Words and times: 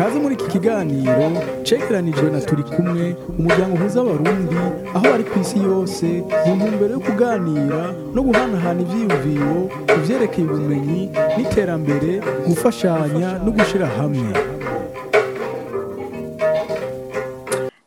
kaze 0.00 0.18
muri 0.18 0.34
iki 0.34 0.46
kiganiro 0.54 1.24
cegeranijwe 1.66 2.30
na 2.32 2.40
turi 2.48 2.62
kumwe 2.72 3.04
umuryango 3.38 3.74
uhuza 3.76 3.98
abarundi 4.00 4.56
aho 4.96 5.04
bari 5.12 5.24
ku 5.30 5.34
isi 5.44 5.58
yose 5.68 6.06
mu 6.46 6.52
ntumbero 6.56 6.92
yo 6.96 7.00
kuganira 7.06 7.80
no 8.14 8.20
guhanahana 8.26 8.80
ivyiyumviro 8.84 9.54
ku 9.90 9.96
vyerekeye 10.04 10.44
ubumenyi 10.48 11.00
n'iterambere 11.36 12.12
gufashanya 12.48 13.28
no 13.44 13.50
gushira 13.56 13.86
hamwe 13.98 14.28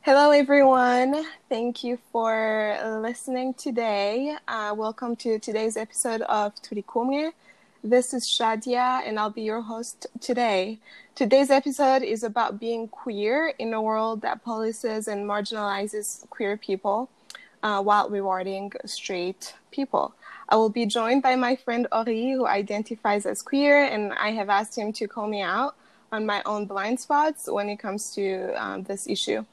Hello, 0.07 0.25
everyone. 0.43 1.13
Thank 1.49 1.83
you 1.87 1.97
for 2.11 2.31
listening 3.07 3.49
today. 3.65 4.35
Uh, 4.47 4.71
welcome 4.83 5.15
to 5.23 5.39
today's 5.39 5.75
episode 5.85 6.21
of 6.39 6.47
Turikumwe. 6.65 7.31
This 7.85 8.13
is 8.13 8.25
Shadia, 8.25 9.05
and 9.05 9.19
I'll 9.19 9.29
be 9.29 9.41
your 9.41 9.59
host 9.59 10.07
today. 10.21 10.79
Today's 11.15 11.49
episode 11.49 12.01
is 12.01 12.23
about 12.23 12.57
being 12.57 12.87
queer 12.87 13.53
in 13.59 13.73
a 13.73 13.81
world 13.81 14.21
that 14.21 14.41
polices 14.45 15.09
and 15.09 15.27
marginalizes 15.29 16.25
queer 16.29 16.55
people 16.55 17.09
uh, 17.61 17.81
while 17.83 18.09
rewarding 18.09 18.71
straight 18.85 19.53
people. 19.69 20.15
I 20.47 20.55
will 20.55 20.69
be 20.69 20.85
joined 20.85 21.23
by 21.23 21.35
my 21.35 21.57
friend 21.57 21.85
Ori, 21.91 22.31
who 22.31 22.47
identifies 22.47 23.25
as 23.25 23.41
queer, 23.41 23.83
and 23.83 24.13
I 24.13 24.31
have 24.31 24.49
asked 24.49 24.77
him 24.77 24.93
to 24.93 25.07
call 25.09 25.27
me 25.27 25.41
out 25.41 25.75
on 26.09 26.25
my 26.25 26.41
own 26.45 26.65
blind 26.67 27.01
spots 27.01 27.49
when 27.51 27.67
it 27.67 27.79
comes 27.79 28.15
to 28.15 28.53
um, 28.63 28.83
this 28.83 29.07
issue. 29.07 29.43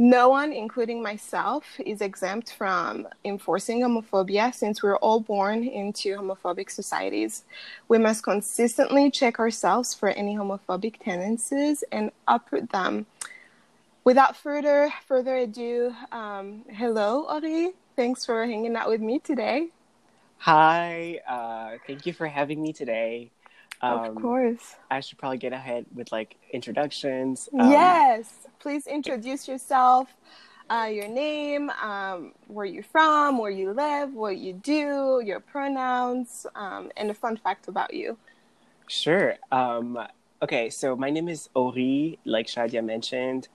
No 0.00 0.28
one, 0.28 0.52
including 0.52 1.02
myself, 1.02 1.64
is 1.80 2.00
exempt 2.00 2.52
from 2.52 3.08
enforcing 3.24 3.80
homophobia 3.80 4.54
since 4.54 4.80
we're 4.80 4.96
all 4.98 5.18
born 5.18 5.64
into 5.64 6.16
homophobic 6.16 6.70
societies. 6.70 7.42
We 7.88 7.98
must 7.98 8.22
consistently 8.22 9.10
check 9.10 9.40
ourselves 9.40 9.94
for 9.94 10.10
any 10.10 10.36
homophobic 10.36 11.02
tendencies 11.02 11.82
and 11.90 12.12
uproot 12.28 12.70
them. 12.70 13.06
Without 14.04 14.36
further 14.36 14.92
further 15.08 15.34
ado, 15.34 15.92
um, 16.12 16.64
hello, 16.70 17.26
Ori. 17.28 17.72
Thanks 17.96 18.24
for 18.24 18.46
hanging 18.46 18.76
out 18.76 18.88
with 18.88 19.00
me 19.00 19.18
today. 19.18 19.70
Hi, 20.38 21.18
uh, 21.28 21.78
thank 21.88 22.06
you 22.06 22.12
for 22.12 22.28
having 22.28 22.62
me 22.62 22.72
today. 22.72 23.32
Of 23.80 24.14
course. 24.16 24.76
I 24.90 25.00
should 25.00 25.18
probably 25.18 25.38
get 25.38 25.52
ahead 25.52 25.86
with 25.94 26.10
like 26.12 26.36
introductions. 26.52 27.48
Um, 27.58 27.70
yes, 27.70 28.32
please 28.58 28.86
introduce 28.86 29.46
yourself, 29.46 30.08
uh, 30.70 30.88
your 30.90 31.08
name, 31.08 31.70
um, 31.70 32.32
where 32.46 32.66
you're 32.66 32.82
from, 32.82 33.38
where 33.38 33.50
you 33.50 33.72
live, 33.72 34.14
what 34.14 34.38
you 34.38 34.52
do, 34.52 35.22
your 35.24 35.40
pronouns, 35.40 36.46
um, 36.54 36.90
and 36.96 37.10
a 37.10 37.14
fun 37.14 37.36
fact 37.36 37.68
about 37.68 37.94
you. 37.94 38.18
Sure. 38.88 39.36
Um, 39.52 39.98
okay, 40.42 40.70
so 40.70 40.96
my 40.96 41.10
name 41.10 41.28
is 41.28 41.48
Ori, 41.54 42.18
like 42.24 42.46
Shadia 42.46 42.84
mentioned. 42.84 43.48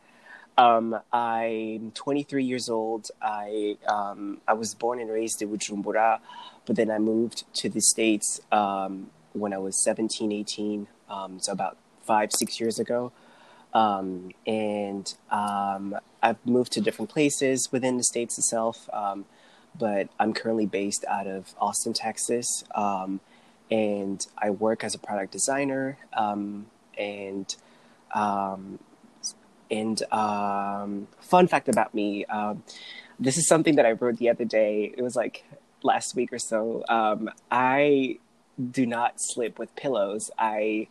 Um, 0.57 0.99
I'm 1.11 1.91
23 1.91 2.43
years 2.43 2.69
old. 2.69 3.09
I 3.21 3.77
um, 3.87 4.39
I 4.47 4.53
was 4.53 4.75
born 4.75 4.99
and 4.99 5.09
raised 5.09 5.41
in 5.41 5.49
Bujumbura, 5.49 6.19
but 6.65 6.75
then 6.75 6.91
I 6.91 6.99
moved 6.99 7.43
to 7.55 7.69
the 7.69 7.81
States 7.81 8.39
um, 8.51 9.09
when 9.33 9.53
I 9.53 9.57
was 9.57 9.83
17, 9.83 10.31
18, 10.31 10.87
um, 11.09 11.39
so 11.39 11.51
about 11.51 11.77
five, 12.05 12.31
six 12.33 12.59
years 12.59 12.79
ago. 12.79 13.11
Um, 13.73 14.31
and 14.45 15.13
um, 15.31 15.95
I've 16.21 16.45
moved 16.45 16.71
to 16.73 16.81
different 16.81 17.09
places 17.09 17.69
within 17.71 17.97
the 17.97 18.03
States 18.03 18.37
itself, 18.37 18.87
um, 18.93 19.25
but 19.77 20.09
I'm 20.19 20.33
currently 20.33 20.67
based 20.67 21.03
out 21.05 21.25
of 21.27 21.55
Austin, 21.59 21.93
Texas. 21.93 22.63
Um, 22.75 23.19
and 23.71 24.25
I 24.37 24.51
work 24.51 24.83
as 24.83 24.93
a 24.93 24.99
product 24.99 25.31
designer. 25.31 25.97
And 26.97 27.55
and 29.71 30.03
um, 30.11 31.07
fun 31.19 31.47
fact 31.47 31.67
about 31.67 31.95
me 31.95 32.25
um, 32.25 32.61
this 33.19 33.37
is 33.37 33.47
something 33.47 33.75
that 33.75 33.85
I 33.85 33.93
wrote 33.93 34.17
the 34.17 34.29
other 34.29 34.45
day. 34.45 34.93
It 34.95 35.01
was 35.01 35.15
like 35.15 35.45
last 35.81 36.15
week 36.15 36.31
or 36.33 36.39
so. 36.39 36.83
Um, 36.87 37.29
I 37.51 38.19
do 38.71 38.85
not 38.85 39.15
sleep 39.17 39.59
with 39.59 39.75
pillows. 39.75 40.31
I 40.37 40.87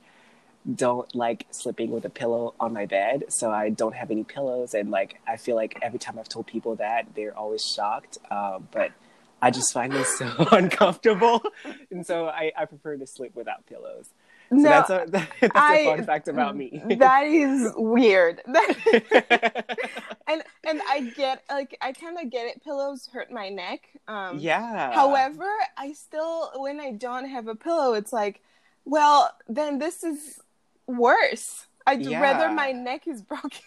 don't 0.74 1.12
like 1.14 1.46
sleeping 1.50 1.90
with 1.90 2.04
a 2.04 2.10
pillow 2.10 2.54
on 2.60 2.72
my 2.72 2.86
bed, 2.86 3.24
so 3.28 3.50
I 3.50 3.70
don't 3.70 3.94
have 3.94 4.10
any 4.10 4.24
pillows. 4.24 4.74
And 4.74 4.90
like, 4.90 5.20
I 5.26 5.36
feel 5.36 5.56
like 5.56 5.78
every 5.82 5.98
time 5.98 6.18
I've 6.18 6.28
told 6.28 6.46
people 6.46 6.76
that, 6.76 7.06
they're 7.14 7.36
always 7.36 7.64
shocked. 7.64 8.18
Uh, 8.30 8.60
but 8.70 8.92
I 9.40 9.50
just 9.50 9.72
find 9.72 9.92
this 9.92 10.18
so 10.18 10.30
uncomfortable, 10.52 11.42
and 11.90 12.06
so 12.06 12.28
I, 12.28 12.52
I 12.56 12.64
prefer 12.64 12.96
to 12.96 13.06
sleep 13.06 13.34
without 13.34 13.66
pillows. 13.66 14.10
So 14.52 14.56
No, 14.58 14.62
that's 14.70 14.90
a 14.90 15.04
that's 15.10 15.50
I- 15.54 15.78
a 15.78 15.96
fun 15.96 16.04
fact 16.04 16.28
about 16.28 16.56
me. 16.56 16.82
that 16.98 17.24
is 17.24 17.72
weird. 17.76 18.42
and 18.46 20.42
and 20.64 20.80
I 20.88 21.12
get 21.16 21.42
like 21.50 21.76
I 21.80 21.92
kind 21.92 22.18
of 22.18 22.30
get 22.30 22.46
it. 22.46 22.62
Pillows 22.62 23.08
hurt 23.12 23.30
my 23.30 23.48
neck. 23.48 23.88
Um, 24.08 24.38
yeah. 24.38 24.92
However, 24.92 25.48
I 25.76 25.92
still 25.92 26.50
when 26.56 26.80
I 26.80 26.92
don't 26.92 27.26
have 27.28 27.48
a 27.48 27.54
pillow, 27.54 27.94
it's 27.94 28.12
like, 28.12 28.42
well, 28.84 29.30
then 29.48 29.78
this 29.78 30.04
is 30.04 30.40
worse. 30.86 31.66
I'd 31.86 32.02
Yeah. 32.02 32.20
rather 32.20 32.48
my 32.52 32.72
neck 32.72 33.08
is 33.08 33.22
broken. 33.22 33.60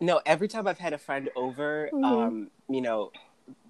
no, 0.00 0.20
every 0.26 0.48
time 0.48 0.66
I've 0.66 0.78
had 0.78 0.92
a 0.92 0.98
friend 0.98 1.30
over, 1.36 1.90
Mhm. 1.92 2.04
um, 2.04 2.50
you 2.68 2.80
know, 2.80 3.12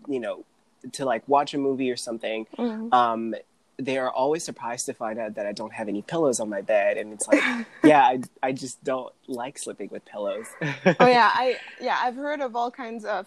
you 0.08 0.20
know, 0.20 0.44
to 0.92 1.04
like 1.04 1.26
watch 1.28 1.52
a 1.54 1.58
movie 1.58 1.90
or 1.90 1.96
something, 1.96 2.46
Mhm. 2.56 2.92
um, 2.94 3.34
they 3.80 3.98
are 3.98 4.10
always 4.10 4.44
surprised 4.44 4.86
to 4.86 4.94
find 4.94 5.18
out 5.18 5.34
that 5.36 5.46
I 5.46 5.52
don't 5.52 5.72
have 5.72 5.88
any 5.88 6.02
pillows 6.02 6.40
on 6.40 6.48
my 6.48 6.62
bed, 6.62 6.96
and 6.98 7.12
it's 7.12 7.26
like, 7.28 7.46
yeah, 7.82 8.02
I, 8.02 8.20
I 8.42 8.52
just 8.52 8.82
don't 8.84 9.12
like 9.28 9.58
sleeping 9.58 9.88
with 9.90 10.04
pillows. 10.04 10.56
oh 10.98 11.06
yeah, 11.06 11.30
I 11.32 11.60
yeah 11.78 11.98
I've 12.02 12.16
heard 12.16 12.40
of 12.40 12.56
all 12.56 12.70
kinds 12.70 13.04
of 13.04 13.26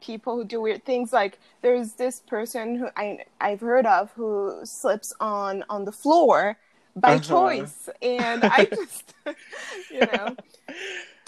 people 0.00 0.36
who 0.36 0.44
do 0.44 0.60
weird 0.60 0.84
things. 0.84 1.12
Like 1.12 1.38
there's 1.62 1.94
this 1.94 2.20
person 2.20 2.76
who 2.76 2.88
I 2.96 3.20
I've 3.40 3.60
heard 3.60 3.86
of 3.86 4.10
who 4.12 4.60
slips 4.64 5.12
on 5.20 5.64
on 5.68 5.84
the 5.84 5.92
floor 5.92 6.58
by 6.96 7.18
Uh-huh. 7.18 7.18
choice, 7.18 7.88
and 8.02 8.44
I 8.44 8.66
just 8.66 9.14
you 9.90 10.04
know 10.04 10.36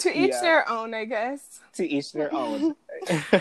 to 0.01 0.09
each 0.09 0.31
Yeah. 0.31 0.41
their 0.41 0.69
own, 0.69 0.93
I 0.93 1.05
guess. 1.05 1.59
to 1.73 1.87
each 1.87 2.11
their 2.13 2.33
own. 2.43 2.75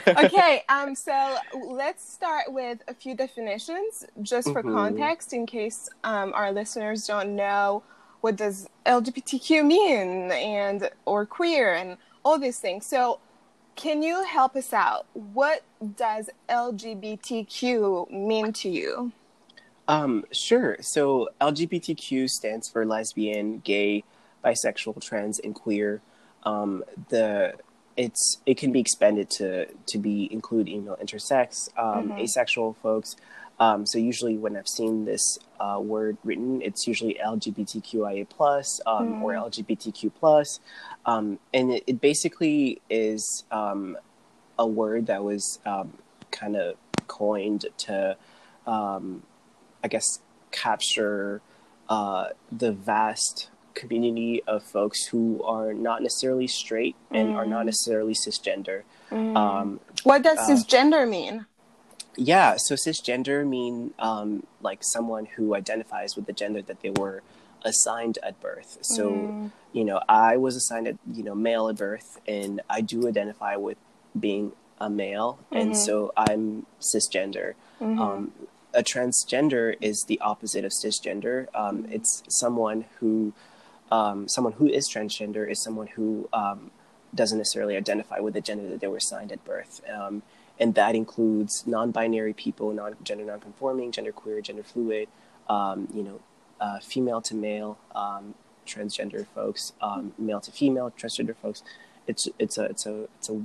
okay, 0.08 0.62
um, 0.68 0.94
so 0.94 1.36
let's 1.66 2.02
start 2.12 2.52
with 2.52 2.78
a 2.88 2.94
few 2.94 3.14
definitions, 3.14 4.06
just 4.22 4.52
for 4.52 4.62
Mhm. 4.62 4.72
context, 4.72 5.32
in 5.32 5.46
case 5.46 5.88
um, 6.04 6.32
our 6.34 6.52
listeners 6.52 7.06
don't 7.06 7.34
know 7.36 7.82
what 8.20 8.36
does 8.36 8.68
LGBTQ 8.86 9.64
mean 9.64 10.30
and 10.32 10.90
or 11.06 11.24
queer 11.26 11.74
and 11.74 11.96
all 12.24 12.38
these 12.38 12.58
things. 12.60 12.84
So, 12.86 13.18
can 13.76 14.02
you 14.02 14.22
help 14.24 14.56
us 14.56 14.72
out? 14.74 15.06
What 15.14 15.62
does 15.96 16.28
LGBTQ 16.50 18.10
mean 18.10 18.52
to 18.52 18.68
you? 18.68 19.12
Um, 19.88 20.24
sure. 20.32 20.76
So 20.80 21.30
LGBTQ 21.40 22.28
stands 22.28 22.68
for 22.68 22.84
lesbian, 22.84 23.58
gay, 23.60 24.04
bisexual, 24.44 25.00
trans, 25.02 25.38
and 25.38 25.54
queer. 25.54 26.00
Um, 26.44 26.84
the 27.08 27.54
it's 27.96 28.38
it 28.46 28.56
can 28.56 28.72
be 28.72 28.80
expanded 28.80 29.28
to 29.30 29.66
to 29.86 29.98
be 29.98 30.28
include 30.32 30.68
email 30.68 30.96
intersex, 31.02 31.68
um, 31.78 32.10
Mhm. 32.10 32.20
asexual 32.20 32.74
folks. 32.82 33.16
Um, 33.58 33.84
so 33.84 33.98
usually 33.98 34.38
when 34.38 34.56
I've 34.56 34.68
seen 34.68 35.04
this 35.04 35.38
uh, 35.60 35.78
word 35.82 36.16
written, 36.24 36.62
it's 36.62 36.86
usually 36.86 37.18
LGBTQIA 37.22 38.26
plus 38.28 38.80
um, 38.86 39.22
or 39.22 39.32
Mm. 39.32 39.42
LGBTQ 39.50 40.10
plus, 40.18 40.60
um, 41.04 41.38
and 41.52 41.70
it, 41.72 41.84
it 41.86 42.00
basically 42.00 42.80
is 42.88 43.44
um, 43.50 43.98
a 44.58 44.66
word 44.66 45.06
that 45.08 45.22
was 45.22 45.58
um, 45.66 45.92
kind 46.30 46.56
of 46.56 46.76
coined 47.06 47.66
to 47.78 48.16
um, 48.66 49.22
I 49.84 49.88
guess, 49.88 50.20
capture 50.52 51.40
uh, 51.88 52.28
the 52.52 52.72
vast 52.72 53.48
community 53.74 54.42
of 54.46 54.62
folks 54.62 55.06
who 55.06 55.42
are 55.44 55.72
not 55.72 56.02
necessarily 56.02 56.46
straight 56.46 56.96
and 57.10 57.34
are 57.36 57.46
not 57.46 57.62
Mm. 57.62 57.66
necessarily 57.66 58.14
cisgender. 58.14 58.82
Mm. 59.10 59.36
Um, 59.36 59.80
what 60.04 60.22
does 60.22 60.38
uh, 60.38 60.48
cisgender 60.48 61.08
mean? 61.08 61.46
yeah, 62.16 62.56
so 62.58 62.74
cisgender 62.74 63.46
mean 63.46 63.94
um, 63.98 64.44
like 64.60 64.80
someone 64.82 65.26
who 65.36 65.54
identifies 65.54 66.16
with 66.16 66.26
the 66.26 66.32
gender 66.32 66.60
that 66.62 66.80
they 66.82 66.90
were 66.90 67.22
assigned 67.64 68.18
at 68.22 68.40
birth. 68.40 68.78
So, 68.82 69.10
Mm. 69.10 69.50
you 69.72 69.84
know, 69.84 70.00
I 70.08 70.36
was 70.36 70.56
assigned 70.56 70.88
at 70.88 70.96
you 71.12 71.22
know 71.22 71.34
male 71.34 71.68
at 71.68 71.76
birth, 71.76 72.20
and 72.26 72.60
I 72.68 72.80
do 72.80 73.06
identify 73.08 73.56
with 73.56 73.78
being 74.18 74.52
a 74.80 74.88
male, 74.90 75.38
and 75.52 75.72
Mhm. 75.72 75.76
so 75.76 76.12
I'm 76.16 76.66
cisgender. 76.80 77.54
Mhm. 77.80 77.98
Um, 78.00 78.32
a 78.72 78.82
transgender 78.82 79.76
is 79.80 80.04
the 80.06 80.18
opposite 80.20 80.64
of 80.64 80.72
cisgender. 80.72 81.48
Um, 81.54 81.86
it's 81.90 82.22
someone 82.28 82.84
who, 82.98 83.32
um, 83.90 84.28
someone 84.28 84.52
who 84.54 84.66
is 84.68 84.88
transgender 84.88 85.50
is 85.50 85.62
someone 85.62 85.88
who 85.88 86.28
um, 86.32 86.70
doesn't 87.14 87.38
necessarily 87.38 87.76
identify 87.76 88.20
with 88.20 88.34
the 88.34 88.40
gender 88.40 88.68
that 88.68 88.80
they 88.80 88.86
were 88.86 88.98
assigned 88.98 89.32
at 89.32 89.44
birth, 89.44 89.80
um, 89.92 90.22
and 90.58 90.74
that 90.74 90.94
includes 90.94 91.66
non-binary 91.66 92.34
people, 92.34 92.72
non-gender 92.72 93.24
non-conforming, 93.24 93.90
genderqueer, 93.92 94.42
gender 94.42 94.62
fluid, 94.62 95.08
um, 95.48 95.88
you 95.94 96.02
know, 96.02 96.20
uh, 96.60 96.78
female 96.80 97.20
to 97.22 97.34
male, 97.34 97.78
um, 97.94 98.34
transgender 98.66 99.26
folks, 99.34 99.72
um, 99.80 100.12
male 100.18 100.40
to 100.40 100.52
female 100.52 100.92
transgender 100.98 101.34
folks. 101.34 101.62
It's 102.06 102.28
it's 102.38 102.58
a 102.58 102.64
it's 102.64 102.86
a 102.86 103.04
it's 103.18 103.28
a 103.28 103.42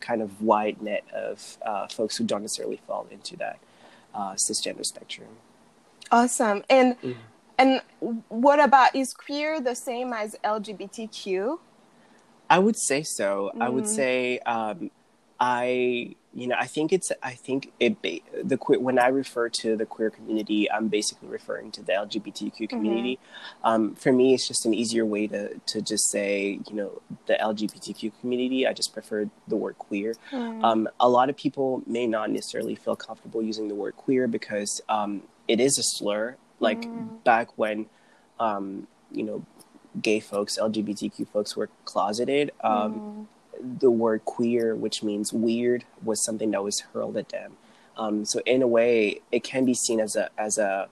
kind 0.00 0.22
of 0.22 0.40
wide 0.42 0.80
net 0.80 1.04
of 1.12 1.58
uh, 1.64 1.88
folks 1.88 2.16
who 2.16 2.24
don't 2.24 2.42
necessarily 2.42 2.80
fall 2.86 3.06
into 3.10 3.36
that 3.36 3.58
uh, 4.14 4.34
cisgender 4.34 4.84
spectrum. 4.84 5.28
Awesome. 6.10 6.62
And 6.70 7.00
Mm. 7.00 7.16
And 7.58 7.80
what 8.28 8.60
about 8.60 8.94
is 8.94 9.12
queer 9.12 9.60
the 9.60 9.74
same 9.74 10.12
as 10.12 10.36
LGBTQ? 10.44 11.58
I 12.50 12.58
would 12.58 12.76
say 12.78 13.02
so. 13.02 13.52
I 13.60 13.68
would 13.68 13.84
Mm. 13.84 13.94
say 13.94 14.38
um, 14.40 14.90
I 15.40 16.14
you 16.34 16.46
know 16.46 16.56
I 16.58 16.66
think 16.66 16.92
it's 16.92 17.10
I 17.22 17.32
think 17.32 17.72
it 17.78 18.00
ba- 18.02 18.20
the 18.42 18.56
queer 18.56 18.80
when 18.80 18.98
I 18.98 19.08
refer 19.08 19.48
to 19.60 19.76
the 19.76 19.86
queer 19.86 20.10
community, 20.10 20.70
I'm 20.70 20.88
basically 20.88 21.28
referring 21.28 21.70
to 21.72 21.82
the 21.82 21.92
LGBTQ 21.92 22.68
community. 22.68 23.18
Um, 23.62 23.94
for 23.94 24.12
me, 24.12 24.34
it's 24.34 24.48
just 24.48 24.64
an 24.66 24.74
easier 24.74 25.04
way 25.04 25.26
to 25.28 25.58
to 25.58 25.82
just 25.82 26.10
say 26.10 26.58
you 26.68 26.74
know 26.74 27.02
the 27.26 27.34
LGBTQ 27.34 28.12
community. 28.20 28.66
I 28.66 28.72
just 28.72 28.92
prefer 28.92 29.28
the 29.46 29.56
word 29.56 29.78
queer. 29.78 30.14
Um, 30.62 30.88
a 30.98 31.08
lot 31.08 31.28
of 31.30 31.36
people 31.36 31.82
may 31.86 32.06
not 32.06 32.30
necessarily 32.30 32.74
feel 32.74 32.96
comfortable 32.96 33.42
using 33.42 33.68
the 33.68 33.74
word 33.76 33.94
queer 33.96 34.26
because 34.26 34.80
um, 34.88 35.22
it 35.46 35.60
is 35.60 35.78
a 35.78 35.82
slur. 35.84 36.36
Like 36.60 36.88
back 37.24 37.48
when, 37.56 37.86
um, 38.38 38.86
you 39.10 39.22
know, 39.22 39.44
gay 40.00 40.20
folks, 40.20 40.58
LGBTQ 40.58 41.28
folks 41.28 41.56
were 41.56 41.68
closeted, 41.84 42.50
um, 42.62 43.02
the 43.60 43.90
word 43.90 44.24
queer, 44.24 44.74
which 44.74 45.02
means 45.02 45.32
weird, 45.32 45.84
was 46.02 46.22
something 46.24 46.50
that 46.52 46.62
was 46.62 46.80
hurled 46.92 47.16
at 47.16 47.28
them. 47.30 47.56
Um, 47.96 48.24
so 48.24 48.40
in 48.46 48.62
a 48.62 48.66
way, 48.66 49.20
it 49.32 49.42
can 49.42 49.64
be 49.64 49.74
seen 49.74 49.98
as 50.00 50.14
a 50.14 50.30
as 50.38 50.58
a, 50.58 50.88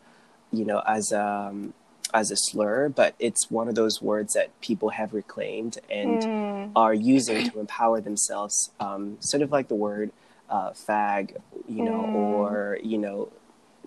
you 0.51 0.65
know, 0.65 0.83
as 0.87 1.13
a 1.13 1.23
um, 1.25 1.73
as 2.15 2.31
a 2.31 2.37
slur, 2.37 2.89
but 2.89 3.15
it's 3.19 3.51
one 3.51 3.69
of 3.69 3.75
those 3.75 4.01
words 4.03 4.35
that 4.35 4.59
people 4.61 4.91
have 4.91 5.13
reclaimed 5.13 5.79
and 5.91 6.21
Mm. 6.21 6.71
are 6.75 6.95
using 6.95 7.43
to 7.43 7.59
empower 7.61 8.01
themselves, 8.01 8.71
um, 8.81 9.17
sort 9.21 9.43
of 9.43 9.51
like 9.53 9.69
the 9.69 9.75
word 9.75 10.11
uh, 10.49 10.71
fag, 10.71 11.37
you 11.69 11.83
know, 11.83 12.09
Mm. 12.13 12.15
or 12.15 12.79
you 12.83 12.99
know, 12.99 13.29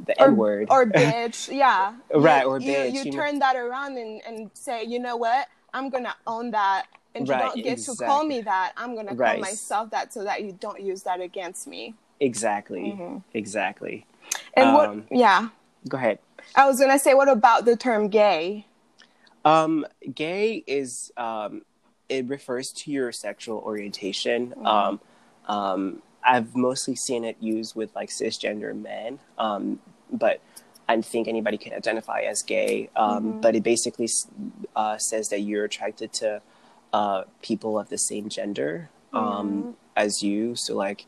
the 0.06 0.19
N 0.22 0.36
word. 0.38 0.68
or 0.69 0.86
bitch, 0.86 1.54
yeah. 1.56 1.96
Right, 2.13 2.44
You- 2.44 2.50
or 2.50 2.60
you, 2.60 2.72
bitch, 2.72 2.94
You, 2.94 3.00
you 3.00 3.12
know. 3.12 3.18
turn 3.18 3.40
that 3.40 3.56
around 3.56 3.98
and, 3.98 4.22
and 4.25 4.51
say, 4.54 4.84
you 4.84 5.00
know 5.00 5.18
what? 5.18 5.48
I'm 5.74 5.90
gonna 5.90 6.16
own 6.25 6.51
that, 6.51 6.88
and 7.16 7.28
you 7.28 7.34
don't 7.34 7.63
get 7.63 7.78
to 7.80 7.96
call 7.96 8.24
me 8.25 8.42
that. 8.42 8.74
I'm 8.78 8.96
gonna 8.96 9.13
Right. 9.13 9.34
call 9.34 9.40
myself 9.42 9.92
that, 9.92 10.13
so 10.13 10.24
that 10.24 10.44
you 10.44 10.51
don't 10.60 10.81
use 10.81 11.04
that 11.04 11.22
against 11.22 11.68
me. 11.68 11.94
exactly, 12.19 12.98
Mm-hmm. 13.00 13.18
exactly. 13.34 14.06
And 14.56 14.74
what? 14.74 14.90
Um, 14.90 15.06
Yeah, 15.12 15.50
Go 15.88 15.98
ahead. 15.98 16.19
I 16.56 16.66
was 16.68 16.80
gonna 16.80 17.00
say, 17.00 17.13
what 17.13 17.30
about 17.30 17.66
the 17.66 17.75
term 17.75 18.10
gay? 18.10 18.66
Um, 19.45 19.86
gay 20.13 20.63
is 20.68 21.12
um, 21.18 21.62
it 22.10 22.25
refers 22.28 22.72
to 22.74 22.92
your 22.92 23.12
sexual 23.12 23.60
orientation. 23.60 24.54
Um, 24.66 25.00
um, 25.48 26.02
I've 26.24 26.56
mostly 26.56 26.95
seen 26.95 27.24
it 27.24 27.38
used 27.40 27.75
with 27.75 27.95
like 27.95 28.10
cisgender 28.10 28.75
men, 28.80 29.19
um, 29.38 29.80
but 30.12 30.42
I 30.88 31.02
think 31.02 31.28
anybody 31.28 31.58
can 31.58 31.74
identify 31.74 32.22
as 32.22 32.42
gay. 32.42 32.90
Um, 32.96 33.42
But 33.42 33.56
it 33.56 33.64
basically 33.64 34.10
uh, 34.76 34.98
says 34.98 35.30
that 35.30 35.42
you're 35.42 35.66
attracted 35.66 36.14
to 36.14 36.42
uh, 36.94 37.24
people 37.42 37.78
of 37.78 37.90
the 37.90 37.98
same 37.98 38.30
gender 38.30 38.90
um, 39.14 39.76
as 39.96 40.24
you. 40.24 40.56
So, 40.56 40.76
like, 40.76 41.06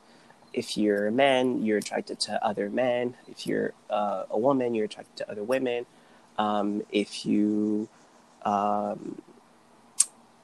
if 0.53 0.77
you're 0.77 1.07
a 1.07 1.11
man, 1.11 1.63
you're 1.63 1.77
attracted 1.77 2.19
to 2.21 2.43
other 2.45 2.69
men. 2.69 3.15
If 3.27 3.47
you're 3.47 3.73
uh, 3.89 4.25
a 4.29 4.37
woman, 4.37 4.75
you're 4.75 4.85
attracted 4.85 5.17
to 5.17 5.31
other 5.31 5.43
women. 5.43 5.85
Um, 6.37 6.83
if 6.91 7.25
you 7.25 7.89
um, 8.43 9.21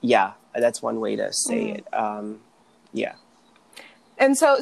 yeah, 0.01 0.33
that's 0.53 0.81
one 0.81 1.00
way 1.00 1.15
to 1.15 1.31
say 1.33 1.69
it. 1.71 1.94
Um, 1.94 2.39
yeah. 2.94 3.15
And 4.18 4.38
so, 4.38 4.60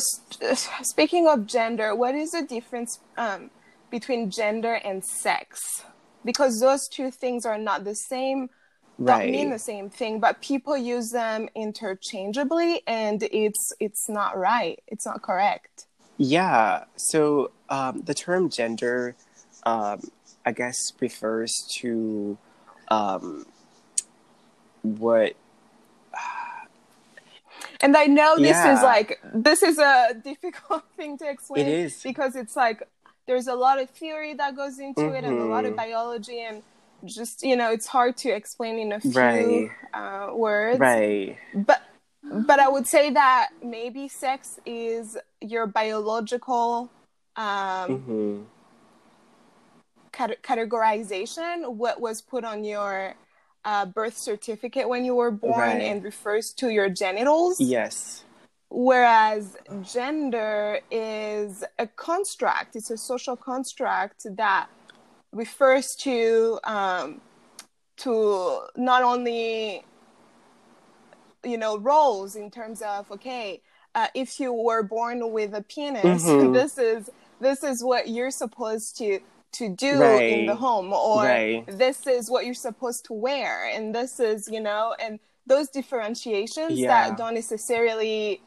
speaking 0.81 1.27
of 1.27 1.47
gender, 1.47 1.95
what 1.95 2.15
is 2.15 2.31
the 2.31 2.41
difference 2.41 2.99
um, 3.17 3.49
between 3.97 4.29
gender 4.29 4.73
and 4.89 5.05
sex? 5.05 5.83
Because 6.25 6.59
those 6.59 6.87
two 6.89 7.09
things 7.11 7.45
are 7.45 7.57
not 7.57 7.85
the 7.85 7.95
same, 7.95 8.49
don't 9.03 9.29
mean 9.29 9.49
the 9.51 9.59
same 9.59 9.89
thing, 9.89 10.19
but 10.19 10.41
people 10.41 10.75
use 10.75 11.11
them 11.11 11.47
interchangeably, 11.55 12.81
and 12.87 13.23
it's 13.31 13.71
it's 13.79 14.09
not 14.09 14.31
right. 14.37 14.77
It's 14.87 15.05
not 15.05 15.21
correct. 15.21 15.85
Yeah. 16.17 16.85
So 16.97 17.51
um, 17.69 18.01
the 18.05 18.13
term 18.13 18.49
gender, 18.49 19.15
um, 19.65 19.99
I 20.45 20.51
guess, 20.51 20.77
refers 20.99 21.51
to 21.79 22.37
um, 22.89 23.45
what. 24.81 25.33
And 27.81 27.95
I 27.95 28.05
know 28.05 28.39
this 28.39 28.57
Yeah. 28.57 28.73
is 28.77 28.81
like 28.83 29.19
this 29.33 29.61
is 29.63 29.77
a 29.77 30.13
difficult 30.23 30.83
thing 30.97 31.17
to 31.19 31.29
explain. 31.29 31.67
It 31.67 31.69
is. 31.85 32.01
because 32.03 32.35
it's 32.35 32.55
like 32.55 32.79
there's 33.27 33.47
a 33.47 33.55
lot 33.55 33.79
of 33.81 33.89
theory 33.89 34.33
that 34.33 34.55
goes 34.55 34.79
into 34.79 35.13
it 35.13 35.23
and 35.23 35.39
a 35.39 35.45
lot 35.45 35.65
of 35.65 35.73
Mhm. 35.73 35.77
biology 35.77 36.41
and 36.41 36.63
just 37.03 37.43
you 37.43 37.55
know 37.55 37.71
it's 37.71 37.87
hard 37.87 38.17
to 38.17 38.29
explain 38.29 38.79
in 38.79 38.91
a 38.91 38.99
few 38.99 39.13
Right. 39.13 39.71
uh, 39.93 40.31
words. 40.33 40.79
Right. 40.79 41.37
But 41.53 41.81
but 42.23 42.59
I 42.59 42.67
would 42.67 42.87
say 42.87 43.11
that 43.11 43.49
maybe 43.63 44.07
sex 44.07 44.59
is 44.65 45.17
your 45.41 45.67
biological 45.67 46.89
um, 47.35 48.01
hmm 48.01 48.43
cate- 50.11 50.41
categorization, 50.41 51.73
what 51.75 51.99
was 52.01 52.21
put 52.21 52.43
on 52.43 52.63
your 52.63 53.15
uh, 53.63 53.85
birth 53.85 54.17
certificate 54.17 54.87
when 54.87 55.03
you 55.05 55.15
were 55.15 55.31
born, 55.31 55.59
Right. 55.59 55.81
and 55.81 56.03
refers 56.03 56.53
to 56.53 56.69
your 56.69 56.87
genitals. 56.89 57.59
Yes. 57.59 58.23
Whereas 58.69 59.55
gender 59.81 60.79
is 60.91 61.63
a 61.79 61.87
construct, 61.87 62.75
it's 62.75 62.89
a 62.89 62.97
social 62.97 63.37
construct 63.37 64.25
that 64.37 64.67
refers 65.31 65.95
to 65.97 66.59
um, 66.63 67.21
to 67.97 68.61
not 68.75 69.03
only 69.03 69.85
you 71.43 71.57
know 71.57 71.77
roles 71.77 72.35
in 72.35 72.49
terms 72.49 72.81
of 72.81 73.09
okay, 73.11 73.61
uh, 73.93 74.07
if 74.15 74.39
you 74.39 74.51
were 74.51 74.83
born 74.83 75.31
with 75.31 75.53
a 75.53 75.61
penis, 75.61 76.23
Mhm. 76.39 76.53
this 76.53 76.77
is 76.77 77.09
this 77.39 77.63
is 77.63 77.83
what 77.83 78.09
you're 78.09 78.31
supposed 78.31 78.97
to 78.97 79.19
to 79.53 79.69
do 79.69 80.01
in 80.19 80.45
the 80.47 80.55
home, 80.55 80.91
or 80.91 81.23
Right. 81.23 81.63
this 81.67 82.07
is 82.07 82.29
what 82.29 82.45
you're 82.45 82.53
supposed 82.53 83.05
to 83.05 83.13
wear, 83.13 83.65
and 83.69 83.93
this 83.95 84.19
is 84.19 84.47
you 84.49 84.59
know, 84.59 84.95
and 84.99 85.19
those 85.45 85.69
differentiations 85.69 86.79
Yeah. 86.79 86.87
that 86.87 87.17
don't 87.17 87.35
necessarily 87.35 88.41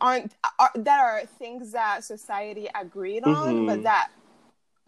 aren't 0.00 0.34
are, 0.58 0.70
that 0.74 1.00
are 1.00 1.26
things 1.38 1.72
that 1.72 2.04
society 2.04 2.68
agreed 2.74 3.24
on, 3.24 3.54
Mhm. 3.54 3.66
but 3.66 3.82
that 3.82 4.10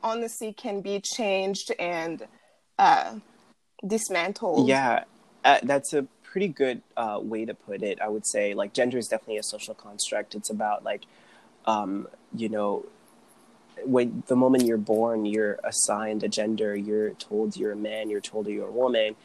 honestly 0.03 0.53
can 0.53 0.81
be 0.81 1.01
changed 1.01 1.73
and 1.79 2.27
uh, 2.79 3.15
dismantled. 3.87 4.69
Yeah, 4.69 5.05
uh, 5.45 5.59
that's 5.63 5.93
a 5.93 6.07
pretty 6.23 6.49
good 6.49 6.83
uh, 6.97 7.19
way 7.23 7.45
to 7.45 7.55
put 7.55 7.83
it. 7.83 8.01
I 8.01 8.09
would 8.09 8.27
say 8.27 8.55
like 8.55 8.73
gender 8.73 8.99
is 8.99 9.09
definitely 9.09 9.39
a 9.39 9.43
social 9.43 9.75
construct. 9.75 10.35
It's 10.35 10.51
about 10.51 10.85
like, 10.85 11.03
um, 11.65 12.07
you 12.35 12.49
know, 12.49 12.85
when 13.85 14.23
the 14.27 14.37
moment 14.37 14.65
you're 14.65 14.77
born, 14.77 15.25
you're 15.25 15.59
assigned 15.65 16.23
a 16.23 16.29
gender. 16.29 16.77
You're 16.77 17.11
told 17.11 17.57
you're 17.57 17.73
a 17.73 17.77
man. 17.77 18.11
You're 18.11 18.21
told 18.21 18.47
you're 18.47 18.69
a 18.69 18.73
woman, 18.73 19.17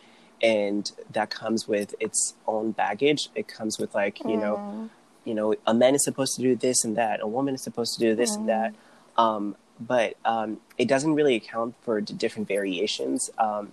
and 0.41 0.91
that 1.11 1.29
comes 1.29 1.67
with 1.67 1.93
its 1.99 2.35
own 2.47 2.71
baggage. 2.71 3.29
It 3.35 3.47
comes 3.47 3.77
with 3.79 3.93
like 3.93 4.19
you 4.21 4.37
know, 4.37 4.57
Mm. 4.57 4.89
You 5.25 5.33
know, 5.33 5.55
a 5.65 5.73
man 5.73 5.95
is 5.95 6.03
supposed 6.03 6.35
to 6.35 6.41
do 6.41 6.55
this 6.55 6.83
and 6.83 6.97
that. 6.97 7.21
A 7.21 7.27
woman 7.27 7.55
is 7.55 7.63
supposed 7.63 7.93
to 7.95 7.99
do 7.99 8.15
this 8.15 8.35
and 8.35 8.49
that. 8.49 8.73
Um, 9.17 9.55
but 9.79 10.15
um, 10.23 10.59
it 10.77 10.87
doesn't 10.87 11.15
really 11.15 11.35
account 11.35 11.75
for 11.81 12.01
the 12.01 12.13
different 12.13 12.47
variations 12.47 13.29
um, 13.37 13.71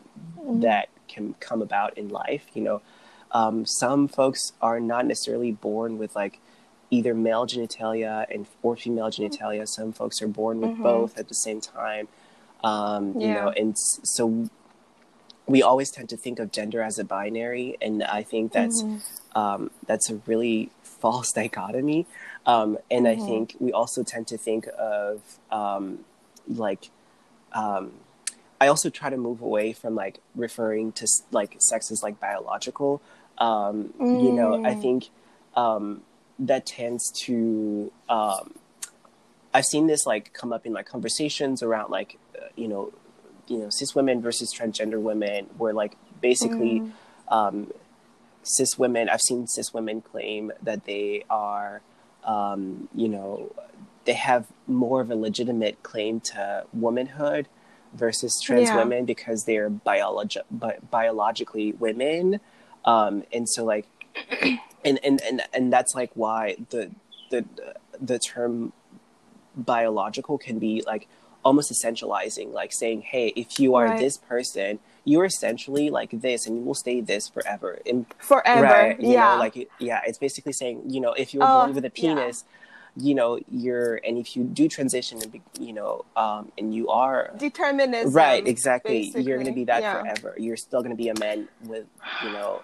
that 0.61 0.89
can 1.09 1.35
come 1.41 1.61
about 1.63 1.97
in 1.99 2.09
life. 2.09 2.47
You 2.55 2.63
know, 2.63 2.83
um, 3.33 3.67
some 3.67 4.09
folks 4.09 4.53
are 4.61 4.81
not 4.81 5.07
necessarily 5.07 5.53
born 5.53 5.99
with 5.99 6.15
like 6.15 6.41
either 6.91 7.15
male 7.15 7.47
genitalia 7.47 8.27
and 8.33 8.47
or 8.63 8.77
female 8.77 9.11
genitalia. 9.11 9.67
Some 9.69 9.93
folks 9.93 10.21
are 10.23 10.29
born 10.29 10.61
with 10.61 10.77
both 10.83 11.19
at 11.19 11.29
the 11.29 11.35
same 11.35 11.61
time. 11.61 12.09
Um, 12.65 13.19
You 13.29 13.35
know, 13.35 13.49
and 13.51 13.75
so 13.79 14.49
we 15.47 15.63
always 15.63 15.91
tend 15.91 16.09
to 16.11 16.17
think 16.17 16.39
of 16.39 16.53
gender 16.53 16.81
as 16.83 16.99
a 16.99 17.05
binary, 17.05 17.77
and 17.81 18.03
I 18.03 18.23
think 18.23 18.53
that's 18.53 18.83
um, 19.35 19.71
that's 19.87 20.11
a 20.11 20.17
really 20.27 20.71
false 21.01 21.33
dichotomy. 21.35 22.07
Um, 22.47 22.79
and 22.91 23.07
I 23.09 23.17
think 23.17 23.57
we 23.59 23.73
also 23.73 24.03
tend 24.03 24.27
to 24.29 24.39
think 24.39 24.69
of 24.79 25.21
um, 25.51 26.01
like 26.49 26.91
um, 27.53 27.93
I 28.61 28.69
also 28.69 28.91
try 28.91 29.11
to 29.11 29.17
move 29.17 29.41
away 29.41 29.73
from 29.73 29.95
like 29.95 30.21
referring 30.35 30.93
to 30.93 31.07
like 31.31 31.57
sex 31.59 31.91
as 31.91 32.03
like 32.03 32.21
biological. 32.21 33.01
Um, 33.39 33.95
You 33.99 34.33
know, 34.33 34.65
I 34.65 34.75
think 34.75 35.09
um, 35.57 36.03
that 36.39 36.67
tends 36.67 37.11
to. 37.25 37.91
Um, 38.09 38.55
I've 39.53 39.65
seen 39.65 39.87
this 39.87 40.07
like 40.07 40.33
come 40.33 40.53
up 40.53 40.67
in 40.67 40.73
like 40.73 40.87
conversations 40.87 41.63
around 41.63 41.91
like 41.91 42.19
uh, 42.37 42.47
you 42.55 42.69
know 42.69 42.93
you 43.49 43.59
know 43.59 43.71
cis 43.71 43.95
women 43.95 44.21
versus 44.21 44.55
transgender 44.55 45.01
women 45.01 45.47
where 45.59 45.73
like 45.73 45.97
basically 46.21 46.83
um, 47.29 47.73
cis 48.57 48.79
women 48.79 49.09
i've 49.09 49.21
seen 49.21 49.47
cis 49.47 49.73
women 49.75 50.01
claim 50.01 50.53
that 50.63 50.85
they 50.85 51.25
are 51.31 51.81
um, 52.25 52.89
you 52.95 53.09
know 53.09 53.53
they 54.07 54.13
have 54.31 54.47
more 54.67 55.01
of 55.01 55.11
a 55.11 55.15
legitimate 55.15 55.83
claim 55.83 56.21
to 56.21 56.65
womanhood 56.73 57.49
versus 57.95 58.33
trans 58.45 58.69
Yeah. 58.69 58.77
women 58.77 59.05
because 59.05 59.45
they're 59.45 59.71
biologi- 59.71 60.43
bi- 60.51 60.79
biologically 60.91 61.73
women 61.73 62.41
um, 62.85 63.25
and 63.33 63.49
so 63.49 63.65
like 63.65 63.87
and, 64.85 64.99
and 65.03 65.21
and 65.23 65.43
and 65.53 65.73
that's 65.73 65.95
like 65.95 66.11
why 66.15 66.57
the 66.71 66.91
the 67.31 67.45
the 68.01 68.19
term 68.19 68.73
biological 69.57 70.39
can 70.39 70.59
be 70.59 70.83
like 70.87 71.09
almost 71.45 71.73
essentializing 71.73 72.53
like 72.53 72.73
saying 72.73 73.03
hey 73.03 73.29
if 73.37 73.59
you 73.59 73.75
are 73.75 73.87
Right. 73.87 73.99
this 73.99 74.17
person 74.19 74.79
you're 75.05 75.25
essentially 75.25 75.91
like 75.91 76.11
this 76.21 76.47
and 76.47 76.57
you 76.59 76.63
will 76.63 76.75
stay 76.75 77.01
this 77.01 77.29
forever 77.29 77.79
and 77.87 78.07
Forever. 78.19 78.63
right 78.63 79.01
you 79.01 79.13
yeah. 79.13 79.33
know 79.35 79.39
like 79.39 79.69
yeah 79.79 80.01
it's 80.07 80.19
basically 80.19 80.53
saying 80.53 80.83
you 80.89 81.01
know 81.01 81.13
if 81.13 81.33
you 81.35 81.41
were 81.41 81.47
Oh, 81.49 81.59
born 81.61 81.75
with 81.75 81.85
a 81.85 81.93
yeah. 81.95 82.15
penis 82.15 82.45
you 82.97 83.15
know 83.15 83.39
you're 83.49 84.01
and 84.05 84.19
if 84.19 84.37
you 84.37 84.43
do 84.45 84.69
transition 84.69 85.23
and 85.23 85.31
be, 85.33 85.41
you 85.59 85.73
know 85.73 86.05
um 86.17 86.51
and 86.59 86.75
you 86.75 86.89
are 86.89 87.31
Determinism. 87.39 88.13
right 88.13 88.47
exactly 88.47 89.13
you're 89.17 89.37
going 89.37 89.47
to 89.47 89.53
be 89.53 89.65
that 89.65 89.81
Yeah. 89.83 90.01
forever 90.01 90.35
you're 90.39 90.57
still 90.57 90.81
going 90.81 90.91
to 90.91 90.97
be 90.97 91.09
a 91.09 91.19
man 91.19 91.49
with 91.65 91.87
you 92.25 92.33
know 92.33 92.63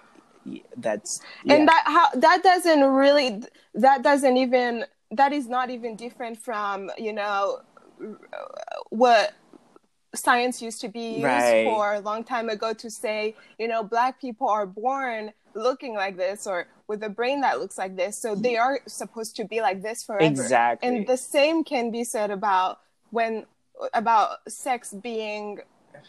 that's 0.77 1.19
and 1.49 1.67
that 1.67 1.83
how 1.85 2.07
that 2.19 2.41
doesn't 2.43 2.81
really 2.83 3.41
that 3.73 4.01
doesn't 4.03 4.37
even 4.37 4.85
that 5.11 5.31
is 5.33 5.47
not 5.47 5.69
even 5.69 5.95
different 5.95 6.37
from 6.37 6.89
you 6.97 7.13
know 7.13 7.59
what 8.89 9.33
science 10.17 10.61
used 10.61 10.81
to 10.81 10.89
be 10.89 11.07
used 11.15 11.23
Right. 11.23 11.65
for 11.65 11.93
a 11.93 11.99
long 11.99 12.23
time 12.23 12.49
ago 12.49 12.73
to 12.73 12.89
say 12.89 13.35
you 13.57 13.67
know 13.67 13.83
black 13.83 14.19
people 14.19 14.47
are 14.49 14.65
born 14.65 15.31
looking 15.53 15.95
like 15.95 16.17
this 16.17 16.45
or 16.45 16.67
with 16.87 17.01
a 17.03 17.09
brain 17.09 17.41
that 17.41 17.59
looks 17.59 17.77
like 17.77 17.95
this. 17.95 18.21
So 18.21 18.35
they 18.35 18.57
are 18.57 18.79
supposed 18.87 19.35
to 19.37 19.43
be 19.43 19.59
like 19.61 19.81
this 19.81 20.03
forever. 20.03 20.23
Exactly. 20.25 20.87
and 20.87 21.07
the 21.07 21.17
same 21.17 21.63
can 21.63 21.89
be 21.91 22.03
said 22.03 22.29
about 22.31 22.79
when 23.09 23.45
about 23.93 24.29
sex 24.47 24.93
being 24.93 25.59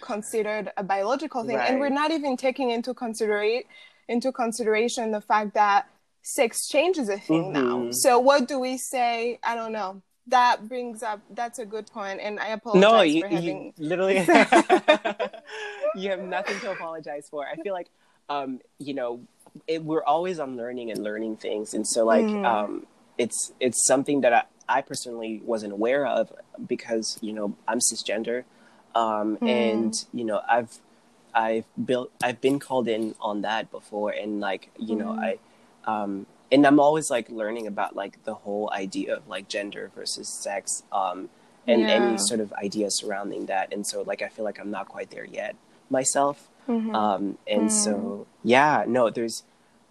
considered 0.01 0.71
a 0.77 0.83
biological 0.85 1.45
thing. 1.45 1.57
And 1.57 1.81
we're 1.81 1.89
not 1.89 2.11
even 2.11 2.37
taking 2.37 2.71
into 2.71 2.95
considerate 2.95 3.67
into 4.09 4.33
consideration 4.33 5.11
the 5.13 5.21
fact 5.21 5.55
that 5.55 5.87
sex 6.23 6.67
change 6.69 6.99
is 6.99 7.09
a 7.09 7.19
thing 7.19 7.53
now. 7.53 7.77
Mhm. 7.79 7.95
so 7.95 8.19
what 8.19 8.49
do 8.49 8.59
we 8.59 8.77
say? 8.79 9.39
I 9.43 9.55
don't 9.55 9.73
know 9.73 10.03
that 10.29 10.69
brings 10.69 11.03
up 11.03 11.21
that's 11.31 11.59
a 11.59 11.67
good 11.67 11.87
point 11.91 12.21
and 12.21 12.39
i 12.39 12.49
apologize 12.49 12.91
no 12.91 13.03
you, 13.03 13.21
for 13.21 13.27
you 13.29 13.37
having 13.37 13.73
literally 13.79 14.15
you 15.95 16.11
have 16.11 16.21
nothing 16.21 16.61
to 16.61 16.71
apologize 16.71 17.29
for 17.31 17.47
i 17.47 17.57
feel 17.57 17.73
like 17.73 17.89
um 18.29 18.61
you 18.79 18.95
know 18.95 19.21
it, 19.67 19.83
we're 19.83 20.05
always 20.05 20.39
on 20.39 20.57
learning 20.57 20.91
and 20.91 21.03
learning 21.03 21.37
things 21.37 21.75
and 21.75 21.87
so 21.87 22.05
like 22.05 22.27
Mhm. 22.27 22.45
um 22.45 22.87
it's 23.17 23.53
it's 23.59 23.87
something 23.87 24.21
that 24.21 24.33
I, 24.33 24.43
I 24.69 24.83
personally 24.83 25.41
wasn't 25.45 25.73
aware 25.73 26.07
of 26.07 26.33
because 26.67 27.19
you 27.21 27.33
know 27.33 27.57
i'm 27.67 27.81
cisgender 27.81 28.45
um 28.95 29.39
and 29.47 29.93
you 30.13 30.25
know 30.25 30.43
i've 30.49 30.79
i've 31.35 31.65
built 31.83 32.11
i've 32.23 32.41
been 32.41 32.59
called 32.59 32.89
in 32.89 33.15
on 33.21 33.43
that 33.43 33.71
before 33.71 34.11
and 34.11 34.41
like 34.41 34.71
you 34.79 34.97
know 34.97 35.13
Mhm. 35.13 35.19
i 35.29 35.39
um 35.85 36.27
and 36.53 36.67
i'm 36.67 36.81
always 36.81 37.11
like 37.11 37.29
learning 37.31 37.67
about 37.67 37.95
like 37.97 38.23
the 38.25 38.35
whole 38.35 38.71
idea 38.73 39.17
of 39.17 39.27
like 39.29 39.49
gender 39.49 39.91
versus 39.95 40.29
sex 40.29 40.83
um 40.93 41.29
and 41.67 41.83
Yeah. 41.83 41.95
any 41.99 42.17
sort 42.19 42.41
of 42.41 42.53
idea 42.55 42.91
surrounding 42.91 43.47
that 43.47 43.73
and 43.73 43.87
so 43.87 44.03
like 44.03 44.23
i 44.23 44.29
feel 44.29 44.45
like 44.45 44.59
i'm 44.59 44.71
not 44.71 44.89
quite 44.89 45.11
there 45.11 45.25
yet 45.25 45.57
myself 45.91 46.49
Mhm. 46.69 46.95
um 46.95 47.39
and 47.47 47.73
so 47.73 48.27
yeah 48.45 48.85
no 48.87 49.09
there's 49.11 49.43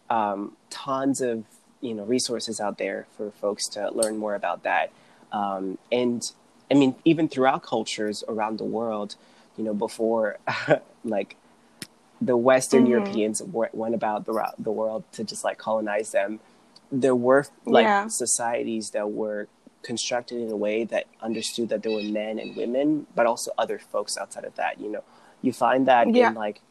um 0.09 0.55
tons 0.69 1.21
of 1.21 1.43
you 1.81 1.93
know 1.93 2.03
resources 2.05 2.59
out 2.59 2.77
there 2.77 3.05
for 3.15 3.29
folks 3.31 3.67
to 3.69 3.89
learn 3.91 4.17
more 4.17 4.35
about 4.35 4.63
that 4.63 4.91
um 5.31 5.77
and 5.91 6.31
i 6.71 6.73
mean 6.73 6.95
even 7.05 7.27
throughout 7.27 7.61
cultures 7.63 8.23
around 8.27 8.57
the 8.57 8.63
world 8.63 9.15
you 9.57 9.63
know 9.63 9.73
before 9.73 10.37
like 11.03 11.35
the 12.21 12.35
western 12.37 12.85
Mhm. 12.85 12.89
europeans 12.89 13.41
went 13.43 13.95
about 13.95 14.25
the, 14.25 14.33
the 14.57 14.71
world 14.71 15.03
to 15.11 15.23
just 15.23 15.43
like 15.43 15.57
colonize 15.57 16.11
them 16.11 16.39
there 16.91 17.15
were 17.15 17.45
like 17.65 17.85
Yeah. 17.85 18.07
societies 18.07 18.91
that 18.91 19.11
were 19.11 19.47
constructed 19.83 20.37
in 20.41 20.49
a 20.51 20.55
way 20.55 20.83
that 20.85 21.05
understood 21.21 21.69
that 21.69 21.83
there 21.83 21.91
were 21.91 22.01
men 22.03 22.39
and 22.39 22.55
women 22.55 23.05
but 23.15 23.25
also 23.25 23.51
other 23.57 23.77
folks 23.79 24.17
outside 24.17 24.45
of 24.45 24.55
that 24.55 24.79
you 24.79 24.89
know 24.89 25.03
you 25.41 25.53
find 25.53 25.87
that 25.87 26.07
Yeah. 26.15 26.29
in 26.29 26.33
like 26.35 26.61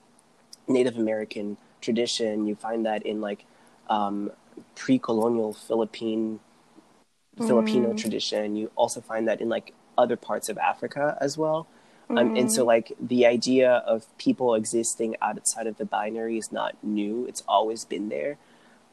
native 0.69 0.97
american 0.97 1.57
tradition 1.81 2.47
you 2.47 2.55
find 2.57 2.85
that 2.85 3.05
in 3.07 3.21
like 3.21 3.45
um, 3.89 4.33
pre-colonial 4.75 5.53
philippine 5.53 6.41
filipino 7.47 7.91
Mm. 7.93 7.97
tradition 7.97 8.57
you 8.57 8.71
also 8.77 9.01
find 9.01 9.29
that 9.29 9.41
in 9.41 9.49
like 9.49 9.75
other 9.99 10.17
parts 10.17 10.49
of 10.49 10.59
africa 10.59 11.17
as 11.21 11.37
well 11.39 11.67
um, 12.11 12.33
and 12.37 12.51
so 12.53 12.63
Mm. 12.63 12.67
like 12.67 12.93
the 13.01 13.27
idea 13.27 13.71
of 13.87 14.07
people 14.19 14.55
existing 14.55 15.17
outside 15.21 15.67
of 15.67 15.77
the 15.77 15.85
binary 15.85 16.39
is 16.39 16.53
not 16.53 16.77
new 16.83 17.27
it's 17.27 17.43
always 17.49 17.85
been 17.85 18.09
there 18.09 18.39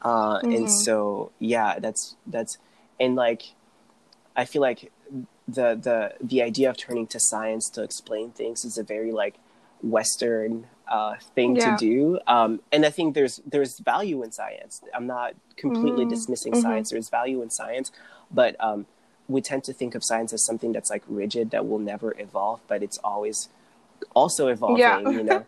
uh, 0.02 0.40
and 0.50 0.66
Mhm. 0.68 0.84
so 0.84 1.30
yeah 1.38 1.78
that's 1.78 2.16
that's 2.26 2.58
and 3.00 3.14
like 3.16 3.42
i 4.36 4.44
feel 4.44 4.62
like 4.62 4.90
the 5.46 5.74
the 5.74 6.14
the 6.20 6.42
idea 6.42 6.68
of 6.70 6.76
turning 6.76 7.06
to 7.06 7.18
science 7.20 7.68
to 7.70 7.82
explain 7.82 8.30
things 8.30 8.64
is 8.64 8.78
a 8.78 8.82
very 8.82 9.12
like 9.12 9.36
western 9.82 10.66
uh, 10.88 11.14
thing 11.34 11.56
Yeah. 11.56 11.76
to 11.76 11.76
do 11.76 12.18
um, 12.26 12.60
and 12.72 12.84
i 12.86 12.90
think 12.90 13.14
there's 13.14 13.40
there's 13.46 13.78
value 13.80 14.22
in 14.22 14.32
science 14.32 14.82
i'm 14.94 15.06
not 15.06 15.34
completely 15.56 16.04
Mm. 16.04 16.08
dismissing 16.08 16.52
Mhm. 16.54 16.62
science 16.62 16.90
there's 16.90 17.08
value 17.10 17.42
in 17.42 17.50
science 17.50 17.90
but 18.30 18.56
um, 18.60 18.86
we 19.28 19.40
tend 19.40 19.64
to 19.64 19.72
think 19.72 19.94
of 19.94 20.02
science 20.04 20.32
as 20.32 20.44
something 20.44 20.72
that's 20.72 20.90
like 20.90 21.02
rigid 21.08 21.50
that 21.50 21.66
will 21.66 21.78
never 21.78 22.14
evolve 22.18 22.60
but 22.68 22.82
it's 22.82 22.98
always 22.98 23.48
also 24.14 24.48
evolving 24.48 24.78
Yeah. 24.78 25.00
you 25.00 25.22
know 25.22 25.46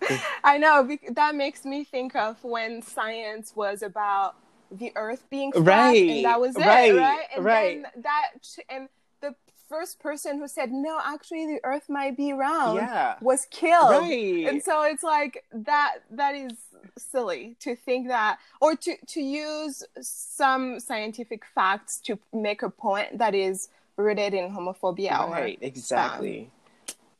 I 0.44 0.58
know 0.58 0.96
that 1.10 1.34
makes 1.34 1.64
me 1.64 1.84
think 1.84 2.14
of 2.14 2.42
when 2.44 2.82
science 2.82 3.52
was 3.56 3.82
about 3.82 4.36
the 4.70 4.92
Earth 4.96 5.24
being 5.30 5.50
flat, 5.50 5.64
Right, 5.66 6.08
and 6.10 6.24
that 6.24 6.40
was 6.40 6.54
it, 6.56 6.60
right, 6.60 6.94
right? 6.94 7.24
And 7.34 7.44
right. 7.44 7.82
then 7.82 8.02
that 8.02 8.28
and 8.68 8.88
the 9.20 9.34
first 9.68 9.98
person 9.98 10.38
who 10.38 10.46
said 10.46 10.70
no, 10.70 11.00
actually 11.04 11.46
the 11.46 11.60
Earth 11.64 11.88
might 11.88 12.16
be 12.16 12.32
round, 12.32 12.76
Yeah. 12.76 13.16
was 13.20 13.46
killed. 13.50 13.90
Right. 13.90 14.46
And 14.46 14.62
so 14.62 14.82
it's 14.84 15.02
like 15.02 15.44
that. 15.52 15.98
That 16.10 16.34
is 16.34 16.52
silly 16.96 17.56
to 17.60 17.76
think 17.76 18.08
that, 18.08 18.38
or 18.60 18.74
to 18.76 18.96
to 19.08 19.20
use 19.20 19.82
some 20.00 20.80
scientific 20.80 21.44
facts 21.54 22.00
to 22.04 22.18
make 22.32 22.62
a 22.62 22.70
point 22.70 23.18
that 23.18 23.34
is 23.34 23.68
rooted 23.96 24.34
in 24.34 24.50
homophobia 24.50 25.18
right 25.30 25.58
or 25.58 25.66
exactly 25.66 26.50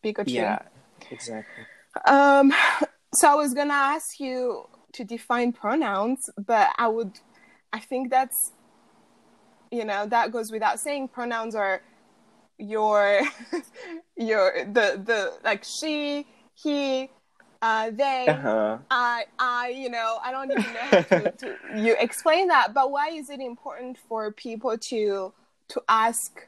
bigotry. 0.02 0.32
yeah 0.34 0.58
exactly 1.10 1.64
Um, 2.06 2.52
so 3.14 3.28
I 3.28 3.34
was 3.34 3.54
gonna 3.54 3.74
ask 3.74 4.20
you 4.20 4.68
to 4.92 5.04
define 5.04 5.52
pronouns, 5.52 6.30
but 6.36 6.70
I 6.76 6.88
would, 6.88 7.12
I 7.72 7.78
think 7.78 8.10
that's, 8.10 8.52
you 9.70 9.84
know, 9.84 10.06
that 10.06 10.32
goes 10.32 10.50
without 10.50 10.80
saying. 10.80 11.08
Pronouns 11.08 11.54
are 11.54 11.82
your, 12.58 13.20
your 14.16 14.64
the 14.64 15.00
the 15.04 15.34
like 15.44 15.64
she, 15.64 16.26
he, 16.54 17.10
uh, 17.62 17.90
they, 17.90 18.26
uh-huh 18.28 18.78
I, 18.90 19.24
I, 19.38 19.68
you 19.70 19.90
know, 19.90 20.18
I 20.22 20.30
don't 20.30 20.50
even 20.50 20.62
know 20.62 20.80
how 20.80 21.00
to, 21.00 21.30
to 21.38 21.56
you 21.76 21.96
explain 21.98 22.48
that. 22.48 22.74
But 22.74 22.90
why 22.90 23.08
is 23.08 23.30
it 23.30 23.40
important 23.40 23.98
for 23.98 24.30
people 24.32 24.78
to 24.78 25.32
to 25.68 25.82
ask 25.88 26.46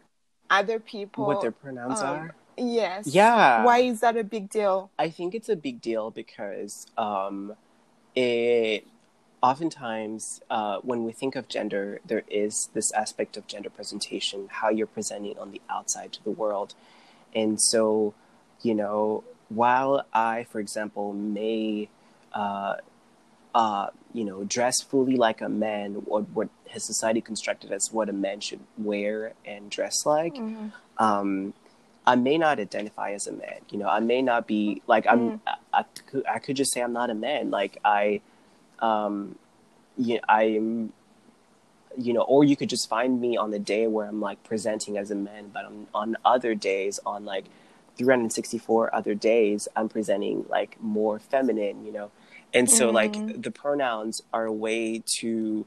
other 0.49 0.81
people 0.81 1.27
what 1.27 1.43
their 1.43 1.53
pronouns 1.53 2.01
um, 2.01 2.07
are 2.07 2.35
Yes. 2.57 3.07
Yeah. 3.07 3.65
Why 3.65 3.79
is 3.79 4.01
that 4.01 4.17
a 4.17 4.25
big 4.25 4.51
deal? 4.51 4.91
I 4.99 5.09
think 5.09 5.35
it's 5.35 5.49
a 5.49 5.57
big 5.57 5.81
deal 5.81 6.11
because 6.11 6.87
um, 6.99 7.55
it 8.15 8.87
oftentimes 9.43 10.43
uh, 10.51 10.79
when 10.83 11.05
we 11.05 11.13
think 11.13 11.37
of 11.37 11.49
gender, 11.49 12.01
there 12.05 12.25
is 12.29 12.69
this 12.75 12.93
aspect 12.93 13.39
of 13.39 13.47
gender 13.47 13.71
presentation, 13.71 14.49
how 14.51 14.69
you're 14.69 14.87
presenting 14.87 15.39
on 15.39 15.53
the 15.53 15.63
outside 15.71 16.13
to 16.13 16.25
the 16.25 16.31
world, 16.31 16.75
and 17.35 17.61
so 17.61 18.13
you 18.63 18.75
know, 18.75 19.25
while 19.51 20.07
I, 20.15 20.45
for 20.45 20.59
example, 20.61 21.13
may 21.13 21.89
uh, 22.33 22.77
uh, 23.55 23.89
you 24.15 24.25
know 24.25 24.45
dress 24.45 24.81
fully 24.81 25.17
like 25.17 25.41
a 25.43 25.49
man, 25.49 26.03
or 26.07 26.23
what 26.23 26.49
his 26.65 26.85
society 26.85 27.21
constructed 27.21 27.71
as 27.73 27.93
what 27.93 28.09
a 28.09 28.13
man 28.13 28.41
should 28.41 28.61
wear 28.79 29.35
and 29.45 29.69
dress 29.71 30.07
like. 30.07 30.37
Um, 30.99 31.53
I 32.07 32.15
may 32.17 32.39
not 32.39 32.59
identify 32.59 33.13
as 33.13 33.27
a 33.27 33.33
man. 33.33 33.61
You 33.71 33.79
know, 33.79 33.89
I 33.89 34.01
may 34.01 34.23
not 34.23 34.47
be 34.47 34.83
like 34.87 35.07
I'm. 35.07 35.41
I, 35.47 35.55
I 35.73 35.83
could 36.07 36.27
I 36.27 36.39
could 36.39 36.57
just 36.57 36.73
say 36.73 36.81
I'm 36.81 36.93
not 36.93 37.11
a 37.11 37.15
man. 37.15 37.51
Like 37.51 37.79
I, 37.85 38.21
um, 38.79 39.37
yeah, 39.99 40.21
I'm. 40.29 40.93
You 41.99 42.13
know, 42.13 42.23
or 42.23 42.45
you 42.45 42.55
could 42.57 42.71
just 42.71 42.89
find 42.89 43.21
me 43.21 43.37
on 43.37 43.51
the 43.51 43.59
day 43.59 43.89
where 43.89 44.07
I'm 44.07 44.21
like 44.21 44.43
presenting 44.45 44.97
as 44.97 45.11
a 45.11 45.17
man, 45.17 45.51
but 45.53 45.65
I'm 45.65 45.89
on 45.93 46.17
other 46.25 46.55
days 46.55 47.01
on 47.05 47.25
like 47.25 47.47
364 48.01 48.95
other 48.95 49.15
days 49.15 49.69
i'm 49.77 49.89
presenting 49.89 50.45
like 50.49 50.77
more 50.81 51.19
feminine 51.19 51.85
you 51.85 51.93
know 51.93 52.11
and 52.55 52.69
so 52.71 52.87
Mm-hmm. 52.87 52.95
like 53.01 53.43
the 53.43 53.51
pronouns 53.51 54.23
are 54.33 54.47
a 54.47 54.53
way 54.67 55.03
to 55.19 55.67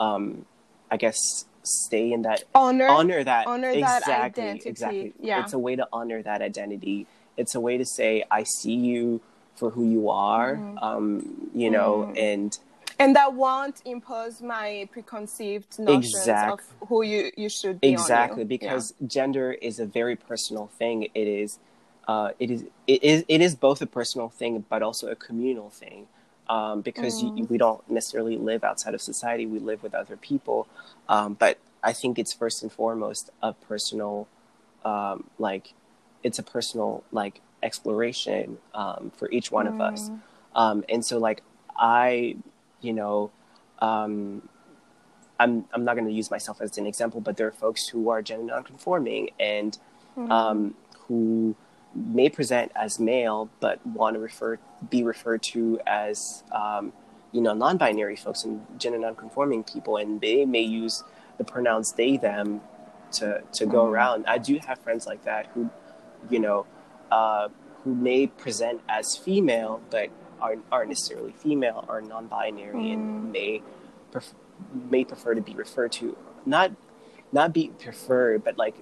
um 0.00 0.46
i 0.90 0.96
guess 0.96 1.18
stay 1.62 2.06
in 2.12 2.22
that 2.22 2.44
honor 2.54 2.88
honor 2.88 3.22
that 3.24 3.46
honor 3.46 3.72
that 3.78 3.98
exactly 4.02 4.44
identity. 4.44 4.68
exactly 4.70 5.12
Yeah. 5.20 5.40
it's 5.40 5.52
a 5.52 5.58
way 5.58 5.76
to 5.76 5.86
honor 5.92 6.22
that 6.22 6.40
identity 6.40 7.06
it's 7.36 7.54
a 7.54 7.60
way 7.60 7.76
to 7.76 7.84
say 7.84 8.24
i 8.30 8.42
see 8.42 8.74
you 8.74 9.20
for 9.54 9.68
who 9.70 9.84
you 9.96 10.08
are 10.08 10.52
Mm-hmm. 10.56 10.78
um 10.88 11.50
you 11.54 11.70
know 11.70 12.10
and 12.16 12.58
and 12.98 13.14
that 13.14 13.34
won't 13.34 13.82
impose 13.84 14.40
my 14.40 14.88
preconceived 14.90 15.78
notions 15.78 16.14
Exact- 16.14 16.52
of 16.82 16.88
who 16.88 17.02
you 17.12 17.30
you 17.36 17.50
should 17.58 17.78
be 17.80 17.88
on 17.88 17.92
you. 17.92 18.00
exactly 18.00 18.42
Yeah. 18.44 18.54
because 18.56 18.84
gender 19.06 19.48
is 19.68 19.78
a 19.86 19.86
very 19.98 20.16
personal 20.30 20.66
thing 20.78 20.96
it 21.22 21.28
is 21.42 21.58
uh 22.06 22.30
it 22.38 22.50
is 22.50 22.64
it 22.86 23.02
is 23.02 23.24
it 23.28 23.40
is 23.40 23.54
both 23.54 23.80
a 23.82 23.86
personal 23.86 24.28
thing 24.28 24.64
but 24.68 24.82
also 24.82 25.08
a 25.08 25.16
communal 25.16 25.70
thing 25.70 26.06
um 26.48 26.80
because 26.80 27.22
Mm. 27.22 27.32
you, 27.36 27.44
we 27.46 27.58
don't 27.58 27.88
necessarily 27.90 28.36
live 28.36 28.62
outside 28.64 28.94
of 28.94 29.00
society 29.00 29.46
we 29.46 29.58
live 29.58 29.82
with 29.82 29.94
other 29.94 30.16
people 30.16 30.68
um 31.08 31.34
but 31.34 31.58
i 31.82 31.92
think 31.92 32.18
it's 32.18 32.32
first 32.32 32.62
and 32.62 32.70
foremost 32.72 33.30
a 33.42 33.52
personal 33.52 34.28
um 34.84 35.24
like 35.38 35.72
it's 36.22 36.38
a 36.38 36.42
personal 36.42 37.02
like 37.12 37.40
exploration 37.62 38.58
um 38.74 39.10
for 39.16 39.30
each 39.30 39.50
one 39.50 39.66
of 39.66 39.80
us 39.80 40.10
Mm. 40.10 40.20
um 40.54 40.84
and 40.88 41.04
so 41.04 41.18
like 41.18 41.42
i 41.76 42.36
you 42.80 42.92
know 42.92 43.30
um 43.80 44.48
i'm 45.38 45.64
i'm 45.72 45.84
not 45.84 45.94
going 45.96 46.06
to 46.06 46.12
use 46.12 46.30
myself 46.30 46.60
as 46.60 46.78
an 46.78 46.86
example 46.86 47.20
but 47.20 47.36
there 47.36 47.46
are 47.46 47.52
folks 47.52 47.88
who 47.88 48.08
are 48.08 48.22
gender 48.22 48.46
nonconforming 48.54 49.30
and 49.40 49.78
Mm. 50.16 50.30
um 50.30 50.74
who 51.08 51.54
may 51.96 52.28
present 52.28 52.70
as 52.76 53.00
male 53.00 53.48
but 53.60 53.84
want 53.86 54.14
to 54.14 54.20
refer 54.20 54.58
be 54.90 55.02
referred 55.02 55.42
to 55.42 55.80
as 55.86 56.44
um 56.52 56.92
you 57.32 57.40
know 57.40 57.54
non-binary 57.54 58.16
folks 58.16 58.44
and 58.44 58.60
gender 58.78 58.98
non-conforming 58.98 59.64
people 59.64 59.96
and 59.96 60.20
they 60.20 60.44
may 60.44 60.60
use 60.60 61.02
the 61.38 61.44
pronouns 61.44 61.92
they 61.92 62.16
them 62.16 62.60
to 63.12 63.40
to 63.52 63.64
go 63.66 63.84
Mhm. 63.84 63.90
around 63.92 64.26
i 64.26 64.36
do 64.38 64.58
have 64.66 64.78
friends 64.80 65.06
like 65.06 65.22
that 65.24 65.46
who 65.54 65.70
you 66.28 66.38
know 66.38 66.66
uh 67.10 67.48
who 67.84 67.94
may 67.94 68.26
present 68.26 68.80
as 68.88 69.16
female 69.16 69.80
but 69.90 70.10
aren't, 70.40 70.64
aren't 70.70 70.88
necessarily 70.90 71.32
female 71.32 71.84
or 71.88 72.00
non-binary 72.02 72.74
Mm. 72.74 72.92
and 72.92 73.32
may 73.32 73.62
pref- 74.10 74.34
may 74.90 75.04
prefer 75.04 75.34
to 75.34 75.40
be 75.40 75.54
referred 75.54 75.92
to 75.92 76.16
not 76.44 76.72
not 77.32 77.52
be 77.54 77.68
preferred 77.78 78.44
but 78.44 78.58
like 78.58 78.74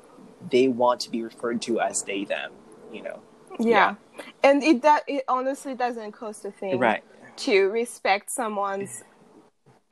they 0.50 0.66
want 0.68 1.00
to 1.00 1.10
be 1.10 1.22
referred 1.22 1.62
to 1.62 1.80
as 1.80 2.02
they 2.02 2.24
them 2.24 2.50
you 2.94 3.02
know 3.02 3.20
yeah. 3.58 3.94
and 4.42 4.62
it 4.62 4.82
that 4.82 5.02
it 5.06 5.24
honestly 5.28 5.74
doesn't 5.74 6.12
cost 6.12 6.44
a 6.44 6.50
thing 6.50 6.78
right 6.78 7.02
to 7.36 7.56
respect 7.70 8.30
someone's 8.30 9.02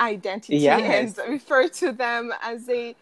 identity 0.01 0.57
Yes. 0.59 1.19
and 1.19 1.29
refer 1.33 1.69
to 1.69 1.93
them 1.93 2.33
as 2.43 2.67
they 2.67 2.97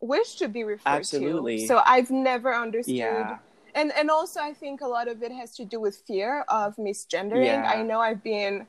wish 0.00 0.36
to 0.36 0.48
be 0.48 0.62
referred 0.64 0.86
Absolutely. 1.00 1.58
to. 1.60 1.66
So 1.66 1.80
I've 1.84 2.10
never 2.10 2.54
understood. 2.54 2.94
yeah 2.94 3.38
And 3.74 3.92
and 3.98 4.10
also 4.10 4.40
I 4.40 4.52
think 4.52 4.80
a 4.80 4.86
lot 4.86 5.08
of 5.08 5.22
it 5.22 5.32
has 5.32 5.54
to 5.56 5.64
do 5.64 5.78
with 5.80 5.96
fear 6.06 6.44
of 6.48 6.76
misgendering. 6.76 7.44
Yeah. 7.46 7.72
I 7.76 7.82
know 7.82 8.00
I've 8.00 8.22
been 8.22 8.66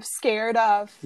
scared 0.00 0.56
of 0.56 0.96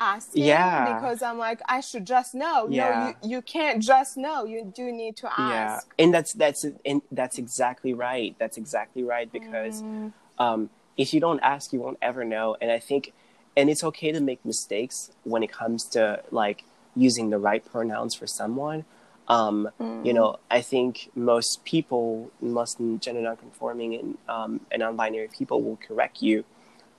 asking 0.00 0.44
Yeah. 0.44 0.94
because 0.94 1.22
I'm 1.22 1.38
like 1.38 1.60
I 1.68 1.80
should 1.80 2.06
just 2.06 2.34
know. 2.34 2.66
Yeah. 2.70 2.88
No, 3.22 3.28
you 3.28 3.36
you 3.36 3.42
can't 3.42 3.82
just 3.82 4.16
know. 4.16 4.44
You 4.44 4.72
do 4.74 4.90
need 4.92 5.16
to 5.18 5.26
ask. 5.28 5.38
yeah 5.38 5.80
and 6.04 6.14
that's 6.14 6.32
that's 6.32 6.64
and 6.86 7.02
that's 7.12 7.38
exactly 7.38 7.92
right 7.94 8.34
that's 8.38 8.56
exactly 8.56 9.02
right 9.04 9.30
because 9.30 9.82
Mm, 9.82 10.12
um, 10.38 10.70
if 10.96 11.12
you 11.14 11.20
don't 11.20 11.40
ask, 11.40 11.72
you 11.72 11.80
won't 11.80 11.98
ever 12.02 12.24
know. 12.24 12.56
And 12.60 12.70
I 12.72 12.78
think, 12.80 13.12
and 13.56 13.68
it's 13.70 13.84
okay 13.84 14.10
to 14.12 14.20
make 14.20 14.44
mistakes 14.44 15.10
when 15.24 15.42
it 15.42 15.52
comes 15.52 15.84
to 15.90 16.22
like 16.30 16.64
using 16.96 17.30
the 17.30 17.38
right 17.38 17.64
pronouns 17.64 18.14
for 18.14 18.26
someone. 18.26 18.84
Um, 19.28 19.68
mm. 19.80 20.04
You 20.06 20.12
know, 20.14 20.38
I 20.50 20.60
think 20.62 21.10
most 21.14 21.64
people, 21.64 22.30
most 22.40 22.78
gender 23.00 23.20
nonconforming 23.20 23.94
and 23.94 24.18
um, 24.28 24.60
and 24.72 24.80
non-binary 24.80 25.28
people 25.28 25.62
will 25.62 25.76
correct 25.76 26.22
you, 26.22 26.44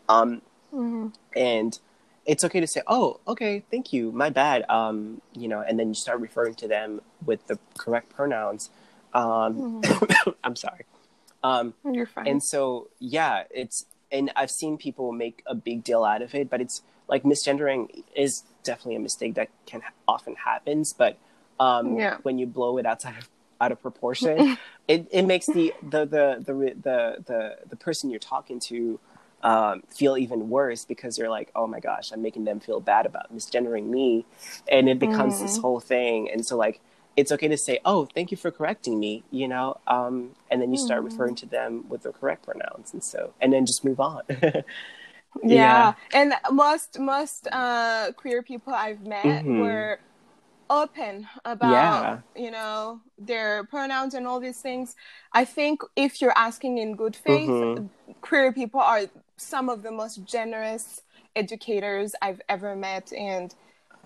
um, 0.07 0.41
Mhm. 0.73 1.13
and 1.35 1.79
it's 2.25 2.43
okay 2.43 2.59
to 2.59 2.67
say, 2.67 2.81
"Oh, 2.85 3.19
okay, 3.27 3.63
thank 3.71 3.91
you, 3.93 4.11
my 4.11 4.29
bad." 4.29 4.63
Um, 4.69 5.21
you 5.33 5.47
know, 5.47 5.61
and 5.61 5.79
then 5.79 5.87
you 5.89 5.93
start 5.95 6.19
referring 6.19 6.53
to 6.55 6.67
them 6.67 7.01
with 7.25 7.47
the 7.47 7.57
correct 7.77 8.09
pronouns. 8.09 8.69
Um, 9.13 9.81
I'm 10.43 10.55
sorry. 10.55 10.85
Um, 11.43 11.73
You're 11.85 12.05
fine. 12.05 12.27
and 12.27 12.43
so 12.43 12.89
yeah 12.99 13.43
it's 13.49 13.85
and 14.11 14.29
i've 14.35 14.51
seen 14.51 14.77
people 14.77 15.13
make 15.13 15.41
a 15.45 15.55
big 15.55 15.85
deal 15.85 16.03
out 16.03 16.21
of 16.21 16.35
it 16.35 16.49
but 16.49 16.59
it's 16.59 16.81
like 17.07 17.23
misgendering 17.23 18.03
is 18.13 18.43
definitely 18.63 18.97
a 18.97 18.99
mistake 18.99 19.35
that 19.35 19.47
can 19.65 19.81
often 20.05 20.35
happens 20.35 20.91
but 20.91 21.17
um 21.59 21.95
Yeah. 21.95 22.17
when 22.23 22.37
you 22.39 22.45
blow 22.45 22.77
it 22.77 22.85
outside 22.85 23.15
of 23.17 23.29
out 23.61 23.71
of 23.71 23.81
proportion 23.81 24.57
it, 24.89 25.07
it 25.11 25.21
makes 25.23 25.45
the 25.45 25.73
the 25.81 26.05
the 26.05 26.43
the 26.45 26.53
the 26.53 27.23
the, 27.25 27.57
the 27.69 27.75
person 27.77 28.09
you're 28.09 28.19
talking 28.19 28.59
to 28.59 28.99
um, 29.43 29.83
feel 29.89 30.17
even 30.17 30.49
worse 30.49 30.85
because 30.85 31.17
you're 31.17 31.29
like, 31.29 31.51
oh 31.55 31.67
my 31.67 31.79
gosh, 31.79 32.11
I'm 32.11 32.21
making 32.21 32.45
them 32.45 32.59
feel 32.59 32.79
bad 32.79 33.05
about 33.05 33.33
misgendering 33.35 33.87
me, 33.87 34.25
and 34.71 34.89
it 34.89 34.99
becomes 34.99 35.39
this 35.39 35.57
whole 35.57 35.79
thing. 35.79 36.29
And 36.31 36.45
so 36.45 36.57
like, 36.57 36.81
it's 37.17 37.31
okay 37.31 37.47
to 37.49 37.57
say, 37.57 37.79
oh, 37.85 38.05
thank 38.05 38.31
you 38.31 38.37
for 38.37 38.51
correcting 38.51 38.99
me, 38.99 39.23
you 39.31 39.47
know, 39.47 39.77
um, 39.87 40.31
and 40.49 40.61
then 40.61 40.71
you 40.71 40.77
start 40.77 41.03
referring 41.03 41.35
to 41.35 41.45
them 41.45 41.85
with 41.89 42.03
the 42.03 42.11
correct 42.13 42.45
pronouns, 42.45 42.93
and 42.93 43.03
so 43.03 43.33
and 43.41 43.51
then 43.53 43.65
just 43.65 43.83
move 43.85 43.99
on. 43.99 44.23
yeah. 45.43 45.93
and 46.13 46.33
most 46.51 46.99
most 46.99 47.47
uh 47.51 48.11
queer 48.17 48.41
people 48.43 48.73
i've 48.73 49.01
met 49.01 49.45
Mhm. 49.45 49.57
were 49.59 49.99
open 50.69 51.27
about 51.45 51.71
Yeah. 51.71 52.19
you 52.35 52.51
know 52.51 53.01
their 53.17 53.63
pronouns 53.65 54.13
and 54.13 54.27
all 54.27 54.39
these 54.39 54.61
things 54.61 54.95
i 55.33 55.45
think 55.45 55.81
if 55.95 56.21
you're 56.21 56.37
asking 56.37 56.77
in 56.77 56.95
good 56.95 57.15
faith 57.15 57.49
Mhm. 57.49 57.89
queer 58.21 58.53
people 58.53 58.79
are 58.79 59.03
some 59.39 59.69
of 59.69 59.83
the 59.83 59.91
most 59.91 60.23
generous 60.25 61.01
educators 61.35 62.13
i've 62.21 62.41
ever 62.49 62.75
met 62.75 63.11
and 63.13 63.55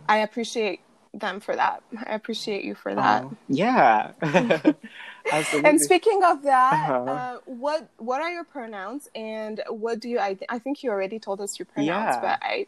i 0.08 0.18
appreciate 0.20 0.82
them 1.14 1.40
for 1.40 1.56
that 1.56 1.84
i 2.08 2.14
appreciate 2.16 2.64
you 2.66 2.76
for 2.76 2.96
that 2.96 3.26
Oh, 3.26 3.38
yeah, 3.48 4.12
absolutely. 5.32 5.64
and 5.64 5.80
speaking 5.82 6.22
of 6.24 6.44
that, 6.44 6.92
Uh-huh. 6.92 7.06
uh, 7.08 7.38
what 7.46 7.90
what 7.98 8.22
are 8.22 8.30
your 8.32 8.44
pronouns, 8.46 9.08
and 9.16 9.62
what 9.70 10.00
do 10.00 10.10
you? 10.10 10.20
I, 10.20 10.38
I 10.50 10.60
think 10.60 10.84
you 10.84 10.92
already 10.92 11.20
told 11.20 11.42
us 11.42 11.60
your 11.60 11.66
pronouns, 11.66 12.18
Yeah. 12.18 12.22
but 12.22 12.40
I 12.42 12.68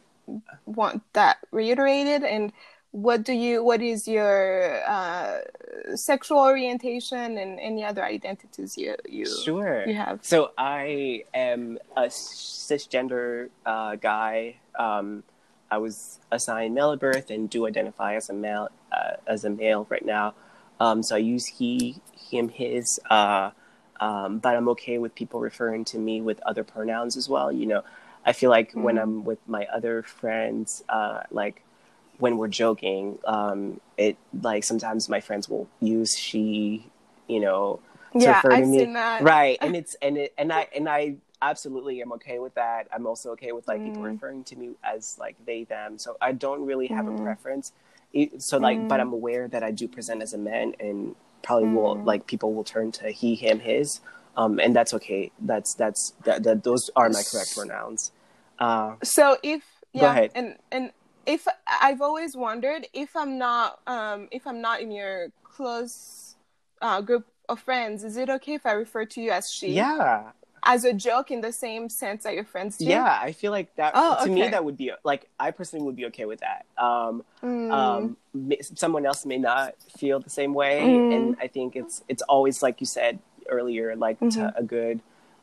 want 0.65 1.03
that 1.13 1.37
reiterated. 1.51 2.23
And 2.23 2.53
what 2.95 3.23
do 3.23 3.33
you? 3.33 3.61
What 3.61 3.81
is 3.81 4.07
your 4.07 4.81
uh, 4.87 5.39
sexual 5.95 6.39
orientation 6.39 7.37
and 7.37 7.59
any 7.59 7.83
other 7.83 8.05
identities 8.05 8.77
you 8.77 8.95
you 9.07 9.25
sure. 9.25 9.85
you 9.85 9.95
have? 9.95 10.19
So 10.23 10.51
I 10.57 11.25
am 11.33 11.77
a 11.97 12.03
cisgender 12.03 13.49
uh, 13.65 13.97
guy. 13.97 14.55
Um, 14.79 15.23
I 15.69 15.77
was 15.77 16.19
assigned 16.31 16.73
male 16.73 16.93
at 16.93 16.99
birth 16.99 17.29
and 17.29 17.49
do 17.49 17.67
identify 17.67 18.15
as 18.15 18.29
a 18.29 18.33
male 18.33 18.69
uh, 18.93 19.17
as 19.27 19.43
a 19.43 19.49
male 19.49 19.85
right 19.89 20.05
now. 20.05 20.33
Um, 20.79 21.03
so 21.03 21.15
I 21.15 21.19
use 21.19 21.45
he, 21.47 21.97
him, 22.31 22.47
his. 22.47 22.97
Uh, 23.09 23.51
um, 23.99 24.39
but 24.39 24.55
I'm 24.55 24.69
okay 24.69 24.99
with 24.99 25.15
people 25.15 25.41
referring 25.41 25.83
to 25.85 25.97
me 25.97 26.21
with 26.21 26.39
other 26.45 26.63
pronouns 26.63 27.17
as 27.17 27.27
well. 27.27 27.51
You 27.51 27.65
know, 27.65 27.83
I 28.25 28.31
feel 28.31 28.49
like 28.49 28.71
when 28.71 28.95
Mhm. 28.95 29.01
I'm 29.01 29.25
with 29.25 29.39
my 29.47 29.65
other 29.65 30.01
friends, 30.01 30.81
uh, 30.87 31.23
like 31.29 31.61
when 32.19 32.37
we're 32.37 32.47
joking, 32.47 33.19
um, 33.25 33.79
it 33.97 34.17
like 34.41 34.63
sometimes 34.63 35.09
my 35.09 35.19
friends 35.21 35.49
will 35.49 35.67
use 35.79 36.17
she. 36.17 36.89
You 37.27 37.39
know, 37.39 37.79
to 38.13 38.19
Yeah, 38.19 38.35
refer 38.35 38.49
to 38.51 38.55
I've 38.57 38.67
me. 38.67 38.77
seen 38.79 38.93
that. 38.93 39.21
right 39.21 39.57
and 39.61 39.75
it's 39.79 39.95
and 40.01 40.17
it 40.17 40.33
and 40.37 40.53
i 40.53 40.67
and 40.75 40.87
i 40.87 41.15
absolutely 41.41 42.01
am 42.01 42.11
okay 42.13 42.37
with 42.39 42.53
that 42.55 42.87
i'm 42.93 43.05
also 43.07 43.31
okay 43.31 43.51
with 43.51 43.67
like 43.67 43.83
people 43.83 44.03
Mm. 44.03 44.13
referring 44.13 44.43
to 44.45 44.55
me 44.55 44.71
as 44.83 45.17
like 45.19 45.35
they 45.45 45.63
them 45.63 45.97
so 45.97 46.15
i 46.21 46.31
don't 46.31 46.65
really 46.65 46.87
have 46.87 47.05
Mm. 47.07 47.19
a 47.19 47.21
preference 47.23 47.71
so 48.37 48.57
like 48.57 48.87
but 48.87 48.99
Mm. 48.99 49.01
i'm 49.01 49.13
aware 49.13 49.47
that 49.47 49.63
i 49.63 49.71
do 49.71 49.87
present 49.87 50.21
as 50.21 50.33
a 50.33 50.37
man 50.37 50.73
and 50.79 51.15
probably 51.41 51.67
will 51.69 51.95
Mm. 51.95 52.05
like 52.05 52.25
people 52.27 52.53
will 52.53 52.63
turn 52.63 52.91
to 52.91 53.09
he 53.11 53.35
him 53.35 53.59
his 53.59 53.99
um 54.37 54.59
and 54.59 54.75
that's 54.75 54.93
okay 54.93 55.31
that's 55.39 55.73
that's 55.73 56.13
that, 56.23 56.43
that 56.43 56.63
those 56.63 56.89
are 56.95 57.09
my 57.09 57.23
correct 57.23 57.53
pronouns 57.55 58.11
uh 58.59 58.95
So 59.03 59.37
if 59.43 59.63
yeah, 59.93 60.27
and 60.35 60.57
and 60.71 60.91
if 61.25 61.47
I've 61.81 62.01
always 62.01 62.35
wondered 62.35 62.87
if 62.93 63.15
I'm 63.15 63.37
not 63.37 63.79
um 63.87 64.27
if 64.31 64.45
I'm 64.47 64.61
not 64.61 64.81
in 64.81 64.91
your 64.91 65.29
close 65.43 66.35
uh, 66.81 67.01
group 67.01 67.25
of 67.49 67.59
friends, 67.59 68.03
is 68.03 68.17
it 68.17 68.29
okay 68.29 68.53
if 68.53 68.65
I 68.65 68.71
refer 68.73 69.05
to 69.05 69.21
you 69.21 69.31
as 69.31 69.51
she? 69.51 69.69
yeah 69.73 70.31
As 70.67 70.83
a 70.83 70.93
joke 70.93 71.29
in 71.31 71.41
the 71.41 71.51
same 71.51 71.89
sense 71.89 72.23
that 72.23 72.33
your 72.33 72.43
friends 72.43 72.77
do. 72.77 72.85
yeah 72.85 73.19
i 73.21 73.31
feel 73.31 73.51
like 73.51 73.69
that 73.75 73.91
Oh, 73.95 74.23
to 74.25 74.29
me 74.31 74.47
that 74.47 74.63
would 74.65 74.77
be 74.77 74.91
like 75.03 75.29
i 75.39 75.51
personally 75.51 75.85
would 75.85 75.95
be 75.95 76.05
okay 76.07 76.25
with 76.25 76.41
that 76.41 76.65
um 76.77 77.23
Mm. 77.43 77.71
um, 77.71 78.17
someone 78.83 79.05
else 79.05 79.25
may 79.25 79.37
not 79.37 79.73
feel 79.99 80.19
the 80.19 80.29
same 80.29 80.53
way, 80.53 80.75
Mm. 80.81 81.15
and 81.15 81.25
I 81.39 81.47
think 81.47 81.75
it's 81.75 82.03
it's 82.11 82.23
always 82.33 82.61
like 82.65 82.77
you 82.83 82.85
said, 82.99 83.13
earlier, 83.49 83.95
like 83.95 84.17
to 84.35 84.53
a 84.57 84.63
good 84.63 84.97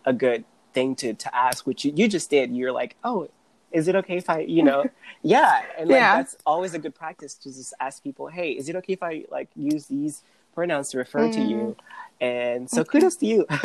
a 0.05 0.12
good 0.12 0.45
thing 0.75 0.95
to 1.03 1.14
to 1.14 1.29
ask, 1.47 1.66
which 1.66 1.85
you, 1.85 1.92
you 1.95 2.07
just 2.16 2.29
did. 2.31 2.47
You're 2.59 2.73
like, 2.83 2.92
oh, 3.03 3.29
is 3.73 3.89
it 3.89 3.97
okay 3.97 4.17
if 4.19 4.29
I, 4.31 4.41
you 4.41 4.63
know, 4.63 4.91
yeah, 5.23 5.63
and 5.79 5.91
like 5.91 6.01
Yeah. 6.01 6.13
that's 6.13 6.37
always 6.47 6.75
a 6.75 6.79
good 6.79 6.95
practice 6.95 7.35
to 7.35 7.53
just 7.53 7.75
ask 7.81 8.03
people, 8.03 8.29
hey, 8.29 8.53
is 8.53 8.69
it 8.69 8.77
okay 8.77 8.93
if 8.95 9.03
I 9.03 9.25
like 9.31 9.49
use 9.57 9.87
these 9.87 10.23
pronouns 10.55 10.91
to 10.91 10.99
refer 10.99 11.29
to 11.29 11.41
you? 11.41 11.77
And 12.21 12.71
so 12.71 12.85
kudos 12.85 13.17
to 13.17 13.27
you. 13.27 13.47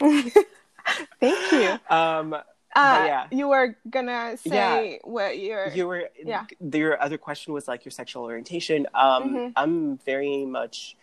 Thank 1.20 1.52
you. 1.52 1.78
um, 1.90 2.34
Uh, 2.74 3.04
yeah. 3.06 3.26
You 3.30 3.48
were 3.48 3.76
gonna 3.88 4.36
say 4.36 4.52
Yeah. 4.92 4.98
what 5.04 5.38
your 5.38 5.70
you 5.72 5.86
were 5.86 6.10
Yeah. 6.24 6.44
your 6.60 7.00
other 7.00 7.16
question 7.16 7.54
was 7.54 7.66
like 7.66 7.84
your 7.86 7.92
sexual 7.92 8.24
orientation 8.24 8.86
um 8.94 9.34
Mhm. 9.34 9.52
i'm 9.56 9.96
very 10.04 10.44
much 10.44 10.94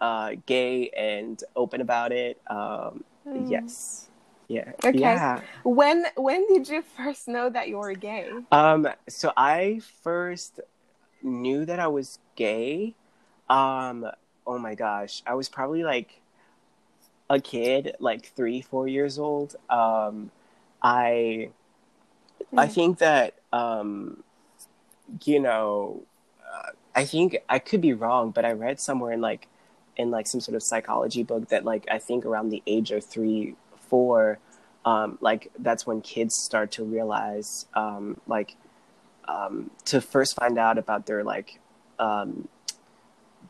uh 0.00 0.32
gay 0.44 0.90
and 0.90 1.42
open 1.56 1.80
about 1.80 2.12
it 2.12 2.38
um 2.48 3.02
yes 3.48 4.08
yeah. 4.52 4.72
Okay. 4.84 4.98
yeah 4.98 5.40
when 5.64 6.04
when 6.16 6.46
did 6.52 6.68
you 6.68 6.82
first 6.82 7.28
know 7.28 7.48
that 7.50 7.68
you 7.68 7.78
were 7.78 7.94
gay? 7.94 8.28
um 8.52 8.86
so 9.08 9.32
i 9.36 9.80
first 10.02 10.60
knew 11.22 11.64
that 11.64 11.78
i 11.80 11.86
was 11.86 12.18
gay 12.36 12.94
um 13.48 14.04
oh 14.46 14.58
my 14.58 14.74
gosh 14.74 15.22
i 15.26 15.34
was 15.34 15.48
probably 15.48 15.82
like 15.84 16.20
a 17.30 17.40
kid 17.40 17.94
like 17.98 18.26
three 18.26 18.60
four 18.60 18.86
years 18.88 19.18
old 19.18 19.56
um 19.70 20.30
i 20.82 21.48
I 22.58 22.66
Mm. 22.66 22.74
think 22.74 22.98
that 22.98 23.34
um, 23.52 24.22
you 25.24 25.40
know, 25.40 26.02
uh, 26.42 26.70
I 26.94 27.04
think 27.04 27.38
I 27.48 27.58
could 27.58 27.80
be 27.80 27.92
wrong, 27.92 28.30
but 28.30 28.44
I 28.44 28.52
read 28.52 28.80
somewhere 28.80 29.12
in 29.12 29.20
like 29.20 29.48
in 29.96 30.10
like 30.10 30.26
some 30.26 30.40
sort 30.40 30.56
of 30.56 30.62
psychology 30.62 31.22
book 31.22 31.48
that 31.48 31.64
like 31.64 31.86
I 31.90 31.98
think 31.98 32.24
around 32.26 32.50
the 32.50 32.62
age 32.66 32.90
of 32.90 33.04
three, 33.04 33.56
four, 33.96 34.38
um, 34.90 35.18
like 35.20 35.42
that's 35.66 35.86
when 35.86 36.00
kids 36.00 36.34
start 36.48 36.68
to 36.72 36.82
realize 36.96 37.66
um, 37.74 38.04
like 38.26 38.56
um, 39.28 39.70
to 39.84 40.00
first 40.00 40.34
find 40.40 40.56
out 40.58 40.76
about 40.78 41.04
their 41.06 41.22
like 41.22 41.60
um, 41.98 42.48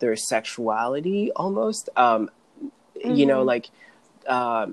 their 0.00 0.16
sexuality 0.16 1.31
almost. 1.42 1.88
Um, 1.96 2.22
You 3.20 3.26
know, 3.26 3.42
Mhm. 3.42 3.52
like 3.55 3.66
um, 4.38 4.66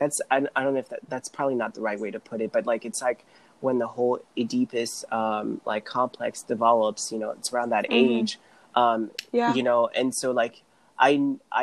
that's 0.00 0.18
I, 0.30 0.36
I 0.56 0.60
don't 0.64 0.74
know 0.74 0.80
if 0.86 0.88
that, 0.88 1.00
that's 1.12 1.28
probably 1.36 1.54
not 1.64 1.70
the 1.74 1.82
right 1.88 2.00
way 2.04 2.10
to 2.16 2.20
put 2.30 2.40
it, 2.40 2.50
but 2.56 2.62
like 2.72 2.82
it's 2.88 3.02
like 3.08 3.20
when 3.60 3.78
the 3.78 3.86
whole 3.96 4.16
Oedipus 4.36 5.04
um, 5.20 5.60
like 5.70 5.84
complex 5.84 6.42
develops, 6.42 7.02
you 7.12 7.18
know, 7.22 7.30
it's 7.38 7.52
around 7.52 7.70
that 7.76 7.86
Mhm. 7.90 8.20
age, 8.20 8.38
um, 8.74 9.10
Yeah. 9.32 9.52
you 9.54 9.62
know, 9.68 9.80
and 10.00 10.14
so 10.20 10.26
like 10.42 10.56
I 10.98 11.10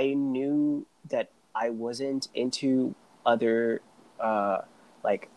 I 0.01 0.03
knew 0.13 0.85
that 1.13 1.27
I 1.63 1.67
wasn't 1.85 2.23
into 2.33 2.95
other 3.25 3.81
uh, 4.19 4.59
like 5.03 5.29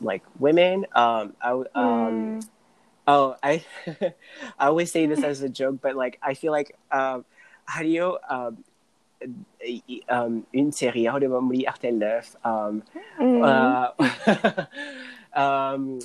like 0.00 0.22
women. 0.38 0.86
Um, 0.94 1.34
I 1.42 1.50
um, 1.50 1.64
Mm. 1.74 2.48
Oh, 3.06 3.36
I 3.42 3.64
I 4.58 4.66
always 4.66 4.92
say 4.92 5.06
this 5.06 5.24
as 5.24 5.40
a 5.42 5.48
joke, 5.48 5.80
but 5.80 5.96
like 5.96 6.18
I 6.22 6.34
feel 6.34 6.52
like 6.52 6.76
um, 6.92 7.24
how 7.64 7.80
do 7.82 7.88
you 7.88 8.18
um, 8.28 8.64
um, 10.08 10.46
une 10.52 10.72
série 10.72 11.06
var 11.08 11.40
Marie 11.40 11.66
Artel 11.66 11.92
Neuf 11.94 12.36
um, 12.44 12.82
Mm. 13.18 13.42
uh, 13.42 14.66
um, 15.34 15.98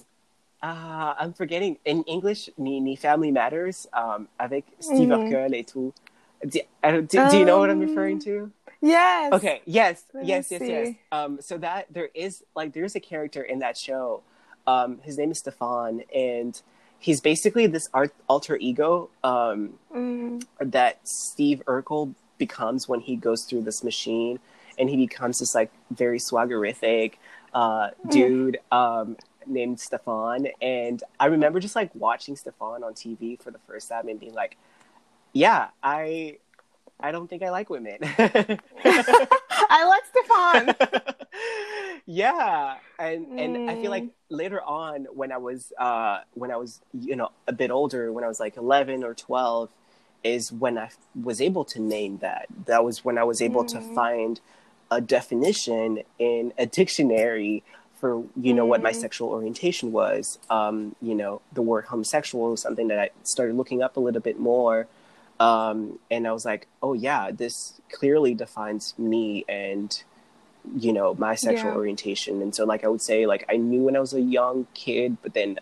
ah, 0.61 1.15
I'm 1.19 1.33
forgetting 1.33 1.77
in 1.85 2.03
English 2.03 2.49
ni, 2.57 2.79
ni 2.79 2.95
Family 2.95 3.31
Matters 3.31 3.85
um, 3.93 4.27
avec 4.39 4.65
Steve 4.79 5.09
Mhm. 5.09 5.19
Urkel 5.19 5.53
et 5.53 5.67
tout. 5.67 5.93
Do, 6.47 6.59
don't- 6.81 7.07
do, 7.09 7.29
do 7.29 7.37
you 7.37 7.45
know 7.45 7.59
what 7.59 7.69
I'm 7.69 7.77
Um, 7.81 7.87
referring 7.87 8.19
to? 8.19 8.51
Yes. 8.83 9.33
Okay. 9.33 9.61
Yes. 9.65 10.03
Let 10.13 10.25
yes. 10.25 10.51
Yes. 10.51 10.61
Yes. 10.61 10.95
Um, 11.11 11.39
so 11.41 11.57
that 11.57 11.87
there 11.91 12.09
is 12.13 12.43
like 12.55 12.73
there's 12.73 12.95
a 12.95 12.99
character 12.99 13.41
in 13.41 13.59
that 13.59 13.77
show. 13.77 14.21
Um, 14.67 14.99
his 15.03 15.17
name 15.17 15.31
is 15.31 15.39
Stefan, 15.39 16.03
and 16.13 16.61
he's 16.99 17.19
basically 17.19 17.67
this 17.67 17.89
art, 17.93 18.13
alter 18.27 18.55
ego 18.57 19.09
um, 19.23 19.73
Mm. 19.93 20.43
that 20.59 20.99
Steve 21.07 21.61
Urkel 21.65 22.13
becomes 22.37 22.87
when 22.87 22.99
he 23.01 23.15
goes 23.15 23.43
through 23.45 23.61
this 23.63 23.83
machine, 23.83 24.39
and 24.77 24.89
he 24.89 24.97
becomes 24.97 25.39
this 25.39 25.53
like 25.55 25.71
very 25.91 26.19
swaggerific 26.19 27.13
uh, 27.53 27.89
dude 28.09 28.57
um, 28.71 29.17
named 29.45 29.79
Stefan. 29.79 30.47
And 30.61 31.03
I 31.19 31.25
remember 31.27 31.59
just 31.59 31.75
like 31.75 31.91
watching 31.93 32.35
Stefan 32.35 32.83
on 32.83 32.93
TV 32.93 33.41
for 33.41 33.51
the 33.51 33.59
first 33.67 33.89
time 33.89 34.07
and 34.07 34.19
being 34.19 34.33
like, 34.33 34.57
"Yeah, 35.33 35.67
I." 35.83 36.37
I 36.99 37.11
don't 37.11 37.27
think 37.29 37.43
I 37.43 37.49
like 37.49 37.69
women. 37.69 37.97
I 38.85 39.85
like 39.85 40.03
Stefan. 40.05 40.75
yeah 42.05 42.75
and 42.99 43.39
and 43.39 43.57
i 43.67 43.75
feel 43.75 43.89
like 43.89 44.03
Mm. 44.03 44.09
later 44.29 44.61
on 44.61 45.05
when 45.13 45.31
i 45.31 45.37
was 45.37 45.71
uh 45.79 46.19
when 46.33 46.51
i 46.51 46.57
was 46.57 46.81
you 46.93 47.15
know 47.15 47.31
a 47.47 47.53
bit 47.53 47.71
older 47.71 48.11
when 48.11 48.23
i 48.23 48.27
was 48.27 48.39
like 48.39 48.57
11 48.57 49.03
or 49.03 49.13
12 49.13 49.69
is 50.23 50.51
when 50.51 50.77
i 50.77 50.89
was 51.23 51.39
able 51.41 51.63
to 51.65 51.79
name 51.81 52.17
that 52.19 52.45
that 52.65 52.83
was 52.83 53.05
when 53.05 53.17
i 53.17 53.23
was 53.23 53.41
able 53.41 53.63
to 53.63 53.77
Mm. 53.77 53.83
find 53.95 54.39
a 54.91 54.99
definition 55.01 56.03
in 56.19 56.53
a 56.57 56.65
dictionary 56.65 57.63
for 57.99 58.23
you 58.35 58.53
know 58.53 58.65
what 58.65 58.81
my 58.83 58.91
Mm. 58.91 58.95
sexual 58.95 59.29
orientation 59.29 59.91
was 59.91 60.37
um 60.49 60.95
you 61.01 61.15
know 61.15 61.41
the 61.53 61.61
word 61.61 61.85
homosexual 61.85 62.51
was 62.51 62.61
something 62.61 62.89
that 62.89 62.99
i 62.99 63.09
started 63.23 63.55
looking 63.55 63.81
up 63.81 63.95
a 63.97 63.99
little 63.99 64.21
bit 64.21 64.37
more 64.39 64.87
um 65.43 65.99
and 66.11 66.27
i 66.27 66.31
was 66.31 66.45
like 66.45 66.67
oh 66.83 66.93
yeah 66.93 67.31
this 67.31 67.81
clearly 67.91 68.33
defines 68.33 68.93
me 68.97 69.43
and 69.49 70.03
you 70.75 70.93
know 70.93 71.13
my 71.15 71.35
sexual 71.35 71.71
Yeah. 71.71 71.77
orientation 71.79 72.41
and 72.41 72.55
so 72.55 72.65
like 72.65 72.83
i 72.83 72.87
would 72.87 73.01
say 73.01 73.25
like 73.27 73.45
i 73.49 73.57
knew 73.57 73.83
when 73.83 73.95
i 73.95 73.99
was 73.99 74.13
a 74.13 74.21
young 74.21 74.67
kid 74.73 75.17
but 75.23 75.33
then 75.33 75.59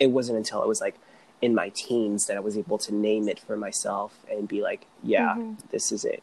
it 0.00 0.08
wasn't 0.08 0.36
until 0.36 0.62
i 0.62 0.66
was 0.66 0.80
like 0.80 0.96
in 1.42 1.54
my 1.54 1.68
teens 1.70 2.26
that 2.26 2.36
i 2.36 2.40
was 2.40 2.56
able 2.58 2.78
to 2.78 2.94
name 2.94 3.28
it 3.28 3.40
for 3.40 3.56
myself 3.56 4.18
and 4.30 4.48
be 4.48 4.62
like 4.62 4.86
yeah 5.02 5.36
Mhm. 5.36 5.58
this 5.72 5.92
is 5.92 6.04
it 6.04 6.22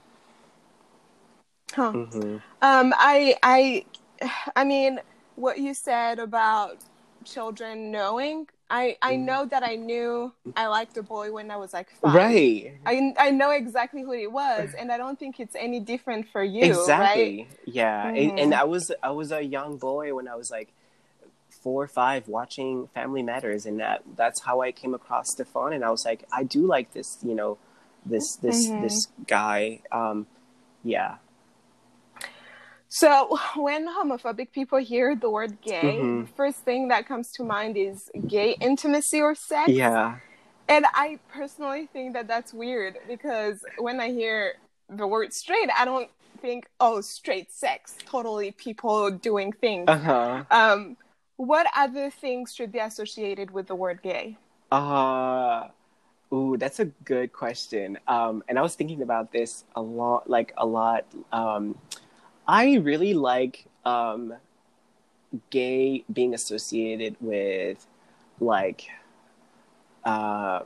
Huh. 1.73 1.93
hmm 1.93 2.37
Um, 2.61 2.93
I, 2.97 3.35
I, 3.43 3.85
I 4.55 4.63
mean, 4.65 4.99
what 5.35 5.59
you 5.59 5.73
said 5.73 6.19
about 6.19 6.79
children 7.25 7.91
knowing, 7.91 8.47
I, 8.69 8.97
I 9.01 9.15
Mhm. 9.15 9.25
know 9.25 9.45
that 9.45 9.63
I 9.63 9.75
knew 9.75 10.31
I 10.55 10.67
liked 10.67 10.97
a 10.97 11.03
boy 11.03 11.31
when 11.31 11.49
I 11.51 11.57
was 11.57 11.73
like 11.73 11.89
five. 12.01 12.13
right 12.13 12.73
I, 12.85 13.13
I 13.17 13.31
know 13.31 13.51
exactly 13.51 14.01
who 14.03 14.13
he 14.13 14.27
was, 14.27 14.73
and 14.79 14.91
I 14.91 14.97
don't 14.97 15.19
think 15.19 15.39
it's 15.39 15.55
any 15.55 15.79
different 15.79 16.27
for 16.29 16.43
you, 16.43 16.63
exactly 16.65 17.47
yeah 17.65 18.07
and, 18.07 18.31
Mhm. 18.31 18.39
and 18.39 18.53
i 18.53 18.63
was 18.63 18.91
i 19.03 19.11
was 19.11 19.31
a 19.31 19.41
young 19.43 19.77
boy 19.77 20.13
when 20.15 20.27
i 20.27 20.35
was 20.35 20.49
like 20.49 20.69
four 21.61 21.83
or 21.83 21.87
five 21.87 22.27
watching 22.27 22.87
family 22.93 23.21
matters 23.21 23.65
and 23.65 23.79
that 23.79 24.01
that's 24.15 24.41
how 24.43 24.61
i 24.61 24.71
came 24.71 24.93
across 24.93 25.25
stefan 25.31 25.73
and 25.73 25.83
i 25.83 25.89
was 25.89 26.03
like 26.05 26.23
i 26.31 26.43
do 26.43 26.65
like 26.65 26.93
this 26.93 27.17
you 27.23 27.35
know 27.35 27.57
this 28.05 28.35
this 28.37 28.69
Mhm. 28.69 28.81
this 28.81 29.07
guy 29.27 29.81
um 29.91 30.25
yeah 30.83 31.15
So 32.89 33.37
when 33.55 33.87
homophobic 33.87 34.51
people 34.51 34.79
hear 34.79 35.15
the 35.15 35.29
word 35.29 35.61
gay, 35.61 35.99
Mhm. 35.99 36.21
the 36.21 36.27
first 36.33 36.59
thing 36.59 36.87
that 36.89 37.07
comes 37.07 37.31
to 37.33 37.43
mind 37.43 37.77
is 37.77 38.09
gay 38.27 38.55
intimacy 38.59 39.21
or 39.21 39.35
sex. 39.35 39.71
yeah 39.71 40.17
And 40.67 40.85
I 40.93 41.19
personally 41.33 41.87
think 41.87 42.13
that 42.13 42.27
that's 42.27 42.53
weird 42.53 42.97
because 43.07 43.63
when 43.77 43.99
I 43.99 44.09
hear 44.11 44.53
the 44.89 45.07
word 45.07 45.33
straight, 45.33 45.69
I 45.77 45.85
don't 45.85 46.09
think, 46.41 46.67
oh, 46.79 47.01
straight 47.01 47.51
sex, 47.51 47.95
totally 48.05 48.51
people 48.51 49.11
doing 49.11 49.51
things. 49.51 49.87
uh-huh 49.87 50.43
Um, 50.51 50.97
what 51.37 51.67
other 51.75 52.09
things 52.09 52.53
should 52.53 52.71
be 52.71 52.79
associated 52.79 53.51
with 53.51 53.67
the 53.67 53.75
word 53.75 54.01
gay? 54.03 54.37
Uh, 54.71 55.67
ooh, 56.33 56.57
that's 56.57 56.79
a 56.79 56.85
good 56.85 57.33
question. 57.33 57.97
Um, 58.07 58.43
and 58.47 58.59
I 58.59 58.61
was 58.61 58.75
thinking 58.75 59.01
about 59.01 59.31
this 59.31 59.63
a 59.75 59.81
lot, 59.81 60.29
like 60.29 60.53
a 60.57 60.65
lot. 60.65 61.05
Um, 61.31 61.75
I 62.49 62.77
really 62.77 63.13
like 63.13 63.63
um, 63.85 64.33
gay 65.51 66.03
being 66.11 66.33
associated 66.33 67.15
with 67.21 67.85
like 68.39 68.87
uh, 70.03 70.61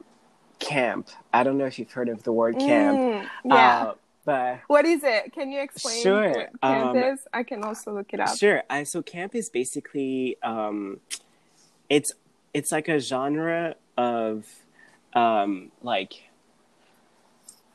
camp. 0.59 1.09
I 1.33 1.43
don't 1.43 1.57
know 1.57 1.65
if 1.65 1.77
you've 1.77 1.91
heard 1.91 2.07
of 2.07 2.23
the 2.23 2.31
word 2.31 2.57
camp. 2.57 2.97
Mm, 2.97 3.29
yeah. 3.43 3.83
Uh, 3.83 3.93
but 4.23 4.59
what 4.67 4.85
is 4.85 5.03
it? 5.03 5.33
Can 5.33 5.51
you 5.51 5.59
explain 5.59 6.01
Sure, 6.01 6.29
what 6.29 6.61
camp 6.61 6.95
um, 6.95 6.97
is? 6.97 7.19
I 7.33 7.43
can 7.43 7.65
also 7.65 7.93
look 7.93 8.13
it 8.13 8.21
up. 8.21 8.37
Sure. 8.37 8.63
I, 8.69 8.83
so 8.83 9.01
camp 9.01 9.35
is 9.35 9.49
basically 9.49 10.37
um, 10.41 11.01
it's 11.89 12.13
it's 12.53 12.71
like 12.71 12.87
a 12.87 12.99
genre 13.01 13.75
of 13.97 14.47
um, 15.11 15.73
like 15.81 16.29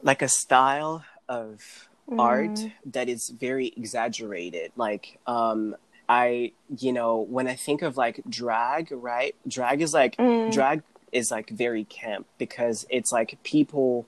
like 0.02 0.22
a 0.22 0.28
style 0.28 1.04
of 1.28 1.88
art 2.16 2.54
Mm. 2.54 2.72
that 2.86 3.08
is 3.08 3.28
very 3.30 3.68
exaggerated. 3.76 4.72
Like 4.76 5.18
um, 5.26 5.76
I 6.08 6.52
you 6.78 6.92
know 6.92 7.18
when 7.18 7.46
I 7.48 7.54
think 7.54 7.82
of 7.82 7.96
like 7.96 8.22
drag, 8.28 8.90
right? 8.92 9.34
Drag 9.46 9.80
is 9.82 9.92
like 9.94 10.16
Mm. 10.16 10.50
drag 10.50 10.82
is 11.12 11.30
like 11.30 11.50
very 11.50 11.84
camp 11.84 12.26
because 12.38 12.86
it's 12.90 13.12
like 13.12 13.38
people 13.42 14.06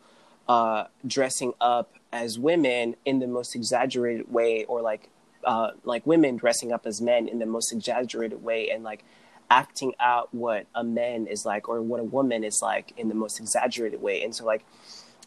uh, 0.48 0.84
dressing 1.06 1.54
up 1.60 1.94
as 2.12 2.38
women 2.38 2.96
in 3.04 3.20
the 3.20 3.26
most 3.26 3.54
exaggerated 3.54 4.32
way, 4.32 4.64
or 4.64 4.82
like 4.82 5.08
uh, 5.44 5.70
like 5.84 6.06
women 6.06 6.36
dressing 6.36 6.72
up 6.72 6.86
as 6.86 7.00
men 7.00 7.28
in 7.28 7.38
the 7.38 7.46
most 7.46 7.72
exaggerated 7.72 8.42
way, 8.42 8.70
and 8.70 8.82
like 8.84 9.04
acting 9.50 9.94
out 9.98 10.32
what 10.32 10.66
a 10.74 10.84
man 10.84 11.26
is 11.26 11.44
like 11.44 11.68
or 11.68 11.80
what 11.82 12.00
a 12.00 12.04
woman 12.04 12.44
is 12.44 12.60
like 12.62 12.92
in 12.96 13.08
the 13.08 13.14
most 13.14 13.40
exaggerated 13.40 14.00
way. 14.00 14.22
And 14.22 14.34
so 14.34 14.44
like 14.44 14.64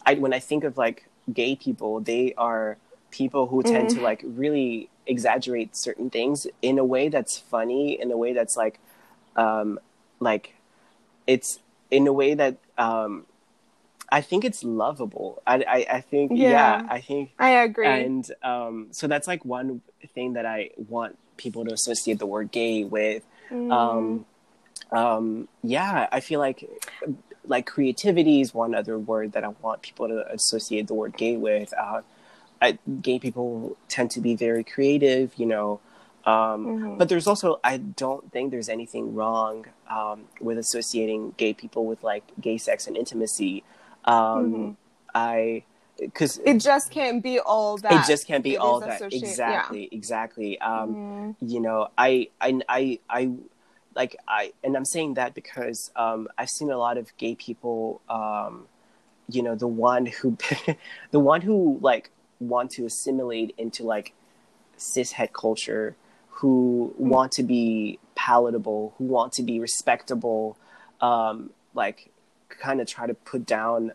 I 0.05 0.15
when 0.15 0.33
I 0.33 0.39
think 0.39 0.63
of 0.63 0.77
like 0.77 1.07
gay 1.31 1.55
people, 1.55 1.99
they 1.99 2.33
are 2.38 2.77
people 3.12 3.47
who 3.47 3.62
tend 3.63 3.89
Mm. 3.89 3.95
to 3.95 4.01
like 4.01 4.21
really 4.23 4.89
exaggerate 5.05 5.75
certain 5.75 6.09
things 6.09 6.47
in 6.62 6.79
a 6.79 6.86
way 6.86 7.09
that's 7.09 7.38
funny, 7.38 7.99
in 7.99 8.12
a 8.12 8.17
way 8.17 8.33
that's 8.33 8.55
like 8.57 8.79
um 9.36 9.79
like 10.19 10.53
it's 11.27 11.59
in 11.91 12.07
a 12.07 12.13
way 12.13 12.33
that 12.33 12.57
um 12.77 13.25
I 14.12 14.21
think 14.21 14.45
it's 14.45 14.63
lovable. 14.63 15.41
I 15.47 15.55
I, 15.67 15.86
I 15.97 16.01
think 16.01 16.31
yeah. 16.33 16.49
Yeah. 16.49 16.88
I 16.89 17.01
think 17.01 17.31
I 17.39 17.49
agree. 17.63 17.88
and 17.88 18.31
um, 18.43 18.88
so 18.91 19.07
that's 19.07 19.27
like 19.27 19.43
one 19.43 19.81
thing 20.13 20.33
that 20.33 20.45
I 20.45 20.69
want 20.89 21.17
people 21.38 21.65
to 21.65 21.73
associate 21.73 22.19
the 22.19 22.27
word 22.27 22.51
gay 22.51 22.83
with. 22.83 23.23
Mm. 23.51 23.71
Um, 23.71 24.25
um, 24.91 25.47
yeah, 25.63 26.07
I 26.12 26.19
feel 26.19 26.39
like 26.39 26.69
like 27.45 27.65
creativity 27.65 28.41
is 28.41 28.53
one 28.53 28.73
other 28.73 28.97
word 28.97 29.34
that 29.34 29.43
I 29.43 29.49
want 29.62 29.82
people 29.82 30.08
to 30.08 30.32
associate 30.32 30.88
the 30.88 30.93
word 30.93 31.17
gay 31.17 31.36
with. 31.38 31.73
Uh, 31.77 32.01
I, 32.62 32.77
gay 33.01 33.19
people 33.19 33.75
tend 33.89 34.12
to 34.12 34.21
be 34.21 34.36
very 34.36 34.63
creative, 34.63 35.34
you 35.36 35.45
know. 35.45 35.79
Um, 36.25 36.65
Mhm. 36.65 36.97
But 36.97 37.10
there's 37.10 37.27
also, 37.27 37.60
I 37.63 37.77
don't 37.77 38.32
think 38.32 38.51
there's 38.51 38.69
anything 38.69 39.13
wrong 39.13 39.65
um, 39.89 40.25
with 40.39 40.58
associating 40.58 41.34
gay 41.38 41.53
people 41.53 41.86
with 41.86 42.01
like 42.01 42.23
gay 42.39 42.58
sex 42.58 42.88
and 42.88 42.95
intimacy. 42.95 43.63
Um, 44.06 44.53
Mhm. 44.53 44.75
I, 45.13 45.63
because 45.99 46.39
it 46.45 46.60
just 46.60 46.89
can't 46.91 47.21
be 47.21 47.39
all 47.39 47.77
that. 47.77 47.91
it 48.06 48.08
just 48.08 48.25
can't 48.25 48.43
be 48.43 48.53
it 48.53 48.58
all 48.58 48.79
that 48.79 49.01
associate- 49.01 49.21
yeah. 49.21 49.29
exactly 49.29 49.89
exactly 49.91 50.60
um 50.60 50.95
Mhm. 50.95 51.36
you 51.51 51.60
know 51.60 51.89
I, 51.97 52.29
I 52.41 52.60
i 52.67 52.99
i 53.10 53.29
like 53.95 54.15
i 54.27 54.51
and 54.63 54.75
i'm 54.75 54.86
saying 54.86 55.13
that 55.15 55.34
because 55.34 55.91
um 55.95 56.27
i've 56.38 56.49
seen 56.49 56.71
a 56.71 56.77
lot 56.77 56.97
of 56.97 57.15
gay 57.17 57.36
people 57.36 58.01
um 58.10 58.65
you 59.29 59.41
know 59.41 59.56
the 59.56 59.67
one 59.67 60.06
who 60.06 60.38
the 61.12 61.19
one 61.19 61.41
who 61.41 61.77
like 61.82 62.10
want 62.39 62.71
to 62.71 62.86
assimilate 62.86 63.53
into 63.58 63.84
like 63.84 64.13
cis 64.77 65.13
cishet 65.13 65.32
culture 65.34 65.95
who 66.29 66.93
Mm. 66.99 67.08
want 67.08 67.32
to 67.34 67.43
be 67.43 67.99
palatable 68.15 68.93
who 68.97 69.06
want 69.06 69.32
to 69.34 69.43
be 69.43 69.60
respectable 69.60 70.58
um 71.01 71.51
like 71.73 72.12
kind 72.49 72.82
of 72.82 72.88
try 72.88 73.08
to 73.08 73.13
put 73.13 73.45
down 73.45 73.91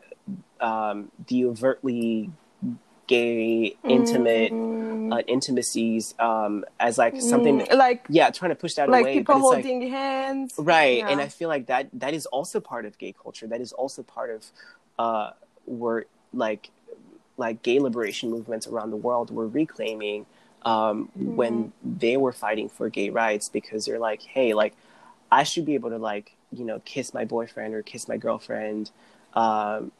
um 0.60 1.10
the 1.28 1.44
overtly 1.44 2.30
gay 3.08 3.76
intimate 3.88 4.52
Mhm. 4.52 5.12
uh, 5.12 5.22
intimacies 5.26 6.14
um 6.20 6.64
as 6.78 6.96
like 6.98 7.14
something 7.20 7.60
Mm, 7.60 7.76
like 7.76 8.04
yeah 8.08 8.30
trying 8.30 8.50
to 8.50 8.54
push 8.64 8.74
that 8.74 8.88
like 8.88 9.00
away 9.02 9.14
people 9.18 9.36
it's 9.36 9.44
like 9.50 9.64
holding 9.64 9.90
hands. 9.90 10.54
right 10.58 10.98
Yeah. 10.98 11.08
and 11.10 11.20
i 11.20 11.28
feel 11.28 11.48
like 11.48 11.66
that 11.66 11.88
that 11.94 12.14
is 12.14 12.26
also 12.26 12.60
part 12.60 12.84
of 12.84 12.92
gay 12.98 13.12
culture 13.22 13.46
that 13.46 13.60
is 13.60 13.72
also 13.72 14.02
part 14.02 14.30
of 14.30 14.40
uh 14.98 15.30
where 15.66 16.04
like 16.32 16.70
like 17.38 17.62
gay 17.62 17.78
liberation 17.80 18.30
movements 18.30 18.66
around 18.66 18.90
the 18.90 18.96
world 19.08 19.30
were 19.30 19.48
reclaiming 19.48 20.26
um 20.62 21.08
when 21.16 21.72
they 22.02 22.16
were 22.16 22.32
fighting 22.32 22.68
for 22.68 22.88
gay 22.90 23.10
rights 23.10 23.48
because 23.48 23.86
they're 23.86 23.98
like 24.10 24.22
hey 24.22 24.52
like 24.54 24.74
i 25.30 25.42
should 25.42 25.64
be 25.64 25.74
able 25.74 25.90
to 25.90 25.98
like 25.98 26.32
you 26.52 26.64
know 26.64 26.78
kiss 26.84 27.14
my 27.14 27.24
boyfriend 27.24 27.74
or 27.74 27.82
kiss 27.82 28.08
my 28.08 28.16
girlfriend 28.16 28.90
um 29.34 29.90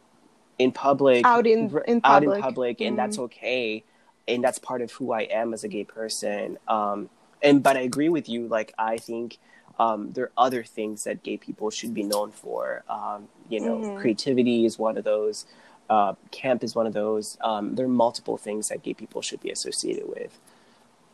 in 0.58 0.72
public 0.72 1.24
Out 1.24 1.46
in- 1.46 1.70
in 1.86 2.00
out 2.04 2.22
in 2.22 2.28
public. 2.30 2.40
public 2.40 2.80
and 2.80 2.98
that's 2.98 3.18
okay 3.18 3.84
and 4.26 4.42
that's 4.42 4.58
part 4.58 4.82
of 4.82 4.90
who 4.92 5.12
i 5.12 5.22
am 5.22 5.54
as 5.54 5.64
a 5.64 5.68
gay 5.68 5.84
person 5.84 6.58
um 6.68 7.08
and 7.42 7.62
but 7.62 7.76
i 7.76 7.80
agree 7.80 8.08
with 8.08 8.28
you 8.28 8.46
like 8.48 8.72
i 8.78 8.96
think 8.98 9.38
um, 9.80 10.10
there 10.10 10.24
are 10.24 10.32
other 10.36 10.64
things 10.64 11.04
that 11.04 11.22
gay 11.22 11.36
people 11.36 11.70
should 11.70 11.94
be 11.94 12.02
known 12.02 12.32
for. 12.32 12.82
Um, 12.90 13.28
you 13.48 13.60
know, 13.60 13.76
Mhm. 13.78 13.96
creativity 14.00 14.64
is 14.64 14.76
one 14.76 14.98
of 14.98 15.04
those. 15.04 15.46
Uh, 15.88 16.14
camp 16.32 16.64
is 16.64 16.74
one 16.74 16.88
of 16.88 16.94
those. 16.94 17.38
Um, 17.42 17.76
there 17.76 17.86
are 17.86 17.88
multiple 17.88 18.36
things 18.36 18.70
that 18.70 18.82
gay 18.82 18.92
people 18.92 19.22
should 19.22 19.40
be 19.40 19.50
associated 19.52 20.08
with. 20.08 20.36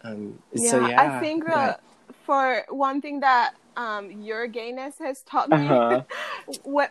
Um, 0.03 0.39
yeah, 0.55 0.71
so 0.71 0.87
yeah, 0.87 0.99
I 1.17 1.21
think 1.21 1.45
that 1.45 1.83
for 2.25 2.65
one 2.71 3.03
thing 3.03 3.21
that 3.21 3.55
um, 3.77 4.11
your 4.11 4.47
gayness 4.47 4.99
has 4.99 5.23
taught 5.23 5.49
me 5.51 5.57
Uh-huh. 5.57 6.03
what 6.63 6.91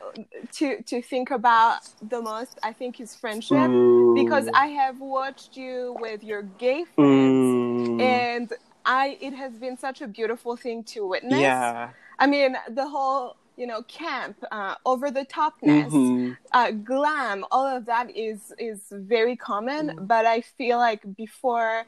to 0.58 0.82
to 0.84 1.02
think 1.02 1.32
about 1.32 1.80
the 2.02 2.22
most, 2.22 2.60
I 2.64 2.74
think, 2.74 3.00
is 3.00 3.16
friendship. 3.16 3.70
Ooh. 3.70 4.14
Because 4.16 4.48
I 4.54 4.68
have 4.68 5.00
watched 5.00 5.56
you 5.58 5.96
with 6.00 6.24
your 6.24 6.44
gay 6.44 6.84
friends, 6.96 7.46
Mm. 7.90 8.00
and 8.02 8.54
I 8.86 9.18
it 9.22 9.34
has 9.34 9.54
been 9.58 9.78
such 9.78 10.02
a 10.02 10.08
beautiful 10.08 10.56
thing 10.58 10.84
to 10.94 11.08
witness. 11.08 11.40
yeah, 11.40 11.90
I 12.20 12.28
mean, 12.28 12.58
the 12.70 12.88
whole 12.88 13.36
you 13.56 13.68
know 13.68 13.82
camp, 13.84 14.36
uh, 14.52 14.76
over 14.86 15.12
the 15.12 15.26
topness, 15.26 15.92
Mhm. 15.92 16.38
uh, 16.54 16.72
glam, 16.72 17.46
all 17.52 17.66
of 17.78 17.86
that 17.86 18.08
is 18.30 18.52
is 18.58 18.82
very 18.92 19.36
common. 19.36 19.84
Mm. 19.90 20.08
But 20.08 20.26
I 20.26 20.42
feel 20.42 20.78
like 20.80 21.02
before 21.16 21.86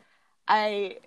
I 0.47 0.97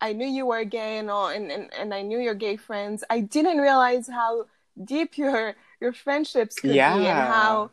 I 0.00 0.12
knew 0.12 0.26
you 0.26 0.46
were 0.46 0.64
gay 0.64 0.98
and 0.98 1.10
all, 1.10 1.28
and, 1.28 1.50
and, 1.50 1.72
and 1.74 1.92
I 1.92 2.02
knew 2.02 2.18
your 2.18 2.34
gay 2.34 2.56
friends, 2.56 3.02
I 3.10 3.20
didn't 3.20 3.58
realize 3.58 4.08
how 4.08 4.46
deep 4.82 5.18
your 5.18 5.54
your 5.80 5.92
friendships 5.92 6.56
could 6.56 6.70
be 6.70 6.76
and 6.78 7.18
how 7.18 7.70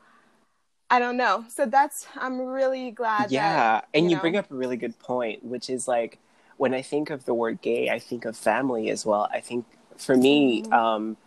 I 0.89 0.99
don't 0.99 1.17
know. 1.17 1.45
So 1.49 1.65
that's 1.65 2.07
I'm 2.15 2.39
really 2.39 2.91
glad. 2.91 3.31
yeah, 3.31 3.41
that, 3.55 3.87
and 3.93 4.09
you 4.09 4.15
know, 4.15 4.21
bring 4.21 4.37
up 4.37 4.51
a 4.51 4.55
really 4.55 4.77
good 4.77 4.97
point, 4.99 5.43
which 5.43 5.69
is 5.69 5.87
like 5.87 6.19
when 6.57 6.73
I 6.73 6.81
think 6.81 7.09
of 7.09 7.25
the 7.25 7.33
word 7.33 7.61
gay, 7.61 7.89
I 7.89 7.99
think 7.99 8.25
of 8.25 8.35
family 8.37 8.89
as 8.89 9.05
well. 9.05 9.27
I 9.31 9.39
think 9.39 9.65
for 9.97 10.15
me, 10.15 10.63
Mhm. 10.63 10.73
um, 10.73 11.17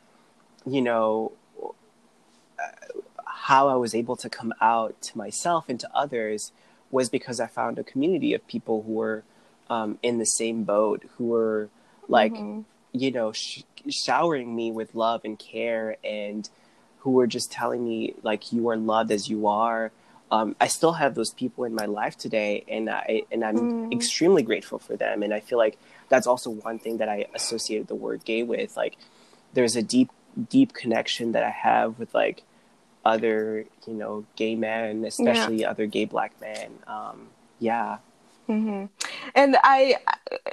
you 0.66 0.82
know, 0.82 1.32
how 3.24 3.68
I 3.68 3.76
was 3.76 3.94
able 3.94 4.16
to 4.16 4.28
come 4.28 4.52
out 4.60 5.00
to 5.02 5.18
myself 5.18 5.68
and 5.68 5.78
to 5.80 5.90
others 5.94 6.52
was 6.90 7.08
because 7.08 7.40
I 7.40 7.46
found 7.46 7.78
a 7.78 7.84
community 7.84 8.34
of 8.34 8.46
people 8.46 8.82
who 8.82 8.92
were 8.92 9.24
um, 9.70 9.98
in 10.02 10.18
the 10.18 10.24
same 10.24 10.64
boat, 10.64 11.02
who 11.16 11.26
were 11.26 11.68
like, 12.08 12.34
Mhm. 12.34 12.64
you 12.92 13.10
know, 13.10 13.32
sh- 13.32 13.62
showering 13.88 14.54
me 14.56 14.70
with 14.72 14.94
love 14.94 15.22
and 15.24 15.38
care, 15.38 15.96
and 16.02 16.48
who 17.00 17.10
were 17.12 17.26
just 17.26 17.52
telling 17.52 17.84
me 17.84 18.14
like, 18.22 18.52
you 18.52 18.68
are 18.68 18.76
loved 18.76 19.10
as 19.12 19.28
you 19.28 19.46
are. 19.46 19.92
Um, 20.30 20.56
I 20.60 20.66
still 20.66 20.92
have 20.92 21.14
those 21.14 21.30
people 21.32 21.64
in 21.64 21.74
my 21.74 21.86
life 21.86 22.16
today, 22.18 22.64
and 22.68 22.90
I 22.90 23.22
and 23.32 23.42
I'm 23.44 23.68
Mm. 23.68 23.92
extremely 23.92 24.42
grateful 24.42 24.78
for 24.78 24.94
them. 24.96 25.22
And 25.22 25.32
I 25.32 25.40
feel 25.40 25.58
like 25.58 25.78
that's 26.08 26.26
also 26.26 26.50
one 26.50 26.78
thing 26.78 26.98
that 26.98 27.08
I 27.08 27.26
associate 27.34 27.86
the 27.88 27.94
word 27.94 28.24
gay 28.24 28.42
with. 28.42 28.76
Like, 28.76 28.96
there's 29.54 29.76
a 29.76 29.82
deep, 29.82 30.10
deep 30.50 30.72
connection 30.74 31.32
that 31.32 31.42
I 31.42 31.50
have 31.50 31.98
with 31.98 32.12
like 32.14 32.42
other, 33.04 33.64
you 33.86 33.94
know, 33.94 34.24
gay 34.36 34.54
men, 34.54 35.04
especially 35.04 35.64
other 35.64 35.86
gay 35.86 36.04
black 36.04 36.32
men. 36.40 36.78
Um, 36.86 37.28
yeah. 37.58 37.98
Hmm 38.48 38.86
And 39.34 39.56
I, 39.62 39.96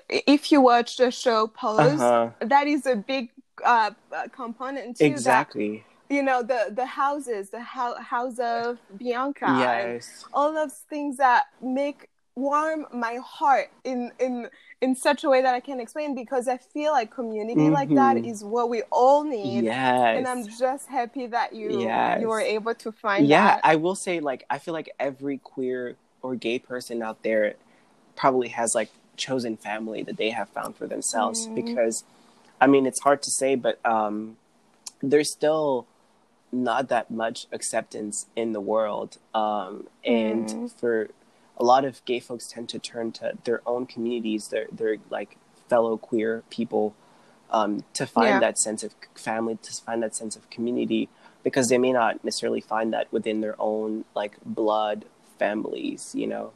if 0.10 0.52
you 0.52 0.60
watch 0.62 0.98
the 0.98 1.12
show 1.12 1.48
Pose, 1.48 2.02
Uh-huh. 2.02 2.30
that 2.42 2.68
is 2.68 2.86
a 2.86 2.96
big 2.96 3.30
uh, 3.64 3.92
component 4.32 4.98
too. 4.98 5.06
Exactly. 5.06 5.78
That, 6.10 6.16
you 6.16 6.22
know 6.22 6.44
the 6.44 6.62
the 6.72 6.86
houses, 6.86 7.50
the 7.50 7.64
hou- 7.64 8.00
house 8.14 8.38
of 8.38 8.78
Blanca, 8.92 9.48
Yes. 9.48 10.24
all 10.34 10.54
those 10.54 10.84
things 10.90 11.18
that 11.18 11.46
make 11.62 12.10
warm 12.36 12.86
my 12.94 13.16
heart 13.24 13.70
in 13.86 14.12
in 14.20 14.50
in 14.82 14.94
such 14.94 15.24
a 15.24 15.30
way 15.30 15.42
that 15.42 15.56
I 15.56 15.62
can't 15.62 15.82
explain 15.82 16.14
because 16.14 16.48
I 16.48 16.58
feel 16.58 16.92
like 16.92 17.10
community 17.10 17.70
like 17.70 17.90
that 17.96 18.18
Mhm. 18.18 18.30
is 18.32 18.44
what 18.44 18.70
we 18.70 18.84
all 18.92 19.24
need. 19.24 19.64
Yes. 19.64 20.18
And 20.18 20.28
I'm 20.28 20.44
just 20.46 20.86
happy 20.90 21.26
that 21.28 21.54
you 21.56 21.70
Yes. 21.80 22.22
you 22.22 22.28
were 22.28 22.42
able 22.58 22.76
to 22.76 22.92
find 22.92 23.26
yeah, 23.26 23.56
that. 23.56 23.62
I 23.64 23.76
will 23.78 23.96
say, 23.96 24.20
like, 24.20 24.46
I 24.50 24.58
feel 24.60 24.74
like 24.80 24.90
every 25.00 25.38
queer 25.40 25.96
or 26.22 26.36
gay 26.36 26.60
person 26.60 27.02
out 27.02 27.24
there 27.24 27.56
probably 28.16 28.50
has 28.50 28.76
like 28.76 28.90
chosen 29.18 29.58
family 29.58 30.04
that 30.04 30.18
they 30.18 30.32
have 30.32 30.50
found 30.50 30.76
for 30.76 30.88
themselves 30.88 31.48
Mhm. 31.48 31.56
because, 31.56 32.04
I 32.60 32.68
mean, 32.68 32.86
it's 32.86 33.02
hard 33.02 33.22
to 33.24 33.32
say, 33.32 33.56
but 33.56 33.80
um, 33.86 34.38
there's 35.02 35.32
still 35.32 35.86
not 36.52 36.88
that 36.90 37.12
much 37.12 37.48
acceptance 37.52 38.28
in 38.36 38.54
the 38.54 38.62
world, 38.62 39.18
um, 39.34 39.88
and 40.04 40.48
Mhm. 40.48 40.72
for 40.80 41.10
a 41.58 41.64
lot 41.64 41.86
of 41.86 42.04
gay 42.06 42.20
folks 42.20 42.48
tend 42.48 42.68
to 42.70 42.80
turn 42.80 43.12
to 43.14 43.38
their 43.44 43.62
own 43.66 43.86
communities, 43.86 44.50
their 44.50 44.68
their 44.72 44.98
like 45.10 45.38
fellow 45.70 45.98
queer 45.98 46.44
people, 46.50 46.94
um, 47.50 47.84
to 47.94 48.06
find 48.06 48.34
Yeah. 48.36 48.40
that 48.40 48.58
sense 48.58 48.84
of 48.84 48.94
family, 49.16 49.58
to 49.62 49.74
find 49.74 50.04
that 50.04 50.16
sense 50.16 50.36
of 50.36 50.50
community, 50.50 51.10
because 51.44 51.70
they 51.70 51.78
may 51.78 51.92
not 51.92 52.24
necessarily 52.24 52.62
find 52.62 52.94
that 52.94 53.12
within 53.12 53.42
their 53.42 53.56
own 53.60 54.06
like 54.16 54.38
blood 54.46 55.06
families, 55.40 56.14
you 56.16 56.28
know. 56.28 56.52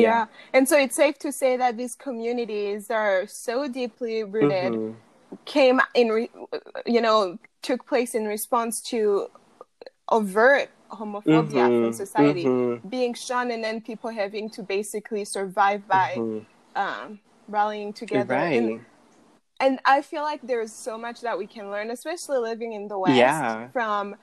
Yeah. 0.00 0.26
And 0.52 0.68
so 0.68 0.76
it's 0.78 0.96
safe 0.96 1.18
to 1.20 1.32
say 1.32 1.56
that 1.56 1.76
these 1.76 1.94
communities 1.94 2.90
are 2.90 3.26
so 3.26 3.68
deeply 3.68 4.24
rooted 4.24 4.72
Mhm. 4.74 4.96
came 5.46 5.80
in 5.94 6.08
re- 6.10 6.30
you 6.86 7.00
know 7.00 7.38
took 7.62 7.86
place 7.86 8.14
in 8.14 8.26
response 8.26 8.80
to 8.82 9.28
overt 10.10 10.68
homophobia 10.90 11.68
Mhm, 11.70 11.86
in 11.86 11.92
society 11.92 12.44
mhm. 12.44 12.90
being 12.90 13.14
shunned 13.14 13.50
and 13.50 13.64
then 13.64 13.80
people 13.80 14.10
having 14.10 14.50
to 14.50 14.62
basically 14.62 15.24
survive 15.24 15.86
by 15.88 16.14
Mhm. 16.16 16.46
um, 16.76 17.20
rallying 17.48 17.92
together 17.94 18.34
right 18.34 18.52
and, 18.58 18.86
and 19.60 19.80
i 19.84 20.02
feel 20.02 20.22
like 20.22 20.40
there's 20.42 20.72
so 20.72 20.98
much 20.98 21.20
that 21.22 21.38
we 21.38 21.46
can 21.46 21.70
learn 21.70 21.90
especially 21.90 22.38
living 22.38 22.72
in 22.72 22.88
the 22.88 22.98
west 22.98 23.16
Yeah. 23.16 23.68
from 23.72 24.16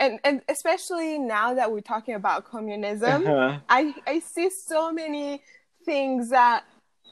and, 0.00 0.18
and 0.24 0.42
especially 0.48 1.18
now 1.18 1.54
that 1.54 1.70
we're 1.72 1.80
talking 1.80 2.14
about 2.14 2.44
communism 2.44 3.26
Uh-huh. 3.26 3.58
I, 3.68 3.94
I 4.06 4.18
see 4.20 4.50
so 4.50 4.92
many 4.92 5.42
things 5.84 6.30
that 6.30 6.64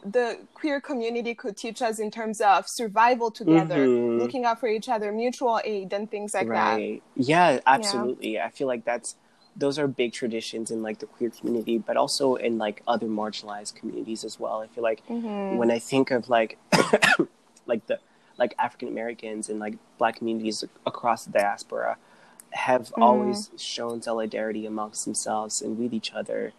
the 0.05 0.39
queer 0.55 0.81
community 0.81 1.35
could 1.35 1.57
teach 1.57 1.81
us 1.81 1.99
in 2.01 2.11
terms 2.11 2.41
of 2.41 2.67
survival 2.69 3.31
together, 3.31 3.87
Mhm. 3.87 4.19
looking 4.19 4.45
out 4.45 4.59
for 4.59 4.67
each 4.69 4.89
other, 4.89 5.13
mutual 5.13 5.61
aid, 5.65 5.93
and 5.93 6.11
things 6.11 6.35
like 6.35 6.49
that. 6.49 6.81
yeah 7.15 7.61
absolutely 7.67 8.41
i 8.41 8.49
feel 8.51 8.67
like 8.67 8.85
that's 8.85 9.17
those 9.55 9.79
are 9.79 9.87
big 9.87 10.13
traditions 10.15 10.71
in 10.71 10.83
like 10.83 10.99
the 10.99 11.07
queer 11.07 11.29
community 11.31 11.77
but 11.79 11.97
also 11.97 12.37
in 12.37 12.57
like 12.59 12.83
other 12.89 13.07
marginalized 13.07 13.75
communities 13.75 14.25
as 14.25 14.41
well 14.41 14.61
i 14.61 14.67
feel 14.67 14.83
like 14.83 15.03
Mhm. 15.09 15.57
when 15.59 15.71
i 15.71 15.79
think 15.79 16.11
of 16.11 16.29
like 16.31 16.59
like 17.67 17.87
the 17.87 17.99
like 18.39 18.55
african 18.59 18.89
americans 18.89 19.49
and 19.51 19.61
like 19.61 19.75
black 19.99 20.17
communities 20.17 20.65
across 20.87 21.25
the 21.27 21.33
diaspora 21.33 21.97
have 22.53 22.83
Mm-hmm. 22.91 23.03
always 23.03 23.51
shown 23.57 24.03
solidarity 24.03 24.67
amongst 24.67 25.05
themselves 25.05 25.63
and 25.63 25.79
with 25.79 25.93
each 25.95 26.13
other 26.13 26.53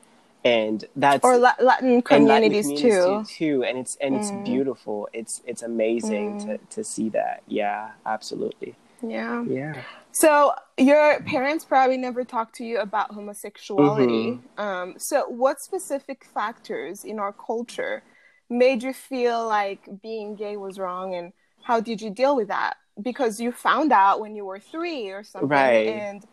and 0.45 0.85
that's 0.95 1.23
Or 1.23 1.37
Latin 1.37 1.65
Latin 1.65 2.01
communities, 2.01 2.65
too. 2.81 3.23
too 3.27 3.63
and 3.63 3.77
it's 3.77 3.95
and 4.01 4.15
it's 4.15 4.31
Mm. 4.31 4.43
beautiful 4.45 5.07
it's 5.13 5.41
it's 5.45 5.61
amazing 5.61 6.35
Mm. 6.35 6.45
to 6.45 6.57
to 6.75 6.83
see 6.83 7.09
that 7.09 7.43
yeah 7.47 7.91
absolutely 8.05 8.75
Yeah. 9.01 9.43
yeah 9.45 9.83
So 10.11 10.53
your 10.77 11.21
parents 11.21 11.65
probably 11.65 11.97
never 11.97 12.23
talked 12.23 12.55
to 12.55 12.63
you 12.65 12.77
about 12.79 13.11
homosexuality. 13.11 14.27
Mm-hmm. 14.31 14.61
Um, 14.61 14.93
so 14.97 15.27
what 15.27 15.59
specific 15.61 16.23
factors 16.25 17.03
in 17.03 17.17
our 17.19 17.33
culture 17.33 18.03
made 18.49 18.83
you 18.83 18.93
feel 18.93 19.47
like 19.47 19.81
being 20.03 20.35
gay 20.35 20.55
was 20.57 20.77
wrong, 20.77 21.15
and 21.15 21.33
how 21.63 21.79
did 21.79 22.01
you 22.01 22.09
deal 22.11 22.35
with 22.35 22.49
that? 22.49 22.75
Because 23.01 23.39
you 23.39 23.51
found 23.51 23.91
out 23.91 24.19
when 24.19 24.35
you 24.35 24.45
were 24.45 24.59
three 24.59 25.09
or 25.09 25.23
something, 25.23 25.47
Right. 25.49 25.87
and 25.87 26.23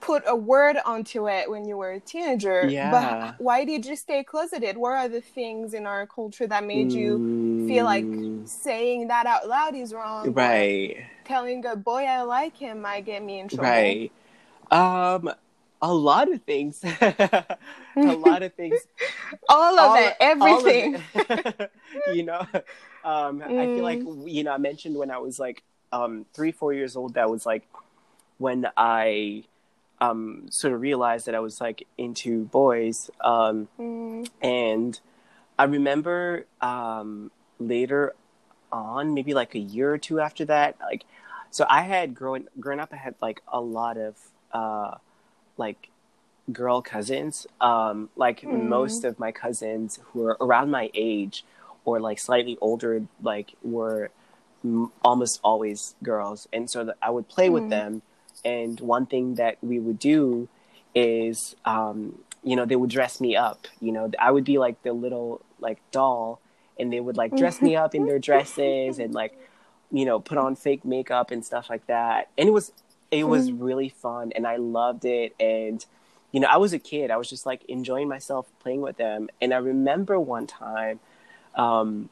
put 0.00 0.22
a 0.26 0.36
word 0.36 0.76
onto 0.84 1.28
it 1.28 1.50
when 1.50 1.66
you 1.66 1.76
were 1.76 1.92
a 1.92 2.00
teenager. 2.00 2.68
Yeah. 2.68 2.90
But 2.90 3.34
why 3.38 3.64
did 3.64 3.84
you 3.86 3.96
stay 3.96 4.22
closeted? 4.24 4.76
What 4.76 4.92
are 4.92 5.08
the 5.08 5.20
things 5.20 5.74
in 5.74 5.86
our 5.86 6.06
culture 6.06 6.46
that 6.46 6.64
made 6.64 6.92
you 6.92 7.22
feel 7.66 7.84
like 7.84 8.04
Mm, 8.06 8.48
saying 8.48 9.08
that 9.08 9.26
out 9.26 9.48
loud 9.48 9.74
is 9.74 9.92
wrong? 9.92 10.34
right 10.34 11.04
telling 11.24 11.64
a 11.66 11.76
boy 11.76 12.04
I 12.04 12.22
like 12.22 12.56
him 12.56 12.80
might 12.80 13.04
get 13.04 13.22
me 13.22 13.38
in 13.40 13.48
trouble. 13.48 13.70
right 13.72 14.12
um 14.70 15.30
a 15.80 15.92
lot 15.92 16.30
of 16.32 16.42
things 16.42 16.82
a 17.00 17.56
lot 17.96 18.42
of 18.42 18.52
things 18.54 18.80
All 19.48 19.78
of 19.78 19.90
All- 19.90 19.96
it, 19.96 20.16
all 20.20 20.58
of 20.58 20.66
everything. 20.66 21.02
it. 21.14 21.70
you 22.14 22.22
know 22.24 22.46
um 23.04 23.42
i 23.42 23.66
feel 23.74 23.84
like 23.84 24.00
Mm. 24.02 24.30
you 24.32 24.42
know 24.44 24.52
i 24.52 24.58
mentioned 24.58 24.96
when 24.96 25.10
i 25.10 25.18
was 25.18 25.38
like 25.38 25.62
um 25.92 26.26
three 26.34 26.52
four 26.52 26.72
years 26.72 26.96
old 26.96 27.14
that 27.14 27.30
was 27.30 27.46
like 27.46 27.66
when 28.38 28.66
i 28.76 29.44
um 30.00 30.46
sort 30.50 30.72
of 30.74 30.80
realized 30.80 31.26
that 31.26 31.34
i 31.34 31.40
was 31.40 31.60
like 31.60 31.86
into 31.96 32.44
boys 32.46 33.10
um 33.20 33.68
Mm, 33.78 34.28
and 34.42 35.00
I 35.60 35.64
remember 35.64 36.46
um, 36.60 37.32
later 37.58 38.14
on, 38.70 39.12
maybe 39.12 39.34
like 39.34 39.56
a 39.56 39.58
year 39.58 39.92
or 39.92 39.98
two 39.98 40.20
after 40.20 40.44
that, 40.44 40.76
like, 40.80 41.02
so 41.50 41.66
I 41.68 41.82
had 41.82 42.14
grown 42.14 42.46
grown 42.60 42.78
up. 42.78 42.90
I 42.92 42.96
had 42.96 43.16
like 43.20 43.40
a 43.48 43.60
lot 43.60 43.96
of 43.96 44.14
uh, 44.52 44.98
like 45.58 45.90
girl 46.52 46.80
cousins. 46.82 47.46
Um, 47.60 48.08
like 48.16 48.40
Mm. 48.42 48.68
most 48.68 49.04
of 49.04 49.18
my 49.18 49.32
cousins 49.32 49.98
who 50.06 50.20
were 50.20 50.36
around 50.40 50.70
my 50.70 50.90
age 50.94 51.44
or 51.84 52.00
like 52.00 52.18
slightly 52.18 52.56
older, 52.60 53.02
like 53.22 53.54
were 53.62 54.10
m- 54.64 54.92
almost 55.02 55.40
always 55.44 55.94
girls, 56.02 56.48
and 56.52 56.70
so 56.70 56.92
I 57.02 57.10
would 57.10 57.28
play 57.28 57.48
with 57.50 57.64
Mm. 57.64 57.70
them. 57.70 58.02
And 58.44 58.80
one 58.80 59.06
thing 59.06 59.34
that 59.34 59.58
we 59.62 59.78
would 59.78 59.98
do 59.98 60.48
is 60.94 61.54
um, 61.64 62.20
you 62.42 62.56
know 62.56 62.64
they 62.64 62.76
would 62.76 62.90
dress 62.90 63.20
me 63.20 63.36
up 63.36 63.66
you 63.80 63.90
know 63.92 64.10
i 64.18 64.30
would 64.30 64.44
be 64.44 64.58
like 64.58 64.80
the 64.84 64.92
little 64.92 65.40
like 65.58 65.78
doll 65.90 66.40
and 66.78 66.92
they 66.92 67.00
would 67.00 67.16
like 67.16 67.36
dress 67.36 67.60
me 67.60 67.74
up 67.76 67.94
in 67.96 68.06
their 68.06 68.18
dresses 68.20 68.98
and 69.00 69.12
like 69.12 69.36
you 69.90 70.04
know 70.04 70.20
put 70.20 70.38
on 70.38 70.54
fake 70.54 70.84
makeup 70.84 71.30
and 71.32 71.44
stuff 71.44 71.68
like 71.68 71.84
that 71.88 72.28
and 72.38 72.48
it 72.48 72.52
was 72.52 72.72
it 73.10 73.24
was 73.24 73.50
really 73.52 73.88
fun 73.88 74.32
and 74.34 74.46
i 74.46 74.56
loved 74.56 75.04
it 75.04 75.34
and 75.40 75.86
you 76.32 76.40
know 76.40 76.48
i 76.50 76.56
was 76.56 76.72
a 76.72 76.78
kid. 76.78 77.10
I 77.10 77.16
was 77.16 77.28
just 77.28 77.46
like 77.46 77.64
enjoying 77.64 78.08
myself 78.08 78.46
playing 78.60 78.80
with 78.80 78.96
them 78.96 79.28
and 79.40 79.54
i 79.54 79.56
remember 79.58 80.18
one 80.20 80.46
time 80.46 81.00
um 81.54 82.10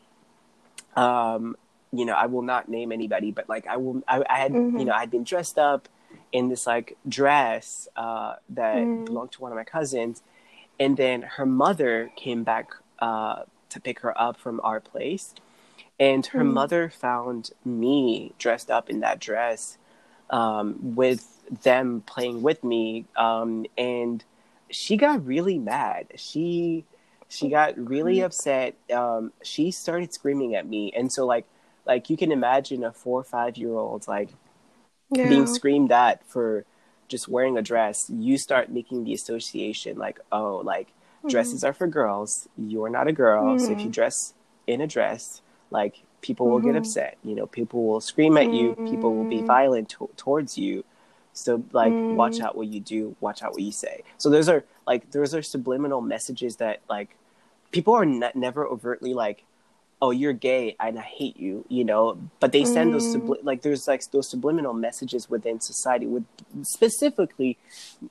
um 0.95 1.57
you 1.93 2.05
know 2.05 2.15
i 2.15 2.27
will 2.27 2.43
not 2.43 2.69
name 2.69 2.93
anybody 2.93 3.31
but 3.31 3.49
like 3.49 3.67
i 3.67 3.77
will 3.77 4.03
i, 4.09 4.23
I 4.29 4.39
had 4.39 4.53
you 4.53 4.85
know 4.85 4.93
i 4.93 5.01
had 5.01 5.11
been 5.11 5.25
dressed 5.25 5.59
up 5.59 5.89
in 6.33 6.49
this 6.49 6.67
like 6.67 6.97
dress 7.09 7.89
uh, 7.97 8.37
that 8.51 9.05
belonged 9.05 9.33
to 9.33 9.41
one 9.41 9.53
of 9.53 9.57
my 9.57 9.65
cousins, 9.65 10.23
and 10.79 10.97
then 10.97 11.23
her 11.23 11.47
mother 11.47 12.11
came 12.17 12.43
back 12.45 12.71
uh, 12.99 13.43
to 13.71 13.81
pick 13.81 14.01
her 14.01 14.19
up 14.21 14.37
from 14.37 14.61
our 14.63 14.81
place, 14.81 15.35
and 15.99 16.27
her 16.27 16.45
mother 16.45 16.91
found 16.91 17.51
me 17.65 18.33
dressed 18.39 18.71
up 18.71 18.91
in 18.91 19.01
that 19.01 19.19
dress 19.21 19.79
um, 20.31 20.95
with 20.95 21.27
them 21.63 22.03
playing 22.07 22.43
with 22.43 22.65
me, 22.65 23.07
um, 23.17 23.67
and 23.77 24.25
she 24.71 24.97
got 24.97 25.25
really 25.25 25.59
mad. 25.59 26.09
She 26.17 26.85
she 27.29 27.49
got 27.49 27.77
really 27.77 28.21
upset. 28.21 28.75
Um, 28.93 29.33
she 29.43 29.71
started 29.71 30.13
screaming 30.13 30.55
at 30.55 30.67
me, 30.67 30.93
and 30.97 31.13
so 31.13 31.27
like 31.27 31.47
like 31.85 32.11
you 32.11 32.17
can 32.17 32.33
imagine 32.33 32.85
a 32.85 32.93
four 32.93 33.21
or 33.21 33.25
five 33.25 33.57
year 33.57 33.75
old 33.75 34.09
like 34.09 34.31
yeah. 35.11 35.29
being 35.29 35.47
screamed 35.47 35.93
at 35.93 36.27
for 36.27 36.65
just 37.09 37.29
wearing 37.29 37.57
a 37.57 37.63
dress, 37.63 38.11
you 38.11 38.39
start 38.39 38.71
making 38.71 39.05
the 39.05 39.15
association 39.15 39.97
like, 39.97 40.19
oh, 40.33 40.57
like 40.65 40.89
dresses 41.29 41.65
are 41.65 41.73
for 41.73 41.87
girls. 41.87 42.49
You're 42.57 42.89
not 42.89 43.09
a 43.09 43.13
girl, 43.13 43.59
so 43.59 43.73
if 43.73 43.81
you 43.81 43.89
dress 43.89 44.35
in 44.67 44.81
a 44.81 44.87
dress, 44.87 45.43
like 45.71 46.03
people 46.21 46.49
will 46.49 46.61
get 46.61 46.75
upset. 46.77 47.19
You 47.23 47.35
know, 47.35 47.47
people 47.47 47.87
will 47.87 48.01
scream 48.01 48.37
at 48.37 48.53
you. 48.53 48.77
People 48.89 49.15
will 49.15 49.25
be 49.25 49.43
violent 49.43 49.89
to- 49.91 50.11
towards 50.17 50.57
you. 50.59 50.85
So 51.33 51.63
like, 51.73 51.95
watch 52.09 52.41
out 52.41 52.57
what 52.57 52.69
you 52.69 52.81
do. 52.81 53.15
Watch 53.21 53.43
out 53.43 53.53
what 53.53 53.63
you 53.63 53.73
say. 53.73 54.03
So 54.19 54.31
those 54.31 54.49
are 54.49 54.65
like 54.87 55.11
those 55.11 55.35
are 55.35 55.43
subliminal 55.43 56.01
messages 56.01 56.57
that 56.57 56.81
like 56.89 57.17
people 57.71 57.95
are 57.95 58.07
ne- 58.07 58.33
never 58.35 58.67
overtly 58.67 59.13
like 59.15 59.45
oh 60.01 60.11
you're 60.11 60.33
gay 60.35 60.77
and 60.79 60.99
i 60.99 61.03
hate 61.03 61.39
you 61.39 61.65
you 61.69 61.83
know 61.83 62.19
but 62.39 62.53
they 62.53 62.65
send 62.65 62.93
those 62.93 63.15
subli- 63.15 63.43
like 63.43 63.63
there's 63.63 63.89
like 63.89 64.03
those 64.11 64.29
subliminal 64.29 64.75
messages 64.75 65.29
within 65.31 65.59
society 65.59 66.07
with 66.07 66.25
specifically 66.63 67.57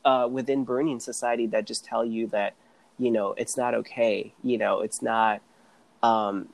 uh, 0.03 0.27
within 0.29 0.65
Burundian 0.65 1.01
society 1.01 1.45
that 1.47 1.65
just 1.65 1.85
tell 1.85 2.03
you 2.03 2.27
that 2.27 2.55
you 2.97 3.11
know 3.11 3.33
it's 3.37 3.55
not 3.55 3.73
okay 3.75 4.33
you 4.43 4.57
know 4.57 4.81
it's 4.81 5.01
not 5.01 5.41
um 6.01 6.49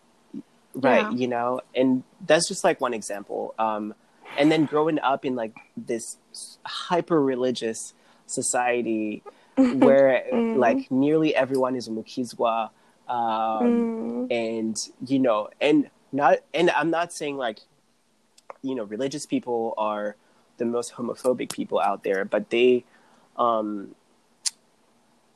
right 0.76 1.12
Yeah. 1.12 1.18
you 1.18 1.28
know 1.28 1.62
and 1.76 2.04
that's 2.26 2.48
just 2.48 2.64
like 2.64 2.80
one 2.80 2.94
example 2.94 3.54
um 3.60 3.94
and 4.38 4.52
then 4.52 4.66
growing 4.66 5.00
up 5.00 5.26
in 5.26 5.36
like 5.36 5.54
this 5.76 6.18
hyper 6.66 7.22
religious 7.22 7.94
society 8.26 9.22
where 9.58 10.24
like 10.56 10.90
nearly 10.90 11.36
everyone 11.36 11.76
is 11.76 11.88
a 11.88 11.92
mukizwa 11.92 12.70
um 13.10 14.28
and 14.32 14.78
you 15.06 15.20
know 15.20 15.50
and 15.60 15.90
not 16.14 16.38
and 16.54 16.70
i'm 16.72 16.90
not 16.90 17.12
saying 17.12 17.36
like 17.38 17.60
you 18.62 18.74
know 18.76 18.84
religious 18.86 19.26
people 19.26 19.74
are 19.78 20.16
the 20.58 20.66
most 20.66 20.94
homophobic 20.94 21.52
people 21.52 21.80
out 21.80 22.04
there 22.04 22.24
but 22.24 22.50
they 22.50 22.84
um 23.38 23.94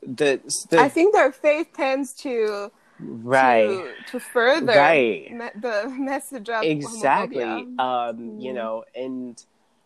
the, 0.07 0.39
the 0.69 0.79
I 0.79 0.87
think 0.87 1.13
their 1.15 1.31
faith 1.31 1.69
tends 1.73 2.13
to 2.21 2.71
right. 2.99 3.67
to, 3.67 4.11
to 4.11 4.19
further 4.19 4.73
Right. 4.77 5.31
me- 5.31 5.49
the 5.55 5.89
message 5.97 6.49
of 6.49 6.63
exactly. 6.63 7.67
Um 7.77 8.39
you 8.39 8.53
know 8.53 8.83
and 8.95 9.43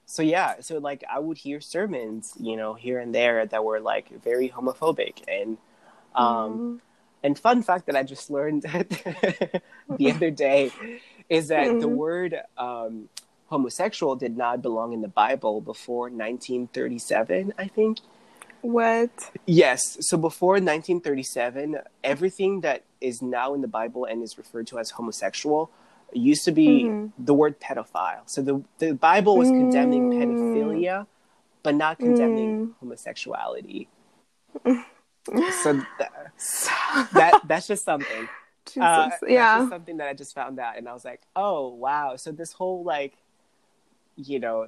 so 0.10 0.24
yeah 0.24 0.56
so 0.60 0.80
like 0.80 1.04
i 1.10 1.20
would 1.20 1.38
hear 1.38 1.62
sermons 1.62 2.34
you 2.40 2.58
know 2.58 2.74
here 2.74 3.00
and 3.00 3.14
there 3.14 3.46
that 3.46 3.64
were 3.64 3.80
like 3.80 4.10
very 4.24 4.50
homophobic 4.50 5.22
and 5.28 5.58
um 6.16 6.82
and 7.24 7.38
fun 7.38 7.62
fact 7.62 7.86
that 7.86 7.96
i 7.96 8.02
just 8.02 8.32
learned 8.32 8.64
the 9.98 10.12
other 10.12 10.32
day 10.32 10.72
is 11.30 11.48
that 11.54 11.80
the 11.80 11.88
word 11.88 12.42
um 12.58 13.08
homosexual 13.48 14.16
did 14.16 14.36
not 14.36 14.64
belong 14.64 14.94
in 14.94 15.02
the 15.02 15.08
bible 15.08 15.62
before 15.62 16.10
1937 16.10 17.54
i 17.60 17.68
think 17.68 18.00
What? 18.62 19.32
Yes. 19.46 19.98
So 20.02 20.18
before 20.18 20.54
1937, 20.54 21.78
everything 22.04 22.62
that 22.62 22.84
is 23.02 23.22
now 23.22 23.54
in 23.54 23.62
the 23.62 23.68
Bible 23.68 24.06
and 24.06 24.22
is 24.22 24.38
referred 24.38 24.68
to 24.68 24.80
as 24.80 24.92
homosexual 24.92 25.72
used 26.12 26.44
to 26.46 26.52
be 26.52 26.92
the 27.18 27.34
word 27.34 27.60
pedophile. 27.60 28.22
So 28.26 28.42
the 28.42 28.64
the 28.80 28.94
Bible 28.94 29.38
was 29.38 29.50
condemning 29.52 30.10
pedophilia 30.10 31.08
but 31.62 31.76
not 31.76 32.00
condemning 32.00 32.74
homosexuality. 32.80 33.88
so 34.66 35.74
th- 35.74 36.10
that 37.14 37.36
that's 37.48 37.68
just 37.68 37.84
something. 37.86 38.28
Jesus. 38.66 38.82
Uh, 38.82 39.10
that's 39.10 39.24
yeah. 39.28 39.58
just 39.60 39.70
something 39.70 39.98
that 39.98 40.08
I 40.08 40.14
just 40.14 40.34
found 40.36 40.60
out, 40.60 40.78
and 40.78 40.88
I 40.88 40.94
was 40.94 41.04
like, 41.06 41.22
oh 41.36 41.70
wow. 41.70 42.16
So 42.16 42.32
this 42.32 42.54
whole 42.54 42.84
like, 42.84 43.14
you 44.16 44.40
know, 44.40 44.68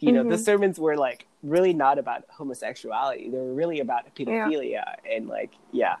you 0.00 0.12
know, 0.12 0.24
the 0.24 0.36
Mhm. 0.36 0.44
sermons 0.44 0.78
were 0.78 0.96
like 0.96 1.26
really 1.42 1.72
not 1.72 1.98
about 1.98 2.24
homosexuality. 2.28 3.30
They 3.30 3.38
were 3.38 3.54
really 3.54 3.80
about 3.80 4.14
pedophilia 4.14 4.96
and 5.10 5.28
like 5.28 5.52
yeah. 5.72 5.96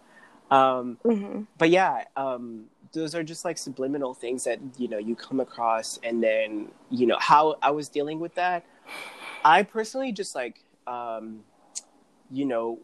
Um, 0.50 0.98
hmm 1.02 1.42
but 1.58 1.70
yeah, 1.70 2.04
um, 2.16 2.64
those 2.92 3.14
are 3.14 3.22
just 3.22 3.44
like 3.44 3.58
subliminal 3.58 4.14
things 4.14 4.44
that 4.44 4.58
you 4.78 4.88
know 4.88 4.98
you 4.98 5.14
come 5.14 5.40
across, 5.40 5.98
and 6.02 6.22
then 6.22 6.68
you 6.90 7.06
know 7.06 7.18
how 7.20 7.56
I 7.62 7.70
was 7.70 7.88
dealing 7.88 8.18
with 8.18 8.34
that. 8.34 8.64
I 9.44 9.62
personally 9.62 10.12
just 10.12 10.34
like 10.34 10.64
um, 10.86 11.40
you 12.30 12.46
know 12.46 12.78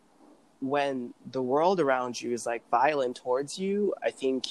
when 0.60 1.14
the 1.30 1.42
world 1.42 1.80
around 1.80 2.20
you 2.20 2.32
is 2.32 2.46
like 2.46 2.68
violent 2.70 3.16
towards 3.16 3.58
you. 3.58 3.94
I 4.02 4.10
think 4.10 4.46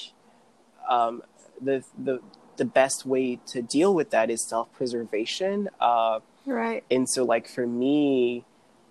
um, 0.88 1.22
the 1.60 1.84
the 1.96 2.20
the 2.56 2.64
best 2.64 3.06
way 3.06 3.36
to 3.46 3.62
deal 3.62 3.94
with 3.94 4.10
that 4.10 4.30
is 4.30 4.42
self 4.42 4.72
preservation. 4.72 5.68
Uh, 5.80 6.20
Right. 6.46 6.84
and 6.90 7.08
so 7.08 7.24
like 7.24 7.48
for 7.48 7.66
me 7.66 8.44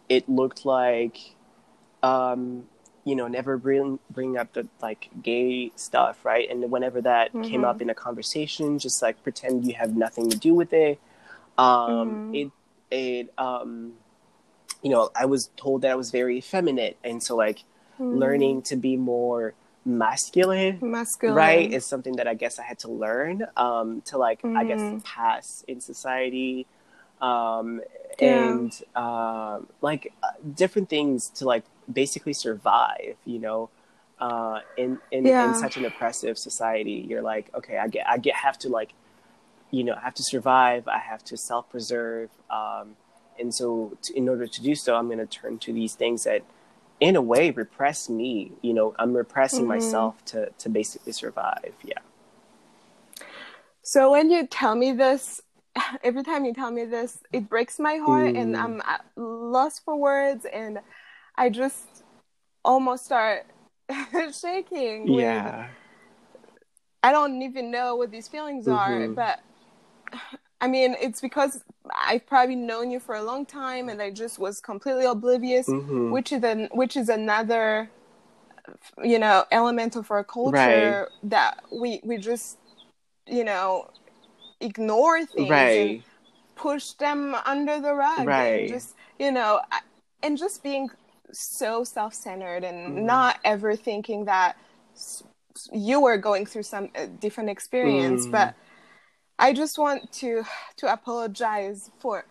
it 0.09 0.27
looked 0.27 0.65
like 0.65 1.17
um 2.03 2.65
you 3.05 3.15
know 3.15 3.27
never 3.27 3.57
bring 3.57 3.99
bring 4.11 4.37
up 4.37 4.51
the 4.53 4.67
like 4.81 5.09
gay 5.23 5.71
stuff 5.75 6.25
right 6.25 6.49
and 6.49 6.69
whenever 6.69 7.01
that 7.01 7.31
came 7.41 7.61
Mhm. 7.61 7.65
up 7.65 7.81
in 7.81 7.89
a 7.89 7.95
conversation 7.95 8.77
just 8.77 9.01
like 9.01 9.21
pretend 9.23 9.65
you 9.65 9.73
have 9.73 9.95
nothing 9.95 10.29
to 10.29 10.37
do 10.37 10.53
with 10.53 10.73
it 10.73 10.99
um 11.57 12.21
Mhm. 12.31 12.35
it 12.35 12.51
it 12.91 13.33
um 13.37 13.93
you 14.83 14.89
know 14.89 15.09
i 15.15 15.25
was 15.25 15.49
told 15.55 15.81
that 15.81 15.91
i 15.91 15.95
was 15.95 16.11
very 16.11 16.37
effeminate 16.37 16.97
and 17.03 17.23
so 17.23 17.35
like 17.35 17.63
Mhm. 17.99 18.19
learning 18.19 18.61
to 18.61 18.75
be 18.75 18.97
more 18.97 19.53
masculine 19.85 20.79
masculine. 20.81 21.35
right 21.35 21.71
is 21.71 21.85
something 21.85 22.15
that 22.17 22.27
i 22.27 22.33
guess 22.33 22.59
i 22.59 22.63
had 22.63 22.77
to 22.79 22.89
learn 22.91 23.45
um 23.55 24.01
to 24.01 24.17
like 24.17 24.41
i 24.55 24.63
guess 24.65 24.81
Mhm. 24.81 25.03
pass 25.03 25.63
in 25.67 25.79
society 25.79 26.65
um 27.21 27.81
Yeah. 28.19 28.59
and 28.59 28.71
um 28.95 29.67
like 29.81 30.13
uh, 30.23 30.27
different 30.55 30.89
things 30.89 31.29
to 31.29 31.45
like 31.45 31.63
basically 31.91 32.33
survive 32.33 33.15
you 33.25 33.39
know 33.39 33.69
uh 34.19 34.59
in 34.77 34.99
in, 35.11 35.31
Yeah. 35.31 35.39
in 35.39 35.53
such 35.53 35.77
an 35.77 35.85
oppressive 35.85 36.37
society 36.37 37.05
you're 37.07 37.21
like 37.21 37.49
okay 37.55 37.77
i 37.77 37.87
get 37.87 38.07
i 38.07 38.17
get 38.17 38.35
have 38.35 38.57
to 38.57 38.69
like 38.69 38.93
you 39.71 39.83
know 39.83 39.93
i 39.95 39.99
have 39.99 40.13
to 40.13 40.23
survive 40.23 40.87
i 40.87 40.97
have 40.99 41.23
to 41.23 41.37
self-preserve 41.37 42.29
um 42.49 42.95
and 43.39 43.53
so 43.53 43.97
to, 44.01 44.15
in 44.17 44.29
order 44.29 44.47
to 44.47 44.61
do 44.61 44.75
so 44.75 44.95
i'm 44.95 45.07
going 45.07 45.19
to 45.19 45.25
turn 45.25 45.57
to 45.59 45.73
these 45.73 45.95
things 45.95 46.23
that 46.23 46.43
in 46.99 47.15
a 47.15 47.21
way 47.21 47.51
repress 47.51 48.09
me 48.09 48.51
you 48.61 48.73
know 48.73 48.95
i'm 48.99 49.15
repressing 49.15 49.67
Mhm. 49.67 49.67
myself 49.67 50.23
to 50.25 50.49
to 50.57 50.69
basically 50.69 51.11
survive 51.13 51.73
yeah 51.83 51.99
So 53.83 54.11
when 54.11 54.29
you 54.31 54.47
tell 54.47 54.75
me 54.75 54.91
this, 54.91 55.41
every 56.03 56.23
time 56.23 56.45
you 56.45 56.53
tell 56.53 56.71
me 56.71 56.85
this, 56.85 57.19
it 57.33 57.49
breaks 57.49 57.79
my 57.79 57.95
heart, 57.97 58.35
and 58.35 58.55
Mm. 58.55 58.81
I'm 59.17 59.51
lost 59.51 59.83
for 59.83 59.95
words, 59.95 60.45
and 60.51 60.79
I 61.35 61.49
just 61.49 62.03
almost 62.63 63.05
start 63.05 63.45
shaking. 64.41 65.03
with- 65.03 65.21
yeah 65.21 65.67
I 67.03 67.11
don't 67.11 67.39
even 67.43 67.69
know 67.69 67.95
what 67.95 68.09
these 68.09 68.27
feelings 68.27 68.67
are, 68.67 68.99
Mhm. 69.01 69.15
but 69.15 69.39
I 70.61 70.67
mean, 70.67 70.95
it's 70.99 71.21
because 71.21 71.63
I've 71.95 72.25
probably 72.25 72.55
known 72.55 72.89
you 72.89 72.99
for 72.99 73.13
a 73.13 73.21
long 73.21 73.45
time, 73.45 73.89
and 73.89 74.01
I 74.01 74.09
just 74.09 74.39
was 74.39 74.59
completely 74.59 75.05
oblivious, 75.05 75.67
Mhm. 75.67 76.09
which 76.11 76.31
is 76.31 76.43
an 76.43 76.69
which 76.73 76.97
is 76.97 77.09
another, 77.09 77.91
you 79.03 79.19
know, 79.19 79.45
element 79.51 79.95
of 79.95 80.09
our 80.09 80.23
culture 80.23 81.09
Right. 81.11 81.29
that 81.29 81.59
we 81.71 81.99
we 82.03 82.17
just, 82.17 82.57
you 83.27 83.43
know, 83.43 83.91
ignore 84.61 85.25
things 85.25 85.75
and 85.75 86.03
push 86.55 86.91
them 86.93 87.35
under 87.45 87.79
the 87.81 87.93
rug, 87.93 88.27
Right. 88.27 88.59
and 88.61 88.69
just 88.69 88.95
you 89.19 89.31
know, 89.31 89.61
and 90.23 90.37
just 90.37 90.63
being 90.63 90.89
so 91.31 91.83
self-centered 91.83 92.63
and 92.63 92.97
Mhm. 92.97 93.03
not 93.05 93.39
ever 93.43 93.75
thinking 93.75 94.25
that 94.25 94.55
you 95.71 96.01
were 96.01 96.17
going 96.17 96.45
through 96.45 96.63
some 96.63 96.89
uh, 96.95 97.05
different 97.19 97.49
experience 97.49 98.27
Mm. 98.27 98.31
but 98.31 98.55
i 99.39 99.53
just 99.53 99.77
want 99.77 100.11
to 100.11 100.43
to 100.77 100.91
apologize 100.91 101.89
for 101.99 102.25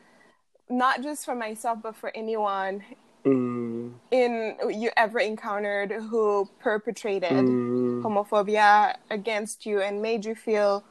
not 0.68 1.02
just 1.02 1.24
for 1.24 1.34
myself 1.34 1.78
but 1.82 1.96
for 1.96 2.10
anyone 2.14 2.84
Mm, 3.26 3.94
in 4.10 4.56
you 4.68 4.90
ever 4.96 5.18
encountered 5.18 5.90
who 5.92 6.48
perpetrated 6.60 7.46
mm, 7.46 8.02
homophobia 8.02 8.94
against 9.10 9.64
you 9.66 9.80
and 9.80 10.02
made 10.02 10.24
you 10.24 10.34
feel 10.34 10.84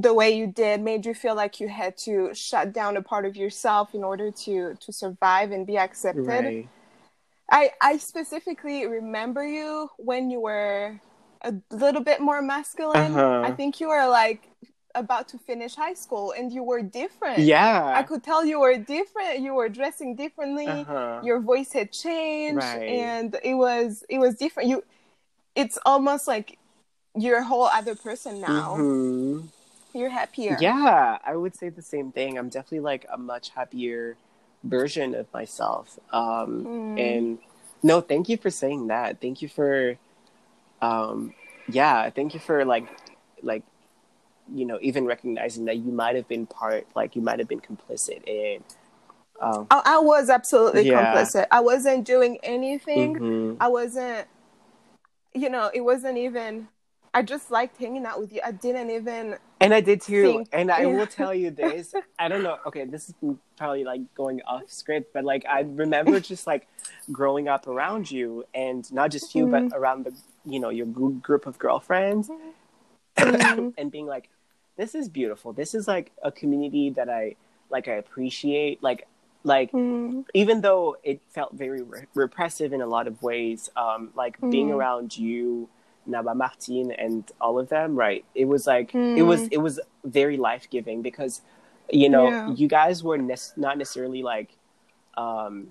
the 0.00 0.14
way 0.14 0.30
you 0.30 0.46
did 0.46 0.80
made 0.80 1.04
you 1.04 1.12
feel 1.12 1.34
like 1.34 1.58
you 1.60 1.68
had 1.68 1.96
to 1.98 2.32
shut 2.32 2.72
down 2.72 2.96
a 2.96 3.02
part 3.02 3.26
of 3.26 3.36
yourself 3.36 3.94
in 3.94 4.02
order 4.04 4.30
to 4.30 4.74
to 4.84 4.92
survive 4.92 5.50
and 5.50 5.66
be 5.66 5.76
accepted 5.76 6.26
right 6.26 6.68
I, 7.50 7.70
I 7.80 7.96
specifically 7.96 8.86
remember 8.86 9.42
you 9.46 9.90
when 9.96 10.30
you 10.30 10.40
were 10.40 11.00
a 11.42 11.54
little 11.70 12.02
bit 12.02 12.20
more 12.20 12.42
masculine. 12.42 13.12
Uh-huh. 13.12 13.40
I 13.42 13.52
think 13.52 13.80
you 13.80 13.88
were 13.88 14.06
like 14.06 14.42
about 14.94 15.28
to 15.28 15.38
finish 15.38 15.74
high 15.74 15.94
school 15.94 16.32
and 16.36 16.52
you 16.52 16.62
were 16.62 16.82
different. 16.82 17.38
yeah 17.38 17.92
I 17.96 18.02
could 18.02 18.22
tell 18.22 18.44
you 18.44 18.60
were 18.60 18.76
different. 18.76 19.40
You 19.40 19.54
were 19.54 19.70
dressing 19.70 20.14
differently. 20.14 20.66
Uh-huh. 20.66 21.20
Your 21.24 21.40
voice 21.40 21.72
had 21.72 21.90
changed 21.90 22.58
Right. 22.58 22.82
and 22.82 23.34
it 23.42 23.54
was 23.54 24.04
it 24.10 24.18
was 24.18 24.34
different. 24.34 24.68
You 24.68 24.84
it's 25.54 25.78
almost 25.86 26.28
like 26.28 26.58
you're 27.16 27.38
a 27.38 27.44
whole 27.44 27.64
other 27.80 27.94
person 27.94 28.40
now. 28.42 28.76
Mhm. 28.76 29.48
You're 29.94 30.10
happier. 30.10 30.58
Yeah, 30.60 31.18
I 31.24 31.36
would 31.36 31.54
say 31.54 31.68
the 31.68 31.82
same 31.82 32.12
thing. 32.12 32.38
I'm 32.38 32.48
definitely 32.48 32.80
like 32.80 33.06
a 33.12 33.18
much 33.18 33.50
happier 33.50 34.16
version 34.64 35.14
of 35.14 35.32
myself. 35.32 35.98
Um, 36.12 36.68
Mm. 36.68 36.98
And 36.98 37.38
no, 37.82 38.00
thank 38.00 38.28
you 38.28 38.36
for 38.36 38.50
saying 38.50 38.88
that. 38.88 39.20
Thank 39.20 39.40
you 39.42 39.48
for, 39.48 39.96
um, 40.82 41.34
yeah, 41.68 42.10
thank 42.10 42.34
you 42.34 42.40
for 42.40 42.64
like, 42.64 42.86
like, 43.42 43.62
you 44.52 44.64
know, 44.64 44.78
even 44.80 45.04
recognizing 45.06 45.66
that 45.66 45.76
you 45.76 45.92
might 45.92 46.16
have 46.16 46.26
been 46.28 46.46
part, 46.46 46.86
like, 46.96 47.14
you 47.16 47.22
might 47.22 47.38
have 47.38 47.48
been 47.48 47.60
complicit 47.60 48.26
in. 48.26 48.64
Um, 49.40 49.68
I, 49.70 49.82
I 49.84 49.98
was 49.98 50.30
absolutely 50.30 50.84
Yeah. 50.84 51.24
complicit. 51.24 51.46
I 51.50 51.60
wasn't 51.60 52.04
doing 52.04 52.38
anything. 52.42 53.20
mhm. 53.20 53.56
I 53.60 53.68
wasn't, 53.68 54.26
you 55.34 55.48
know, 55.50 55.70
it 55.72 55.80
wasn't 55.82 56.18
even. 56.18 56.68
I 57.14 57.22
just 57.22 57.50
liked 57.50 57.76
hanging 57.78 58.04
out 58.06 58.20
with 58.20 58.32
you. 58.32 58.40
I 58.44 58.52
didn't 58.52 58.90
even. 58.90 59.36
And 59.60 59.74
I 59.74 59.80
did 59.80 60.00
too. 60.02 60.22
think- 60.24 60.48
and 60.52 60.70
I 60.70 60.80
yeah. 60.82 60.86
will 60.86 61.06
tell 61.06 61.34
you 61.34 61.50
this. 61.62 61.94
I 62.18 62.28
don't 62.28 62.42
know. 62.42 62.58
Okay, 62.66 62.84
this 62.84 63.08
is 63.08 63.14
probably 63.56 63.84
like 63.84 64.02
going 64.14 64.40
off 64.46 64.62
script, 64.68 65.12
but 65.12 65.24
like 65.24 65.44
I 65.48 65.60
remember 65.60 66.20
just 66.32 66.46
like 66.46 66.68
growing 67.10 67.48
up 67.48 67.66
around 67.66 68.10
you, 68.10 68.44
and 68.54 68.90
not 68.92 69.10
just 69.10 69.34
you, 69.34 69.46
Mm-hmm. 69.46 69.68
but 69.68 69.76
around 69.78 70.04
the 70.04 70.12
you 70.44 70.60
know 70.60 70.68
your 70.70 70.86
group 70.86 71.46
of 71.46 71.58
girlfriends, 71.58 72.30
Mhm. 73.16 73.74
and 73.78 73.90
being 73.90 74.06
like, 74.06 74.28
"This 74.76 74.94
is 74.94 75.08
beautiful. 75.08 75.52
This 75.52 75.74
is 75.74 75.88
like 75.88 76.12
a 76.22 76.30
community 76.30 76.90
that 76.90 77.08
I 77.08 77.36
like. 77.70 77.88
I 77.88 77.94
appreciate. 77.94 78.82
Like, 78.82 79.06
like 79.44 79.72
Mm, 79.72 80.24
even 80.34 80.60
though 80.60 80.96
it 81.02 81.20
felt 81.30 81.52
very 81.54 81.82
re- 81.82 82.06
repressive 82.14 82.72
in 82.72 82.80
a 82.80 82.86
lot 82.86 83.06
of 83.06 83.22
ways, 83.22 83.70
um, 83.76 84.10
like 84.14 84.38
being 84.50 84.68
Mhm. 84.68 84.74
around 84.76 85.16
you, 85.16 85.68
Naba 86.08 86.34
Martin, 86.34 86.90
and 86.92 87.30
all 87.40 87.58
of 87.58 87.68
them, 87.68 87.94
right? 87.94 88.24
It 88.34 88.46
was 88.46 88.66
like 88.66 88.94
it 88.94 89.22
was 89.22 89.42
Mm. 89.42 89.48
it 89.52 89.58
was 89.58 89.78
very 90.04 90.36
life 90.36 90.68
giving 90.70 91.02
because 91.02 91.42
you 91.90 92.08
know 92.08 92.28
Yeah. 92.28 92.50
you 92.60 92.68
guys 92.68 93.02
were 93.04 93.18
ne- 93.18 93.52
not 93.56 93.78
necessarily 93.78 94.22
like. 94.22 94.50
Um, 95.16 95.68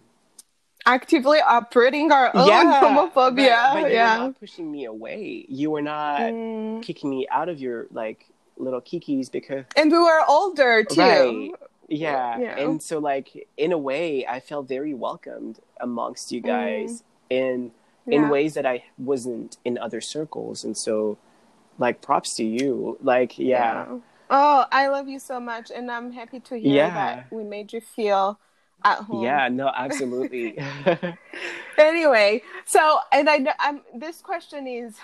actively 0.86 1.40
operating 1.40 2.12
our 2.12 2.32
own 2.36 2.48
yeah, 2.48 2.82
homophobia. 2.82 3.74
but, 3.74 3.82
but 3.82 3.92
you 3.92 3.98
yeah. 3.98 4.18
were 4.20 4.24
not 4.26 4.40
pushing 4.40 4.72
me 4.72 4.86
away. 4.86 5.46
You 5.50 5.72
were 5.72 5.82
not 5.82 6.20
Mm. 6.22 6.82
kicking 6.82 7.10
me 7.10 7.28
out 7.30 7.50
of 7.50 7.60
your 7.60 7.88
like 7.92 8.30
little 8.58 8.82
kikis 8.82 9.30
because 9.32 9.66
And 9.76 9.92
we 9.92 9.98
were 10.00 10.22
older 10.28 10.84
too. 10.86 11.00
Right. 11.02 11.52
yeah. 11.90 12.40
Yeah. 12.40 12.58
and 12.60 12.82
so 12.82 13.00
like 13.00 13.48
in 13.58 13.72
a 13.72 13.78
way 13.78 14.26
i 14.28 14.40
felt 14.42 14.68
very 14.68 14.94
welcomed 14.94 15.60
amongst 15.80 16.32
you 16.34 16.42
guys 16.42 17.04
in 17.30 17.70
Mm. 17.70 17.72
Yeah. 18.08 18.16
in 18.24 18.30
ways 18.30 18.54
that 18.56 18.66
i 18.66 18.84
wasn't 18.98 19.58
in 19.66 19.78
other 19.78 20.02
circles 20.02 20.64
and 20.64 20.76
so 20.78 21.18
like 21.78 22.02
props 22.02 22.36
to 22.36 22.44
you 22.44 22.98
like 23.02 23.38
yeah 23.38 23.86
Oh, 24.30 24.66
I 24.74 24.90
love 24.90 25.08
you 25.08 25.20
so 25.20 25.40
much, 25.40 25.72
and 25.74 25.90
I'm 25.90 26.12
happy 26.12 26.42
to 26.42 26.56
hear 26.60 26.74
Yeah. 26.74 26.94
that 26.96 27.28
we 27.32 27.46
made 27.46 27.72
you 27.72 27.80
feel 27.80 28.38
at 28.84 28.98
home. 29.08 29.24
yeah 29.24 29.48
no 29.48 29.72
absolutely 29.74 30.58
anyway 31.78 32.42
so 32.66 33.00
and 33.14 33.30
i 33.30 33.38
know 33.38 33.52
i'm 33.60 33.82
this 33.96 34.22
question 34.22 34.68
is 34.68 34.96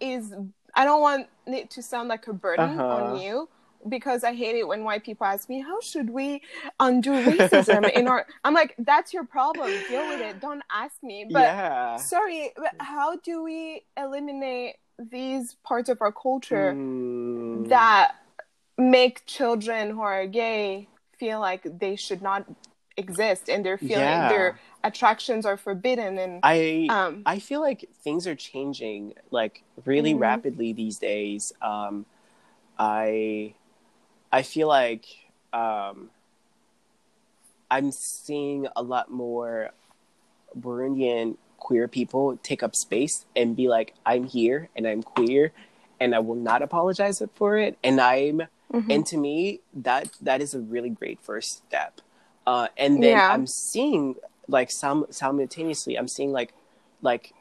is 0.00 0.32
i 0.74 0.84
don't 0.84 1.00
want 1.02 1.26
it 1.46 1.70
to 1.70 1.82
sound 1.82 2.08
like 2.08 2.26
a 2.28 2.32
burden 2.32 2.78
Uh-huh. 2.80 2.94
on 2.96 3.20
you 3.20 3.48
because 3.88 4.24
I 4.24 4.34
hate 4.34 4.56
it 4.56 4.66
when 4.66 4.84
white 4.84 5.04
people 5.04 5.26
ask 5.26 5.48
me, 5.48 5.60
"How 5.60 5.80
should 5.80 6.10
we 6.10 6.42
undo 6.80 7.12
racism 7.22 7.90
in 7.90 8.08
our?" 8.08 8.26
I'm 8.44 8.54
like, 8.54 8.74
"That's 8.78 9.12
your 9.12 9.24
problem. 9.24 9.82
Deal 9.82 10.06
with 10.08 10.20
it. 10.20 10.40
Don't 10.40 10.62
ask 10.70 11.02
me." 11.02 11.26
But 11.30 11.44
yeah. 11.44 11.96
sorry, 11.96 12.50
but 12.56 12.72
how 12.78 13.16
do 13.16 13.42
we 13.42 13.82
eliminate 13.96 14.76
these 14.98 15.54
parts 15.62 15.88
of 15.88 16.00
our 16.00 16.12
culture 16.12 16.72
Mm, 16.74 17.68
that 17.68 18.12
make 18.78 19.24
children 19.26 19.90
who 19.90 20.00
are 20.02 20.26
gay 20.26 20.88
feel 21.18 21.40
like 21.40 21.66
they 21.78 21.96
should 21.96 22.22
not 22.22 22.46
exist 22.96 23.48
and 23.48 23.64
their 23.64 23.76
feeling 23.78 23.98
Yeah. 23.98 24.28
their 24.28 24.58
attractions 24.84 25.44
are 25.44 25.56
forbidden 25.56 26.18
and 26.18 26.40
I 26.42 26.86
um 26.88 27.22
I 27.26 27.38
feel 27.38 27.60
like 27.60 27.88
things 28.02 28.26
are 28.26 28.34
changing 28.34 29.14
like 29.30 29.62
really 29.84 30.14
Mhm. 30.14 30.20
rapidly 30.20 30.72
these 30.72 30.98
days. 30.98 31.52
Um, 31.60 32.06
I 32.78 33.54
I 34.36 34.42
feel 34.42 34.68
like 34.68 35.06
um, 35.54 36.10
I'm 37.70 37.90
seeing 37.90 38.68
a 38.76 38.82
lot 38.82 39.10
more 39.10 39.70
Burundian 40.58 41.36
queer 41.58 41.88
people 41.88 42.38
take 42.42 42.62
up 42.62 42.74
space 42.76 43.24
and 43.34 43.56
be 43.56 43.66
like, 43.68 43.94
I'm 44.04 44.24
here 44.24 44.68
and 44.76 44.86
I'm 44.86 45.02
queer 45.02 45.52
and 45.98 46.14
I 46.14 46.18
will 46.18 46.34
not 46.50 46.60
apologize 46.60 47.22
for 47.34 47.56
it. 47.56 47.78
And 47.82 47.98
I'm 48.00 48.42
mhm. 48.72 48.90
and 48.90 49.06
to 49.06 49.16
me 49.16 49.60
that 49.74 50.10
that 50.20 50.42
is 50.42 50.52
a 50.54 50.60
really 50.60 50.90
great 50.90 51.18
first 51.20 51.48
step 51.66 52.00
uh, 52.46 52.68
and 52.76 53.02
then 53.02 53.16
Yeah. 53.18 53.32
i'm 53.32 53.46
seeing 53.46 54.16
like 54.48 54.70
some 54.70 55.06
simultaneously 55.10 55.96
i'm 55.98 56.06
seeing 56.08 56.30
like 56.30 56.52
like 57.02 57.32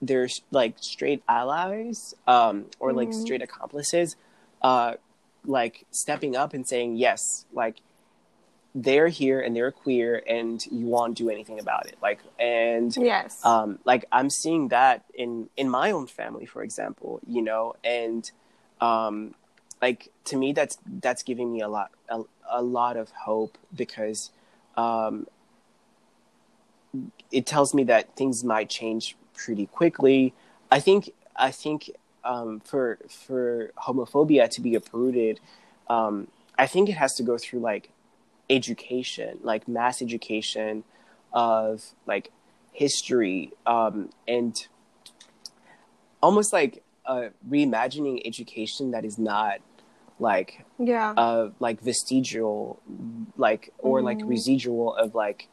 there's 0.00 0.40
like 0.50 0.74
straight 0.80 1.22
allies 1.28 2.14
um, 2.26 2.66
or 2.78 2.92
like 2.92 3.10
Mhm. 3.10 3.22
straight 3.22 3.42
accomplices 3.42 4.16
uh, 4.62 4.94
like 5.44 5.86
stepping 5.90 6.36
up 6.36 6.54
and 6.54 6.66
saying 6.66 6.96
yes 6.96 7.44
like 7.52 7.76
they're 8.74 9.08
here 9.08 9.40
and 9.40 9.54
they're 9.54 9.70
queer 9.70 10.22
and 10.28 10.66
you 10.66 10.86
won't 10.86 11.16
do 11.16 11.30
anything 11.30 11.60
about 11.60 11.86
it 11.86 11.96
like 12.02 12.18
and 12.40 12.96
yes 12.96 13.44
um, 13.44 13.78
like 13.84 14.06
I'm 14.10 14.30
seeing 14.30 14.68
that 14.68 15.04
in 15.14 15.48
in 15.56 15.68
my 15.68 15.90
own 15.90 16.06
family, 16.06 16.46
for 16.46 16.62
example, 16.62 17.20
you 17.26 17.42
know, 17.42 17.74
and 17.84 18.28
um, 18.80 19.34
like 19.82 20.10
to 20.24 20.36
me, 20.36 20.52
that's 20.52 20.78
that's 21.00 21.22
giving 21.22 21.52
me 21.52 21.60
a 21.60 21.68
lot 21.68 21.90
a, 22.08 22.22
a 22.50 22.62
lot 22.62 22.96
of 22.96 23.10
hope 23.10 23.58
because 23.74 24.30
um, 24.76 25.26
it 27.30 27.46
tells 27.46 27.74
me 27.74 27.84
that 27.84 28.16
things 28.16 28.42
might 28.42 28.70
change 28.70 29.16
pretty 29.34 29.66
quickly. 29.66 30.32
I 30.70 30.80
think 30.80 31.10
I 31.36 31.50
think 31.50 31.90
um, 32.24 32.60
for 32.60 32.98
for 33.08 33.72
homophobia 33.78 34.48
to 34.50 34.60
be 34.60 34.74
uprooted, 34.74 35.40
um, 35.88 36.28
I 36.58 36.66
think 36.66 36.88
it 36.88 36.96
has 36.96 37.14
to 37.14 37.22
go 37.22 37.38
through 37.38 37.60
like 37.60 37.90
education, 38.50 39.38
like 39.42 39.66
mass 39.68 40.00
education 40.02 40.84
of 41.32 41.84
like 42.06 42.30
history 42.72 43.52
um, 43.66 44.10
and 44.26 44.54
almost 46.22 46.52
like 46.52 46.82
uh, 47.06 47.28
reimagining 47.48 48.20
education 48.24 48.90
that 48.92 49.04
is 49.04 49.18
not 49.18 49.58
like 50.18 50.64
yeah 50.78 51.12
uh, 51.16 51.48
like 51.60 51.80
vestigial 51.80 52.80
like 53.36 53.70
or 53.78 54.00
like 54.02 54.20
Mhm. 54.20 54.28
residual 54.28 54.94
of 54.94 55.14
like 55.14 55.48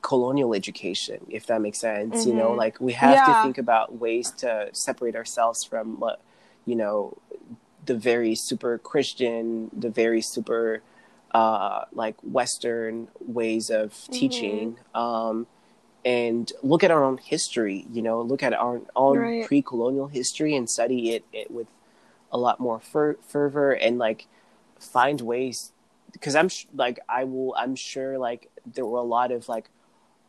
colonial 0.00 0.54
education 0.54 1.26
if 1.28 1.44
that 1.46 1.60
makes 1.60 1.78
sense 1.78 2.24
you 2.26 2.32
know 2.32 2.52
Mhm. 2.52 2.56
like 2.56 2.80
we 2.80 2.92
have 2.94 3.18
Yeah. 3.18 3.24
to 3.34 3.42
think 3.42 3.58
about 3.58 3.96
ways 3.98 4.30
to 4.38 4.70
separate 4.72 5.14
ourselves 5.14 5.64
from 5.64 6.00
what 6.00 6.20
you 6.64 6.74
know 6.76 7.16
the 7.84 7.94
very 7.94 8.34
super 8.34 8.78
christian 8.78 9.70
the 9.76 9.90
very 9.90 10.22
super 10.22 10.82
uh 11.34 11.84
like 11.92 12.16
western 12.22 13.08
ways 13.20 13.68
of 13.70 13.88
teaching 14.10 14.78
um 14.94 15.46
and 16.04 16.52
look 16.62 16.82
at 16.82 16.90
our 16.90 17.04
own 17.04 17.18
history 17.18 17.86
you 17.92 18.02
know 18.02 18.20
look 18.22 18.42
at 18.42 18.52
our 18.54 18.80
own 18.96 19.18
Right. 19.18 19.44
pre-colonial 19.46 20.08
history 20.08 20.54
and 20.56 20.68
study 20.70 21.10
it, 21.10 21.24
it 21.32 21.50
with 21.50 21.66
a 22.32 22.38
lot 22.38 22.58
more 22.58 22.80
fer- 22.80 23.18
fervor 23.26 23.72
and 23.72 23.98
like 23.98 24.26
find 24.78 25.20
ways 25.20 25.72
because 26.12 26.34
i'm 26.34 26.48
sh- 26.48 26.66
like 26.74 26.98
i 27.08 27.24
will 27.24 27.54
i'm 27.56 27.74
sure 27.76 28.18
like 28.18 28.50
there 28.74 28.84
were 28.86 28.98
a 28.98 29.02
lot 29.02 29.30
of 29.30 29.48
like 29.48 29.68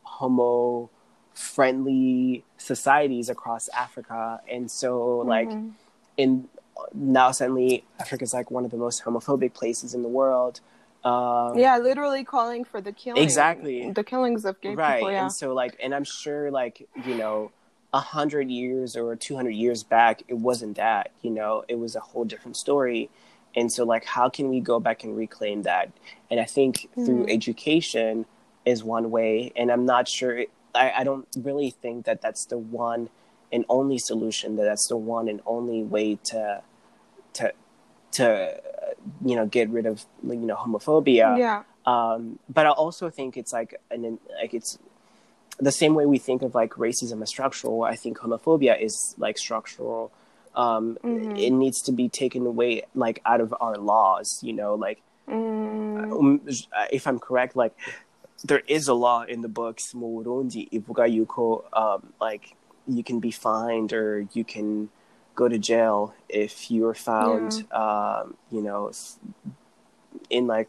homo 0.04 0.90
friendly 1.32 2.44
societies 2.56 3.28
across 3.28 3.68
africa. 3.76 4.40
And 4.50 4.70
so 4.70 5.18
like 5.18 5.48
Mhm. 5.50 5.72
in 6.16 6.48
now 6.92 7.30
suddenly 7.30 7.84
Africa 8.00 8.24
is 8.24 8.34
like 8.34 8.50
one 8.50 8.64
of 8.64 8.70
the 8.70 8.76
most 8.76 9.04
homophobic 9.04 9.52
places 9.54 9.94
in 9.94 10.02
the 10.02 10.08
world. 10.08 10.60
Um 11.04 11.58
yeah 11.58 11.76
literally 11.78 12.24
calling 12.24 12.64
for 12.64 12.80
the 12.80 12.92
killing. 12.92 13.22
Exactly. 13.22 13.90
the 13.90 14.04
killings 14.04 14.44
of 14.44 14.60
gay 14.60 14.74
right. 14.74 14.96
people 14.98 15.12
yeah. 15.12 15.22
and 15.22 15.32
so 15.32 15.52
like 15.54 15.76
and 15.82 15.94
i'm 15.94 16.04
sure 16.04 16.50
like 16.50 16.88
you 17.06 17.14
know 17.14 17.50
a 17.92 18.00
hundred 18.00 18.50
years 18.50 18.96
or 18.96 19.14
200 19.14 19.50
years 19.50 19.82
back 19.84 20.22
it 20.28 20.34
wasn't 20.34 20.76
that 20.76 21.10
you 21.22 21.30
know 21.30 21.64
it 21.68 21.78
was 21.78 21.94
a 21.96 22.00
whole 22.00 22.24
different 22.24 22.56
story. 22.56 23.08
And 23.56 23.70
so 23.70 23.84
like 23.84 24.04
how 24.04 24.28
can 24.28 24.48
we 24.48 24.58
go 24.60 24.80
back 24.80 25.04
and 25.04 25.16
reclaim 25.16 25.62
that? 25.62 25.90
And 26.30 26.40
i 26.40 26.44
think 26.44 26.88
through 27.04 27.24
Mhm. 27.26 27.32
education 27.38 28.26
is 28.64 28.82
one 28.82 29.10
way 29.10 29.52
and 29.56 29.70
i'm 29.70 29.84
not 29.84 30.08
sure 30.08 30.44
I, 30.74 30.92
I 30.98 31.04
don't 31.04 31.26
really 31.36 31.70
think 31.70 32.06
that 32.06 32.20
that's 32.20 32.46
the 32.46 32.58
one 32.58 33.10
and 33.52 33.64
only 33.68 33.98
solution 33.98 34.56
that 34.56 34.64
that's 34.64 34.88
the 34.88 34.96
one 34.96 35.28
and 35.28 35.40
only 35.46 35.82
way 35.82 36.16
to 36.24 36.62
to 37.34 37.52
to 38.12 38.26
uh, 38.26 38.92
you 39.24 39.36
know 39.36 39.46
get 39.46 39.68
rid 39.70 39.86
of 39.86 40.06
you 40.22 40.36
know 40.36 40.56
homophobia 40.56 41.38
yeah 41.38 41.62
um, 41.86 42.38
but 42.48 42.64
I 42.64 42.70
also 42.70 43.10
think 43.10 43.36
it's 43.36 43.52
like 43.52 43.78
an 43.90 44.18
like 44.40 44.54
it's 44.54 44.78
the 45.58 45.70
same 45.70 45.94
way 45.94 46.06
we 46.06 46.18
think 46.18 46.40
of 46.42 46.54
like 46.54 46.70
racism 46.70 47.22
as 47.22 47.28
structural. 47.28 47.82
I 47.82 47.94
think 47.94 48.18
homophobia 48.18 48.80
is 48.80 49.14
like 49.18 49.36
structural. 49.36 50.10
Um, 50.56 50.98
Mhm. 51.04 51.38
It 51.38 51.50
needs 51.50 51.82
to 51.82 51.92
be 51.92 52.08
taken 52.08 52.46
away 52.46 52.84
like 52.94 53.20
out 53.26 53.40
of 53.42 53.54
our 53.60 53.76
laws. 53.76 54.38
You 54.42 54.54
know, 54.54 54.74
like 54.74 55.02
Mm, 55.28 56.66
if 56.90 57.06
I'm 57.06 57.18
correct, 57.18 57.56
like 57.56 57.74
there 58.44 58.62
is 58.68 58.88
a 58.88 58.94
law 58.94 59.22
in 59.22 59.40
the 59.40 59.48
books 59.48 59.94
mu 59.94 60.22
Burundi 60.22 60.68
ivuga 60.70 61.08
yuko 61.08 61.64
um, 61.72 62.12
like 62.20 62.54
you 62.86 63.02
can 63.02 63.18
be 63.20 63.30
fined 63.30 63.92
or 63.92 64.26
you 64.34 64.44
can 64.44 64.90
go 65.34 65.48
to 65.48 65.58
jail 65.58 66.14
if 66.28 66.70
you're 66.70 66.94
found 66.94 67.64
um, 67.72 68.36
you 68.52 68.60
know 68.62 68.92
in 70.30 70.46
like 70.46 70.68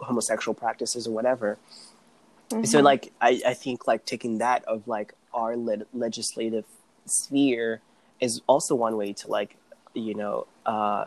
homosexual 0.00 0.54
practices 0.54 1.06
or 1.06 1.12
whatever 1.12 1.58
so 2.62 2.80
mhm. 2.80 2.84
like 2.84 3.12
I, 3.20 3.40
I 3.46 3.54
think 3.54 3.86
like 3.86 4.04
taking 4.04 4.38
that 4.38 4.64
of 4.66 4.86
like 4.86 5.14
our 5.32 5.56
le- 5.56 5.86
legislative 5.92 6.64
sphere 7.06 7.80
is 8.20 8.40
also 8.46 8.74
one 8.74 8.96
way 8.96 9.12
to 9.12 9.28
like 9.28 9.56
you 9.94 10.14
know 10.14 10.46
uh 10.66 11.06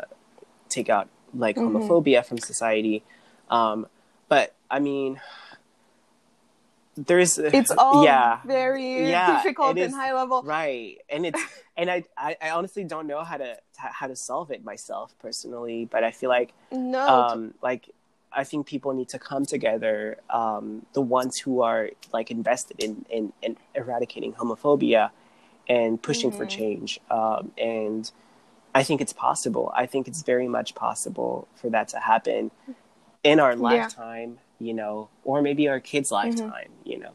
take 0.69 0.89
out 0.89 1.07
like 1.33 1.57
Mhm. 1.57 1.65
homophobia 1.65 2.25
from 2.25 2.37
society 2.37 3.03
um 3.49 3.87
but 4.29 4.53
i 4.69 4.79
mean 4.79 5.19
there's 6.97 7.37
it's 7.37 7.71
all 7.77 8.03
yeah 8.03 8.39
very 8.45 9.07
Yeah, 9.09 9.37
difficult 9.37 9.69
and 9.71 9.79
is- 9.79 9.93
high 9.93 10.13
level 10.13 10.41
right 10.43 10.97
and 11.09 11.25
it's 11.25 11.41
and 11.77 11.89
I, 11.91 12.03
I 12.17 12.35
i 12.41 12.49
honestly 12.51 12.83
don't 12.83 13.05
know 13.07 13.23
how 13.23 13.37
to 13.37 13.57
how 13.77 14.07
to 14.07 14.15
solve 14.15 14.49
it 14.51 14.63
myself 14.63 15.13
personally 15.19 15.85
but 15.85 16.03
i 16.03 16.11
feel 16.11 16.29
like 16.29 16.53
no 16.71 17.07
um, 17.07 17.53
like 17.61 17.89
I 18.29 18.43
think 18.43 18.67
people 18.67 18.93
need 18.93 19.07
to 19.09 19.19
come 19.19 19.45
together. 19.45 20.17
Um, 20.29 20.85
the 20.91 21.01
ones 21.01 21.39
who 21.39 21.61
are 21.61 21.89
like 22.11 22.29
invested 22.29 22.83
in 22.83 23.05
in, 23.09 23.31
in 23.41 23.55
eradicating 23.73 24.33
homophobia 24.33 25.11
and 25.69 25.99
pushing 26.03 26.31
for 26.31 26.45
Mhm. 26.45 26.49
change. 26.49 26.99
Um, 27.09 27.53
and 27.57 28.11
I 28.75 28.83
think 28.83 28.99
it's 28.99 29.13
possible. 29.13 29.71
I 29.73 29.85
think 29.85 30.07
it's 30.09 30.23
very 30.23 30.47
much 30.49 30.75
possible 30.75 31.47
for 31.55 31.69
that 31.69 31.87
to 31.93 31.99
happen 31.99 32.51
in 33.23 33.39
our 33.39 33.53
Yeah. 33.55 33.87
You 34.59 34.73
know, 34.73 35.09
or 35.23 35.41
maybe 35.41 35.67
our 35.67 35.79
kids' 35.79 36.11
Mm-hmm. 36.23 36.49
lifetime, 36.51 36.69
you 36.83 36.99
know. 36.99 37.11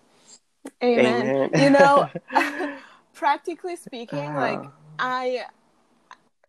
Amen. 0.82 1.32
Amen. 1.32 1.50
You 1.54 1.70
know, 1.70 2.06
practically 3.14 3.76
speaking, 3.76 4.34
Uh-huh. 4.34 4.36
like 4.36 4.70
I, 4.98 5.44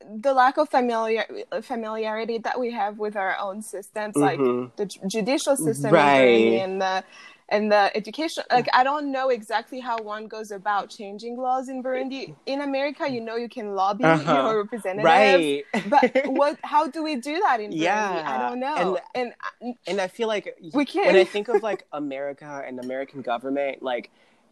the 0.04 0.34
lack 0.34 0.58
of 0.58 0.70
familiar 0.70 1.26
familiarity 1.62 2.38
that 2.40 2.60
we 2.60 2.72
have 2.72 2.98
with 3.00 3.16
our 3.16 3.38
own 3.40 3.62
systems, 3.62 4.20
like 4.22 4.44
Mhm. 4.44 4.72
the 4.76 4.86
judicial 5.08 5.56
system 5.56 5.98
Right. 5.98 6.46
and 6.46 6.82
the 6.82 7.04
and 7.50 7.72
the 7.72 7.96
education. 7.96 8.44
Like 8.52 8.68
I 8.74 8.84
don't 8.84 9.12
know 9.12 9.30
exactly 9.30 9.80
how 9.80 9.98
one 10.02 10.28
goes 10.28 10.52
about 10.52 10.90
changing 10.90 11.38
laws 11.38 11.70
in 11.70 11.84
Burundi. 11.84 12.36
In 12.46 12.62
America, 12.62 13.08
you 13.10 13.22
know, 13.22 13.36
you 13.36 13.50
can 13.50 13.76
lobby 13.76 14.04
Uh-huh. 14.14 14.34
your 14.34 14.58
representatives. 14.64 15.04
Right. 15.06 15.66
But 15.88 16.22
what? 16.26 16.58
How 16.64 16.88
do 16.88 17.04
we 17.04 17.16
do 17.16 17.40
that 17.42 17.60
in 17.60 17.72
Burundi? 17.72 17.78
Yeah. 17.82 18.24
I 18.26 18.38
don't 18.50 18.60
know. 18.60 18.98
And, 19.14 19.34
and 19.62 19.76
and 19.88 20.02
I 20.02 20.08
feel 20.08 20.28
like 20.28 20.56
We 20.74 20.86
can't- 20.86 21.08
when 21.08 21.16
I 21.16 21.24
think 21.26 21.48
of 21.48 21.62
like 21.64 21.86
America 21.92 22.64
and 22.66 22.80
American 22.80 23.22
government, 23.22 23.82
like 23.84 24.10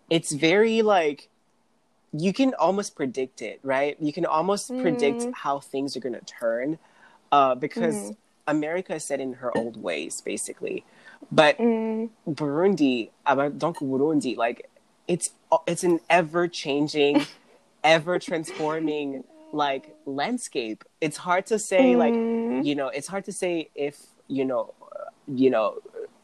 it's 0.09 0.31
very 0.31 0.81
like 0.81 1.29
you 2.13 2.33
can 2.33 2.53
almost 2.55 2.95
predict 2.95 3.41
it, 3.41 3.59
right? 3.63 3.95
You 4.01 4.11
can 4.11 4.25
almost 4.25 4.67
predict 4.79 5.21
Mhm. 5.21 5.33
how 5.33 5.59
things 5.61 5.95
are 5.95 6.01
going 6.01 6.13
to 6.19 6.25
turn, 6.25 6.77
uh, 7.31 7.55
because 7.55 7.95
Mhm. 7.95 8.15
America 8.47 8.95
is 8.95 9.05
set 9.05 9.21
in 9.21 9.33
her 9.35 9.55
old 9.57 9.81
ways, 9.81 10.19
basically. 10.19 10.83
But 11.31 11.57
Mm, 11.57 12.09
Burundi, 12.27 13.09
donc 13.57 13.79
Burundi, 13.79 14.35
like 14.37 14.69
it's 15.07 15.29
it's 15.67 15.83
an 15.83 15.99
ever 16.09 16.47
changing, 16.47 17.25
ever 17.83 18.19
transforming 18.19 19.23
like 19.53 19.95
landscape. 20.05 20.83
It's 20.99 21.17
hard 21.17 21.45
to 21.47 21.59
say 21.59 21.95
like 21.95 22.13
mm, 22.13 22.65
you 22.65 22.75
know 22.75 22.87
it's 22.87 23.07
hard 23.07 23.25
to 23.25 23.33
say 23.33 23.69
if 23.75 23.97
you 24.27 24.45
know 24.45 24.73
uh, 24.81 25.09
you 25.27 25.49
know 25.49 25.79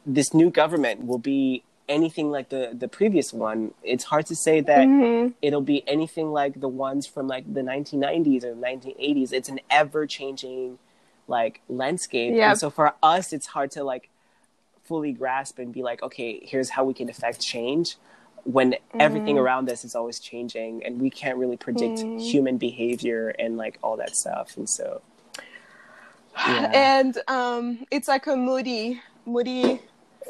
this 0.05 0.33
new 0.33 0.49
government 0.49 1.05
will 1.05 1.19
be 1.19 1.63
anything 1.89 2.31
like 2.31 2.49
the 2.49 2.71
the 2.73 2.87
previous 2.87 3.33
one. 3.33 3.73
It's 3.83 4.05
hard 4.05 4.25
to 4.27 4.35
say 4.35 4.61
that 4.61 4.87
mhm. 4.87 5.33
it'll 5.41 5.61
be 5.61 5.87
anything 5.87 6.31
like 6.31 6.59
the 6.59 6.67
ones 6.67 7.07
from 7.07 7.27
like 7.27 7.51
the 7.53 7.61
1990s 7.61 8.43
or 8.43 8.55
1980s. 8.55 9.33
It's 9.33 9.49
an 9.49 9.59
ever 9.69 10.07
changing 10.07 10.79
like 11.27 11.61
landscape. 11.67 12.33
Yep. 12.33 12.49
And 12.49 12.59
so 12.59 12.69
for 12.69 12.93
us, 13.03 13.33
it's 13.33 13.47
hard 13.47 13.71
to 13.71 13.83
like 13.83 14.09
fully 14.87 15.11
grasp 15.11 15.59
and 15.59 15.73
be 15.73 15.83
like, 15.83 16.01
okay, 16.03 16.39
here's 16.43 16.69
how 16.69 16.83
we 16.83 16.93
can 16.93 17.09
affect 17.09 17.39
change 17.41 17.97
when 18.43 18.75
everything 18.99 19.35
Mm. 19.35 19.41
around 19.41 19.69
us 19.69 19.83
is 19.83 19.93
always 19.95 20.19
changing 20.19 20.83
and 20.85 21.01
we 21.01 21.09
can't 21.09 21.37
really 21.37 21.57
predict 21.57 21.99
Mm. 21.99 22.21
human 22.21 22.57
behavior 22.57 23.29
and 23.37 23.57
like 23.57 23.77
all 23.83 23.97
that 23.97 24.15
stuff. 24.15 24.55
And 24.57 24.69
so, 24.69 25.01
yeah. 26.37 26.71
And 26.73 27.17
um, 27.27 27.85
it's 27.91 28.07
like 28.07 28.27
a 28.27 28.35
moody, 28.35 29.01
moody 29.25 29.81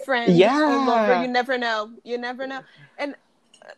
friend. 0.05 0.33
Yeah. 0.35 0.61
all 0.87 0.89
over. 0.89 1.21
You 1.21 1.27
never 1.27 1.57
know. 1.57 1.91
You 2.03 2.17
never 2.17 2.47
know. 2.47 2.61
And 2.97 3.15
uh, 3.61 3.73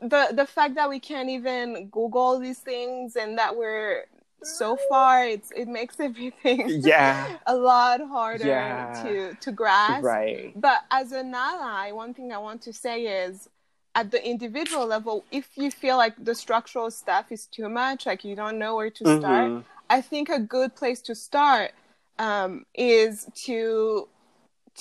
the 0.00 0.34
the 0.34 0.46
fact 0.46 0.74
that 0.76 0.88
we 0.88 0.98
can't 1.00 1.28
even 1.28 1.88
Google 1.88 2.38
these 2.38 2.58
things 2.60 3.16
and 3.16 3.36
that 3.38 3.56
we're 3.56 4.04
so 4.44 4.76
far, 4.88 5.24
it's 5.26 5.50
it 5.52 5.68
makes 5.68 5.98
everything 6.08 6.68
yeah. 6.82 7.36
a 7.46 7.54
lot 7.54 8.00
harder 8.00 8.46
Yeah. 8.46 9.02
to 9.04 9.34
to 9.34 9.52
grasp. 9.52 10.04
Right. 10.04 10.52
But 10.54 10.80
as 10.90 11.12
an 11.12 11.34
ally, 11.34 11.92
one 11.92 12.14
thing 12.14 12.32
I 12.32 12.38
want 12.38 12.62
to 12.62 12.72
say 12.72 13.02
is 13.24 13.48
at 13.94 14.10
the 14.10 14.26
individual 14.26 14.86
level, 14.86 15.24
if 15.30 15.48
you 15.56 15.70
feel 15.70 15.96
like 15.98 16.14
the 16.24 16.34
structural 16.34 16.90
stuff 16.90 17.26
is 17.30 17.46
too 17.46 17.68
much, 17.68 18.06
like 18.06 18.24
you 18.24 18.34
don't 18.34 18.58
know 18.58 18.74
where 18.76 18.90
to 18.90 19.04
start, 19.18 19.50
Mhm. 19.50 19.64
I 19.90 20.00
think 20.00 20.28
a 20.30 20.38
good 20.38 20.74
place 20.74 21.00
to 21.02 21.14
start 21.14 21.72
um, 22.18 22.64
is 22.74 23.26
to 23.46 24.08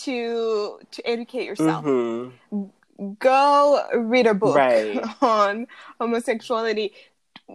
to 0.05 0.79
to 0.91 1.07
educate 1.07 1.45
yourself. 1.45 1.83
Mhm. 1.85 2.31
Go 3.19 3.87
read 3.95 4.27
a 4.27 4.33
book 4.33 4.55
Right. 4.55 5.01
on 5.21 5.67
homosexuality. 5.99 6.93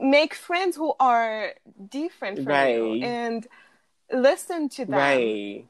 Make 0.01 0.35
friends 0.35 0.77
who 0.77 0.95
are 1.01 1.53
different 1.89 2.43
from 2.45 2.69
you 2.69 3.03
and 3.03 3.47
listen 4.13 4.69
to 4.71 4.85
them 4.85 4.95
Right. 4.99 5.67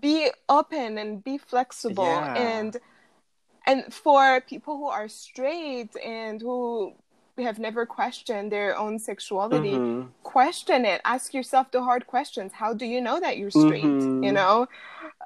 be 0.00 0.30
open 0.48 0.98
and 0.98 1.22
be 1.24 1.36
flexible 1.38 2.04
Yeah. 2.04 2.34
and 2.36 2.76
and 3.66 3.92
for 3.92 4.40
people 4.40 4.76
who 4.78 4.86
are 4.86 5.08
straight 5.08 5.94
and 6.04 6.40
who 6.40 6.94
have 7.38 7.58
never 7.58 7.86
questioned 7.86 8.50
their 8.52 8.76
own 8.76 8.98
sexuality 8.98 9.72
Mhm. 9.78 10.08
question 10.22 10.84
it 10.84 11.00
ask 11.04 11.32
yourself 11.34 11.70
the 11.70 11.82
hard 11.82 12.06
questions 12.06 12.52
how 12.52 12.72
do 12.74 12.84
you 12.86 13.00
know 13.00 13.18
that 13.20 13.36
you're 13.38 13.50
straight 13.50 13.84
Mhm. 13.84 14.24
you 14.24 14.32
know 14.32 14.66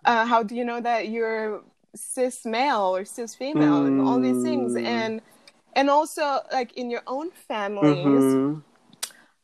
uh, 0.04 0.24
how 0.24 0.42
do 0.42 0.54
you 0.54 0.64
know 0.64 0.80
that 0.80 1.08
you're 1.08 1.62
cis 1.94 2.44
male 2.44 2.94
or 2.96 3.04
cis 3.04 3.34
female 3.34 3.84
and 3.86 4.00
all 4.00 4.20
these 4.20 4.42
things 4.42 4.74
Mm. 4.74 4.86
and 4.86 5.22
and 5.74 5.90
also 5.90 6.40
like 6.52 6.72
in 6.74 6.90
your 6.90 7.02
own 7.06 7.30
families 7.30 8.04
Mhm. 8.06 8.62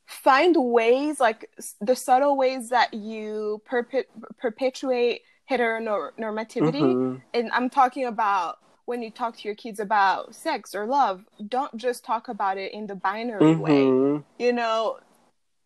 find 0.07 0.57
ways 0.57 1.21
like 1.21 1.49
the 1.81 1.95
subtle 1.95 2.37
ways 2.37 2.69
that 2.71 2.93
you 2.95 3.61
perpet- 3.65 4.11
perpetuate 4.39 5.23
heteronormativity 5.49 6.81
Mhm. 6.95 7.23
and 7.35 7.51
i'm 7.53 7.69
talking 7.71 8.07
about 8.07 8.59
when 8.87 9.03
you 9.03 9.11
talk 9.11 9.37
to 9.37 9.47
your 9.47 9.55
kids 9.55 9.79
about 9.81 10.35
sex 10.35 10.75
or 10.75 10.87
love 10.87 11.25
don't 11.49 11.77
just 11.77 12.05
talk 12.05 12.29
about 12.29 12.57
it 12.59 12.73
in 12.73 12.87
the 12.87 12.95
binary 12.95 13.55
way 13.57 13.83
Mhm. 13.85 14.25
you 14.39 14.53
know 14.53 14.99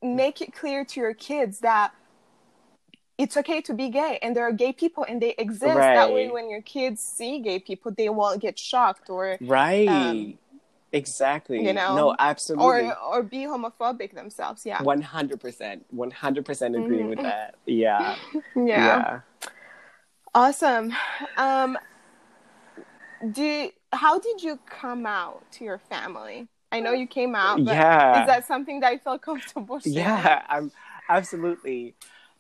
make 0.03 0.41
it 0.43 0.53
clear 0.53 0.85
to 0.85 1.01
your 1.01 1.15
kids 1.15 1.61
that 1.61 1.93
it's 3.17 3.37
okay 3.37 3.61
to 3.63 3.73
be 3.73 3.89
gay 3.91 4.19
and 4.23 4.35
there 4.35 4.45
are 4.45 4.53
gay 4.53 4.73
people 4.73 5.05
and 5.09 5.23
they 5.23 5.35
exist 5.39 5.77
that 5.77 6.13
way 6.13 6.29
when 6.31 6.51
your 6.51 6.61
kids 6.63 7.01
see 7.01 7.39
gay 7.39 7.59
people 7.59 7.93
they 7.93 8.09
won't 8.09 8.41
get 8.41 8.59
shocked 8.59 9.09
or 9.09 9.39
Right. 9.41 9.89
Um, 9.89 10.39
exactly. 10.95 11.67
you 11.67 11.73
know, 11.73 11.97
No, 11.97 12.17
absolutely. 12.19 12.89
or 12.89 13.19
or 13.19 13.23
be 13.23 13.39
homophobic 13.45 14.15
themselves 14.15 14.65
yeah 14.65 14.83
One 14.83 15.03
hundred 15.03 15.41
percent. 15.41 15.85
One 15.91 16.11
hundred 16.11 16.45
percent 16.45 16.77
agree 16.77 17.03
Mhm. 17.05 17.09
with 17.11 17.21
that. 17.21 17.55
Yeah. 17.67 18.17
yeah. 18.55 19.21
Awesome. 20.35 20.93
Um, 21.37 21.79
do 23.33 23.71
how 23.93 24.19
did 24.19 24.43
you 24.43 24.59
come 24.67 25.07
out 25.07 25.45
to 25.53 25.65
your 25.65 25.79
family? 25.79 26.49
I 26.73 26.81
know 26.81 26.93
you 26.93 27.07
came 27.07 27.35
out, 27.37 27.65
but 27.65 27.73
Yeah. 27.73 28.21
is 28.21 28.27
that 28.27 28.47
something 28.47 28.81
that 28.81 28.93
you 28.93 28.99
felt 28.99 29.23
comfortable 29.23 29.79
sharing? 29.81 29.95
Yeah, 29.95 30.43
I'm 30.49 30.73
absolutely. 31.09 31.95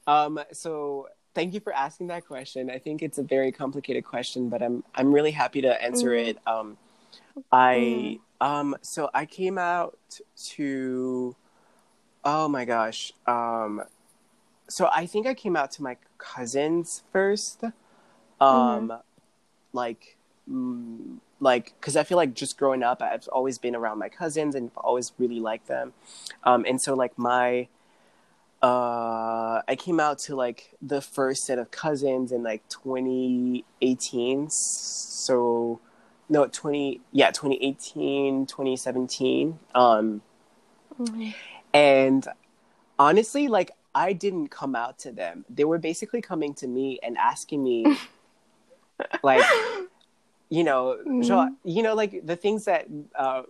Um, 0.06 0.40
so 0.52 1.08
thank 1.34 1.54
you 1.54 1.60
for 1.60 1.72
asking 1.72 2.08
that 2.08 2.26
question. 2.26 2.70
I 2.70 2.78
think 2.78 3.02
it's 3.02 3.18
a 3.18 3.22
very 3.22 3.52
complicated 3.52 4.04
question, 4.04 4.48
but 4.48 4.62
I'm 4.62 4.82
I'm 4.94 5.12
really 5.14 5.30
happy 5.30 5.62
to 5.62 5.82
answer 5.82 6.08
Mm. 6.08 6.28
it. 6.28 6.38
Um, 6.46 6.76
I 7.52 8.18
um 8.40 8.76
so 8.82 9.10
I 9.14 9.26
came 9.26 9.58
out 9.58 9.98
to 10.54 11.36
oh 12.24 12.48
my 12.48 12.64
gosh. 12.64 13.12
Um 13.26 13.82
so 14.68 14.88
I 14.92 15.06
think 15.06 15.26
I 15.26 15.34
came 15.34 15.56
out 15.56 15.70
to 15.72 15.82
my 15.82 15.96
cousins 16.18 17.02
first. 17.12 17.64
Um 18.40 18.92
like 19.72 20.16
mm, 20.50 21.18
like 21.40 21.74
because 21.78 21.96
I 21.96 22.02
feel 22.02 22.16
like 22.16 22.34
just 22.34 22.58
growing 22.58 22.82
up, 22.82 23.02
I've 23.02 23.28
always 23.28 23.58
been 23.58 23.76
around 23.76 23.98
my 23.98 24.08
cousins 24.08 24.54
and 24.54 24.70
always 24.76 25.12
really 25.18 25.40
liked 25.40 25.68
them. 25.68 25.92
Um, 26.42 26.64
and 26.66 26.80
so 26.80 26.94
like 26.94 27.16
my 27.18 27.68
uh 28.62 29.60
I 29.68 29.76
came 29.78 30.00
out 30.00 30.18
to 30.20 30.34
like 30.34 30.74
the 30.80 31.00
first 31.02 31.44
set 31.44 31.58
of 31.58 31.70
cousins 31.70 32.32
in 32.32 32.42
like 32.42 32.66
2018. 32.68 34.48
So 34.50 35.80
no, 36.28 36.46
20 36.46 37.00
yeah, 37.12 37.30
2018, 37.30 38.46
2017. 38.46 39.58
Um 39.74 40.22
Mhm. 40.98 41.34
and 41.72 42.26
honestly, 42.98 43.48
like 43.48 43.72
I 43.94 44.12
didn't 44.12 44.48
come 44.48 44.74
out 44.74 44.98
to 45.00 45.12
them. 45.12 45.44
They 45.48 45.64
were 45.64 45.78
basically 45.78 46.20
coming 46.20 46.54
to 46.54 46.66
me 46.66 46.98
and 47.02 47.16
asking 47.18 47.62
me 47.62 47.98
like 49.22 49.44
you 50.50 50.62
know, 50.64 50.98
genre, 51.22 51.50
you 51.64 51.82
know, 51.82 51.94
like 51.94 52.24
the 52.24 52.36
things 52.36 52.64
that 52.66 52.86
uh 53.18 53.42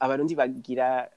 abarundi 0.00 0.36
bagira 0.36 1.08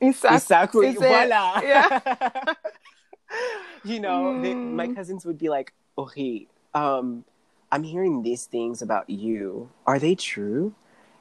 Isaku, 0.00 0.94
voila. 0.96 1.60
Yeah. 1.62 2.54
you 3.84 4.00
know, 4.00 4.34
they, 4.40 4.56
my 4.70 4.86
Mm. 4.86 4.94
cousins 4.94 5.24
would 5.26 5.38
be 5.38 5.48
like, 5.48 5.72
"Okay, 5.96 6.46
um, 6.74 7.24
I'm 7.72 7.82
hearing 7.84 8.22
these 8.22 8.46
things 8.46 8.82
about 8.82 9.08
you. 9.10 9.70
Are 9.86 9.98
they 9.98 10.14
true?" 10.14 10.74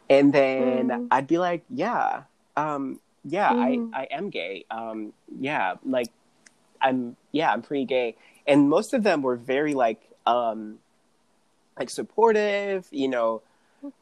And 0.10 0.34
then 0.34 0.90
Mm. 0.90 1.08
I'd 1.12 1.28
be 1.28 1.38
like, 1.38 1.64
"Yeah, 1.70 2.24
um, 2.58 3.00
yeah, 3.24 3.54
Mm. 3.54 3.90
I, 3.94 4.02
I 4.02 4.04
am 4.12 4.30
gay. 4.30 4.66
Um, 4.72 5.14
yeah, 5.40 5.76
like, 5.86 6.10
I'm, 6.82 7.16
yeah, 7.32 7.52
I'm 7.52 7.62
pretty 7.62 7.86
gay." 7.86 8.16
And 8.48 8.70
most 8.70 8.94
of 8.94 9.04
them 9.04 9.22
were 9.22 9.36
very 9.36 9.74
like, 9.74 10.02
um, 10.26 10.80
like 11.78 11.90
supportive. 11.90 12.88
You 12.92 13.08
know, 13.10 13.42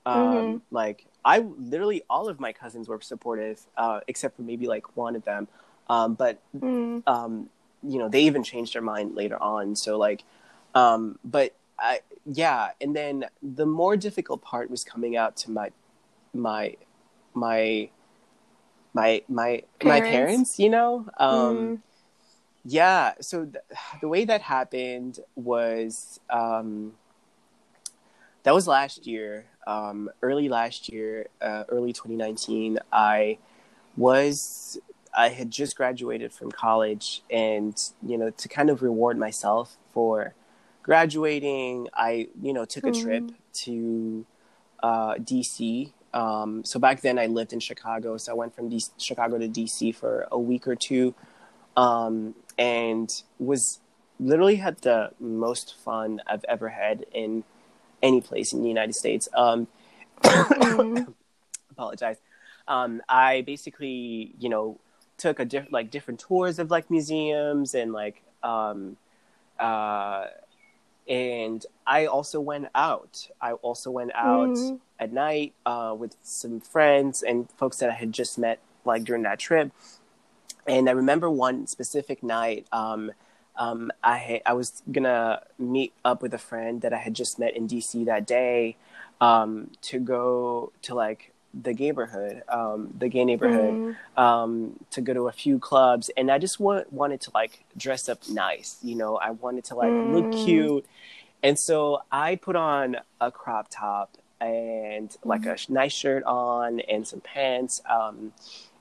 um, 0.06 0.16
Mhm. 0.16 0.62
like 0.72 1.06
I 1.26 1.40
literally 1.40 2.04
all 2.10 2.30
of 2.30 2.40
my 2.40 2.54
cousins 2.54 2.88
were 2.88 3.02
supportive, 3.02 3.66
uh, 3.76 4.00
except 4.08 4.38
for 4.38 4.44
maybe 4.44 4.68
like 4.68 4.96
one 4.96 5.16
of 5.16 5.26
them. 5.26 5.48
Um, 5.90 6.14
but 6.14 6.40
Mm. 6.56 7.04
um, 7.06 7.50
you 7.84 8.00
know, 8.00 8.10
they 8.10 8.22
even 8.24 8.44
changed 8.44 8.74
their 8.74 8.82
mind 8.82 9.16
later 9.16 9.42
on. 9.42 9.76
So 9.76 9.98
like, 9.98 10.24
um, 10.74 11.20
but 11.24 11.54
I, 11.80 12.02
yeah. 12.26 12.70
And 12.82 12.96
then 12.96 13.26
the 13.42 13.66
more 13.66 13.96
difficult 13.98 14.42
part 14.42 14.70
was 14.70 14.84
coming 14.84 15.16
out 15.16 15.36
to 15.38 15.52
my, 15.52 15.72
my, 16.34 16.76
my, 17.34 17.90
my, 18.94 19.22
my, 19.28 19.64
my 19.84 20.02
Parents. 20.02 20.10
parents, 20.10 20.60
you 20.60 20.70
know? 20.70 21.06
Um, 21.18 21.30
Mm. 21.30 21.80
yeah. 22.66 23.14
So 23.22 23.46
th- 23.46 23.64
the 24.02 24.08
way 24.08 24.26
that 24.26 24.42
happened 24.42 25.20
was, 25.36 26.20
um, 26.30 26.94
that 28.44 28.54
was 28.54 28.66
last 28.66 29.06
year, 29.06 29.46
um, 29.66 30.10
early 30.22 30.48
last 30.48 30.88
year, 30.88 31.28
uh, 31.42 31.66
early 31.68 31.92
2019. 31.92 32.80
I 32.94 33.40
was, 33.98 34.80
I 35.16 35.30
had 35.30 35.52
just 35.52 35.76
graduated 35.76 36.32
from 36.32 36.52
college, 36.52 37.24
and 37.30 37.78
you 38.02 38.18
know, 38.18 38.30
to 38.30 38.48
kind 38.48 38.70
of 38.70 38.82
reward 38.82 39.18
myself 39.18 39.76
for 39.92 40.34
graduating, 40.88 41.90
I 41.94 42.30
you 42.42 42.54
know 42.54 42.66
took 42.66 42.88
a 42.88 42.92
trip 42.92 43.26
to 43.66 44.26
uh, 44.82 45.16
DC. 45.16 45.92
Um, 46.14 46.64
so 46.64 46.80
back 46.80 47.02
then, 47.02 47.20
I 47.20 47.28
lived 47.28 47.54
in 47.54 47.60
Chicago, 47.60 48.18
so 48.18 48.32
I 48.32 48.36
went 48.36 48.56
from 48.56 48.72
DC, 48.72 48.90
Chicago 48.98 49.38
to 49.38 49.48
DC 49.48 49.94
for 49.94 50.28
a 50.32 50.40
week 50.40 50.68
or 50.68 50.76
two, 50.76 51.14
um, 51.76 52.34
and 52.58 53.12
was 53.38 53.80
literally 54.20 54.56
had 54.56 54.78
the 54.78 55.12
most 55.20 55.76
fun 55.76 56.22
I've 56.26 56.46
ever 56.48 56.70
had 56.70 57.06
in 57.14 57.44
any 58.02 58.22
place 58.22 58.54
in 58.54 58.62
the 58.62 58.70
United 58.70 58.96
States. 58.96 59.28
Um, 59.36 59.68
apologize. 61.72 62.18
Um, 62.68 63.02
I 63.08 63.42
basically, 63.42 64.34
you 64.40 64.50
know, 64.50 64.80
took 65.18 65.40
a 65.40 65.46
diff- 65.46 65.72
like 65.72 65.92
different 65.92 66.20
tours 66.22 66.60
of 66.60 66.72
like 66.72 66.90
museums 66.90 67.74
and 67.74 67.92
like 67.92 68.24
um, 68.42 68.98
uh, 69.60 70.28
and 71.08 71.66
I 71.86 72.06
also 72.06 72.40
went 72.40 72.68
out. 72.76 73.30
I 73.42 73.54
also 73.54 73.92
went 73.92 74.12
out 74.16 74.50
Mhm. 74.50 74.80
at 75.00 75.12
night 75.14 75.54
uh, 75.66 75.96
with 75.98 76.16
some 76.22 76.60
friends 76.60 77.24
and 77.24 77.50
folks 77.52 77.78
that 77.78 77.90
I 77.90 77.94
had 77.94 78.12
just 78.12 78.38
met 78.38 78.60
like 78.84 79.04
during 79.04 79.24
that 79.24 79.40
trip. 79.40 79.72
And 80.66 80.90
I 80.90 80.92
remember 80.92 81.30
one 81.30 81.68
specific 81.68 82.22
night. 82.24 82.68
Um, 82.72 83.12
um, 83.56 83.92
I 84.04 84.18
had, 84.18 84.42
I 84.46 84.54
was 84.54 84.84
gonna 84.92 85.44
meet 85.58 85.94
up 86.04 86.22
with 86.22 86.34
a 86.34 86.38
friend 86.38 86.82
that 86.82 86.94
I 86.94 86.98
had 86.98 87.14
just 87.14 87.40
met 87.40 87.56
in 87.56 87.68
DC 87.68 88.06
that 88.06 88.28
day 88.28 88.76
um, 89.22 89.72
to 89.84 90.00
go 90.00 90.72
to 90.84 90.94
like 90.94 91.32
the 91.64 91.74
neighborhood, 91.74 92.44
um, 92.50 92.94
the 92.98 93.10
gay 93.10 93.26
neighborhood, 93.26 93.80
Mhm. 93.80 93.96
um, 94.18 94.78
to 94.92 95.02
go 95.02 95.14
to 95.14 95.28
a 95.28 95.32
few 95.32 95.60
clubs, 95.60 96.10
and 96.18 96.32
I 96.32 96.38
just 96.40 96.60
wa- 96.60 96.84
wanted 96.92 97.22
to 97.22 97.32
like 97.34 97.66
dress 97.78 98.10
up 98.10 98.20
nice. 98.30 98.78
You 98.84 98.96
know, 98.96 99.18
I 99.18 99.32
wanted 99.32 99.66
to 99.66 99.76
like 99.76 99.96
look 100.04 100.30
Mm. 100.30 100.32
cute, 100.32 100.86
and 101.44 101.60
so 101.60 102.02
I 102.12 102.36
put 102.36 102.56
on 102.56 102.98
a 103.22 103.32
crop 103.32 103.68
top 103.70 104.18
and 104.42 105.16
like 105.24 105.46
a 105.46 105.58
nice 105.70 105.94
shirt 105.94 106.24
on 106.26 106.80
and 106.82 107.08
some 107.08 107.22
pants. 107.22 107.82
Um, 107.90 108.34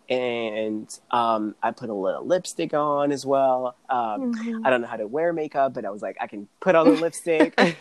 and 0.08 0.88
um, 1.10 1.56
I 1.62 1.72
put 1.72 1.90
a 1.90 1.94
little 1.94 2.24
lipstick 2.24 2.74
on 2.74 3.10
as 3.10 3.26
well. 3.26 3.76
Um, 3.88 4.22
Mhm. 4.22 4.62
I 4.62 4.70
don't 4.70 4.80
know 4.80 4.86
how 4.86 4.96
to 4.98 5.06
wear 5.06 5.32
makeup, 5.32 5.74
but 5.74 5.84
I 5.84 5.90
was 5.90 6.02
like, 6.02 6.16
I 6.20 6.28
can 6.28 6.48
put 6.60 6.74
on 6.76 6.86
the 6.88 6.94
lipstick. 6.94 7.58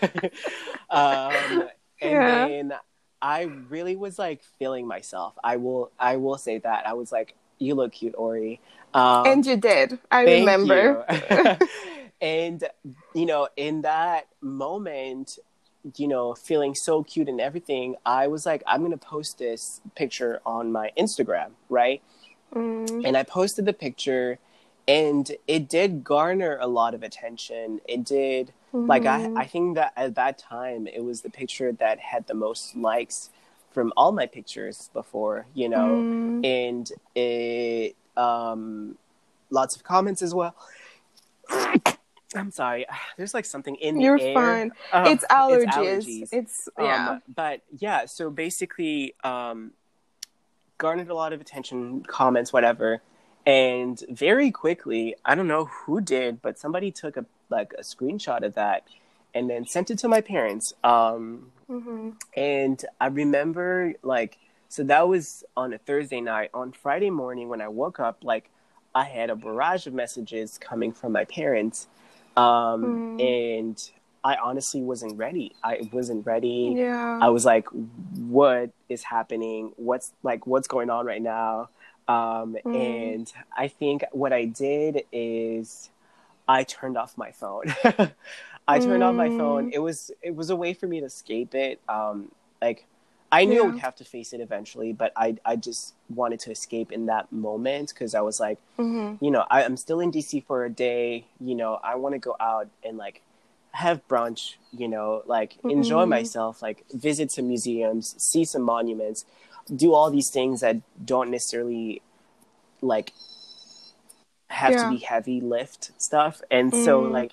um, 0.90 1.64
and 2.02 2.26
Yeah. 2.26 2.26
then 2.26 2.74
I 3.22 3.44
really 3.44 3.96
was 3.96 4.20
like 4.20 4.44
feeling 4.60 4.88
myself. 4.88 5.34
I 5.44 5.58
will, 5.58 5.92
I 6.00 6.18
will 6.18 6.38
say 6.38 6.60
that 6.60 6.88
I 6.88 6.94
was 6.94 7.12
like, 7.12 7.36
you 7.60 7.76
look 7.76 7.94
cute, 7.94 8.14
Ori. 8.18 8.60
Um, 8.94 9.26
and 9.26 9.46
you 9.46 9.58
did. 9.58 10.00
I 10.12 10.24
remember. 10.24 11.06
you. 11.10 11.68
and 12.22 12.64
you 13.14 13.26
know, 13.26 13.48
in 13.58 13.82
that 13.82 14.28
moment, 14.42 15.38
you 15.98 16.08
know, 16.08 16.34
feeling 16.34 16.74
so 16.74 17.04
cute 17.04 17.28
and 17.28 17.40
everything, 17.40 17.96
I 18.06 18.28
was 18.28 18.46
like, 18.46 18.64
I'm 18.66 18.82
gonna 18.82 18.98
post 18.98 19.38
this 19.38 19.82
picture 19.96 20.42
on 20.46 20.72
my 20.72 20.92
Instagram, 20.98 21.52
right? 21.70 22.02
Mm. 22.54 23.06
And 23.06 23.18
I 23.18 23.24
posted 23.24 23.66
the 23.66 23.74
picture, 23.74 24.40
and 24.88 25.32
it 25.48 25.68
did 25.68 26.04
garner 26.04 26.58
a 26.62 26.68
lot 26.68 26.94
of 26.94 27.02
attention. 27.04 27.82
It 27.88 28.04
did, 28.04 28.54
like, 28.74 29.06
I 29.06 29.22
Mhm. 29.28 29.38
I 29.38 29.46
think 29.46 29.76
that 29.76 29.94
at 29.96 30.16
that 30.16 30.38
time, 30.38 30.88
it 30.88 31.04
was 31.04 31.22
the 31.22 31.30
picture 31.30 31.72
that 31.74 32.00
had 32.00 32.28
the 32.28 32.34
most 32.36 32.76
likes 32.76 33.30
from 33.72 33.92
all 33.98 34.12
my 34.12 34.26
pictures 34.26 34.90
before, 34.94 35.48
you 35.54 35.68
know 35.70 36.06
Mm. 36.08 36.46
and 36.46 36.92
it 37.16 37.96
um 38.18 38.98
lots 39.50 39.76
of 39.76 39.84
comments 39.84 40.22
as 40.22 40.34
well 40.34 40.56
i'm 42.36 42.52
sorry 42.52 42.86
there's 43.18 43.34
like 43.34 43.46
something 43.46 43.76
in 43.76 43.96
the 43.98 44.04
You're 44.04 44.20
air. 44.22 44.34
fine. 44.34 44.72
Um, 44.94 45.06
it's 45.08 45.26
allergies. 45.26 46.30
It's, 46.32 46.68
Um, 46.78 46.86
yeah. 46.86 47.20
but 47.36 47.62
yeah 47.78 48.06
so 48.06 48.30
basically 48.30 49.14
um 49.24 49.72
garnered 50.78 51.10
a 51.10 51.14
lot 51.16 51.34
of 51.34 51.42
attention 51.42 52.04
comments 52.04 52.52
whatever 52.54 53.02
and 53.46 54.04
very 54.10 54.52
quickly 54.52 55.16
i 55.26 55.36
don't 55.36 55.48
know 55.48 55.66
who 55.66 56.02
did 56.02 56.42
but 56.42 56.58
somebody 56.58 56.92
took 56.92 57.18
a 57.18 57.26
like 57.50 57.74
a 57.78 57.82
screenshot 57.82 58.44
of 58.44 58.56
that 58.56 58.84
and 59.34 59.50
then 59.50 59.68
sent 59.68 59.92
it 59.92 60.00
to 60.00 60.08
my 60.08 60.22
parents 60.22 60.74
um 60.84 61.52
hmm 61.68 62.10
and 62.36 62.84
I 63.00 63.08
remember 63.08 63.94
like 64.04 64.38
so 64.68 64.84
that 64.84 65.08
was 65.08 65.44
on 65.56 65.74
a 65.74 65.78
Thursday 65.78 66.20
night. 66.22 66.50
On 66.54 66.72
Friday 66.72 67.10
morning 67.10 67.48
when 67.50 67.62
I 67.62 67.70
woke 67.70 68.00
up, 68.00 68.24
like 68.24 68.50
I 68.94 69.06
had 69.06 69.30
a 69.30 69.36
barrage 69.36 69.88
of 69.88 69.94
messages 69.94 70.58
coming 70.58 70.92
from 70.92 71.14
my 71.14 71.26
parents. 71.26 71.88
Um 72.36 73.02
Mm. 73.20 73.20
and 73.20 73.92
I 74.24 74.36
honestly 74.36 74.82
wasn't 74.82 75.18
ready. 75.18 75.56
I 75.64 75.88
wasn't 75.94 76.26
ready. 76.26 76.76
Yeah. 76.78 77.20
I 77.22 77.30
was 77.30 77.46
like, 77.46 77.68
what 77.70 78.72
is 78.90 79.04
happening? 79.04 79.72
What's 79.78 80.12
like 80.24 80.46
what's 80.48 80.68
going 80.68 80.90
on 80.90 81.06
right 81.06 81.22
now? 81.22 81.70
Um 82.08 82.56
Mm. 82.66 82.76
and 82.76 83.34
I 83.56 83.68
think 83.68 84.04
what 84.12 84.34
I 84.34 84.46
did 84.46 85.04
is 85.12 85.90
I 86.48 86.64
turned 86.64 86.98
off 86.98 87.18
my 87.18 87.32
phone. 87.32 87.66
I 88.68 88.80
turned 88.80 89.04
off 89.04 89.16
my 89.16 89.30
phone. 89.30 89.66
Mm. 89.66 89.74
It 89.74 89.80
was 89.80 90.12
it 90.22 90.36
was 90.36 90.50
a 90.50 90.56
way 90.56 90.74
for 90.74 90.88
me 90.88 91.00
to 91.00 91.06
escape 91.06 91.56
it. 91.56 91.80
Um 91.90 92.32
like 92.62 92.86
I 93.32 93.46
knew 93.46 93.64
I 93.64 93.66
would 93.68 93.80
have 93.80 93.96
to 93.98 94.06
face 94.06 94.34
it 94.34 94.40
eventually, 94.42 94.94
but 94.94 95.12
I 95.16 95.38
I 95.46 95.56
just 95.56 95.94
wanted 96.10 96.40
to 96.42 96.52
escape 96.52 96.92
in 96.92 97.08
that 97.08 97.32
moment 97.32 97.90
because 97.90 98.16
I 98.16 98.22
was 98.22 98.40
like, 98.40 98.60
hmm 98.78 99.16
you 99.22 99.32
know, 99.32 99.46
I, 99.50 99.64
I'm 99.64 99.78
still 99.78 100.00
in 100.02 100.12
DC 100.12 100.42
for 100.42 100.66
a 100.66 100.70
day. 100.70 101.26
You 101.40 101.56
know, 101.56 101.80
I 101.84 101.96
want 101.96 102.14
to 102.16 102.20
go 102.20 102.36
out 102.40 102.68
and 102.84 102.98
like 102.98 103.22
have 103.72 104.08
brunch. 104.08 104.56
You 104.78 104.88
know, 104.88 105.24
like 105.26 105.58
enjoy 105.70 106.06
Mhm. 106.06 106.10
myself, 106.10 106.62
like 106.62 106.86
visit 106.94 107.32
some 107.32 107.48
museums, 107.48 108.16
see 108.18 108.46
some 108.46 108.62
monuments, 108.62 109.26
do 109.74 109.94
all 109.94 110.12
these 110.12 110.30
things 110.32 110.62
that 110.62 110.78
don't 111.06 111.32
necessarily 111.32 112.02
like 112.82 113.14
have 114.50 114.74
Yeah. 114.74 114.82
to 114.82 114.88
be 114.88 114.98
heavy 114.98 115.42
lift 115.42 115.92
stuff. 115.98 116.42
And 116.52 116.74
so 116.74 117.04
Mm. 117.04 117.12
like, 117.12 117.32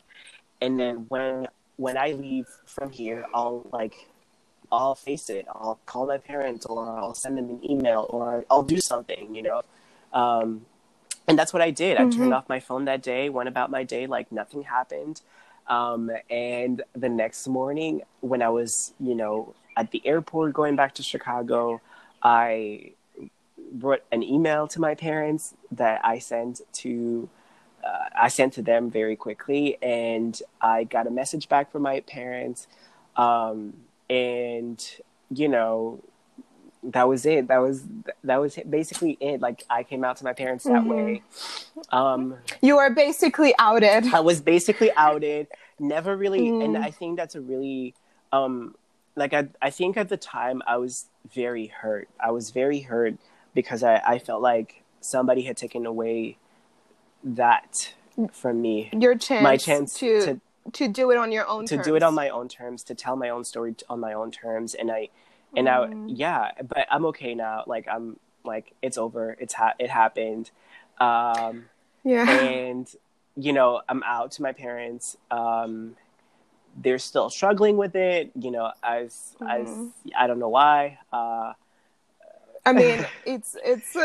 and 0.60 0.78
then 0.78 1.06
when 1.08 1.48
when 1.76 1.96
I 1.96 2.12
leave 2.12 2.46
from 2.66 2.90
here, 2.92 3.26
I'll 3.34 3.66
like. 3.72 3.94
I'll 4.74 4.94
face 4.94 5.28
it. 5.28 5.44
I'll 5.50 5.78
call 5.84 6.06
my 6.06 6.16
parents, 6.16 6.64
or 6.64 6.88
I'll 6.98 7.12
send 7.14 7.36
them 7.36 7.50
an 7.50 7.60
email, 7.70 8.06
or 8.08 8.46
I'll 8.50 8.62
do 8.62 8.78
something, 8.80 9.34
you 9.34 9.42
know. 9.42 9.62
Um, 10.14 10.64
and 11.28 11.38
that's 11.38 11.52
what 11.52 11.60
I 11.60 11.70
did. 11.70 11.98
I 11.98 12.06
turned 12.06 12.32
Mhm. 12.32 12.36
off 12.36 12.48
my 12.48 12.58
phone 12.58 12.86
that 12.86 13.02
day, 13.02 13.28
went 13.28 13.50
about 13.50 13.70
my 13.70 13.84
day 13.84 14.06
like 14.06 14.32
nothing 14.32 14.62
happened. 14.62 15.20
Um, 15.66 16.10
and 16.30 16.82
the 16.94 17.10
next 17.10 17.46
morning, 17.48 18.00
when 18.20 18.40
I 18.40 18.48
was, 18.48 18.94
you 18.98 19.14
know, 19.14 19.54
at 19.76 19.90
the 19.90 20.00
airport 20.06 20.54
going 20.54 20.74
back 20.74 20.94
to 20.94 21.02
Chicago, 21.02 21.82
I 22.22 22.92
wrote 23.78 24.02
an 24.12 24.22
email 24.22 24.66
to 24.68 24.80
my 24.80 24.94
parents 24.94 25.54
that 25.72 26.00
I 26.04 26.18
sent 26.18 26.60
to. 26.74 27.28
Uh, 27.84 28.04
I 28.14 28.28
sent 28.28 28.52
to 28.54 28.62
them 28.62 28.90
very 28.90 29.16
quickly, 29.16 29.76
and 29.82 30.40
I 30.60 30.84
got 30.84 31.06
a 31.06 31.10
message 31.10 31.48
back 31.48 31.72
from 31.72 31.82
my 31.82 32.00
parents. 32.00 32.68
Um, 33.16 33.74
and 34.08 34.78
you 35.30 35.48
know, 35.48 36.00
that 36.84 37.08
was 37.08 37.26
it. 37.26 37.48
That 37.48 37.58
was 37.58 37.84
that 38.22 38.36
was 38.36 38.56
basically 38.68 39.16
it. 39.20 39.40
Like 39.40 39.64
I 39.68 39.82
came 39.82 40.04
out 40.04 40.16
to 40.18 40.24
my 40.24 40.32
parents 40.32 40.64
that 40.64 40.82
Mhm. 40.84 40.86
way. 40.86 41.22
Um, 41.90 42.36
You 42.60 42.78
are 42.78 42.90
basically 42.90 43.54
outed. 43.58 44.12
I 44.14 44.20
was 44.20 44.40
basically 44.40 44.92
outed. 44.96 45.48
Never 45.80 46.16
really, 46.16 46.48
and 46.48 46.76
Mm. 46.76 46.84
I 46.84 46.90
think 46.92 47.16
that's 47.16 47.34
a 47.34 47.40
really, 47.40 47.94
um, 48.30 48.76
like 49.16 49.32
I, 49.32 49.48
I 49.60 49.70
think 49.70 49.96
at 49.96 50.08
the 50.08 50.16
time 50.16 50.62
I 50.66 50.76
was 50.76 51.06
very 51.34 51.66
hurt. 51.66 52.08
I 52.20 52.30
was 52.30 52.50
very 52.50 52.80
hurt 52.80 53.14
because 53.54 53.82
I, 53.82 53.96
I 54.06 54.18
felt 54.18 54.42
like 54.42 54.82
somebody 55.00 55.42
had 55.42 55.56
taken 55.56 55.86
away 55.86 56.38
that 57.24 57.92
from 58.32 58.60
me. 58.62 58.90
Your 58.92 59.14
chance, 59.16 59.42
My 59.42 59.56
chance 59.56 59.94
to, 59.98 60.24
to 60.26 60.40
to 60.72 60.88
do 60.88 61.10
it 61.10 61.16
on 61.18 61.32
your 61.32 61.46
own 61.48 61.66
to 61.66 61.74
terms. 61.76 61.86
do 61.86 61.96
it 61.96 62.02
on 62.02 62.14
my 62.14 62.28
own 62.28 62.48
terms, 62.48 62.82
to 62.84 62.94
tell 62.94 63.16
my 63.16 63.28
own 63.28 63.44
story 63.44 63.74
t- 63.74 63.84
on 63.90 63.98
my 64.00 64.12
own 64.12 64.30
terms, 64.30 64.74
and 64.74 64.90
I, 64.92 65.08
and 65.56 65.66
Mm. 65.66 66.10
I, 66.10 66.12
yeah, 66.14 66.50
but 66.66 66.86
I'm 66.90 67.04
okay 67.06 67.34
now. 67.34 67.64
Like 67.66 67.86
I'm, 67.88 68.18
like 68.44 68.72
it's 68.80 68.96
over. 68.96 69.36
It's 69.40 69.54
ha- 69.54 69.74
it 69.78 69.90
happened. 69.90 70.50
Um, 71.00 71.64
yeah. 72.04 72.28
and 72.40 72.88
you 73.34 73.54
know 73.54 73.80
i'm 73.88 74.02
out 74.02 74.30
to 74.30 74.42
my 74.42 74.52
parents 74.52 75.16
um 75.30 75.96
they're 76.76 76.98
still 76.98 77.28
struggling 77.28 77.76
with 77.76 77.94
it 77.94 78.30
you 78.38 78.50
know 78.50 78.70
as 78.82 79.36
as 79.48 79.68
Mhm. 79.68 79.90
i 80.16 80.26
don't 80.26 80.38
know 80.38 80.48
why 80.48 80.98
uh 81.12 81.52
I 82.64 82.72
mean, 82.80 83.04
it's 83.24 83.56
it's 83.64 83.96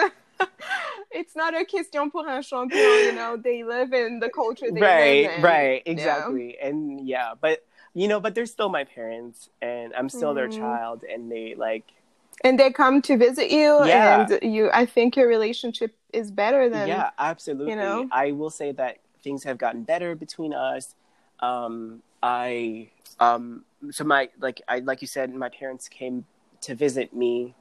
it's 1.12 1.36
not 1.36 1.56
a 1.56 1.64
question 1.66 2.10
pour 2.12 2.28
un 2.28 2.42
champion. 2.42 3.06
You 3.06 3.12
know, 3.14 3.38
they 3.38 3.64
live 3.64 3.94
in 3.94 4.20
the 4.20 4.30
culture 4.30 4.72
they 4.72 4.82
live 4.82 4.90
right 4.98 5.30
in. 5.38 5.42
right 5.44 5.84
Yeah. 5.86 5.92
exactly 5.94 6.58
and 6.60 7.08
yeah 7.08 7.34
but 7.40 7.64
you 7.94 8.08
know 8.08 8.20
but 8.20 8.34
they're 8.36 8.46
still 8.46 8.70
my 8.70 8.84
parents 8.84 9.50
and 9.62 9.94
i'm 9.96 10.10
still 10.10 10.34
their 10.34 10.48
Mhm. 10.50 10.58
child 10.60 11.04
and 11.04 11.32
they 11.32 11.56
like 11.56 11.86
And 12.44 12.60
they 12.60 12.72
come 12.72 13.02
to 13.04 13.18
visit 13.18 13.50
you, 13.50 13.70
Yeah. 13.86 14.26
and 14.28 14.40
you. 14.44 14.70
I 14.72 14.86
think 14.86 15.16
your 15.16 15.28
relationship 15.28 15.96
is 16.14 16.30
better 16.30 16.70
than. 16.70 16.88
yeah 16.88 17.10
absolutely 17.18 17.72
You 17.74 17.78
know? 17.82 18.08
i 18.12 18.32
will 18.32 18.52
say 18.52 18.72
that 18.74 18.98
things 19.24 19.44
have 19.44 19.58
gotten 19.58 19.84
better 19.84 20.14
between 20.16 20.54
us 20.54 20.94
um 21.40 22.02
i 22.24 22.90
um 23.20 23.64
so 23.92 24.04
my 24.04 24.30
like 24.40 24.62
i 24.68 24.80
like 24.80 25.02
you 25.02 25.08
said 25.08 25.34
my 25.34 25.50
parents 25.50 25.88
came 25.88 26.26
to 26.62 26.76
visit 26.76 27.14
me 27.14 27.54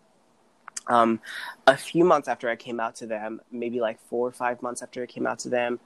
um 0.88 1.20
a 1.66 1.76
few 1.76 2.04
months 2.04 2.28
after 2.28 2.48
i 2.48 2.56
came 2.56 2.80
out 2.80 2.94
to 2.96 3.06
them 3.06 3.40
maybe 3.50 3.80
like 3.80 4.00
four 4.08 4.26
or 4.28 4.32
five 4.32 4.62
months 4.62 4.82
after 4.82 5.02
i 5.02 5.06
came 5.06 5.26
out 5.26 5.38
to 5.38 5.48
them 5.48 5.78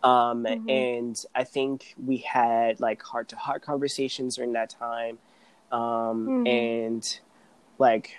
Um, 0.00 0.44
Mhm. 0.44 0.68
And 0.68 1.24
I 1.34 1.42
think 1.42 1.96
we 2.06 2.18
had 2.18 2.78
like 2.78 3.02
heart 3.02 3.26
to 3.30 3.36
heart 3.36 3.62
conversations 3.62 4.36
during 4.36 4.52
that 4.52 4.70
time. 4.70 5.18
Um, 5.72 6.28
Mhm. 6.28 6.46
And 6.46 7.20
like, 7.78 8.14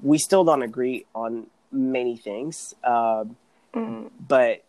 we 0.00 0.18
still 0.18 0.44
don't 0.44 0.62
agree 0.62 1.04
on 1.12 1.48
many 1.72 2.16
things. 2.16 2.74
Um, 2.84 3.36
Mm. 3.74 4.10
but 4.28 4.62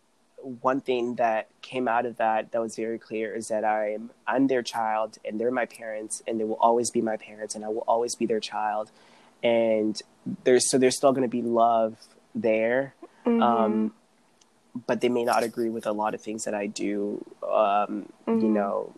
one 0.46 0.80
thing 0.80 1.16
that 1.16 1.48
came 1.62 1.88
out 1.88 2.06
of 2.06 2.18
that 2.18 2.52
that 2.52 2.62
was 2.62 2.76
very 2.76 3.00
clear 3.00 3.34
is 3.34 3.48
that 3.48 3.66
I'm 3.66 4.12
I'm 4.28 4.46
their 4.48 4.62
child 4.62 5.18
and 5.26 5.40
they're 5.40 5.50
my 5.52 5.66
parents 5.66 6.22
and 6.28 6.40
they 6.40 6.44
will 6.44 6.60
always 6.60 6.92
be 6.92 7.02
my 7.02 7.18
parents 7.18 7.56
and 7.56 7.66
I 7.66 7.70
will 7.70 7.84
always 7.88 8.14
be 8.16 8.28
their 8.28 8.40
child 8.40 8.92
and 9.44 10.00
there's 10.44 10.70
so 10.70 10.78
there's 10.78 10.96
still 10.96 11.14
going 11.14 11.24
to 11.24 11.28
be 11.28 11.42
love 11.42 11.98
there 12.36 12.94
Mhm. 13.26 13.42
um, 13.42 13.94
but 14.86 15.02
they 15.02 15.10
may 15.10 15.24
not 15.24 15.42
agree 15.44 15.70
with 15.70 15.88
a 15.88 15.92
lot 15.92 16.14
of 16.14 16.22
things 16.22 16.44
that 16.44 16.54
I 16.54 16.68
do 16.68 17.26
um, 17.52 18.08
you 18.28 18.48
Mhm. 18.48 18.54
know 18.54 18.94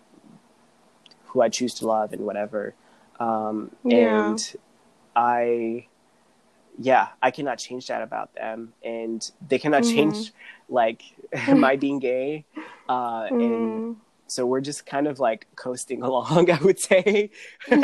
who 1.27 1.41
I 1.41 1.47
choose 1.49 1.73
to 1.75 1.87
love 1.87 2.11
and 2.11 2.25
whatever 2.25 2.73
um, 3.21 3.71
Yeah. 3.83 4.19
and 4.31 4.55
I 5.15 5.87
yeah, 6.79 7.07
I 7.23 7.31
cannot 7.31 7.57
change 7.57 7.87
that 7.87 8.03
about 8.03 8.35
them, 8.35 8.73
and 8.83 9.31
they 9.47 9.57
cannot 9.57 9.81
Mhm. 9.81 9.93
change 9.93 10.31
like 10.69 11.01
my 11.47 11.75
being 11.75 11.99
gay. 11.99 12.45
Uh, 12.89 13.27
And 13.31 13.81
Mhm. 13.81 13.95
so 14.27 14.45
we're 14.45 14.61
just 14.61 14.85
kind 14.85 15.07
of 15.07 15.19
like 15.19 15.47
coasting 15.55 16.01
along, 16.09 16.51
I 16.51 16.57
would 16.61 16.79
say. 16.79 17.29
you 17.69 17.77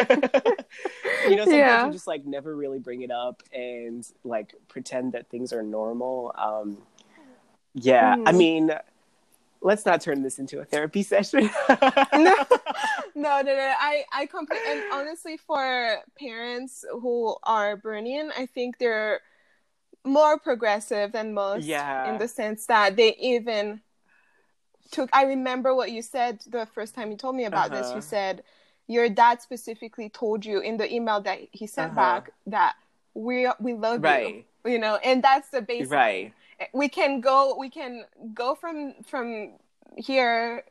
know, 1.36 1.46
sometimes 1.46 1.52
Yeah. 1.52 1.86
you 1.86 1.92
just 1.92 2.08
like 2.08 2.26
never 2.26 2.56
really 2.56 2.80
bring 2.80 3.02
it 3.02 3.12
up 3.12 3.42
and 3.54 4.06
like 4.24 4.54
pretend 4.68 5.14
that 5.14 5.30
things 5.30 5.54
are 5.54 5.64
normal. 5.64 6.34
Um, 6.38 6.78
yeah, 7.74 8.16
I 8.26 8.32
Mhm. 8.32 8.38
mean, 8.38 8.72
let's 9.62 9.86
not 9.86 10.02
turn 10.02 10.22
this 10.24 10.38
into 10.40 10.60
a 10.60 10.66
therapy 10.66 11.02
session. 11.04 11.50
no, 11.70 12.36
no, 13.16 13.42
no, 13.42 13.42
no. 13.42 13.74
I, 13.80 14.04
I 14.12 14.26
compl- 14.28 14.60
and 14.70 14.84
honestly, 14.92 15.38
for 15.38 15.98
parents 16.20 16.84
who 16.92 17.36
are 17.44 17.78
Burundian, 17.78 18.30
I 18.38 18.46
think 18.46 18.78
they're 18.78 19.22
more 20.04 20.38
progressive 20.40 21.12
than 21.12 21.34
most. 21.34 21.66
Yeah. 21.66 22.12
In 22.12 22.18
the 22.18 22.28
sense 22.28 22.66
that 22.68 22.96
they 22.96 23.16
even 23.16 23.82
took. 24.92 25.10
I 25.14 25.24
remember 25.26 25.74
what 25.74 25.92
you 25.92 26.02
said 26.02 26.40
the 26.48 26.66
first 26.66 26.94
time 26.96 27.12
you 27.12 27.18
told 27.18 27.36
me 27.36 27.46
about 27.46 27.72
this. 27.72 27.88
Uh-huh. 27.88 27.96
You 27.96 28.02
said 28.02 28.44
your 28.88 29.08
dad 29.10 29.42
specifically 29.42 30.10
told 30.10 30.46
you 30.46 30.60
in 30.60 30.78
the 30.78 30.94
email 30.94 31.22
that 31.22 31.40
he 31.52 31.68
sent 31.68 31.92
Uh-huh. 31.94 32.02
back 32.02 32.32
that 32.48 32.76
we 33.14 33.48
we 33.60 33.74
love 33.74 34.04
Right. 34.04 34.46
you. 34.66 34.72
You 34.72 34.80
know, 34.80 34.96
and 34.98 35.24
that's 35.24 35.50
the 35.50 35.62
basic 35.62 35.92
right. 35.92 36.34
we 36.74 36.88
can 36.90 37.20
go 37.22 37.56
we 37.58 37.70
can 37.70 38.06
go 38.34 38.56
from 38.56 38.94
from 39.06 39.54
here 39.98 40.64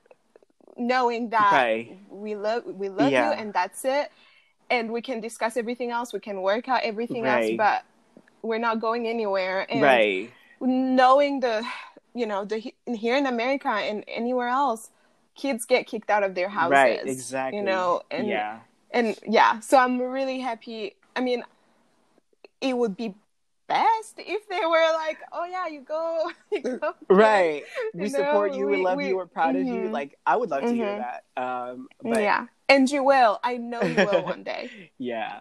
knowing 0.77 1.29
that 1.31 1.53
Right. 1.53 1.99
we 2.09 2.35
love 2.35 2.65
we 2.65 2.89
love 2.89 3.11
Yeah. 3.11 3.29
you 3.29 3.33
and 3.35 3.53
that's 3.53 3.85
it 3.85 4.11
and 4.71 4.91
we 4.91 5.03
can 5.03 5.21
discuss 5.21 5.57
everything 5.59 5.91
else 5.91 6.13
we 6.15 6.21
can 6.21 6.41
work 6.41 6.67
out 6.69 6.81
everything 6.83 7.27
else 7.27 7.51
but 7.59 7.85
we're 8.43 8.59
not 8.59 8.81
going 8.81 9.07
anywhere 9.07 9.67
and 9.71 9.83
right. 9.83 10.31
knowing 10.61 11.41
the 11.41 11.65
you 12.15 12.27
know 12.27 12.45
the 12.45 12.59
here 12.87 13.17
in 13.17 13.27
america 13.27 13.69
and 13.69 14.05
anywhere 14.09 14.49
else 14.49 14.91
kids 15.35 15.65
get 15.65 15.87
kicked 15.87 16.11
out 16.11 16.23
of 16.23 16.35
their 16.35 16.49
houses 16.49 16.71
Right. 16.73 17.01
Exactly. 17.07 17.59
you 17.59 17.65
know 17.65 18.03
and 18.11 18.27
yeah. 18.29 18.61
and 18.91 19.17
yeah 19.27 19.61
so 19.61 19.79
i'm 19.79 20.01
really 20.01 20.41
happy 20.41 20.95
i 21.17 21.21
mean 21.21 21.43
it 22.61 22.77
would 22.77 22.97
be 22.97 23.15
best 23.69 24.15
if 24.19 24.47
they 24.49 24.61
were 24.67 24.93
like 24.95 25.19
oh 25.33 25.45
yeah 25.47 25.67
you 25.69 25.81
go, 25.81 26.31
you 26.53 26.61
go 26.79 26.93
right 27.09 27.63
we 27.95 28.03
You 28.03 28.09
support 28.11 28.51
know, 28.53 28.59
you 28.59 28.67
we, 28.67 28.77
we- 28.79 28.85
love 28.85 28.97
we- 28.99 29.09
you 29.09 29.17
we're 29.17 29.27
proud 29.27 29.57
of 29.57 29.63
you 29.67 29.75
mhm. 29.75 29.91
like 29.93 30.19
i 30.27 30.37
would 30.37 30.51
love 30.51 30.63
to 30.63 30.73
hear 30.75 30.87
Mhm. 30.87 30.99
that 30.99 31.43
um 31.43 31.89
but 32.03 32.21
yeah 32.21 32.47
and 32.69 32.91
you 32.91 33.03
will 33.03 33.41
i 33.43 33.57
know 33.57 33.81
you 33.83 33.95
will 34.05 34.25
one 34.35 34.43
day 34.43 34.69
Yeah. 34.99 35.41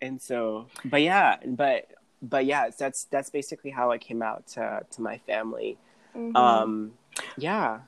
and 0.00 0.20
so 0.20 0.66
but 0.84 1.02
yeah 1.02 1.36
but 1.46 1.86
but 2.22 2.44
yeah 2.46 2.68
that's 2.78 3.04
that's 3.04 3.30
basically 3.30 3.70
how 3.70 3.90
i 3.90 3.98
came 3.98 4.22
out 4.22 4.46
to 4.46 4.80
to 4.90 5.02
my 5.02 5.18
family 5.18 5.78
Mhm. 6.16 6.36
um 6.36 6.92
yeah 7.36 7.80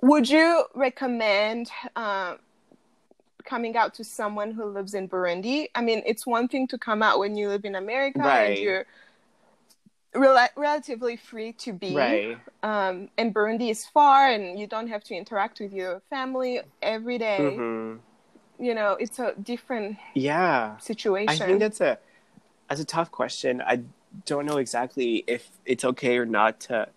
would 0.00 0.28
you 0.28 0.64
recommend 0.74 1.70
uh, 1.94 2.34
coming 3.44 3.76
out 3.76 3.94
to 3.94 4.04
someone 4.04 4.52
who 4.52 4.64
lives 4.64 4.94
in 4.94 5.08
burundi 5.08 5.66
i 5.74 5.80
mean 5.82 6.02
it's 6.06 6.26
one 6.26 6.48
thing 6.48 6.66
to 6.66 6.78
come 6.78 7.02
out 7.02 7.18
when 7.18 7.36
you 7.36 7.48
live 7.48 7.64
in 7.64 7.74
america 7.74 8.18
Right. 8.20 8.48
and 8.50 8.58
you're 8.58 8.86
rela- 10.14 10.48
relatively 10.56 11.16
free 11.16 11.52
to 11.52 11.72
be 11.72 11.94
right 11.94 12.38
um, 12.64 13.08
and 13.18 13.34
Burundi 13.34 13.70
is 13.70 13.86
far, 13.86 14.28
and 14.30 14.56
you 14.56 14.68
don't 14.68 14.86
have 14.86 15.02
to 15.04 15.14
interact 15.16 15.58
with 15.58 15.72
your 15.72 16.00
family 16.08 16.60
every 16.80 17.18
day. 17.18 17.56
hmm 17.56 17.96
You 18.60 18.74
know, 18.74 18.92
it's 19.00 19.18
a 19.18 19.34
different 19.42 19.96
yeah 20.14 20.76
situation. 20.78 21.42
i 21.42 21.46
think 21.46 21.58
that's 21.58 21.80
a 21.80 21.98
that's 22.72 22.80
a 22.80 22.86
tough 22.86 23.10
question 23.10 23.62
i 23.66 23.82
don't 24.24 24.46
know 24.46 24.56
exactly 24.56 25.24
if 25.26 25.50
it's 25.66 25.84
okay 25.84 26.16
or 26.16 26.24
not 26.24 26.58
to 26.58 26.88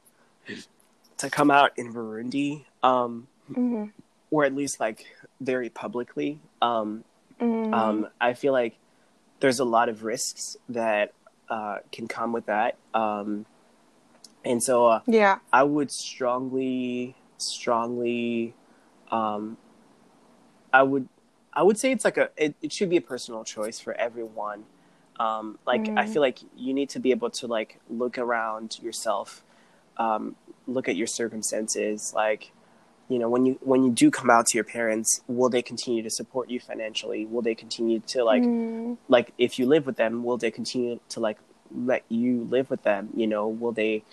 to 1.18 1.30
come 1.30 1.52
out 1.52 1.72
in 1.76 1.94
burundi 1.94 2.64
um 2.82 3.28
Mhm. 3.52 3.92
or 4.32 4.46
at 4.46 4.56
least 4.56 4.80
like 4.80 5.06
very 5.42 5.70
publicly 5.70 6.40
um 6.62 7.04
Mhm. 7.42 7.74
um, 7.74 8.08
I 8.22 8.34
feel 8.34 8.54
like 8.54 8.78
there's 9.42 9.60
a 9.60 9.66
lot 9.66 9.90
of 9.90 10.04
risks 10.06 10.56
that 10.70 11.12
uh, 11.50 11.80
can 11.92 12.08
come 12.08 12.32
with 12.32 12.46
that. 12.46 12.78
Um, 12.94 13.46
and 14.46 14.64
so 14.64 14.88
uh, 14.88 15.02
yeah. 15.06 15.40
I 15.52 15.64
would 15.64 15.92
strongly, 15.92 17.16
strongly, 17.38 18.54
um, 19.12 19.58
I 20.72 20.84
would, 20.84 21.10
I 21.54 21.64
would 21.64 21.78
say 21.78 21.92
it's 21.92 22.06
like 22.06 22.18
a, 22.18 22.30
it, 22.38 22.56
it 22.62 22.72
should 22.72 22.90
be 22.90 22.98
a 22.98 23.02
personal 23.02 23.44
choice 23.44 23.80
for 23.82 23.94
everyone. 23.96 24.64
Um, 25.20 25.58
like 25.66 25.92
I 25.98 26.06
Mm. 26.06 26.10
feel 26.10 26.22
like 26.22 26.40
you 26.58 26.74
need 26.74 26.90
to 26.92 27.00
be 27.00 27.12
able 27.12 27.30
to 27.32 27.48
like 27.48 27.80
look 27.90 28.18
around 28.18 28.80
yourself, 28.82 29.44
um, 29.98 30.36
look 30.68 30.90
at 30.90 30.96
your 30.96 31.08
circumstances, 31.08 32.14
like 32.16 32.52
you 33.10 33.20
know 33.20 33.30
when 33.30 33.46
you 33.46 33.58
when 33.62 33.84
you 33.84 33.92
do 33.92 34.10
come 34.12 34.30
out 34.30 34.48
to 34.48 34.58
your 34.58 34.64
parents 34.64 35.22
will 35.28 35.50
they 35.50 35.62
continue 35.62 36.02
to 36.02 36.10
support 36.10 36.50
you 36.50 36.60
financially 36.60 37.26
will 37.26 37.42
they 37.42 37.54
continue 37.56 38.00
to 38.00 38.24
like 38.24 38.44
Mhm. 38.44 38.98
like 39.08 39.34
if 39.38 39.60
you 39.60 39.66
live 39.66 39.86
with 39.86 39.98
them 39.98 40.24
will 40.24 40.38
they 40.38 40.52
continue 40.52 41.00
to 41.10 41.20
like 41.20 41.38
let 41.76 42.04
you 42.10 42.48
live 42.50 42.70
with 42.70 42.84
them 42.84 43.10
you 43.16 43.28
know 43.28 43.48
will 43.48 43.72
they 43.72 44.04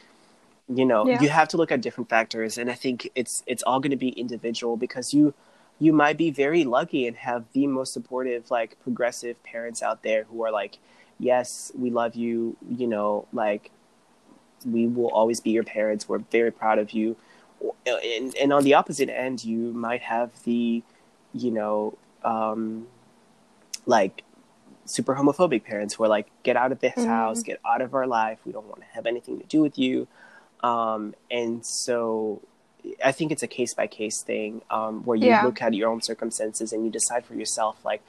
you 0.68 0.84
know 0.84 1.08
Yeah. 1.08 1.20
you 1.20 1.28
have 1.28 1.48
to 1.48 1.56
look 1.56 1.72
at 1.72 1.80
different 1.80 2.08
factors 2.08 2.58
and 2.58 2.70
i 2.70 2.74
think 2.74 3.10
it's 3.14 3.42
it's 3.46 3.62
all 3.62 3.80
going 3.80 3.90
to 3.90 3.96
be 3.96 4.10
individual 4.10 4.76
because 4.76 5.12
you 5.14 5.34
you 5.78 5.92
might 5.92 6.16
be 6.16 6.30
very 6.30 6.64
lucky 6.64 7.06
and 7.06 7.16
have 7.16 7.44
the 7.52 7.66
most 7.66 7.92
supportive 7.92 8.50
like 8.50 8.76
progressive 8.82 9.42
parents 9.42 9.82
out 9.82 10.02
there 10.02 10.24
who 10.24 10.42
are 10.44 10.50
like 10.52 10.78
yes 11.18 11.72
we 11.76 11.90
love 11.90 12.14
you 12.14 12.56
you 12.70 12.86
know 12.86 13.26
like 13.32 13.70
we 14.64 14.86
will 14.86 15.08
always 15.10 15.40
be 15.40 15.50
your 15.50 15.64
parents. 15.64 16.08
We're 16.08 16.18
very 16.18 16.52
proud 16.52 16.78
of 16.78 16.92
you. 16.92 17.16
And, 17.84 18.32
and 18.36 18.52
on 18.52 18.62
the 18.64 18.74
opposite 18.74 19.08
end 19.08 19.44
you 19.44 19.72
might 19.72 20.02
have 20.02 20.30
the 20.44 20.82
you 21.34 21.50
know 21.50 21.96
um 22.24 22.86
like 23.86 24.22
super 24.84 25.14
homophobic 25.14 25.64
parents 25.64 25.94
who 25.94 26.04
are 26.04 26.08
like 26.08 26.28
get 26.42 26.56
out 26.56 26.72
of 26.72 26.80
this 26.80 26.94
Mhm. 26.94 27.06
house. 27.06 27.42
Get 27.42 27.60
out 27.66 27.82
of 27.82 27.94
our 27.94 28.06
life. 28.06 28.38
We 28.44 28.52
don't 28.52 28.66
want 28.66 28.80
to 28.80 28.86
have 28.92 29.06
anything 29.06 29.40
to 29.40 29.46
do 29.46 29.60
with 29.60 29.78
you. 29.78 30.06
Um 30.62 31.14
and 31.30 31.64
so 31.66 32.40
i 33.04 33.12
think 33.12 33.30
it's 33.32 33.42
a 33.42 33.46
case 33.46 33.74
by 33.74 33.86
case 33.86 34.22
thing 34.22 34.62
um 34.70 35.02
where 35.04 35.16
you 35.16 35.26
Yeah. 35.26 35.44
look 35.44 35.60
at 35.62 35.72
your 35.74 35.88
own 35.90 36.02
circumstances 36.02 36.72
and 36.72 36.84
you 36.84 36.90
decide 36.90 37.24
for 37.24 37.34
yourself 37.34 37.76
like 37.84 38.02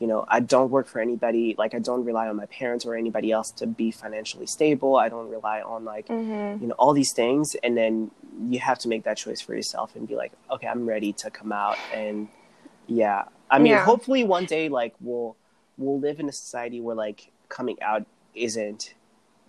you 0.00 0.06
know 0.06 0.24
i 0.28 0.40
don't 0.40 0.70
work 0.70 0.86
for 0.86 1.00
anybody 1.00 1.54
like 1.58 1.74
i 1.74 1.78
don't 1.78 2.04
rely 2.04 2.28
on 2.28 2.36
my 2.36 2.46
parents 2.46 2.84
or 2.84 2.94
anybody 2.94 3.30
else 3.32 3.50
to 3.52 3.66
be 3.66 3.90
financially 3.90 4.46
stable 4.46 4.96
i 4.96 5.08
don't 5.08 5.30
rely 5.30 5.60
on 5.62 5.84
like 5.84 6.06
Mhm. 6.08 6.60
you 6.60 6.66
know 6.68 6.74
all 6.78 6.92
these 6.92 7.12
things 7.12 7.54
and 7.62 7.76
then 7.76 8.10
you 8.50 8.58
have 8.58 8.78
to 8.80 8.88
make 8.88 9.04
that 9.04 9.16
choice 9.16 9.40
for 9.40 9.54
yourself 9.54 9.94
and 9.96 10.06
be 10.06 10.16
like 10.16 10.32
okay 10.50 10.66
i'm 10.66 10.84
ready 10.86 11.12
to 11.14 11.30
come 11.30 11.52
out 11.52 11.78
and 11.94 12.28
yeah 12.86 13.24
i 13.50 13.58
mean 13.58 13.72
Yeah. 13.72 13.84
hopefully 13.84 14.22
one 14.24 14.44
day 14.44 14.68
like 14.68 14.94
we'll 15.00 15.36
we'll 15.78 15.98
live 16.00 16.20
in 16.20 16.28
a 16.28 16.32
society 16.32 16.80
where 16.80 16.96
like 16.96 17.30
coming 17.48 17.78
out 17.80 18.04
isn't 18.34 18.94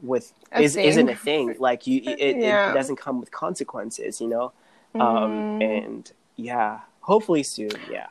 with 0.02 0.32
A 0.52 0.62
is 0.62 0.76
isn't 0.76 1.10
a 1.10 1.16
thing. 1.16 1.48
thing 1.50 1.58
like 1.60 1.88
you 1.88 2.02
it, 2.06 2.38
Yeah. 2.38 2.70
it 2.72 2.74
doesn't 2.74 2.98
come 2.98 3.20
with 3.20 3.32
consequences 3.32 4.22
you 4.22 4.28
know 4.28 4.54
um 5.02 5.32
Mhm. 5.32 5.62
and 5.62 6.12
yeah 6.36 6.80
hopefully 7.02 7.44
soon 7.44 7.72
yeah 7.90 8.08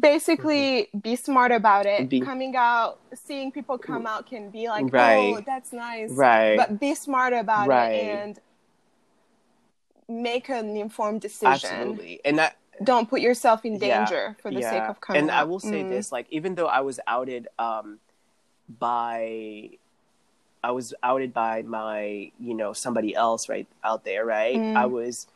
Basically, 0.00 0.88
be 1.00 1.16
smart 1.16 1.50
about 1.50 1.86
it. 1.86 2.10
Be- 2.10 2.20
Coming 2.20 2.54
out, 2.56 2.98
seeing 3.14 3.50
people 3.50 3.78
come 3.78 4.06
out 4.06 4.26
can 4.26 4.50
be 4.50 4.68
like, 4.68 4.84
oh, 4.92 5.40
that's 5.46 5.72
nice. 5.72 6.10
right 6.10 6.58
But 6.58 6.78
be 6.78 6.94
smart 6.94 7.32
about 7.32 7.68
Right. 7.68 7.94
it 7.94 8.04
and 8.20 8.38
make 10.08 10.50
an 10.50 10.76
informed 10.76 11.22
decision. 11.22 11.48
absolutely 11.54 12.20
and 12.24 12.38
that 12.38 12.56
Don't 12.84 13.08
put 13.08 13.20
yourself 13.22 13.64
in 13.64 13.74
Yeah, 13.76 14.04
danger 14.04 14.36
for 14.42 14.50
the 14.52 14.60
sake 14.62 14.82
of 14.88 15.00
coming 15.00 15.22
and 15.22 15.30
out. 15.30 15.40
i 15.40 15.44
will 15.44 15.58
say 15.58 15.82
Mm. 15.84 15.88
this 15.88 16.12
like 16.12 16.26
even 16.30 16.54
though 16.54 16.66
i 16.68 16.80
was 16.80 17.00
outed 17.06 17.48
um 17.58 17.98
by 18.78 19.70
i 20.62 20.70
was 20.70 20.94
outed 21.02 21.32
by 21.34 21.62
my 21.62 22.30
you 22.38 22.54
know 22.54 22.72
somebody 22.72 23.14
else 23.14 23.48
right 23.48 23.66
out 23.82 24.04
there 24.04 24.24
right 24.24 24.56
Mm. 24.56 24.76
i 24.76 24.86
was 24.86 25.26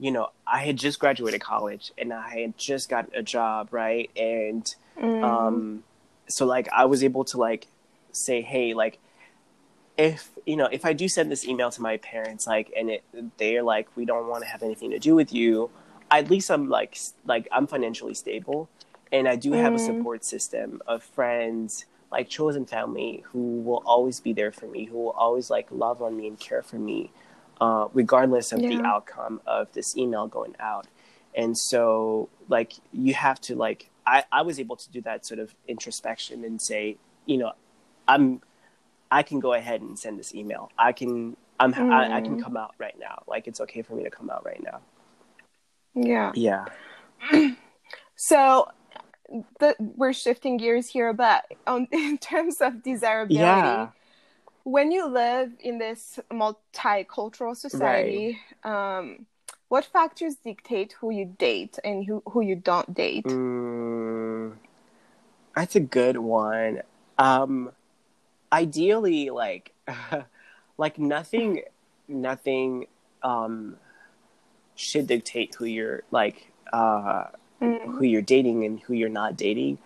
you 0.00 0.10
know, 0.10 0.30
I 0.46 0.60
had 0.64 0.78
just 0.78 0.98
graduated 0.98 1.42
college 1.42 1.92
and 1.98 2.12
I 2.12 2.40
had 2.40 2.58
just 2.58 2.88
got 2.88 3.10
a 3.14 3.22
job, 3.22 3.68
right? 3.72 4.10
And 4.16 4.74
Mm. 4.98 5.22
um, 5.22 5.84
so 6.28 6.46
like 6.46 6.68
I 6.72 6.86
was 6.86 7.04
able 7.04 7.24
to 7.26 7.38
like 7.38 7.68
say, 8.12 8.40
hey, 8.42 8.74
like 8.74 8.98
if 9.98 10.30
you 10.46 10.56
know 10.56 10.66
if 10.72 10.84
I 10.86 10.92
do 10.94 11.08
send 11.08 11.30
this 11.30 11.46
email 11.46 11.70
to 11.70 11.82
my 11.82 11.98
parents, 11.98 12.46
like, 12.46 12.72
and 12.76 12.90
it 12.90 13.04
they're 13.38 13.62
like, 13.62 13.88
we 13.96 14.04
don't 14.06 14.28
want 14.28 14.42
to 14.42 14.48
have 14.48 14.62
anything 14.62 14.90
to 14.90 14.98
do 14.98 15.14
with 15.14 15.32
you. 15.32 15.70
At 16.10 16.30
least 16.30 16.50
I'm 16.50 16.68
like 16.68 16.96
like 17.26 17.48
I'm 17.52 17.66
financially 17.66 18.14
stable, 18.14 18.70
and 19.12 19.28
I 19.28 19.36
do 19.36 19.52
have 19.52 19.74
a 19.74 19.78
Mm. 19.78 19.84
support 19.84 20.24
system 20.24 20.80
of 20.86 21.02
friends, 21.02 21.84
like 22.10 22.28
chosen 22.28 22.64
family, 22.66 23.24
who 23.32 23.60
will 23.60 23.82
always 23.84 24.20
be 24.20 24.32
there 24.32 24.52
for 24.52 24.66
me, 24.66 24.86
who 24.86 24.98
will 24.98 25.10
always 25.10 25.50
like 25.50 25.68
love 25.70 26.00
on 26.02 26.16
me 26.16 26.26
and 26.28 26.40
care 26.40 26.62
for 26.62 26.76
me, 26.78 27.10
uh, 27.60 27.88
regardless 27.92 28.52
of 28.52 28.60
the 28.60 28.80
outcome 28.84 29.40
of 29.46 29.72
this 29.72 29.96
email 29.96 30.26
going 30.26 30.56
out. 30.60 30.86
And 31.34 31.56
so, 31.56 32.28
like, 32.48 32.72
you 32.92 33.14
have 33.14 33.40
to 33.42 33.54
like, 33.54 33.90
I, 34.06 34.24
I 34.32 34.42
was 34.42 34.58
able 34.58 34.76
to 34.76 34.90
do 34.90 35.00
that 35.02 35.26
sort 35.26 35.38
of 35.40 35.54
introspection 35.68 36.44
and 36.44 36.60
say, 36.60 36.96
you 37.26 37.38
know, 37.38 37.52
I'm, 38.08 38.40
I 39.10 39.22
can 39.22 39.40
go 39.40 39.52
ahead 39.54 39.80
and 39.82 39.98
send 39.98 40.18
this 40.18 40.34
email. 40.34 40.70
I 40.78 40.92
can, 40.92 41.36
I'm, 41.60 41.74
I, 41.74 42.16
I 42.16 42.20
can 42.20 42.36
Mm. 42.36 42.42
come 42.42 42.56
out 42.56 42.74
right 42.78 42.98
now. 42.98 43.22
Like, 43.28 43.46
it's 43.46 43.60
okay 43.60 43.82
for 43.82 43.94
me 43.94 44.04
to 44.04 44.10
come 44.10 44.30
out 44.30 44.44
right 44.44 44.62
now. 44.62 44.80
Yeah. 45.94 46.32
Yeah. 46.34 46.64
So 48.22 48.68
the, 49.60 49.74
we're 49.78 50.12
shifting 50.12 50.58
gears 50.58 50.88
here, 50.88 51.14
but 51.14 51.44
um, 51.66 51.86
in 51.92 52.18
terms 52.18 52.60
of 52.60 52.82
desirability, 52.82 53.38
Yeah. 53.40 53.88
When 54.64 54.90
you 54.92 55.06
live 55.06 55.52
in 55.60 55.78
this 55.78 56.18
multicultural 56.30 57.56
society, 57.56 58.38
um, 58.64 59.26
what 59.68 59.84
factors 59.84 60.36
dictate 60.36 60.94
who 61.00 61.10
you 61.10 61.24
date 61.38 61.78
and 61.84 62.04
who, 62.04 62.22
who 62.28 62.40
you 62.40 62.56
don't 62.56 62.92
date? 62.94 63.24
Mm, 63.24 64.56
that's 65.54 65.76
a 65.76 65.80
good 65.80 66.16
one. 66.18 66.82
Um, 67.18 67.72
ideally, 68.52 69.30
like, 69.30 69.72
like 70.78 70.98
nothing, 70.98 71.62
nothing, 72.08 72.86
um, 73.22 73.76
should 74.74 75.06
dictate 75.06 75.54
who 75.56 75.66
you're 75.66 76.02
like, 76.10 76.50
uh, 76.72 77.24
Mm, 77.60 77.94
who 77.94 78.04
you're 78.04 78.22
dating 78.22 78.64
and 78.64 78.80
who 78.80 78.94
you're 78.94 79.08
not 79.10 79.36
dating. 79.36 79.78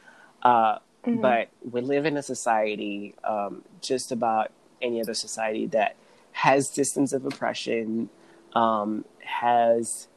Uh, 0.42 0.78
mhm. 1.04 1.20
but 1.20 1.48
we 1.68 1.80
live 1.80 2.06
in 2.06 2.16
a 2.16 2.22
society, 2.22 3.14
um, 3.24 3.62
just 3.80 4.12
about 4.12 4.52
any 4.84 5.00
other 5.00 5.14
society 5.14 5.66
that 5.66 5.96
has 6.32 6.68
systems 6.72 7.12
of 7.12 7.24
oppression, 7.24 8.10
um, 8.54 9.04
has, 9.24 10.08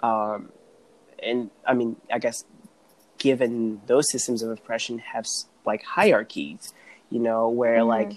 um, 0.00 0.50
and 1.22 1.50
I 1.66 1.74
mean, 1.74 1.96
I 2.12 2.18
guess, 2.18 2.44
given 3.18 3.80
those 3.86 4.10
systems 4.10 4.42
of 4.42 4.50
oppression 4.50 4.98
have 4.98 5.26
like 5.64 5.82
hierarchies, 5.82 6.72
you 7.10 7.20
know, 7.20 7.48
where 7.48 7.78
Mhm. 7.78 7.86
like, 7.86 8.12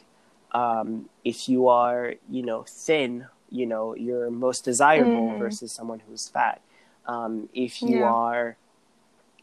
um, 0.51 1.09
if 1.23 1.47
you 1.47 1.67
are, 1.67 2.15
you 2.29 2.43
know, 2.43 2.65
thin, 2.67 3.27
you 3.49 3.65
know, 3.65 3.95
you're 3.95 4.29
most 4.31 4.65
desirable 4.65 5.21
Mhm. 5.31 5.37
versus 5.39 5.73
someone 5.73 5.99
who's 6.07 6.27
fat. 6.29 6.61
Um, 7.05 7.49
if 7.53 7.81
you 7.81 7.99
Yeah. 7.99 8.11
are, 8.11 8.57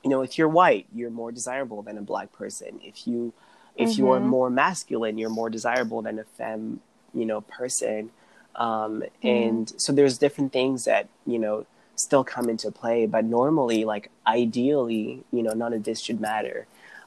you 0.03 0.11
know, 0.11 0.23
if 0.23 0.37
you're 0.37 0.49
white, 0.49 0.87
you're 0.95 1.11
more 1.11 1.33
desirable 1.33 1.83
than 1.83 1.97
a 1.97 2.03
black 2.03 2.31
person. 2.33 2.81
If 2.83 3.07
you, 3.07 3.33
if 3.77 3.99
you 3.99 4.11
are 4.11 4.21
Mhm. 4.21 4.25
more 4.27 4.51
masculine, 4.51 5.19
you're 5.19 5.31
more 5.31 5.51
desirable 5.51 6.03
than 6.03 6.19
a 6.19 6.25
femme, 6.25 6.81
you 7.13 7.27
know, 7.27 7.41
person. 7.43 8.11
Um, 8.57 9.03
and 9.23 9.73
so 9.81 9.93
there's 9.93 10.17
different 10.19 10.53
things 10.53 10.85
that 10.85 11.09
you 11.27 11.39
know 11.39 11.67
still 11.97 12.25
come 12.25 12.49
into 12.49 12.71
play, 12.71 13.07
but 13.07 13.25
normally, 13.25 13.85
like 13.85 14.11
ideally, 14.27 15.23
you 15.33 15.43
know, 15.43 15.53
none 15.53 15.73
of 15.73 15.85
this 15.85 16.01
should 16.01 16.21
matter. 16.21 16.67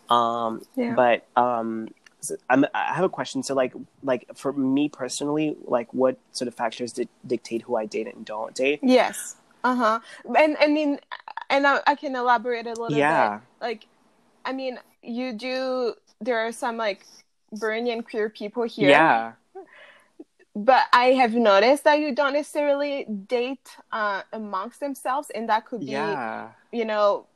Um, 0.10 0.62
Yeah. 0.76 0.94
But 0.96 1.26
um, 1.36 1.90
so 2.22 2.36
I'm, 2.50 2.66
I 2.74 2.94
have 2.94 3.04
a 3.06 3.10
question. 3.10 3.44
So, 3.44 3.54
like, 3.54 3.74
like 4.04 4.26
for 4.36 4.52
me 4.54 4.90
personally, 4.90 5.56
like, 5.66 5.94
what 5.94 6.18
sort 6.32 6.48
of 6.48 6.56
factors 6.56 6.92
di- 6.94 7.08
dictate 7.26 7.62
who 7.64 7.76
I 7.76 7.86
date 7.86 8.08
and 8.08 8.26
don't 8.26 8.54
date? 8.56 8.80
Yes. 8.82 9.36
Uh 9.64 9.76
huh. 9.76 10.00
And 10.38 10.58
I 10.60 10.68
mean, 10.68 11.00
and 11.50 11.68
I, 11.68 11.80
I 11.86 11.96
can 11.96 12.16
elaborate 12.16 12.66
a 12.68 12.74
little 12.74 12.98
Yeah. 12.98 13.40
bit. 13.40 13.42
Like, 13.62 13.88
I 14.46 14.54
mean, 14.54 14.80
you 15.02 15.34
do. 15.34 15.94
There 16.22 16.40
are 16.40 16.52
some 16.52 16.78
like 16.78 17.06
Burundian 17.56 18.04
queer 18.04 18.30
people 18.30 18.64
here. 18.64 18.90
Yeah. 18.90 19.34
But 20.56 20.86
I 20.92 21.14
have 21.14 21.34
noticed 21.36 21.84
that 21.84 22.00
you 22.00 22.16
don't 22.16 22.34
necessarily 22.34 23.06
date 23.06 23.70
uh, 23.92 24.24
amongst 24.34 24.80
themselves, 24.80 25.30
and 25.30 25.48
that 25.50 25.66
could 25.68 25.82
be, 25.82 25.88
Yeah. 25.92 26.50
you 26.72 26.84
know, 26.84 27.28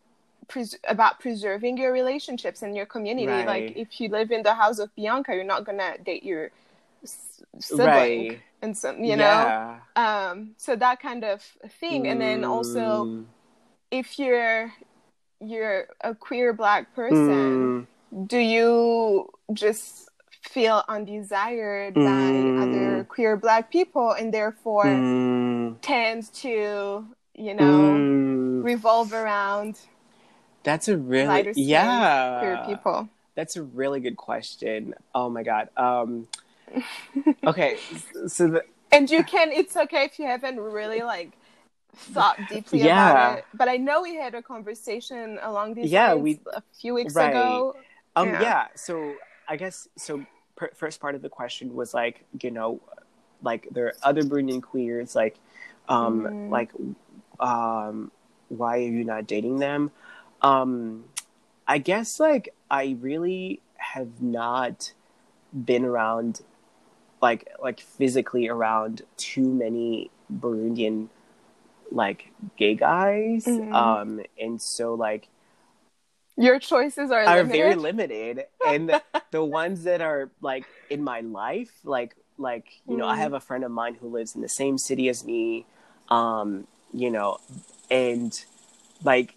pres- 0.47 0.79
about 0.87 1.19
preserving 1.19 1.77
your 1.77 1.93
relationships 1.93 2.63
and 2.63 2.75
your 2.75 2.87
community. 2.87 3.27
Right. 3.27 3.45
Like, 3.45 3.77
if 3.77 4.01
you 4.01 4.09
live 4.09 4.31
in 4.31 4.41
the 4.41 4.55
house 4.55 4.79
of 4.79 4.89
Blanca, 4.95 5.35
you're 5.35 5.43
not 5.43 5.65
gonna 5.65 5.99
date 6.03 6.23
your 6.23 6.49
s- 7.03 7.43
sibling, 7.59 7.87
Right. 7.87 8.39
and 8.63 8.75
some, 8.75 9.03
you 9.03 9.15
know. 9.15 9.23
yeah. 9.23 9.79
um 9.95 10.55
so 10.57 10.75
that 10.75 10.99
kind 10.99 11.23
of 11.23 11.41
thing 11.79 12.07
and 12.07 12.19
then 12.21 12.43
also 12.43 13.05
Mm. 13.05 13.25
if 13.91 14.17
you're 14.17 14.73
you're 15.39 15.87
a 16.01 16.13
queer 16.15 16.53
black 16.53 16.93
person 16.95 17.27
Mm. 17.85 17.87
Do 18.27 18.37
you 18.37 19.29
just 19.53 20.09
feel 20.41 20.83
undesired 20.89 21.93
by 21.93 22.01
Mm. 22.01 22.61
other 22.61 23.03
queer 23.05 23.37
black 23.37 23.71
people 23.71 24.11
and 24.11 24.33
therefore 24.33 24.85
Mm. 24.85 25.77
tend 25.81 26.31
to 26.33 27.05
you 27.35 27.53
know 27.53 27.63
Mm. 27.95 28.63
revolve 28.63 29.13
around 29.13 29.79
That's 30.63 30.87
a 30.87 30.97
really 30.97 31.51
yeah. 31.55 32.39
queer 32.39 32.57
people 32.65 33.09
That's 33.33 33.55
a 33.55 33.63
really 33.63 34.01
good 34.01 34.17
question. 34.17 34.93
Oh 35.15 35.29
my 35.29 35.41
god. 35.43 35.69
Um, 35.77 36.27
okay, 37.47 37.77
so 38.27 38.47
the, 38.47 38.61
and 38.91 39.09
you 39.09 39.23
can 39.23 39.51
it's 39.51 39.75
okay 39.77 40.03
if 40.05 40.19
you 40.19 40.25
haven't 40.25 40.59
really 40.59 41.01
like 41.01 41.31
thought 41.95 42.37
deeply 42.49 42.79
Yeah. 42.79 43.11
about 43.11 43.37
it 43.39 43.45
but 43.53 43.67
i 43.67 43.75
know 43.77 44.01
we 44.01 44.15
had 44.15 44.33
a 44.35 44.41
conversation 44.41 45.39
along 45.41 45.73
these 45.73 45.91
Yeah, 45.91 46.13
we- 46.15 46.39
a 46.53 46.61
few 46.79 46.93
weeks 46.93 47.15
right. 47.15 47.29
ago 47.31 47.75
um, 48.15 48.29
Yeah. 48.29 48.41
yeah. 48.41 48.67
So 48.75 49.15
I 49.47 49.55
guess 49.57 49.87
so. 49.95 50.25
Per- 50.55 50.71
first 50.75 50.99
part 50.99 51.15
of 51.15 51.21
the 51.23 51.29
question 51.29 51.73
was 51.73 51.93
like, 51.93 52.23
you 52.41 52.51
know, 52.51 52.79
like 53.41 53.67
there 53.71 53.87
are 53.87 53.93
other 54.03 54.21
Burundian 54.21 54.61
queers, 54.61 55.15
like, 55.15 55.37
um, 55.89 56.21
Mm. 56.21 56.49
like, 56.51 56.71
um, 57.39 58.11
why 58.49 58.77
are 58.77 58.81
you 58.81 59.03
not 59.03 59.25
dating 59.25 59.57
them? 59.59 59.91
Um, 60.41 61.05
I 61.67 61.77
guess 61.79 62.19
like 62.19 62.53
I 62.69 62.97
really 62.99 63.61
have 63.77 64.21
not 64.21 64.93
been 65.53 65.85
around 65.85 66.41
like 67.21 67.47
like 67.61 67.79
physically 67.79 68.47
around 68.47 69.03
too 69.17 69.47
many 69.47 70.11
Burundian 70.31 71.07
like 71.91 72.31
gay 72.57 72.75
guys. 72.75 73.45
Mhm. 73.45 73.73
Um 73.73 74.21
and 74.39 74.61
so 74.61 74.93
like 74.95 75.27
Your 76.37 76.59
choices 76.59 77.11
are, 77.11 77.21
are 77.23 77.37
limited. 77.43 77.51
very 77.51 77.75
limited 77.75 78.45
and 78.65 78.99
the 79.31 79.43
ones 79.43 79.83
that 79.83 80.01
are 80.01 80.29
like 80.41 80.65
in 80.89 81.03
my 81.03 81.21
life 81.21 81.71
like 81.83 82.15
like 82.37 82.81
you 82.87 82.97
know 82.97 83.05
i 83.07 83.15
Mhm. 83.15 83.19
have 83.19 83.33
a 83.33 83.39
friend 83.39 83.63
of 83.63 83.71
mine 83.71 83.95
who 83.95 84.07
lives 84.09 84.35
in 84.35 84.41
the 84.41 84.49
same 84.49 84.77
city 84.77 85.07
as 85.09 85.23
me 85.23 85.65
um 86.09 86.67
you 86.93 87.09
know 87.11 87.37
and 87.89 88.43
like 89.03 89.35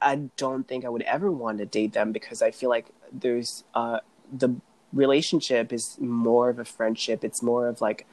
i 0.00 0.16
don't 0.36 0.66
think 0.66 0.84
i 0.84 0.88
would 0.88 1.02
ever 1.02 1.30
want 1.30 1.58
to 1.58 1.66
date 1.66 1.92
them 1.92 2.10
because 2.12 2.40
i 2.42 2.50
feel 2.50 2.70
like 2.70 2.86
there's 3.12 3.64
uh 3.74 4.00
the 4.32 4.54
relationship 4.92 5.72
is 5.72 5.96
more 6.00 6.48
of 6.48 6.58
a 6.58 6.64
friendship 6.64 7.22
it's 7.22 7.42
more 7.42 7.68
of 7.68 7.80
like 7.80 8.06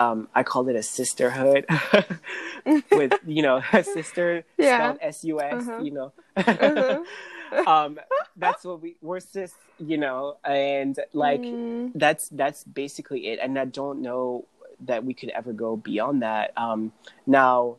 um 0.00 0.28
i 0.34 0.42
call 0.42 0.68
it 0.68 0.76
a 0.76 0.82
sisterhood 0.82 1.66
with 2.94 3.12
you 3.26 3.42
know 3.42 3.62
a 3.72 3.82
sister 3.84 4.44
Yeah. 4.58 4.76
spelled 4.76 4.98
s-u-s 5.00 5.68
Uh-huh. 5.68 5.82
you 5.82 5.90
know 5.90 6.12
Mhm. 6.36 7.04
um 7.66 7.98
that's 8.36 8.64
what 8.64 8.80
we 8.82 8.96
we're 9.00 9.20
cis 9.20 9.54
you 9.78 9.96
know 9.96 10.36
and 10.44 10.98
like 11.12 11.42
Mm, 11.42 11.90
that's 11.94 12.28
that's 12.30 12.64
basically 12.64 13.28
it 13.28 13.38
and 13.40 13.58
i 13.58 13.64
don't 13.64 14.00
know 14.02 14.44
that 14.80 15.04
we 15.04 15.14
could 15.14 15.30
ever 15.30 15.52
go 15.52 15.76
beyond 15.76 16.22
that 16.22 16.52
um 16.56 16.92
now 17.26 17.76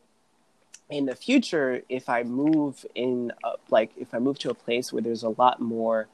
in 0.88 1.04
the 1.06 1.14
future 1.14 1.82
if 1.88 2.08
i 2.08 2.22
move 2.22 2.86
in 2.94 3.32
uh, 3.44 3.52
like 3.70 3.90
if 3.96 4.14
i 4.14 4.18
move 4.18 4.38
to 4.38 4.48
a 4.50 4.54
place 4.54 4.92
where 4.92 5.02
there's 5.02 5.22
a 5.24 5.28
lot 5.30 5.60
more 5.60 6.06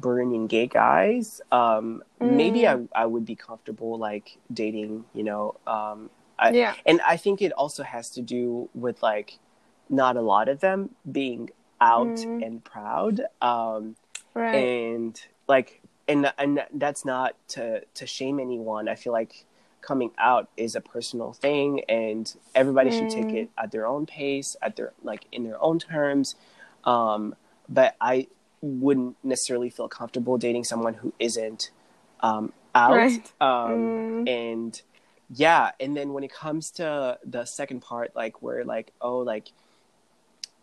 Burundian 0.00 0.48
gay 0.48 0.66
guys 0.66 1.40
um 1.50 2.02
maybe 2.20 2.66
i 2.68 2.78
i 2.94 3.06
would 3.06 3.24
be 3.24 3.34
comfortable 3.34 3.96
like 3.98 4.36
dating 4.52 5.04
you 5.14 5.22
know 5.22 5.54
um 5.66 6.10
I, 6.38 6.50
yeah. 6.50 6.74
and 6.86 7.00
I 7.00 7.16
think 7.16 7.42
it 7.42 7.50
also 7.52 7.82
has 7.82 8.10
to 8.10 8.22
do 8.22 8.68
with 8.72 9.02
like 9.02 9.38
not 9.88 10.16
a 10.16 10.20
lot 10.20 10.48
of 10.48 10.60
them 10.60 10.90
being 11.10 11.50
out 11.80 12.06
Mm. 12.14 12.42
and 12.46 12.64
proud, 12.64 13.22
um, 13.42 13.96
Right. 14.34 14.54
and 14.54 15.20
like, 15.48 15.80
and 16.06 16.32
and 16.38 16.64
that's 16.74 17.04
not 17.04 17.34
to 17.48 17.84
to 17.94 18.06
shame 18.06 18.38
anyone. 18.38 18.88
I 18.88 18.94
feel 18.94 19.12
like 19.12 19.46
coming 19.80 20.12
out 20.16 20.48
is 20.56 20.76
a 20.76 20.80
personal 20.80 21.32
thing 21.32 21.80
and 21.88 22.32
everybody 22.54 22.90
should 22.90 23.10
take 23.10 23.28
Mm. 23.30 23.34
it 23.42 23.50
at 23.58 23.72
their 23.72 23.86
own 23.86 24.06
pace 24.06 24.54
at 24.62 24.76
their 24.76 24.92
like 25.02 25.26
in 25.32 25.42
their 25.44 25.60
own 25.62 25.78
terms 25.78 26.34
um 26.84 27.34
but 27.68 27.96
i 28.00 28.26
wouldn't 28.60 29.16
necessarily 29.22 29.70
feel 29.70 29.88
comfortable 29.88 30.36
dating 30.38 30.64
someone 30.64 30.94
who 30.94 31.12
isn't 31.18 31.70
um 32.20 32.52
out 32.74 32.96
Right. 32.96 33.32
um 33.40 33.70
Mm. 34.24 34.28
and 34.28 34.82
yeah 35.34 35.72
and 35.78 35.96
then 35.96 36.12
when 36.12 36.24
it 36.24 36.32
comes 36.32 36.70
to 36.72 37.18
the 37.24 37.44
second 37.44 37.80
part 37.80 38.16
like 38.16 38.42
where 38.42 38.64
like 38.64 38.92
oh 39.00 39.18
like 39.18 39.52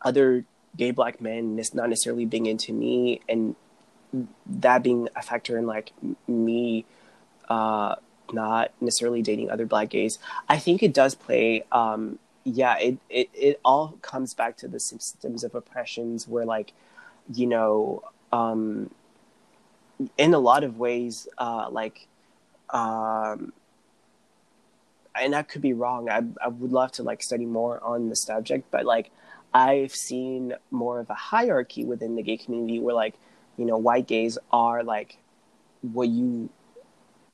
other 0.02 0.46
gay 0.78 0.92
black 0.92 1.22
men 1.22 1.58
is 1.58 1.74
not 1.74 1.90
necessarily 1.90 2.26
being 2.26 2.46
into 2.46 2.74
me 2.74 3.22
and 3.30 3.56
that 4.46 4.84
being 4.84 5.08
a 5.16 5.22
factor 5.22 5.58
in 5.58 5.66
like 5.66 5.92
me 6.28 6.86
uh 7.50 7.96
not 8.34 8.72
necessarily 8.82 9.22
dating 9.22 9.50
other 9.50 9.66
black 9.66 9.90
gays 9.90 10.18
i 10.50 10.58
think 10.58 10.82
it 10.84 10.94
does 10.94 11.16
play 11.16 11.64
um 11.72 12.18
yeah 12.44 12.78
it 12.78 12.98
it, 13.10 13.30
it 13.34 13.60
all 13.64 13.98
comes 14.02 14.34
back 14.34 14.58
to 14.58 14.68
the 14.68 14.80
systems 14.80 15.44
of 15.44 15.54
oppressions 15.56 16.28
where 16.28 16.46
like 16.46 16.74
you 17.34 17.48
know 17.48 18.04
um 18.32 18.90
in 20.18 20.34
a 20.34 20.40
lot 20.40 20.64
of 20.64 20.78
ways 20.78 21.28
uh 21.38 21.68
like 21.72 22.08
um 22.72 23.54
and 25.18 25.34
I 25.34 25.44
could 25.44 25.62
be 25.62 25.74
wrong. 25.74 26.10
I 26.10 26.24
I 26.44 26.50
would 26.50 26.72
love 26.72 26.92
to 26.94 27.04
like 27.04 27.24
study 27.24 27.46
more 27.46 27.82
on 27.84 28.10
the 28.10 28.16
subject, 28.16 28.70
but 28.70 28.86
like 28.86 29.12
I've 29.54 29.96
seen 29.96 30.54
more 30.72 31.00
of 31.00 31.10
a 31.10 31.14
hierarchy 31.14 31.86
within 31.86 32.16
the 32.16 32.22
gay 32.24 32.38
community 32.38 32.80
where 32.80 32.96
like 32.96 33.16
you 33.58 33.66
know 33.66 33.78
white 33.78 34.08
gays 34.08 34.38
are 34.52 34.84
like 34.84 35.18
what 35.82 36.10
you 36.10 36.50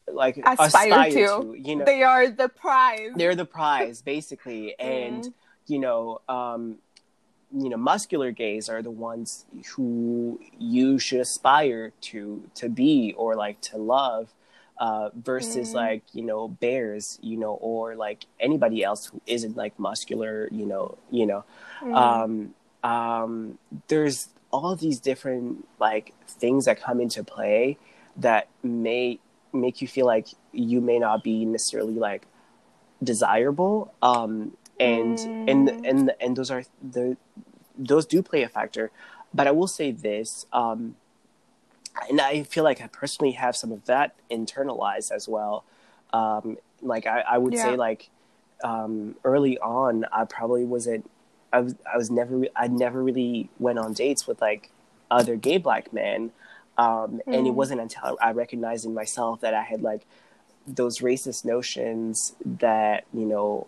like 0.08 0.38
Aspire 0.46 1.12
to. 1.12 1.56
you 1.58 1.76
know 1.78 1.86
They 1.86 2.04
are 2.04 2.28
the 2.30 2.50
prize. 2.50 3.12
they're 3.16 3.36
the 3.36 3.46
prize 3.46 4.02
basically 4.02 4.78
and 4.80 5.24
Mm. 5.24 5.34
you 5.68 5.80
know 5.80 6.22
um 6.30 6.78
you 7.54 7.70
know 7.70 7.78
muscular 7.78 8.32
gays 8.32 8.70
are 8.70 8.82
the 8.82 8.92
ones 8.92 9.46
who 9.76 10.40
you 10.58 10.98
should 11.00 11.20
aspire 11.20 11.92
to 12.02 12.44
to 12.56 12.70
be 12.70 13.14
or 13.18 13.36
like 13.36 13.60
to 13.62 13.78
love 13.78 14.34
uh 14.78 15.10
versus 15.16 15.72
Mm. 15.72 15.76
like 15.76 16.04
you 16.14 16.24
know 16.24 16.48
bears 16.48 17.20
you 17.22 17.38
know 17.38 17.54
or 17.62 17.96
like 17.96 18.26
anybody 18.40 18.84
else 18.84 19.08
who 19.08 19.20
isn't 19.28 19.56
like 19.58 19.78
muscular 19.80 20.48
you 20.52 20.66
know 20.66 20.98
you 21.12 21.26
know 21.26 21.44
Mm. 21.82 21.96
um 21.96 22.54
um 22.90 23.58
there's 23.88 24.30
all 24.52 24.76
these 24.76 25.00
different 25.00 25.68
like 25.80 26.14
things 26.28 26.66
that 26.66 26.82
come 26.82 27.00
into 27.02 27.24
play 27.24 27.78
that 28.18 28.48
may 28.64 29.20
make 29.54 29.82
you 29.82 29.88
feel 29.88 30.06
like 30.06 30.28
you 30.54 30.80
may 30.82 31.00
not 31.00 31.24
be 31.24 31.46
necessarily 31.46 31.94
like 31.96 32.28
desirable 33.04 33.94
um 34.02 34.56
and 34.82 35.28
and 35.48 35.70
Mm. 35.70 35.80
and 35.90 36.12
and 36.20 36.36
those 36.36 36.52
are 36.52 36.64
the 36.98 37.16
those 37.78 38.06
do 38.06 38.22
play 38.22 38.42
a 38.44 38.50
factor 38.50 38.92
but 39.34 39.48
i 39.48 39.52
will 39.52 39.68
say 39.68 39.92
this 39.92 40.46
um 40.52 40.96
and 42.10 42.20
i 42.20 42.44
feel 42.44 42.64
like 42.64 42.82
i 42.82 42.88
personally 42.88 43.34
have 43.34 43.56
some 43.56 43.72
of 43.72 43.86
that 43.86 44.16
internalized 44.30 45.12
as 45.12 45.28
well 45.30 45.64
um 46.14 46.58
like 46.82 47.06
i, 47.08 47.22
I 47.22 47.38
would 47.38 47.54
Yeah. 47.54 47.64
say 47.64 47.76
like 47.78 48.10
um 48.64 49.16
early 49.24 49.58
on 49.60 50.06
i 50.12 50.26
probably 50.26 50.66
wasn't 50.66 51.10
i 51.54 51.60
was 51.62 51.76
i 51.92 51.98
was 51.98 52.10
never 52.12 52.46
i 52.56 52.68
never 52.68 53.04
really 53.04 53.50
went 53.60 53.80
on 53.80 53.94
dates 53.94 54.28
with 54.28 54.42
like 54.42 54.72
other 55.10 55.36
gay 55.36 55.58
black 55.58 55.94
men 55.94 56.32
um 56.78 57.22
and 57.32 57.46
it 57.48 57.52
Mm. 57.52 57.56
wasn't 57.62 57.82
until 57.82 58.18
i 58.22 58.32
recognized 58.32 58.86
in 58.86 58.94
myself 58.94 59.42
that 59.42 59.54
i 59.54 59.62
had 59.64 59.82
like 59.82 60.04
those 60.68 61.00
racist 61.00 61.44
notions 61.46 62.34
that 62.46 63.06
you 63.14 63.26
know 63.26 63.68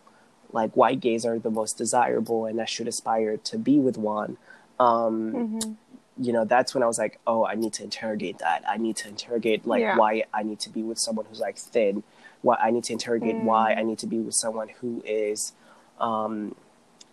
like 0.53 0.71
white 0.77 0.99
gays 1.01 1.25
are 1.25 1.37
the 1.39 1.49
most 1.51 1.77
desirable 1.77 2.45
and 2.45 2.61
i 2.61 2.65
should 2.65 2.87
aspire 2.87 3.35
to 3.37 3.57
be 3.57 3.77
with 3.79 3.97
one 3.97 4.37
um 4.79 5.33
Mhm. 5.33 5.75
you 6.17 6.31
know 6.31 6.45
that's 6.45 6.73
when 6.73 6.83
i 6.83 6.87
was 6.87 6.97
like 6.99 7.19
oh 7.27 7.45
i 7.45 7.55
need 7.55 7.73
to 7.73 7.83
interrogate 7.83 8.37
that 8.39 8.63
i 8.69 8.77
need 8.77 8.95
to 8.97 9.07
interrogate 9.07 9.65
like 9.67 9.81
Yeah. 9.81 9.97
why 9.97 10.23
i 10.33 10.43
need 10.43 10.59
to 10.61 10.69
be 10.69 10.83
with 10.83 10.99
someone 10.99 11.25
who's 11.25 11.39
like 11.39 11.57
thin 11.57 12.03
why 12.43 12.55
i 12.61 12.69
need 12.71 12.83
to 12.85 12.93
interrogate 12.93 13.37
Mm. 13.37 13.43
why 13.49 13.73
i 13.73 13.83
need 13.83 13.99
to 13.99 14.07
be 14.07 14.19
with 14.19 14.35
someone 14.35 14.69
who 14.79 15.01
is 15.05 15.53
um 15.99 16.55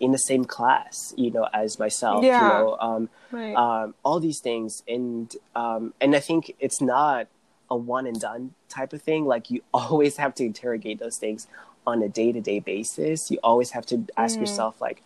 in 0.00 0.12
the 0.12 0.18
same 0.18 0.44
class 0.44 1.12
you 1.16 1.30
know 1.30 1.46
as 1.52 1.78
myself 1.78 2.24
Yeah. 2.24 2.40
you 2.42 2.48
know 2.48 2.76
um 2.80 3.08
Right. 3.30 3.54
um, 3.54 3.94
all 4.04 4.20
these 4.20 4.40
things 4.40 4.82
and 4.88 5.34
um, 5.54 5.94
and 6.00 6.14
I 6.16 6.20
think 6.20 6.54
it's 6.58 6.80
not 6.80 7.26
a 7.70 7.76
one 7.76 8.06
and 8.06 8.20
done 8.20 8.54
type 8.68 8.92
of 8.92 9.00
thing. 9.02 9.24
Like 9.24 9.50
you 9.52 9.62
always 9.74 10.16
have 10.16 10.34
to 10.36 10.44
interrogate 10.44 10.98
those 10.98 11.16
things 11.16 11.46
on 11.90 12.02
a 12.02 12.08
day 12.08 12.32
to 12.32 12.40
day 12.40 12.60
basis. 12.60 13.30
You 13.30 13.38
always 13.42 13.70
have 13.72 13.86
to 13.86 13.96
ask 14.16 14.38
Mm. 14.38 14.42
yourself 14.42 14.80
like, 14.80 15.02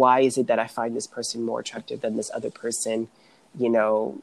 why 0.00 0.20
is 0.20 0.36
it 0.38 0.46
that 0.48 0.58
I 0.58 0.66
find 0.66 0.94
this 0.94 1.06
person 1.06 1.42
more 1.42 1.60
attractive 1.60 2.00
than 2.00 2.16
this 2.16 2.30
other 2.34 2.50
person? 2.50 3.08
You 3.58 3.70
know, 3.70 4.22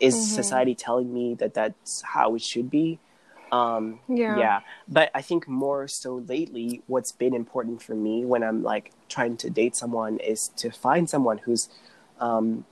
is 0.00 0.14
Mhm. 0.14 0.18
society 0.40 0.74
telling 0.74 1.12
me 1.14 1.34
that 1.34 1.54
that's 1.54 2.02
how 2.02 2.34
it 2.34 2.42
should 2.42 2.70
be? 2.70 2.98
Um, 3.52 4.00
Yeah. 4.08 4.36
yeah. 4.36 4.60
But 4.88 5.10
I 5.14 5.22
think 5.22 5.46
more 5.46 5.86
so 5.88 6.16
lately, 6.16 6.82
what's 6.86 7.12
been 7.12 7.34
important 7.34 7.82
for 7.82 7.94
me 7.94 8.24
when 8.24 8.42
I'm 8.42 8.62
like 8.62 8.92
trying 9.08 9.36
to 9.38 9.50
date 9.50 9.76
someone 9.76 10.18
is 10.18 10.48
to 10.56 10.70
find 10.70 11.08
someone 11.08 11.38
who's 11.38 11.68
um, 12.18 12.64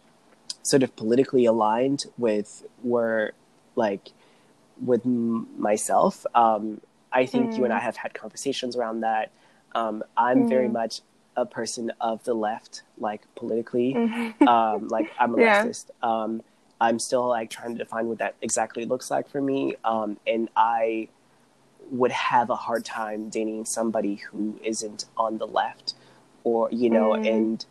sort 0.62 0.82
of 0.82 0.94
politically 0.96 1.44
aligned 1.44 2.04
with 2.18 2.64
where, 2.82 3.32
like, 3.76 4.10
with 4.84 5.04
m- 5.06 5.48
myself. 5.60 6.26
Um, 6.34 6.80
I 7.12 7.26
think 7.26 7.56
you 7.58 7.64
and 7.64 7.72
I 7.72 7.80
have 7.80 7.96
had 7.96 8.14
conversations 8.14 8.76
around 8.76 9.00
that. 9.00 9.30
Um, 9.74 10.02
I'm 10.16 10.44
very 10.46 10.68
Mhm. 10.68 10.72
much 10.72 11.00
a 11.36 11.46
person 11.46 11.92
of 12.00 12.22
the 12.24 12.34
left, 12.34 12.82
like 12.98 13.22
politically. 13.34 13.94
Mhm. 13.94 14.46
Um, 14.48 14.88
like 14.88 15.12
I'm 15.18 15.34
a 15.34 15.38
Yeah. 15.40 15.62
leftist. 15.62 15.90
Um, 16.02 16.42
I'm 16.80 16.98
still 16.98 17.26
like 17.28 17.48
trying 17.50 17.72
to 17.72 17.78
define 17.78 18.08
what 18.08 18.18
that 18.18 18.34
exactly 18.42 18.84
looks 18.84 19.10
like 19.10 19.28
for 19.28 19.40
me. 19.40 19.76
Um, 19.84 20.18
and 20.26 20.48
I 20.56 21.08
would 21.90 22.12
have 22.12 22.50
a 22.50 22.56
hard 22.56 22.84
time 22.84 23.28
dating 23.28 23.64
somebody 23.66 24.16
who 24.16 24.58
isn't 24.64 25.04
on 25.16 25.38
the 25.38 25.46
left, 25.46 25.94
or 26.44 26.68
you 26.72 26.90
know, 26.90 27.12
Mm. 27.12 27.26
and 27.34 27.66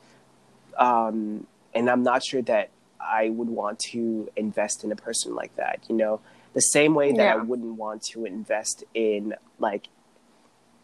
um, 0.78 1.48
and 1.74 1.90
I'm 1.90 2.04
not 2.04 2.24
sure 2.24 2.42
that 2.44 2.70
I 3.00 3.30
would 3.30 3.50
want 3.50 3.80
to 3.92 4.30
invest 4.36 4.84
in 4.84 4.92
a 4.92 4.96
person 4.96 5.36
like 5.36 5.56
that. 5.56 5.80
You 5.90 5.96
know, 5.96 6.20
the 6.54 6.62
same 6.62 6.94
way 6.96 7.12
that 7.14 7.38
I 7.38 7.38
wouldn't 7.38 7.76
want 7.76 8.04
to 8.12 8.26
invest 8.26 8.84
in 8.94 9.36
like 9.60 9.88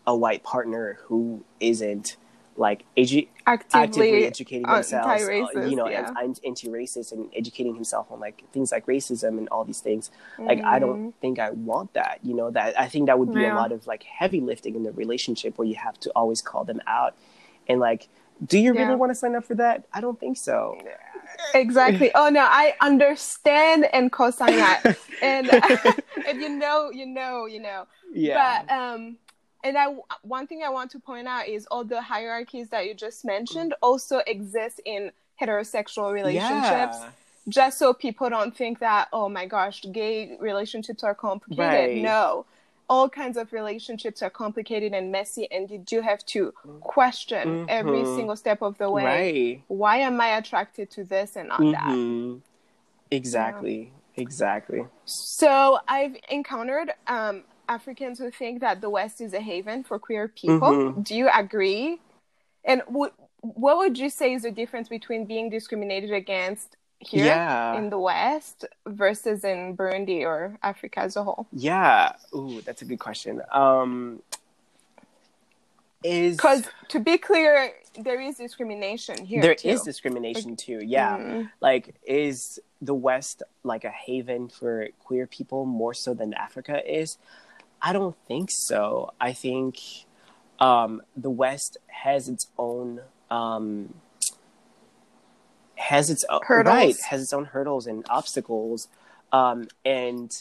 a 0.06 0.16
white 0.16 0.44
partner 0.44 1.00
who 1.06 1.44
isn't 1.60 2.16
like 2.56 2.86
edu- 2.98 3.28
actively 3.46 3.84
Actively. 3.84 4.26
educating 4.26 4.66
uh, 4.66 4.76
themselves, 4.76 5.24
uh, 5.28 5.62
you 5.62 5.76
know, 5.76 5.88
yeah. 5.88 6.12
and 6.20 6.40
anti-racist 6.44 7.12
and 7.12 7.30
educating 7.36 7.76
himself 7.76 8.08
on 8.12 8.20
like 8.20 8.44
things 8.52 8.72
like 8.72 8.88
racism 8.88 9.38
and 9.38 9.48
all 9.50 9.64
these 9.64 9.80
things. 9.80 10.10
Like, 10.40 10.64
I 10.64 10.80
don't 10.80 11.12
think 11.22 11.38
I 11.38 11.52
want 11.52 11.94
that. 11.94 12.20
You 12.24 12.34
know, 12.34 12.50
that 12.52 12.80
I 12.80 12.88
think 12.88 13.08
that 13.08 13.20
would 13.20 13.32
be 13.34 13.42
Yeah. 13.42 13.54
a 13.54 13.58
lot 13.58 13.72
of 13.72 13.86
like 13.86 14.04
heavy 14.04 14.40
lifting 14.42 14.76
in 14.76 14.82
the 14.84 14.92
relationship 14.92 15.58
where 15.60 15.68
you 15.68 15.76
have 15.76 16.00
to 16.00 16.10
always 16.16 16.42
call 16.42 16.64
them 16.64 16.82
out. 16.88 17.14
And 17.68 17.80
like, 17.80 18.08
do 18.44 18.58
you 18.58 18.74
Yeah. 18.74 18.82
really 18.86 18.96
want 18.96 19.12
to 19.12 19.16
sign 19.16 19.36
up 19.36 19.46
for 19.46 19.54
that? 19.56 19.84
I 19.94 20.02
don't 20.02 20.20
think 20.20 20.38
so. 20.38 20.80
Exactly. 21.54 22.12
Oh 22.16 22.30
no, 22.30 22.42
I 22.42 22.76
understand 22.82 23.88
and 23.94 24.12
co-sign 24.12 24.56
that. 24.58 24.84
and 25.22 25.48
if 25.52 26.38
you 26.38 26.50
know, 26.50 26.92
you 26.92 27.06
know, 27.06 27.46
you 27.46 27.60
know. 27.60 27.88
Yeah. 28.14 28.64
But 28.66 28.74
um, 28.74 29.18
and 29.64 29.78
I 29.78 29.96
one 30.22 30.48
thing 30.48 30.64
I 30.64 30.70
want 30.70 30.92
to 30.92 31.00
point 31.00 31.28
out 31.28 31.48
is 31.48 31.68
all 31.68 31.84
the 31.84 32.02
hierarchies 32.02 32.70
that 32.70 32.86
you 32.88 32.94
just 32.94 33.26
mentioned 33.26 33.74
also 33.82 34.22
exist 34.28 34.82
in 34.86 35.12
heterosexual 35.42 36.12
relationships. 36.14 36.98
Yeah. 37.00 37.10
Just 37.50 37.78
so 37.78 37.94
people 37.94 38.30
don't 38.30 38.56
think 38.56 38.80
that 38.80 39.08
oh 39.14 39.30
my 39.30 39.46
gosh, 39.46 39.86
gay 39.92 40.38
relationships 40.40 41.04
are 41.04 41.16
complicated. 41.16 41.96
Right. 41.96 41.98
No, 41.98 42.46
all 42.90 43.10
kinds 43.10 43.38
of 43.38 43.52
relationships 43.52 44.22
are 44.22 44.30
complicated 44.30 44.94
and 44.94 45.12
messy, 45.12 45.52
and 45.52 45.70
you 45.70 45.78
do 45.78 46.02
have 46.02 46.26
to 46.28 46.54
question 46.82 47.66
every 47.70 48.04
Mhm. 48.04 48.16
single 48.16 48.36
step 48.36 48.62
of 48.62 48.78
the 48.78 48.90
way. 48.90 49.04
Right. 49.04 49.62
Why 49.68 49.98
am 49.98 50.22
I 50.22 50.38
attracted 50.38 50.90
to 50.92 51.04
this 51.04 51.36
and 51.36 51.50
not 51.50 51.60
that? 51.60 51.84
Mhm. 51.84 52.42
Exactly. 53.12 53.92
Exactly. 54.16 54.86
So 55.06 55.80
I've 55.88 56.18
encountered 56.30 56.94
um, 57.08 57.44
Africans 57.70 58.18
who 58.20 58.32
think 58.32 58.62
that 58.62 58.80
the 58.82 58.90
West 58.90 59.20
is 59.22 59.34
a 59.34 59.42
haven 59.42 59.84
for 59.84 60.00
queer 60.00 60.28
people. 60.30 60.72
Mhm. 60.72 61.04
Do 61.04 61.14
you 61.16 61.30
agree? 61.34 62.00
And 62.64 62.82
w- 62.86 63.12
what 63.42 63.78
would 63.78 63.98
you 64.00 64.10
say 64.10 64.34
is 64.34 64.44
the 64.44 64.52
difference 64.52 64.88
between 64.90 65.26
being 65.26 65.50
discriminated 65.50 66.12
against 66.12 66.77
here 67.00 67.26
Yeah. 67.26 67.78
in 67.78 67.90
the 67.90 68.00
West 68.00 68.66
versus 68.86 69.44
in 69.44 69.76
Burundi 69.78 70.22
or 70.24 70.58
Africa 70.64 71.02
as 71.02 71.16
a 71.16 71.24
whole? 71.24 71.48
Yeah. 71.52 72.14
Ooh, 72.34 72.62
that's 72.62 72.82
a 72.82 72.86
good 72.86 73.00
question. 73.00 73.42
Um, 73.52 74.22
is 76.04 76.36
Because 76.38 76.68
to 76.90 77.00
be 77.00 77.18
clear, 77.18 77.72
there 78.00 78.22
is 78.22 78.38
discrimination 78.38 79.26
here. 79.26 79.42
there 79.42 79.56
too. 79.56 79.70
is 79.70 79.82
discrimination 79.82 80.56
too. 80.56 80.80
Yeah. 80.84 81.18
Mm. 81.18 81.50
Like, 81.60 81.96
is 82.06 82.60
the 82.82 82.94
West 82.94 83.42
like 83.64 83.84
a 83.84 83.90
haven 83.90 84.48
for 84.50 84.88
queer 85.04 85.26
people 85.28 85.66
more 85.66 85.94
so 85.94 86.14
than 86.14 86.34
Africa 86.34 86.82
is? 86.86 87.18
I 87.82 87.94
don't 87.94 88.16
think 88.28 88.50
so. 88.52 89.14
I 89.20 89.34
think 89.34 89.80
um, 90.60 91.02
the 91.16 91.30
West 91.32 91.78
has 91.88 92.28
its 92.30 92.48
own 92.58 93.02
um, 93.30 93.94
has 95.78 96.10
its 96.10 96.26
own 96.30 96.42
Hurdles. 96.44 96.74
right 96.74 96.96
has 97.10 97.22
its 97.22 97.34
own 97.34 97.46
hurdles 97.46 97.88
and 97.88 98.06
obstacles, 98.10 98.88
um, 99.32 99.68
and 99.86 100.32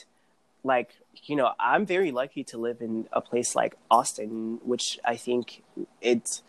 like 0.64 0.90
you 1.24 1.36
know, 1.36 1.52
I'm 1.58 1.86
very 1.86 2.10
lucky 2.10 2.44
to 2.44 2.58
live 2.58 2.80
in 2.80 3.08
a 3.12 3.20
place 3.20 3.54
like 3.54 3.76
Austin, 3.90 4.60
which 4.64 4.98
I 5.04 5.16
think 5.16 5.62
it's 6.00 6.42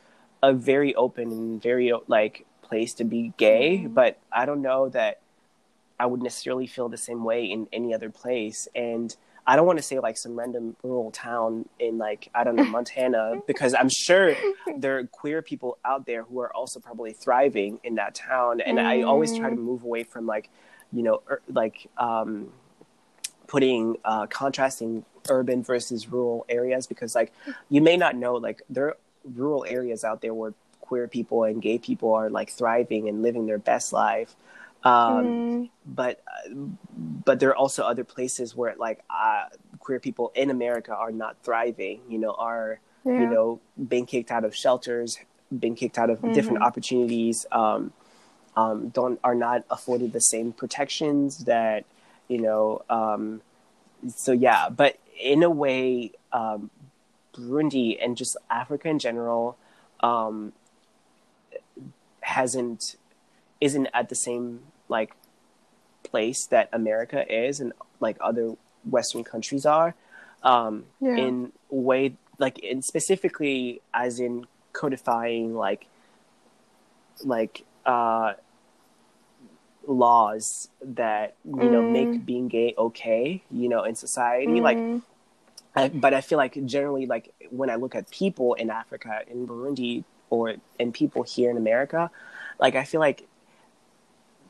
a 0.43 0.53
very 0.53 0.93
open 0.95 1.31
and 1.31 1.61
very 1.61 1.91
like 2.07 2.45
place 2.61 2.93
to 2.95 3.03
be 3.03 3.33
gay. 3.37 3.79
Mhm. 3.85 3.93
But 3.93 4.17
I 4.31 4.45
don't 4.45 4.61
know 4.61 4.89
that 4.89 5.19
I 5.99 6.05
would 6.05 6.21
necessarily 6.21 6.67
feel 6.67 6.89
the 6.89 6.97
same 6.97 7.23
way 7.23 7.45
in 7.45 7.67
any 7.71 7.93
other 7.93 8.09
place. 8.09 8.67
And 8.75 9.15
I 9.47 9.55
don't 9.55 9.65
want 9.65 9.79
to 9.79 9.83
say 9.83 9.97
like 9.97 10.17
some 10.17 10.37
random 10.37 10.75
rural 10.83 11.09
town 11.09 11.69
in 11.79 11.97
like 11.97 12.29
I 12.35 12.43
don't 12.43 12.57
know 12.57 12.65
Montana 12.65 13.41
because 13.47 13.73
I'm 13.73 13.87
sure 13.87 14.35
there 14.77 14.97
are 14.97 15.05
queer 15.05 15.41
people 15.41 15.77
out 15.85 16.05
there 16.05 16.23
who 16.23 16.41
are 16.41 16.53
also 16.53 16.81
probably 16.81 17.13
thriving 17.13 17.79
in 17.85 17.95
that 17.95 18.13
town. 18.13 18.59
And 18.59 18.77
I 18.77 19.03
always 19.03 19.37
try 19.37 19.49
to 19.49 19.55
move 19.55 19.83
away 19.83 20.03
from 20.03 20.25
like 20.25 20.49
you 20.91 21.01
know 21.01 21.21
ur- 21.29 21.41
like 21.47 21.89
um, 21.97 22.51
putting 23.47 23.95
uh, 24.03 24.27
contrasting 24.27 25.05
urban 25.29 25.63
versus 25.63 26.09
rural 26.09 26.45
areas 26.49 26.85
because 26.85 27.15
like 27.15 27.33
you 27.69 27.81
may 27.81 27.95
not 27.95 28.15
know 28.15 28.35
like 28.35 28.61
there 28.69 28.87
are 28.87 28.97
rural 29.23 29.65
areas 29.67 30.03
out 30.03 30.21
there 30.21 30.33
where 30.33 30.53
queer 30.81 31.07
people 31.07 31.43
and 31.43 31.61
gay 31.61 31.77
people 31.77 32.13
are 32.13 32.29
like 32.29 32.49
thriving 32.49 33.07
and 33.07 33.21
living 33.21 33.45
their 33.45 33.57
best 33.57 33.93
life. 33.93 34.35
Um, 34.83 35.25
Mm, 35.25 35.69
but 35.85 36.21
uh, 36.27 36.53
but 37.25 37.39
there 37.39 37.49
are 37.49 37.55
also 37.55 37.83
other 37.83 38.03
places 38.03 38.55
where 38.55 38.75
like 38.77 38.99
uh, 39.09 39.45
queer 39.79 39.99
people 39.99 40.31
in 40.35 40.49
America 40.49 40.93
are 40.93 41.11
not 41.11 41.37
thriving. 41.43 42.01
You 42.09 42.17
know, 42.19 42.31
are 42.33 42.79
yeah. 43.05 43.19
you 43.21 43.27
know 43.27 43.59
being 43.87 44.05
kicked 44.05 44.31
out 44.31 44.43
of 44.45 44.55
shelters, 44.55 45.19
being 45.57 45.75
kicked 45.75 45.97
out 45.97 46.09
of 46.09 46.21
different 46.33 46.59
Mhm. 46.59 46.67
opportunities. 46.67 47.45
Um, 47.51 47.93
um, 48.55 48.89
don't 48.89 49.19
are 49.23 49.35
not 49.35 49.63
afforded 49.69 50.13
the 50.13 50.19
same 50.19 50.51
protections 50.51 51.45
that 51.45 51.85
you 52.27 52.39
know. 52.41 52.81
Um, 52.89 53.41
so 54.09 54.31
yeah, 54.31 54.69
but 54.69 54.97
in 55.19 55.43
a 55.43 55.49
way, 55.49 56.11
um, 56.33 56.69
Burundi 57.33 57.97
and 58.03 58.17
just 58.17 58.35
Africa 58.49 58.89
in 58.89 58.99
general 58.99 59.57
um, 60.01 60.53
hasn't 62.21 62.97
isn't 63.61 63.87
at 63.93 64.09
the 64.09 64.15
same 64.15 64.61
like 64.89 65.13
place 66.03 66.45
that 66.47 66.69
America 66.71 67.25
is 67.31 67.59
and 67.59 67.73
like 67.99 68.17
other 68.21 68.55
Western 68.89 69.23
countries 69.23 69.65
are. 69.65 69.95
Um, 70.43 70.85
Yeah. 71.01 71.17
In 71.17 71.51
way 71.69 72.13
like 72.37 72.59
in 72.59 72.81
specifically 72.81 73.81
as 73.93 74.19
in 74.19 74.45
codifying 74.73 75.55
like 75.55 75.87
like 77.23 77.65
uh 77.85 78.33
laws 79.87 80.69
that 80.81 81.35
you 81.45 81.69
know 81.69 81.81
Mm. 81.81 81.91
make 81.91 82.25
being 82.25 82.47
gay 82.49 82.73
okay 82.77 83.41
you 83.49 83.69
know 83.69 83.83
in 83.83 83.95
society 83.95 84.61
like 84.61 84.77
Mm, 84.77 85.01
I, 85.75 85.89
but 85.89 86.13
I 86.13 86.21
feel 86.21 86.37
like 86.39 86.65
generally, 86.65 87.05
like 87.05 87.33
when 87.51 87.69
I 87.69 87.75
look 87.75 87.93
at 87.95 88.09
people 88.09 88.55
in 88.55 88.71
Africa, 88.71 89.21
in 89.27 89.47
Burundi, 89.47 90.03
or 90.29 90.55
and 90.79 90.93
people 90.93 91.21
here 91.23 91.51
in 91.51 91.57
America, 91.57 92.09
like 92.59 92.75
I 92.75 92.83
feel 92.83 92.99
like 92.99 93.27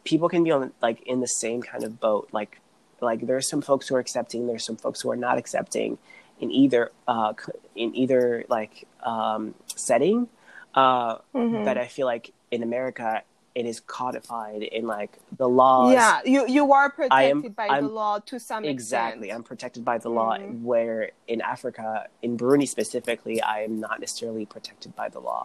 people 0.08 0.30
can 0.30 0.44
be 0.44 0.52
on 0.52 0.72
like 0.82 1.00
in 1.12 1.20
the 1.20 1.28
same 1.28 1.62
kind 1.62 1.84
of 1.84 2.00
boat. 2.00 2.30
Like, 2.32 2.60
like 3.02 3.20
there 3.28 3.36
are 3.36 3.42
some 3.54 3.62
folks 3.62 3.88
who 3.88 3.96
are 3.96 4.00
accepting, 4.00 4.48
there's 4.48 4.64
some 4.66 4.78
folks 4.78 5.02
who 5.02 5.12
are 5.12 5.16
not 5.28 5.38
accepting 5.38 5.98
in 6.40 6.50
either 6.52 6.92
uh 7.08 7.34
in 7.76 7.90
either 7.96 8.46
like 8.58 8.74
um 9.04 9.54
setting. 9.76 10.28
Uh, 10.76 11.18
mhm. 11.34 11.66
but 11.66 11.76
I 11.78 11.88
feel 11.88 12.06
like 12.06 12.26
in 12.52 12.62
America, 12.62 13.24
it 13.56 13.66
is 13.66 13.80
codified 13.80 14.62
in 14.62 14.86
like 14.86 15.14
the 15.42 15.50
laws. 15.50 15.92
yeah, 15.94 16.20
you 16.34 16.48
you 16.48 16.72
are 16.72 16.90
protected 16.92 17.46
am- 17.46 17.52
by 17.62 17.68
the 17.68 17.74
I'm- 17.74 17.92
law 18.02 18.20
to 18.30 18.40
some 18.40 18.64
extent. 18.64 18.76
Exactly. 18.76 19.28
I'm 19.34 19.44
protected 19.52 19.84
by 19.92 19.98
the 19.98 20.10
law. 20.10 20.38
Mhm. 20.38 20.62
Where 20.62 21.12
in 21.28 21.42
Africa, 21.42 22.08
in 22.22 22.38
Burundi 22.38 22.68
specifically, 22.68 23.42
I 23.42 23.58
am 23.68 23.80
not 23.86 24.00
necessarily 24.00 24.46
protected 24.46 24.96
by 24.96 25.10
the 25.10 25.20
law. 25.20 25.44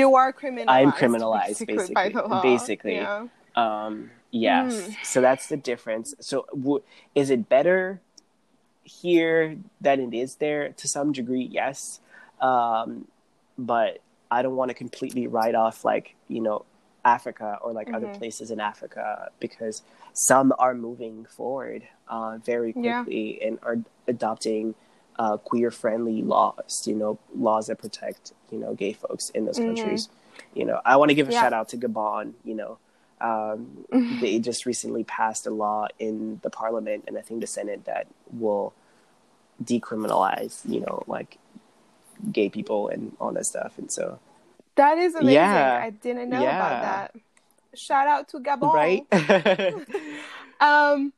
You 0.00 0.14
are 0.14 0.32
criminalized. 0.32 0.68
I'm 0.80 0.92
criminalized, 0.92 1.66
basically, 1.66 1.94
by 1.94 2.08
the 2.08 2.22
basically- 2.22 2.30
law. 2.30 2.42
basically. 2.42 2.94
Yeah. 2.96 3.26
Um, 3.60 4.10
yes. 4.30 4.72
Mm. 4.88 4.96
So 5.04 5.20
that's 5.20 5.46
the 5.48 5.56
difference. 5.56 6.14
So 6.20 6.46
w- 6.52 6.82
is 7.14 7.30
it 7.30 7.48
better 7.48 8.00
here 8.84 9.56
than 9.80 10.00
it 10.00 10.14
is 10.16 10.36
there? 10.36 10.70
To 10.70 10.88
some 10.88 11.12
degree, 11.12 11.48
yes. 11.50 12.00
Um, 12.40 13.06
but 13.58 13.98
I 14.30 14.42
don't 14.42 14.56
want 14.56 14.70
to 14.70 14.74
completely 14.74 15.26
write 15.26 15.54
off 15.54 15.84
like 15.84 16.14
you 16.28 16.40
know 16.40 16.64
Africa 17.04 17.58
or 17.62 17.72
like 17.72 17.88
other 17.92 18.06
Mhm. 18.06 18.18
places 18.18 18.50
in 18.50 18.60
Africa 18.60 19.30
because 19.40 19.82
some 20.12 20.52
are 20.58 20.74
moving 20.74 21.24
forward 21.26 21.82
uh, 22.08 22.38
very 22.38 22.72
Yeah. 22.76 23.02
quickly 23.04 23.42
and 23.42 23.58
are 23.62 23.78
adopting 24.06 24.74
uh, 25.18 25.36
queer 25.36 25.70
friendly 25.70 26.22
laws. 26.22 26.84
You 26.86 26.94
know, 26.94 27.18
laws 27.36 27.66
that 27.66 27.76
protect 27.78 28.32
you 28.50 28.58
know 28.58 28.74
gay 28.74 28.94
folks 28.94 29.28
in 29.30 29.44
those 29.44 29.58
Mhm. 29.58 29.66
countries. 29.66 30.08
You 30.54 30.64
know, 30.64 30.80
I 30.84 30.96
want 30.96 31.10
to 31.10 31.14
give 31.14 31.28
a 31.28 31.32
Yeah. 31.32 31.40
shout 31.40 31.52
out 31.52 31.68
to 31.70 31.76
Gabon. 31.76 32.32
You 32.44 32.54
know, 32.54 32.78
um, 33.20 33.84
they 34.20 34.38
just 34.38 34.66
recently 34.66 35.04
passed 35.04 35.46
a 35.46 35.50
law 35.50 35.86
in 35.98 36.40
the 36.42 36.50
parliament 36.50 37.04
and 37.06 37.16
I 37.18 37.20
think 37.22 37.40
the 37.40 37.46
Senate 37.46 37.84
that 37.84 38.06
will 38.32 38.72
decriminalize, 39.62 40.60
you 40.68 40.80
know, 40.80 41.02
like 41.06 41.38
gay 42.32 42.48
people 42.48 42.88
and 42.88 43.16
all 43.20 43.32
that 43.32 43.46
stuff. 43.46 43.78
And 43.78 43.90
so, 43.90 44.18
That 44.76 44.98
is 44.98 45.14
amazing. 45.14 45.34
Yeah. 45.34 45.80
I 45.82 45.90
didn't 45.90 46.30
know 46.30 46.42
Yeah. 46.42 46.56
about 46.56 46.82
that. 47.12 47.20
Shout 47.78 48.08
out 48.08 48.28
to 48.30 48.38
Gabon. 48.40 48.72
right? 48.72 49.06
Um, 50.60 51.14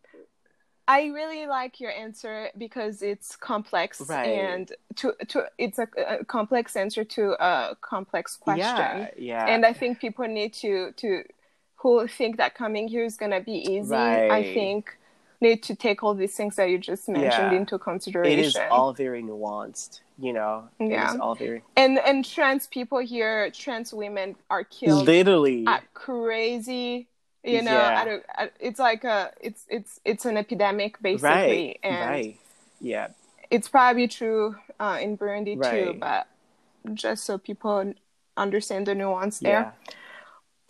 I 0.87 1.07
really 1.07 1.47
like 1.47 1.81
your 1.81 1.91
answer 1.91 2.51
because 2.57 3.03
it's 3.03 3.35
complex 3.37 4.01
Right. 4.01 4.29
and 4.29 4.73
to 4.97 5.15
to 5.29 5.47
it's 5.59 5.79
a, 5.79 5.89
a 6.07 6.25
complex 6.25 6.77
answer 6.77 7.03
to 7.05 7.33
a 7.45 7.77
complex 7.81 8.37
question. 8.37 8.63
yeah, 8.65 9.09
yeah. 9.17 9.47
And 9.47 9.65
I 9.65 9.73
think 9.73 10.01
people 10.01 10.27
need 10.29 10.53
to 10.55 10.93
to 10.93 11.25
who 11.83 12.07
think 12.07 12.37
that 12.37 12.55
coming 12.55 12.89
here 12.89 13.05
is 13.05 13.17
gonna 13.17 13.41
be 13.41 13.59
easy. 13.75 13.95
I 13.95 14.43
think 14.55 14.97
need 15.41 15.63
to 15.65 15.75
take 15.75 16.05
all 16.05 16.15
these 16.15 16.35
things 16.37 16.55
that 16.57 16.71
you 16.71 16.79
just 16.79 17.09
mentioned 17.09 17.53
Yeah. 17.53 17.59
into 17.59 17.77
consideration. 17.79 18.39
is 18.39 18.57
all 18.71 18.93
very 18.93 19.23
nuanced, 19.23 20.01
you 20.19 20.33
know. 20.33 20.69
Yeah. 20.79 21.15
is 21.15 21.21
all 21.21 21.35
very 21.35 21.63
and 21.77 21.99
and 21.99 22.25
trans 22.25 22.69
people 22.69 22.99
here, 22.99 23.51
trans 23.51 23.93
women 23.93 24.37
are 24.49 24.65
killed 24.65 25.07
literally 25.07 25.65
at 25.67 25.83
crazy 25.95 27.09
you 27.45 27.61
know 27.63 27.73
Yeah. 27.73 28.01
I 28.01 28.05
don't, 28.05 28.25
I, 28.37 28.51
it's 28.61 28.79
like 28.79 29.03
a 29.03 29.33
it's 29.41 29.67
it's 29.69 29.99
it's 30.05 30.25
an 30.25 30.37
epidemic 30.37 30.93
basically 31.03 31.29
right, 31.29 31.79
and 31.83 32.11
right. 32.11 32.37
Yeah, 32.81 33.09
it's 33.51 33.69
probably 33.69 34.07
true 34.07 34.57
uh, 34.79 34.99
in 35.01 35.17
burundi 35.19 35.55
too 35.71 35.99
but 35.99 36.29
just 36.95 37.25
so 37.25 37.39
people 37.39 37.95
understand 38.37 38.87
the 38.87 38.95
nuance 38.95 39.41
there 39.41 39.75
yeah. 39.87 39.95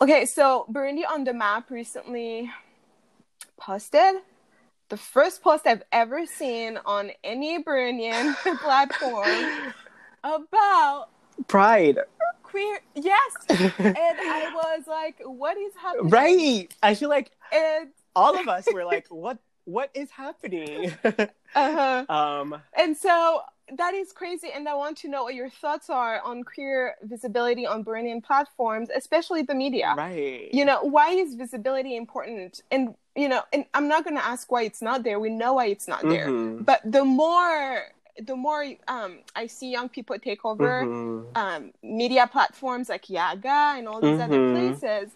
Okay 0.03 0.25
so 0.25 0.65
burundi 0.71 1.03
on 1.09 1.23
the 1.23 1.33
map 1.33 1.71
recently 1.71 2.51
posted 3.57 4.15
the 4.89 4.97
first 4.97 5.41
post 5.41 5.65
i've 5.65 5.83
ever 5.91 6.25
seen 6.25 6.77
on 6.85 7.09
any 7.23 7.63
burundian 7.63 8.35
platform 8.59 9.73
about 10.23 11.07
Pride, 11.47 11.97
queer 12.43 12.79
yes 12.93 13.33
and 13.49 14.17
i 14.19 14.51
was 14.53 14.83
like 14.87 15.15
what 15.23 15.57
is 15.57 15.73
happening 15.81 16.09
right? 16.09 16.75
I 16.83 16.95
feel 16.95 17.09
like 17.09 17.31
and 17.51 17.89
all 18.15 18.37
of 18.37 18.47
us 18.47 18.67
were 18.71 18.85
like, 18.85 19.07
"What? 19.09 19.37
What 19.65 19.89
is 19.93 20.09
happening?" 20.11 20.93
uh-huh. 21.03 22.05
um, 22.09 22.61
and 22.77 22.97
so 22.97 23.41
that 23.77 23.93
is 23.93 24.11
crazy 24.11 24.49
and 24.53 24.67
i 24.67 24.73
want 24.73 24.97
to 24.97 25.07
know 25.07 25.23
what 25.23 25.35
your 25.35 25.49
thoughts 25.49 25.89
are 25.89 26.19
on 26.21 26.43
queer 26.43 26.95
visibility 27.03 27.65
on 27.65 27.83
burundian 27.83 28.23
platforms 28.23 28.89
especially 28.95 29.41
the 29.41 29.55
media 29.55 29.93
right. 29.97 30.49
you 30.53 30.65
know 30.65 30.81
why 30.83 31.09
is 31.09 31.35
visibility 31.35 31.95
important 31.95 32.61
and 32.71 32.95
you 33.15 33.27
know 33.27 33.41
and 33.51 33.65
i'm 33.73 33.87
not 33.87 34.03
going 34.03 34.15
to 34.15 34.23
ask 34.25 34.51
why 34.51 34.63
it's 34.63 34.81
not 34.81 35.03
there 35.03 35.19
we 35.19 35.29
know 35.29 35.53
why 35.53 35.65
it's 35.67 35.87
not 35.87 36.01
there 36.03 36.27
Mhm. 36.27 36.65
but 36.65 36.81
the 36.85 37.03
more 37.03 37.83
the 38.21 38.35
more 38.35 38.63
um, 38.87 39.19
i 39.35 39.47
see 39.47 39.71
young 39.71 39.89
people 39.89 40.17
take 40.19 40.45
over 40.45 40.85
Mhm. 40.85 41.35
um, 41.35 41.71
media 41.81 42.27
platforms 42.27 42.89
like 42.89 43.09
Yaga 43.09 43.73
and 43.77 43.87
all 43.87 44.01
these 44.01 44.19
other 44.19 44.37
Mhm. 44.39 44.51
places, 44.51 45.11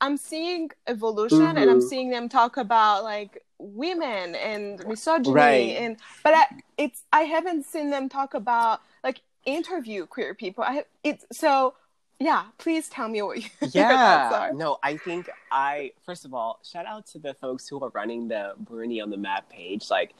I'm 0.00 0.16
seeing 0.18 0.70
evolution 0.86 1.56
and 1.56 1.70
I'm 1.70 1.80
Mhm. 1.80 1.88
seeing 1.88 2.10
them 2.10 2.28
talk 2.28 2.56
about 2.58 3.02
like 3.04 3.42
women 3.58 4.34
and 4.34 4.84
misogyny 4.86 5.34
Right. 5.34 5.76
and 5.78 5.96
but 6.22 6.34
I, 6.34 6.44
it's 6.76 7.02
I 7.12 7.22
haven't 7.22 7.64
seen 7.66 7.90
them 7.90 8.08
talk 8.08 8.34
about 8.34 8.80
like 9.02 9.20
interview 9.44 10.06
queer 10.06 10.34
people. 10.34 10.64
I 10.64 10.84
it's 11.02 11.24
so 11.32 11.74
yeah. 12.20 12.44
Please 12.58 12.88
tell 12.88 13.08
me 13.08 13.22
what 13.22 13.38
you, 13.38 13.48
your 13.60 13.70
thoughts 13.70 13.74
Yeah. 13.74 14.30
are. 14.32 14.52
No, 14.52 14.78
I 14.82 14.96
think 14.96 15.28
I 15.50 15.92
first 16.06 16.24
of 16.24 16.32
all 16.34 16.60
shout 16.62 16.86
out 16.86 17.06
to 17.08 17.18
the 17.18 17.34
folks 17.34 17.68
who 17.68 17.82
are 17.84 17.90
running 17.90 18.28
the 18.28 18.54
Burundi 18.64 19.02
on 19.02 19.10
the 19.10 19.16
map 19.16 19.48
page. 19.50 19.90
Like, 19.90 20.14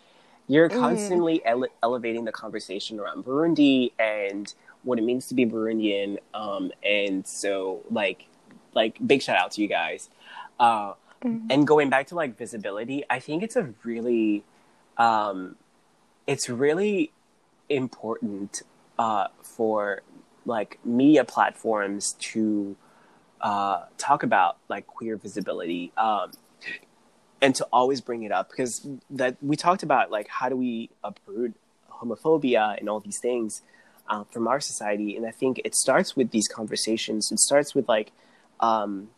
you're 0.49 0.69
constantly 0.69 1.45
ele- 1.47 1.69
elevating 1.83 2.25
the 2.25 2.33
conversation 2.33 2.99
around 3.01 3.25
Burundi 3.25 3.93
and 3.99 4.53
what 4.83 4.99
it 4.99 5.03
means 5.03 5.27
to 5.29 5.35
be 5.35 5.47
Burundian. 5.47 6.19
Um, 6.35 6.71
and 6.85 7.27
so, 7.27 7.81
like, 7.91 8.27
like 8.75 8.99
big 9.07 9.23
shout 9.23 9.37
out 9.39 9.53
to 9.53 9.63
you 9.63 9.69
guys. 9.69 10.11
Uh, 10.61 10.95
And 11.25 11.67
going 11.67 11.91
back 11.91 12.09
to 12.09 12.15
like 12.15 12.37
visibility, 12.37 13.05
I 13.09 13.19
think 13.19 13.43
it's 13.43 13.57
a 13.57 13.73
really, 13.83 14.45
um, 14.99 15.57
it's 16.27 16.49
really 16.49 17.13
important 17.69 18.63
uh, 18.99 19.29
for 19.43 20.03
like 20.45 20.79
media 20.85 21.25
platforms 21.25 22.15
to 22.19 22.77
uh, 23.41 23.85
talk 23.99 24.23
about 24.23 24.59
like 24.69 24.87
queer 24.87 25.17
visibility. 25.17 25.93
Um, 25.97 26.33
and 27.45 27.55
to 27.55 27.67
always 27.73 28.01
bring 28.01 28.23
it 28.23 28.33
up. 28.33 28.49
Because 28.51 28.87
that 29.11 29.37
we 29.43 29.55
talked 29.57 29.83
about 29.83 30.11
like 30.11 30.29
how 30.29 30.49
do 30.49 30.57
we 30.57 30.91
uproot 31.05 31.55
homophobia 31.93 32.79
and 32.79 32.89
all 32.89 33.01
these 33.01 33.19
things 33.19 33.63
uh, 34.09 34.25
from 34.31 34.49
our 34.49 34.61
society. 34.61 35.17
And 35.17 35.27
i 35.27 35.31
think 35.31 35.61
it 35.65 35.75
starts 35.75 36.17
with 36.17 36.31
these 36.31 36.49
conversations. 36.49 37.31
It 37.31 37.39
starts 37.39 37.75
with 37.75 37.89
like 37.89 38.13
um, 38.61 39.09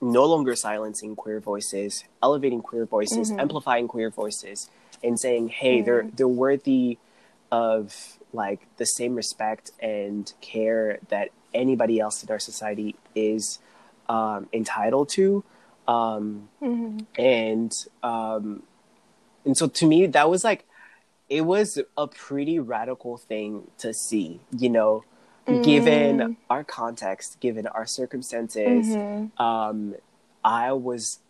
no 0.00 0.24
longer 0.24 0.54
silencing 0.54 1.16
queer 1.16 1.40
voices 1.40 2.04
elevating 2.22 2.60
queer 2.60 2.84
voices 2.84 3.30
amplifying 3.38 3.88
queer 3.88 4.10
voices 4.10 4.70
and 5.02 5.18
saying 5.18 5.48
hey 5.48 5.80
they're 5.80 6.08
they're 6.14 6.28
worthy 6.28 6.98
of 7.50 8.18
like 8.32 8.66
the 8.76 8.84
same 8.84 9.14
respect 9.14 9.70
and 9.80 10.32
care 10.40 10.98
that 11.08 11.30
anybody 11.54 11.98
else 11.98 12.22
in 12.22 12.30
our 12.30 12.38
society 12.38 12.94
is 13.14 13.58
um, 14.08 14.48
entitled 14.52 15.08
to. 15.10 15.44
Um, 15.88 16.48
and 17.16 17.72
um, 18.02 18.62
and 19.44 19.56
so 19.56 19.68
to 19.68 19.86
me 19.86 20.06
that 20.06 20.28
was 20.28 20.42
like 20.42 20.64
it 21.28 21.42
was 21.42 21.78
a 21.96 22.06
pretty 22.06 22.58
radical 22.58 23.16
thing 23.16 23.68
to 23.78 23.94
see 23.94 24.40
you 24.56 24.68
know 24.68 25.04
given 25.62 26.36
our 26.50 26.64
context 26.64 27.38
given 27.40 27.66
our 27.68 27.86
circumstances 27.86 28.86
um, 29.38 29.94
i 30.44 30.72
was 30.72 31.20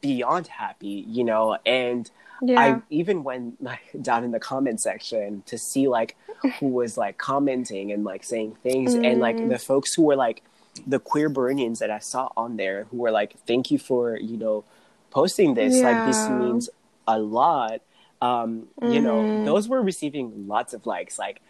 beyond 0.00 0.46
happy 0.48 1.04
you 1.08 1.24
know 1.24 1.58
and 1.64 2.10
Yeah. 2.44 2.60
I 2.60 2.82
even 2.90 3.22
went 3.22 3.62
like 3.62 3.86
down 4.02 4.24
in 4.24 4.32
the 4.32 4.40
comment 4.40 4.80
section 4.80 5.42
to 5.46 5.56
see 5.56 5.86
like 5.88 6.16
who 6.58 6.66
was 6.80 6.96
like 6.96 7.16
commenting 7.18 7.92
and 7.92 8.02
like 8.04 8.24
saying 8.24 8.56
things 8.64 8.94
and 8.94 9.20
like 9.20 9.36
the 9.48 9.58
folks 9.58 9.94
who 9.94 10.02
were 10.02 10.16
like 10.16 10.42
the 10.86 10.98
queer 10.98 11.28
Burundians 11.30 11.78
that 11.78 11.90
I 11.90 12.00
saw 12.00 12.30
on 12.36 12.56
there 12.56 12.84
who 12.90 12.96
were 12.96 13.10
like, 13.12 13.36
"Thank 13.46 13.70
you 13.70 13.78
for 13.78 14.16
you 14.16 14.36
know 14.38 14.64
posting 15.10 15.54
this. 15.54 15.74
Like 15.82 16.06
this 16.08 16.28
means 16.30 16.68
a 17.06 17.18
lot." 17.20 17.80
Um, 18.22 18.68
You 18.94 19.00
know, 19.06 19.44
those 19.44 19.68
were 19.68 19.82
receiving 19.82 20.48
lots 20.48 20.72
of 20.74 20.86
likes, 20.86 21.18
like 21.18 21.42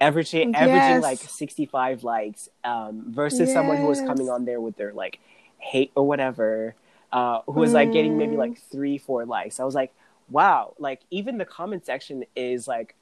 averaging 0.00 0.54
averaging 0.54 1.02
like 1.02 1.18
sixty 1.18 1.66
five 1.66 2.02
likes 2.04 2.48
um, 2.64 3.04
versus 3.08 3.52
someone 3.52 3.76
who 3.76 3.86
was 3.86 4.00
coming 4.00 4.30
on 4.30 4.44
there 4.44 4.60
with 4.60 4.76
their 4.76 4.92
like 4.92 5.20
hate 5.58 5.92
or 5.94 6.06
whatever, 6.06 6.74
uh, 7.12 7.40
who 7.46 7.60
was 7.60 7.72
like 7.72 7.92
getting 7.92 8.16
maybe 8.16 8.36
like 8.36 8.60
three 8.70 8.98
four 8.98 9.24
likes. 9.26 9.60
I 9.60 9.64
was 9.64 9.74
like, 9.74 9.92
wow, 10.30 10.74
like 10.78 11.00
even 11.10 11.38
the 11.38 11.44
comment 11.44 11.84
section 11.86 12.24
is 12.34 12.66
like 12.66 12.94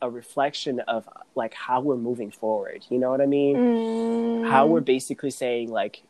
a 0.00 0.08
reflection 0.08 0.80
of 0.80 1.08
like 1.34 1.54
how 1.54 1.80
we're 1.80 1.96
moving 1.96 2.30
forward. 2.30 2.84
You 2.88 2.98
know 2.98 3.10
what 3.10 3.20
I 3.20 3.26
mean? 3.26 3.56
Mm. 3.56 4.50
How 4.50 4.66
we're 4.66 4.80
basically 4.80 5.30
saying 5.30 5.70
like 5.70 6.02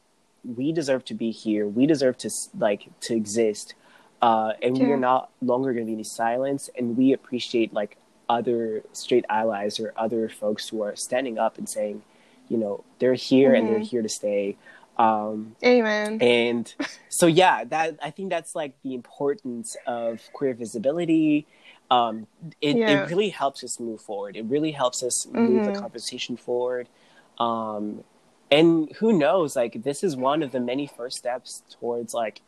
we 0.44 0.72
deserve 0.72 1.04
to 1.06 1.14
be 1.14 1.30
here. 1.30 1.66
We 1.66 1.86
deserve 1.86 2.16
to 2.18 2.30
like 2.58 2.88
to 3.00 3.14
exist, 3.14 3.74
uh, 4.22 4.52
and 4.62 4.78
we 4.78 4.92
are 4.92 4.96
not 4.96 5.30
longer 5.42 5.72
going 5.72 5.86
to 5.86 5.92
be 5.92 5.98
in 5.98 6.04
silence. 6.04 6.70
And 6.76 6.96
we 6.96 7.12
appreciate 7.12 7.72
like 7.72 7.96
other 8.28 8.82
straight 8.92 9.24
allies 9.28 9.80
or 9.80 9.92
other 9.96 10.28
folks 10.28 10.68
who 10.68 10.82
are 10.82 10.96
standing 10.96 11.38
up 11.38 11.58
and 11.58 11.68
saying, 11.68 12.02
you 12.48 12.56
know, 12.58 12.84
they're 12.98 13.14
here 13.14 13.54
and 13.54 13.68
they're 13.68 13.78
here 13.78 14.02
to 14.02 14.08
stay. 14.08 14.56
Um, 14.98 15.54
Amen. 15.64 16.18
and 16.20 16.74
so 17.08 17.26
yeah 17.28 17.62
that 17.64 17.96
i 18.02 18.10
think 18.10 18.30
that's 18.30 18.56
like 18.56 18.74
the 18.82 18.94
importance 18.94 19.76
of 19.86 20.20
queer 20.32 20.54
visibility 20.54 21.46
um 21.88 22.26
it, 22.60 22.76
Yeah. 22.78 23.04
it 23.04 23.08
really 23.08 23.28
helps 23.28 23.62
us 23.62 23.78
move 23.78 24.00
forward 24.00 24.36
it 24.36 24.44
really 24.46 24.72
helps 24.72 25.04
us 25.04 25.24
move 25.28 25.64
the 25.66 25.72
conversation 25.72 26.36
forward 26.36 26.88
um 27.38 28.02
and 28.50 28.90
who 28.96 29.12
knows 29.12 29.54
like 29.54 29.84
this 29.84 30.02
is 30.02 30.16
one 30.16 30.42
of 30.42 30.50
the 30.50 30.58
many 30.60 30.88
first 30.88 31.18
steps 31.18 31.62
towards 31.78 32.12
like 32.12 32.40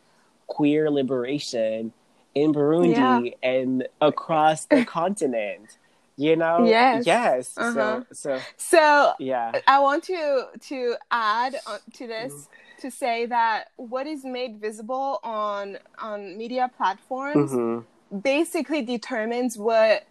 queer 0.48 0.90
liberation 0.90 1.92
in 2.34 2.52
burundi 2.52 3.34
and 3.42 3.86
across 4.00 4.64
the 4.66 4.84
continent 4.84 5.78
you 6.16 6.36
know 6.36 6.64
Yes. 6.66 7.06
yes 7.06 7.54
Uh-huh. 7.56 7.72
so 7.74 8.04
so 8.12 8.40
So 8.56 9.12
yeah 9.18 9.52
I 9.66 9.78
want 9.80 10.04
to 10.04 10.46
to 10.68 10.96
add 11.10 11.52
to 11.94 12.06
this 12.06 12.32
Mm-hmm. 12.32 12.80
to 12.82 12.90
say 12.90 13.26
that 13.26 13.68
what 13.76 14.06
is 14.06 14.24
made 14.24 14.58
visible 14.60 15.18
on 15.22 15.78
on 15.98 16.36
media 16.38 16.70
platforms 16.76 17.50
Mhm. 17.52 17.84
basically 18.22 18.82
determines 18.82 19.56
what 19.58 20.06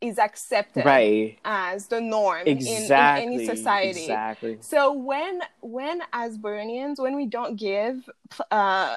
is 0.00 0.18
accepted 0.18 0.84
right 0.84 1.38
as 1.44 1.86
the 1.86 2.00
norm 2.00 2.46
in- 2.46 2.58
in, 2.58 2.90
any 2.92 3.38
society. 3.46 4.00
exactly 4.00 4.58
So 4.60 4.92
when 4.92 5.40
when 5.60 6.02
as 6.12 6.38
Burundians, 6.38 6.98
when 6.98 7.14
we 7.16 7.26
don't 7.26 7.56
give 7.56 8.08
uh, 8.50 8.96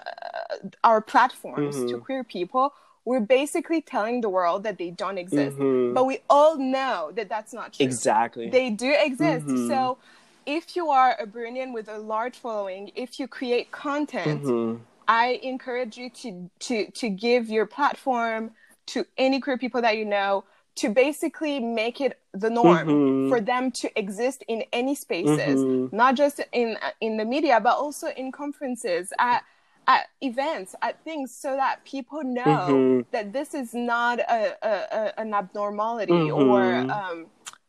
our 0.84 1.02
platforms 1.02 1.76
to 1.76 1.98
Mhm. 1.98 2.04
queer 2.06 2.24
people, 2.24 2.74
we're 3.06 3.20
basically 3.20 3.82
telling 3.82 4.22
the 4.22 4.30
world 4.30 4.64
that 4.64 4.78
they 4.78 4.90
don't 4.92 5.18
exist. 5.18 5.58
Mhm. 5.58 5.94
But 5.94 6.06
we 6.06 6.20
all 6.30 6.58
know 6.58 7.12
that 7.14 7.30
that's 7.30 7.54
not 7.54 7.74
true. 7.74 7.86
Exactly. 7.86 8.50
They 8.50 8.70
do 8.72 8.92
exist. 8.92 9.46
Mhm. 9.46 9.68
So 9.68 9.98
if 10.46 10.76
you 10.76 10.90
are 10.90 11.16
a 11.20 11.26
Burundian 11.28 11.74
with 11.74 11.88
a 11.88 11.98
large 12.00 12.38
following, 12.38 12.92
if 12.96 13.20
you 13.20 13.28
create 13.28 13.72
content, 13.72 14.44
Mhm. 14.44 14.80
I 15.08 15.40
encourage 15.44 15.98
you 15.98 16.10
to 16.22 16.50
to 16.68 16.90
to 16.92 17.10
give 17.10 17.48
your 17.48 17.68
platform 17.68 18.52
to 18.88 19.06
any 19.18 19.40
queer 19.40 19.58
people 19.58 19.82
that 19.82 19.98
you 19.98 20.06
know 20.06 20.44
to 20.76 20.90
basically 20.90 21.60
make 21.60 22.02
it 22.02 22.20
the 22.34 22.50
norm 22.50 22.88
Mhm. 22.88 23.30
for 23.30 23.40
them 23.40 23.72
to 23.72 23.88
exist 23.98 24.44
in 24.48 24.64
any 24.74 24.94
spaces, 24.94 25.62
Mhm. 25.62 25.94
not 25.94 26.16
just 26.16 26.42
in 26.52 26.78
in 27.00 27.18
the 27.18 27.26
media, 27.26 27.60
but 27.60 27.76
also 27.78 28.08
in 28.08 28.32
conferences 28.32 29.14
at 29.20 29.44
at 29.88 30.07
events 30.22 30.76
at 30.82 31.03
things 31.03 31.34
so 31.36 31.56
that 31.56 31.84
people 31.86 32.24
know 32.24 32.66
Mhm. 32.68 33.06
that 33.12 33.34
this 33.34 33.53
is 33.53 33.74
not 33.74 34.20
a, 34.20 34.56
a, 34.62 34.74
a 34.99 35.20
an 35.20 35.34
abnormality 35.34 36.14
Mhm. 36.14 36.36
or 36.36 36.91
um 36.91 37.28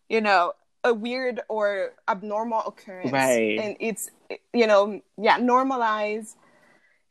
you 0.09 0.21
know 0.21 0.53
a 0.85 0.95
weird 0.95 1.41
or 1.49 1.93
abnormal 2.09 2.61
occurrence 2.67 3.13
Right. 3.13 3.59
and 3.61 3.77
it's 3.81 4.09
you 4.53 4.67
know 4.67 5.01
yeah 5.19 5.39
normalize 5.39 6.35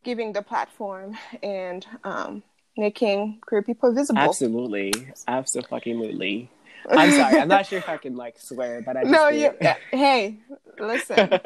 giving 0.04 0.34
the 0.34 0.42
platform 0.42 1.18
and 1.44 1.86
um 2.04 2.44
making 2.78 3.40
queer 3.46 3.62
people 3.62 3.94
visible 3.94 4.22
Absolutely. 4.22 4.92
Absolutely. 5.28 6.50
I'm 6.90 7.12
sorry. 7.12 7.40
I'm 7.40 7.48
not 7.48 7.66
sure 7.66 7.80
if 7.80 7.88
I 7.90 7.98
can 7.98 8.16
like 8.16 8.38
swear, 8.40 8.82
but 8.82 8.98
I 8.98 9.02
just 9.04 9.12
no 9.14 9.30
you 9.30 9.52
hey 9.92 10.40
listen 10.80 11.40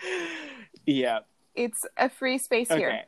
yeah. 0.86 1.20
It's 1.64 1.82
a 1.96 2.08
free 2.08 2.38
space 2.38 2.70
here 2.80 2.88
Okay. 2.94 3.04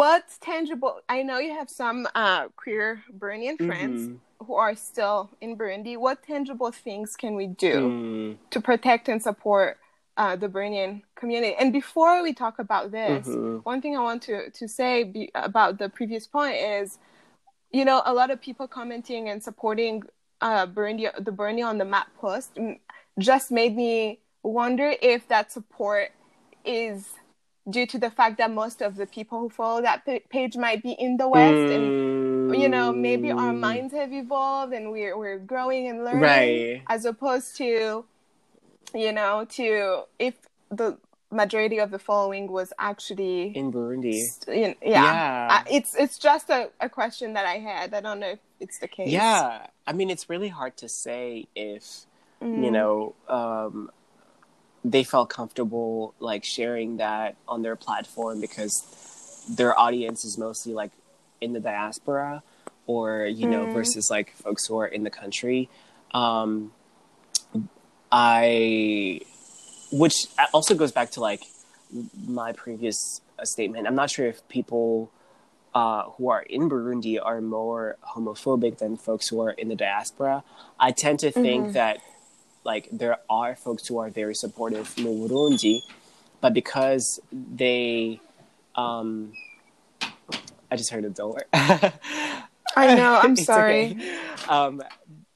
what's 0.00 0.34
tangible 0.50 0.94
i 1.08 1.18
know 1.26 1.38
you 1.46 1.52
have 1.60 1.70
some 1.82 1.98
uh 2.22 2.42
queer 2.62 2.86
burundian 3.20 3.56
friends 3.68 3.98
Mhm. 4.08 4.46
who 4.46 4.54
are 4.64 4.74
still 4.90 5.20
in 5.44 5.50
burundi 5.58 5.94
what 6.06 6.16
tangible 6.32 6.72
things 6.86 7.08
can 7.22 7.32
we 7.40 7.46
do 7.68 7.74
Mm. 7.80 8.38
to 8.52 8.58
protect 8.60 9.04
and 9.12 9.20
support 9.22 9.70
uh, 10.22 10.34
the 10.42 10.48
Burundian 10.48 11.02
community. 11.20 11.54
And 11.60 11.68
before 11.80 12.22
we 12.26 12.32
talk 12.32 12.56
about 12.66 12.86
this, 12.90 13.26
Mhm. 13.28 13.60
one 13.70 13.80
thing 13.82 13.94
I 14.00 14.02
want 14.10 14.22
to, 14.28 14.36
to 14.58 14.64
say 14.78 15.04
be, 15.14 15.22
about 15.50 15.72
the 15.80 15.88
previous 15.98 16.24
point 16.36 16.56
is, 16.56 16.98
you 17.78 17.84
know, 17.88 17.98
a 18.06 18.14
lot 18.20 18.30
of 18.30 18.38
people 18.40 18.66
commenting 18.78 19.22
and 19.30 19.38
supporting 19.48 19.94
uh, 20.40 20.64
Burundi, 20.74 21.04
the 21.28 21.32
Burundi 21.38 21.62
on 21.72 21.76
the 21.82 21.84
map 21.84 22.08
post 22.24 22.50
just 23.18 23.46
made 23.60 23.74
me 23.84 24.20
wonder 24.42 24.88
if 25.02 25.20
that 25.28 25.52
support 25.52 26.06
is 26.64 26.96
due 27.68 27.86
to 27.86 27.98
the 27.98 28.10
fact 28.10 28.38
that 28.38 28.50
most 28.50 28.80
of 28.80 28.96
the 28.96 29.06
people 29.06 29.40
who 29.40 29.48
follow 29.50 29.82
that 29.82 30.04
pa- 30.04 30.18
page 30.30 30.56
might 30.56 30.82
be 30.82 30.92
in 30.92 31.16
the 31.16 31.28
West 31.28 31.72
and 31.76 32.54
you 32.60 32.68
know 32.68 32.92
maybe 32.92 33.30
our 33.32 33.52
Mm. 33.52 33.58
minds 33.60 33.92
have 33.94 34.12
evolved 34.12 34.72
and 34.72 34.92
we're 34.92 35.16
we're 35.18 35.38
growing 35.38 35.88
and 35.88 36.04
learning 36.04 36.20
Right. 36.22 36.82
as 36.88 37.04
opposed 37.04 37.56
to 37.56 38.04
you 38.94 39.12
know 39.12 39.44
to 39.58 40.02
if 40.18 40.34
the 40.70 40.96
majority 41.32 41.78
of 41.78 41.90
the 41.90 41.98
following 41.98 42.46
was 42.58 42.72
actually 42.78 43.48
in 43.56 43.72
Burundi. 43.72 44.14
you 44.46 44.68
know, 44.68 44.74
yeah, 44.80 45.02
Yeah. 45.02 45.48
Uh, 45.50 45.64
it's 45.68 45.94
it's 45.96 46.18
just 46.18 46.48
a, 46.50 46.70
a 46.80 46.88
question 46.88 47.32
that 47.32 47.44
i 47.44 47.58
had 47.58 47.92
i 47.92 48.00
don't 48.00 48.20
know 48.20 48.28
if 48.30 48.38
it's 48.60 48.78
the 48.78 48.86
case 48.88 49.08
Yeah. 49.10 49.66
I 49.88 49.92
mean, 49.92 50.08
it's 50.08 50.30
really 50.30 50.48
hard 50.48 50.76
to 50.78 50.88
say 50.88 51.46
if, 51.54 52.06
you 52.40 52.70
know, 52.72 53.14
um, 53.28 53.90
they 54.92 55.02
felt 55.04 55.28
comfortable 55.28 56.14
like 56.20 56.44
sharing 56.44 56.90
that 56.98 57.34
on 57.48 57.62
their 57.62 57.76
platform 57.76 58.40
because 58.40 58.74
their 59.58 59.72
audience 59.78 60.24
is 60.24 60.38
mostly 60.38 60.72
like 60.82 60.92
in 61.40 61.52
the 61.52 61.60
diaspora. 61.60 62.42
or 62.88 63.26
you 63.40 63.46
know 63.52 63.64
Mm. 63.66 63.72
versus 63.78 64.04
like 64.16 64.28
folks 64.44 64.62
who 64.68 64.74
are 64.82 64.86
in 64.96 65.02
the 65.08 65.10
country 65.22 65.60
um 66.22 66.50
i 68.12 69.20
which 69.90 70.14
also 70.52 70.72
goes 70.74 70.92
back 70.92 71.10
to 71.10 71.20
like 71.20 71.42
my 72.28 72.52
previous 72.52 73.20
uh, 73.40 73.44
statement 73.44 73.86
i'm 73.88 73.94
not 74.02 74.08
sure 74.10 74.26
if 74.26 74.46
people 74.48 75.10
uh, 75.74 76.02
who 76.16 76.28
are 76.34 76.42
in 76.42 76.68
burundi 76.70 77.18
are 77.30 77.40
more 77.40 77.96
homophobic 78.14 78.78
than 78.78 78.96
folks 78.96 79.28
who 79.28 79.40
are 79.40 79.50
in 79.62 79.66
the 79.68 79.74
diaspora 79.74 80.44
i 80.78 80.90
tend 80.92 81.18
to 81.18 81.30
think 81.32 81.68
Mhm. 81.68 81.72
that 81.72 81.94
like 82.70 82.88
there 82.92 83.16
are 83.30 83.54
folks 83.56 83.86
who 83.86 83.98
are 84.02 84.10
very 84.10 84.34
supportive 84.34 84.92
in 84.98 85.04
burundi 85.04 85.76
but 86.42 86.52
because 86.52 87.20
they 87.32 88.20
um 88.74 89.32
i 90.70 90.74
just 90.76 90.90
heard 90.90 91.04
a 91.04 91.10
door 91.10 91.42
I 92.76 92.94
know. 92.94 93.18
I'm 93.22 93.36
sorry. 93.52 93.92
okay. 93.92 94.18
Um, 94.48 94.82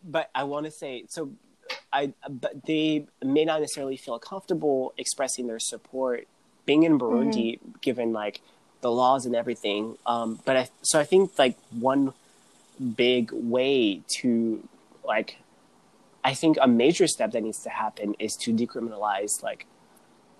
but 0.04 0.30
I 0.34 0.44
want 0.44 0.66
to 0.66 0.70
say 0.70 1.04
so. 1.08 1.32
I 1.92 2.12
but 2.28 2.66
they 2.66 3.06
may 3.24 3.44
not 3.44 3.60
necessarily 3.60 3.96
feel 3.96 4.18
comfortable 4.18 4.92
expressing 4.98 5.46
their 5.46 5.58
support 5.58 6.26
being 6.66 6.82
in 6.82 6.98
Burundi, 6.98 7.58
given 7.80 8.12
like 8.12 8.40
the 8.80 8.90
laws 8.90 9.24
and 9.24 9.34
everything. 9.34 9.96
Um, 10.06 10.40
but 10.44 10.56
I 10.56 10.68
so 10.82 11.00
I 11.00 11.04
think 11.04 11.38
like 11.38 11.56
one 11.70 12.12
big 12.96 13.30
way 13.32 14.02
to 14.18 14.68
like 15.04 15.36
I 16.22 16.34
think 16.34 16.58
a 16.60 16.68
major 16.68 17.06
step 17.06 17.32
that 17.32 17.42
needs 17.42 17.62
to 17.62 17.70
happen 17.70 18.14
is 18.18 18.36
to 18.36 18.52
decriminalize 18.52 19.42
like 19.42 19.66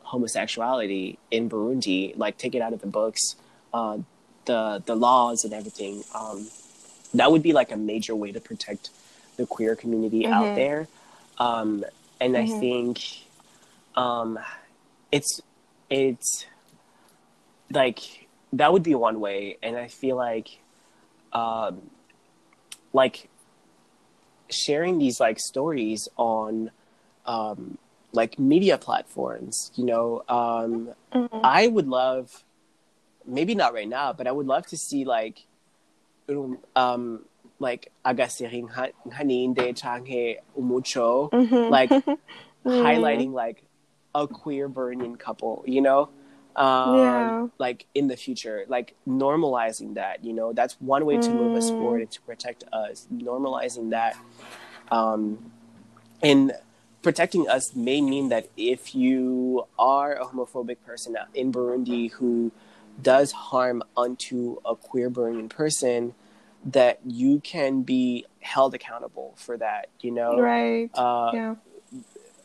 homosexuality 0.02 1.19
in 1.31 1.48
Burundi, 1.48 2.16
like 2.16 2.36
take 2.36 2.55
it 2.55 2.61
out 2.62 2.73
of 2.73 2.81
the 2.81 2.86
books, 2.86 3.36
uh, 3.73 3.98
the 4.44 4.82
the 4.85 4.94
laws 4.94 5.44
and 5.44 5.55
everything. 5.55 6.05
Um, 6.15 6.48
that 7.15 7.32
would 7.32 7.43
be 7.43 7.52
like 7.52 7.73
a 7.73 7.77
major 7.77 8.15
way 8.15 8.32
to 8.32 8.40
protect 8.40 8.90
the 9.36 9.47
queer 9.47 9.74
community 9.74 10.24
Mhm. 10.24 10.32
out 10.32 10.55
there. 10.55 10.89
Um, 11.39 11.85
and 12.20 12.36
I 12.36 12.44
Mhm. 12.44 12.61
think 12.61 13.05
um, 13.97 14.39
it's 15.11 15.40
it's 15.89 16.47
like 17.73 18.28
that 18.52 18.73
would 18.73 18.82
be 18.82 18.94
one 18.94 19.20
way, 19.20 19.57
and 19.62 19.77
I 19.77 19.89
feel 19.89 20.16
like 20.16 20.59
um, 21.32 21.90
like 22.93 23.30
sharing 24.52 24.98
these 24.98 25.20
like 25.20 25.39
stories 25.39 26.09
on 26.16 26.70
um, 27.27 27.78
like 28.12 28.39
media 28.39 28.78
platforms. 28.78 29.70
You 29.77 29.85
know, 29.85 30.22
um, 30.28 30.90
Mhm. 31.14 31.40
I 31.44 31.66
would 31.66 31.89
love, 31.89 32.44
maybe 33.27 33.55
not 33.55 33.74
right 33.74 33.89
now, 33.89 34.12
but 34.12 34.27
I 34.27 34.32
would 34.32 34.47
love 34.47 34.66
to 34.66 34.77
see 34.77 35.05
like, 35.05 35.47
um, 36.77 37.24
like 37.59 37.90
agasiring 38.05 38.68
haninde 39.12 39.77
change 39.77 40.36
umucho, 40.59 41.31
Mhm. 41.32 41.70
like 41.70 41.90
Mhm. 42.64 42.82
highlighting 42.85 43.32
like 43.32 43.62
a 44.14 44.27
queer 44.27 44.68
Burundian 44.68 45.18
couple, 45.18 45.62
you 45.66 45.81
know, 45.81 46.09
um, 46.56 46.97
Yeah. 46.97 47.47
like 47.59 47.86
in 47.94 48.09
the 48.09 48.16
future, 48.16 48.64
like 48.68 48.94
normalizing 49.06 49.94
that, 49.94 50.24
you 50.24 50.32
know, 50.32 50.52
that's 50.52 50.74
one 50.81 51.05
way 51.06 51.18
to 51.18 51.32
move 51.32 51.55
us 51.55 51.70
Mm. 51.70 51.77
forward 51.78 52.01
and 52.01 52.10
to 52.10 52.20
protect 52.22 52.64
us. 52.72 53.06
Normalizing 53.12 53.90
that, 53.90 54.16
um, 54.90 55.52
and 56.22 56.52
protecting 57.02 57.48
us 57.48 57.74
may 57.74 58.01
mean 58.01 58.28
that 58.28 58.48
if 58.56 58.94
you 58.94 59.66
are 59.78 60.12
a 60.14 60.27
homophobic 60.27 60.78
person 60.85 61.16
in 61.35 61.51
Burundi 61.52 62.10
who 62.12 62.52
does 63.01 63.32
harm 63.32 63.82
unto 63.97 64.59
a 64.64 64.77
queer 64.77 65.09
Burundian 65.10 65.48
person, 65.48 66.14
that 66.64 66.98
you 67.06 67.40
can 67.40 67.82
be 67.82 68.27
held 68.40 68.74
accountable 68.74 69.32
for 69.36 69.56
that, 69.56 69.89
you 70.01 70.10
know? 70.10 70.39
Right. 70.40 70.90
Uh, 70.94 71.31
yeah. 71.32 71.55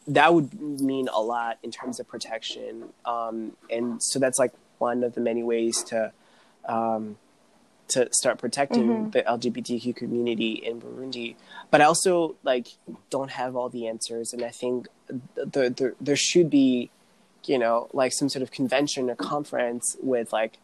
That 0.08 0.34
would 0.34 0.60
mean 0.82 1.08
a 1.08 1.20
lot 1.22 1.58
in 1.64 1.72
terms 1.72 2.00
of 2.00 2.08
protection. 2.08 2.90
Um, 3.06 3.54
and 3.70 4.02
so 4.04 4.20
that's 4.20 4.38
like 4.40 4.54
one 4.78 5.04
of 5.04 5.16
the 5.16 5.22
many 5.22 5.44
ways 5.44 5.84
to 5.86 6.12
um, 6.68 7.18
to 7.88 8.08
start 8.12 8.40
protecting 8.40 8.88
Mhm. 8.88 9.12
the 9.12 9.22
LGBTQ 9.22 9.96
community 9.96 10.54
in 10.54 10.82
Burundi. 10.82 11.36
But 11.70 11.82
I 11.82 11.84
also 11.86 12.36
like 12.44 12.70
don't 13.12 13.30
have 13.32 13.56
all 13.56 13.70
the 13.70 13.88
answers, 13.88 14.34
and 14.34 14.44
I 14.44 14.50
think 14.50 14.88
there 15.36 15.70
there, 15.70 15.94
there 16.02 16.16
should 16.16 16.50
be, 16.50 16.90
you 17.46 17.60
know, 17.60 17.88
like 17.94 18.12
some 18.14 18.28
sort 18.30 18.42
of 18.42 18.50
convention 18.52 19.10
or 19.10 19.16
conference 19.16 19.96
with 20.02 20.34
like 20.34 20.58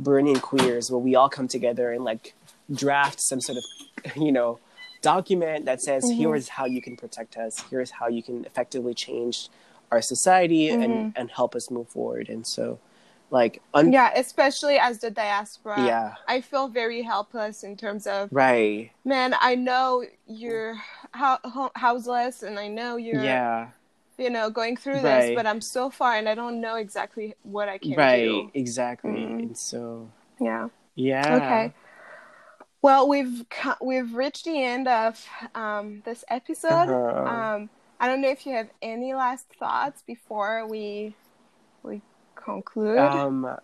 Burundian 0.00 0.40
queers 0.40 0.90
where 0.90 0.98
we 0.98 1.14
all 1.14 1.28
come 1.28 1.46
together 1.48 1.92
and 1.92 2.04
like 2.04 2.32
draft 2.72 3.20
some 3.20 3.40
sort 3.42 3.58
of, 3.58 4.16
you 4.16 4.32
know, 4.32 4.58
document 5.02 5.66
that 5.66 5.80
says 5.82 6.04
Mhm. 6.04 6.14
here 6.16 6.34
is 6.36 6.48
how 6.48 6.64
you 6.64 6.80
can 6.80 6.96
protect 6.96 7.36
us 7.36 7.60
here 7.68 7.80
is 7.80 7.90
how 7.90 8.08
you 8.08 8.22
can 8.22 8.44
effectively 8.44 8.94
change 8.94 9.48
our 9.90 10.00
society 10.00 10.68
Mhm. 10.70 10.82
and 10.84 11.12
and 11.16 11.30
help 11.30 11.54
us 11.54 11.70
move 11.70 11.88
forward 11.88 12.28
and 12.28 12.46
so 12.46 12.78
like 13.30 13.60
un- 13.74 13.92
Yeah, 13.92 14.10
especially 14.14 14.78
as 14.78 14.98
the 15.00 15.10
diaspora. 15.10 15.84
yeah 15.84 16.14
I 16.28 16.40
feel 16.40 16.68
very 16.68 17.02
helpless 17.02 17.62
in 17.64 17.76
terms 17.76 18.06
of, 18.06 18.28
right 18.32 18.90
man, 19.04 19.34
I 19.40 19.54
know 19.56 20.04
you're 20.26 20.76
ho- 21.14 21.38
ho- 21.44 21.72
houseless 21.74 22.42
and 22.42 22.58
I 22.58 22.68
know 22.68 22.96
you're, 22.96 23.22
yeah 23.22 23.68
you 24.18 24.30
know, 24.30 24.50
going 24.50 24.76
through 24.76 25.00
Right. 25.00 25.20
this, 25.20 25.34
but 25.34 25.46
I'm 25.46 25.60
so 25.60 25.90
far 25.90 26.14
and 26.14 26.28
I 26.28 26.34
don't 26.36 26.60
know 26.60 26.76
exactly 26.76 27.34
what 27.42 27.68
I 27.68 27.78
can 27.78 27.90
do. 27.92 27.96
right 27.96 28.24
do. 28.24 28.50
exactly 28.54 29.10
Mhm. 29.10 29.38
and 29.42 29.58
so 29.58 30.08
Yeah. 30.38 30.68
yeah 30.94 31.36
Okay. 31.38 31.72
Well, 32.82 33.08
we've 33.08 33.44
we've 33.80 34.12
reached 34.14 34.44
the 34.44 34.62
end 34.62 34.88
of 34.88 35.24
um, 35.54 36.02
this 36.04 36.24
episode. 36.28 36.88
Uh-huh. 36.90 37.54
Um, 37.54 37.70
I 38.00 38.08
don't 38.08 38.20
know 38.20 38.28
if 38.30 38.44
you 38.44 38.54
have 38.54 38.68
any 38.82 39.14
last 39.14 39.46
thoughts 39.58 40.02
before 40.02 40.66
we 40.66 41.14
we 41.84 42.00
conclude. 42.34 42.98
um 42.98 43.56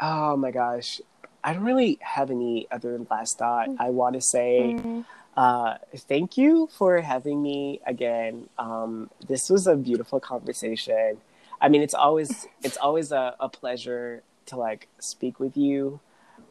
oh 0.00 0.36
my 0.36 0.50
gosh 0.50 1.00
i 1.44 1.52
don't 1.52 1.64
really 1.64 1.98
have 2.00 2.30
any 2.30 2.66
other 2.70 2.98
last 3.10 3.36
thought 3.38 3.68
i 3.78 3.90
want 3.90 4.14
to 4.14 4.20
say 4.20 4.74
Mhm. 4.78 5.04
Uh, 5.36 5.78
thank 5.94 6.36
you 6.36 6.68
for 6.76 7.00
having 7.00 7.40
me 7.40 7.80
again. 7.86 8.48
Um, 8.58 9.08
this 9.28 9.48
was 9.48 9.68
a 9.68 9.76
beautiful 9.76 10.18
conversation. 10.18 11.18
I 11.60 11.68
mean, 11.68 11.80
it's 11.80 11.94
always 11.94 12.48
it's 12.64 12.76
always 12.76 13.12
a, 13.12 13.36
a 13.38 13.48
pleasure 13.48 14.24
to 14.46 14.56
like 14.56 14.88
speak 14.98 15.38
with 15.38 15.56
you. 15.56 16.00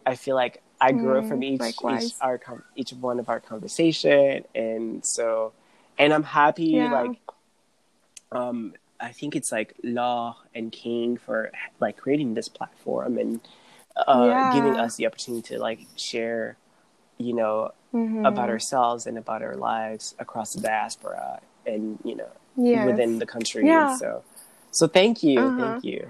I 0.05 0.15
feel 0.15 0.37
like 0.37 0.61
I 0.79 0.91
grow 0.91 1.21
Mm, 1.21 1.27
from 1.27 1.43
each 1.43 1.61
each 1.61 1.61
likewise. 1.61 2.13
our 2.21 2.39
each 2.75 2.91
one 2.93 3.19
of 3.19 3.29
our 3.29 3.39
conversation, 3.39 4.45
and 4.55 5.05
so 5.05 5.53
and 5.97 6.13
I'm 6.13 6.23
happy 6.23 6.73
Yeah. 6.73 6.89
like 6.89 7.19
um 8.31 8.73
I 8.99 9.11
think 9.11 9.35
it's 9.35 9.51
like 9.51 9.75
Law 9.83 10.37
and 10.55 10.71
King 10.71 11.17
for 11.17 11.51
like 11.79 11.97
creating 11.97 12.33
this 12.33 12.47
platform 12.47 13.17
and 13.19 13.39
uh, 13.95 14.27
Yeah. 14.27 14.49
giving 14.51 14.77
us 14.77 14.95
the 14.95 15.05
opportunity 15.05 15.53
to 15.55 15.59
like 15.59 15.79
share, 15.95 16.57
you 17.17 17.33
know, 17.33 17.71
Mhm. 17.93 18.25
about 18.25 18.49
ourselves 18.49 19.05
and 19.05 19.17
about 19.17 19.41
our 19.43 19.55
lives 19.55 20.15
across 20.19 20.53
the 20.53 20.61
diaspora 20.61 21.41
and 21.65 21.99
you 22.03 22.15
know 22.15 22.29
Yes. 22.55 22.85
within 22.87 23.19
the 23.19 23.25
country. 23.25 23.67
Yeah. 23.67 23.85
So, 23.87 24.23
so 24.71 24.87
thank 24.87 25.21
you, 25.23 25.39
Uh-huh. 25.47 25.61
thank 25.61 25.83
you. 25.83 26.07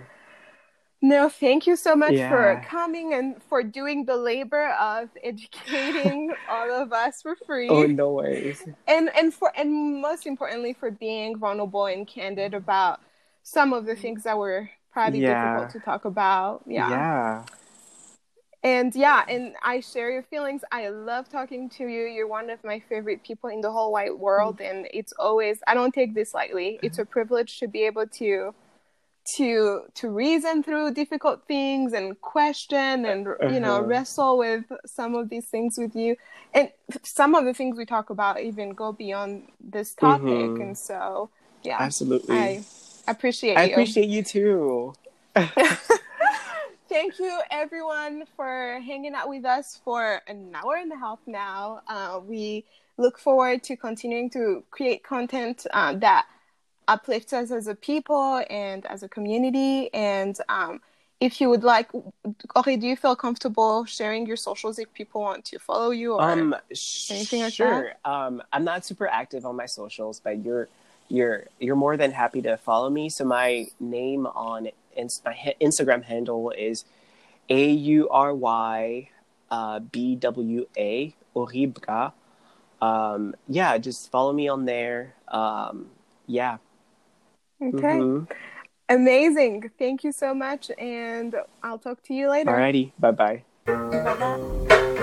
No, 1.01 1.29
thank 1.29 1.67
you 1.67 1.75
so 1.75 1.95
much 1.95 2.15
for 2.15 2.63
coming 2.67 3.13
and 3.13 3.41
for 3.43 3.61
doing 3.61 4.05
the 4.05 4.15
labor 4.17 4.69
of 4.69 5.09
educating 5.23 6.33
all 6.49 6.71
of 6.71 6.91
us 6.91 7.21
for 7.21 7.35
free. 7.45 7.69
Oh 7.69 7.85
no 7.85 8.13
worries. 8.13 8.63
and 8.87 9.11
and 9.15 9.31
for 9.31 9.51
and 9.55 10.01
most 10.01 10.25
importantly 10.25 10.73
for 10.73 10.89
being 10.89 11.37
vulnerable 11.37 11.85
and 11.85 12.07
candid 12.07 12.55
about 12.55 12.99
some 13.43 13.73
of 13.73 13.85
the 13.85 13.95
things 13.95 14.23
that 14.23 14.37
were 14.37 14.69
probably 14.91 15.19
Yeah. 15.21 15.53
difficult 15.53 15.71
to 15.73 15.79
talk 15.79 16.05
about. 16.05 16.63
Yeah. 16.65 16.89
yeah. 16.89 17.45
And 18.63 18.93
yeah, 18.95 19.23
and 19.29 19.53
I 19.63 19.81
share 19.81 20.11
your 20.11 20.23
feelings. 20.23 20.63
I 20.71 20.89
love 20.89 21.29
talking 21.29 21.69
to 21.77 21.83
you. 21.87 22.05
You're 22.07 22.27
one 22.27 22.49
of 22.49 22.63
my 22.63 22.79
favorite 22.89 23.23
people 23.23 23.51
in 23.51 23.61
the 23.61 23.71
whole 23.71 23.91
wide 23.91 24.13
world 24.13 24.57
mm. 24.57 24.69
and 24.69 24.87
it's 24.91 25.13
always 25.19 25.59
I 25.67 25.75
don't 25.75 25.93
take 25.93 26.15
this 26.15 26.33
lightly. 26.33 26.79
It's 26.81 26.97
a 26.97 27.05
privilege 27.17 27.59
to 27.59 27.67
be 27.67 27.83
able 27.85 28.07
to 28.07 28.55
to 29.35 29.81
to 29.93 30.09
reason 30.09 30.63
through 30.63 30.93
difficult 30.93 31.45
things 31.47 31.93
and 31.93 32.19
question 32.21 33.05
and 33.05 33.27
you 33.49 33.59
know 33.59 33.79
Uh-huh. 33.79 33.87
wrestle 33.89 34.37
with 34.37 34.65
some 34.85 35.15
of 35.15 35.29
these 35.29 35.45
things 35.45 35.77
with 35.77 35.95
you 35.95 36.15
and 36.53 36.71
some 37.03 37.35
of 37.35 37.43
the 37.45 37.53
things 37.53 37.77
we 37.77 37.85
talk 37.85 38.09
about 38.09 38.39
even 38.39 38.69
go 38.71 38.91
beyond 38.93 39.43
this 39.59 39.93
topic 39.95 40.55
Mhm. 40.55 40.61
and 40.61 40.77
so 40.77 41.29
yeah 41.63 41.77
Absolutely. 41.79 42.35
i 42.35 42.63
appreciate 43.07 43.57
I 43.57 43.63
you 43.63 43.71
appreciate 43.71 44.09
you 44.09 44.23
too. 44.23 44.93
thank 46.89 47.19
you 47.19 47.39
everyone 47.51 48.23
for 48.35 48.79
hanging 48.85 49.13
out 49.13 49.29
with 49.29 49.45
us 49.45 49.79
for 49.83 50.21
an 50.27 50.51
hour 50.55 50.75
and 50.75 50.91
a 50.91 50.97
half 50.97 51.19
now 51.27 51.81
uh, 51.87 52.19
we 52.25 52.65
look 52.97 53.19
forward 53.19 53.61
to 53.63 53.75
continuing 53.75 54.29
to 54.29 54.63
create 54.71 55.03
content 55.03 55.67
uh, 55.71 55.93
that 55.95 56.25
uplifts 56.87 57.33
us 57.33 57.51
as 57.51 57.67
a 57.67 57.75
people 57.75 58.43
and 58.49 58.85
as 58.85 59.03
a 59.03 59.09
community 59.09 59.93
and 59.93 60.37
um, 60.49 60.81
if 61.19 61.41
you 61.41 61.49
would 61.49 61.63
like, 61.63 61.89
Ori, 62.55 62.77
do 62.77 62.85
you 62.85 62.95
feel 62.95 63.15
comfortable 63.15 63.85
sharing 63.85 64.27
your 64.27 64.37
socials 64.37 64.77
if 64.77 64.93
people 64.93 65.21
want 65.21 65.45
to 65.45 65.57
follow 65.57 65.89
you 65.89 66.13
or 66.13 66.21
Um, 66.21 66.55
anything 67.09 67.41
like 67.41 67.53
sure. 67.53 67.93
Um, 68.05 68.43
I'm 68.53 68.63
not 68.63 68.85
super 68.85 69.07
active 69.07 69.45
on 69.45 69.55
my 69.55 69.65
socials, 69.65 70.19
but 70.23 70.45
you're 70.45 70.67
you're 71.09 71.45
you're 71.59 71.75
more 71.75 71.97
than 71.97 72.11
happy 72.11 72.41
to 72.43 72.57
follow 72.57 72.89
me. 72.89 73.09
So 73.09 73.25
my 73.25 73.67
name 73.79 74.27
on 74.27 74.69
ins- 74.95 75.21
my 75.25 75.33
ha- 75.33 75.57
Instagram 75.59 76.03
handle 76.03 76.51
is 76.51 76.85
a 77.49 77.69
u 77.71 78.09
r 78.09 78.35
y 78.35 79.09
uh, 79.49 79.79
b 79.79 80.15
w 80.17 80.67
a 80.77 81.15
Oribra. 81.35 82.13
Um, 82.79 83.35
yeah, 83.47 83.77
just 83.79 84.11
follow 84.11 84.33
me 84.33 84.47
on 84.47 84.65
there. 84.65 85.15
Um, 85.29 85.87
yeah. 86.27 86.57
Okay. 87.61 87.99
Mhm. 87.99 88.27
Amazing. 88.89 89.71
Thank 89.77 90.03
you 90.03 90.11
so 90.11 90.33
much. 90.33 90.71
And 90.77 91.35
I'll 91.61 91.79
talk 91.79 92.01
to 92.03 92.13
you 92.13 92.29
later. 92.29 92.51
Alrighty. 92.51 92.91
Bye 92.99 93.11
bye. 93.11 94.93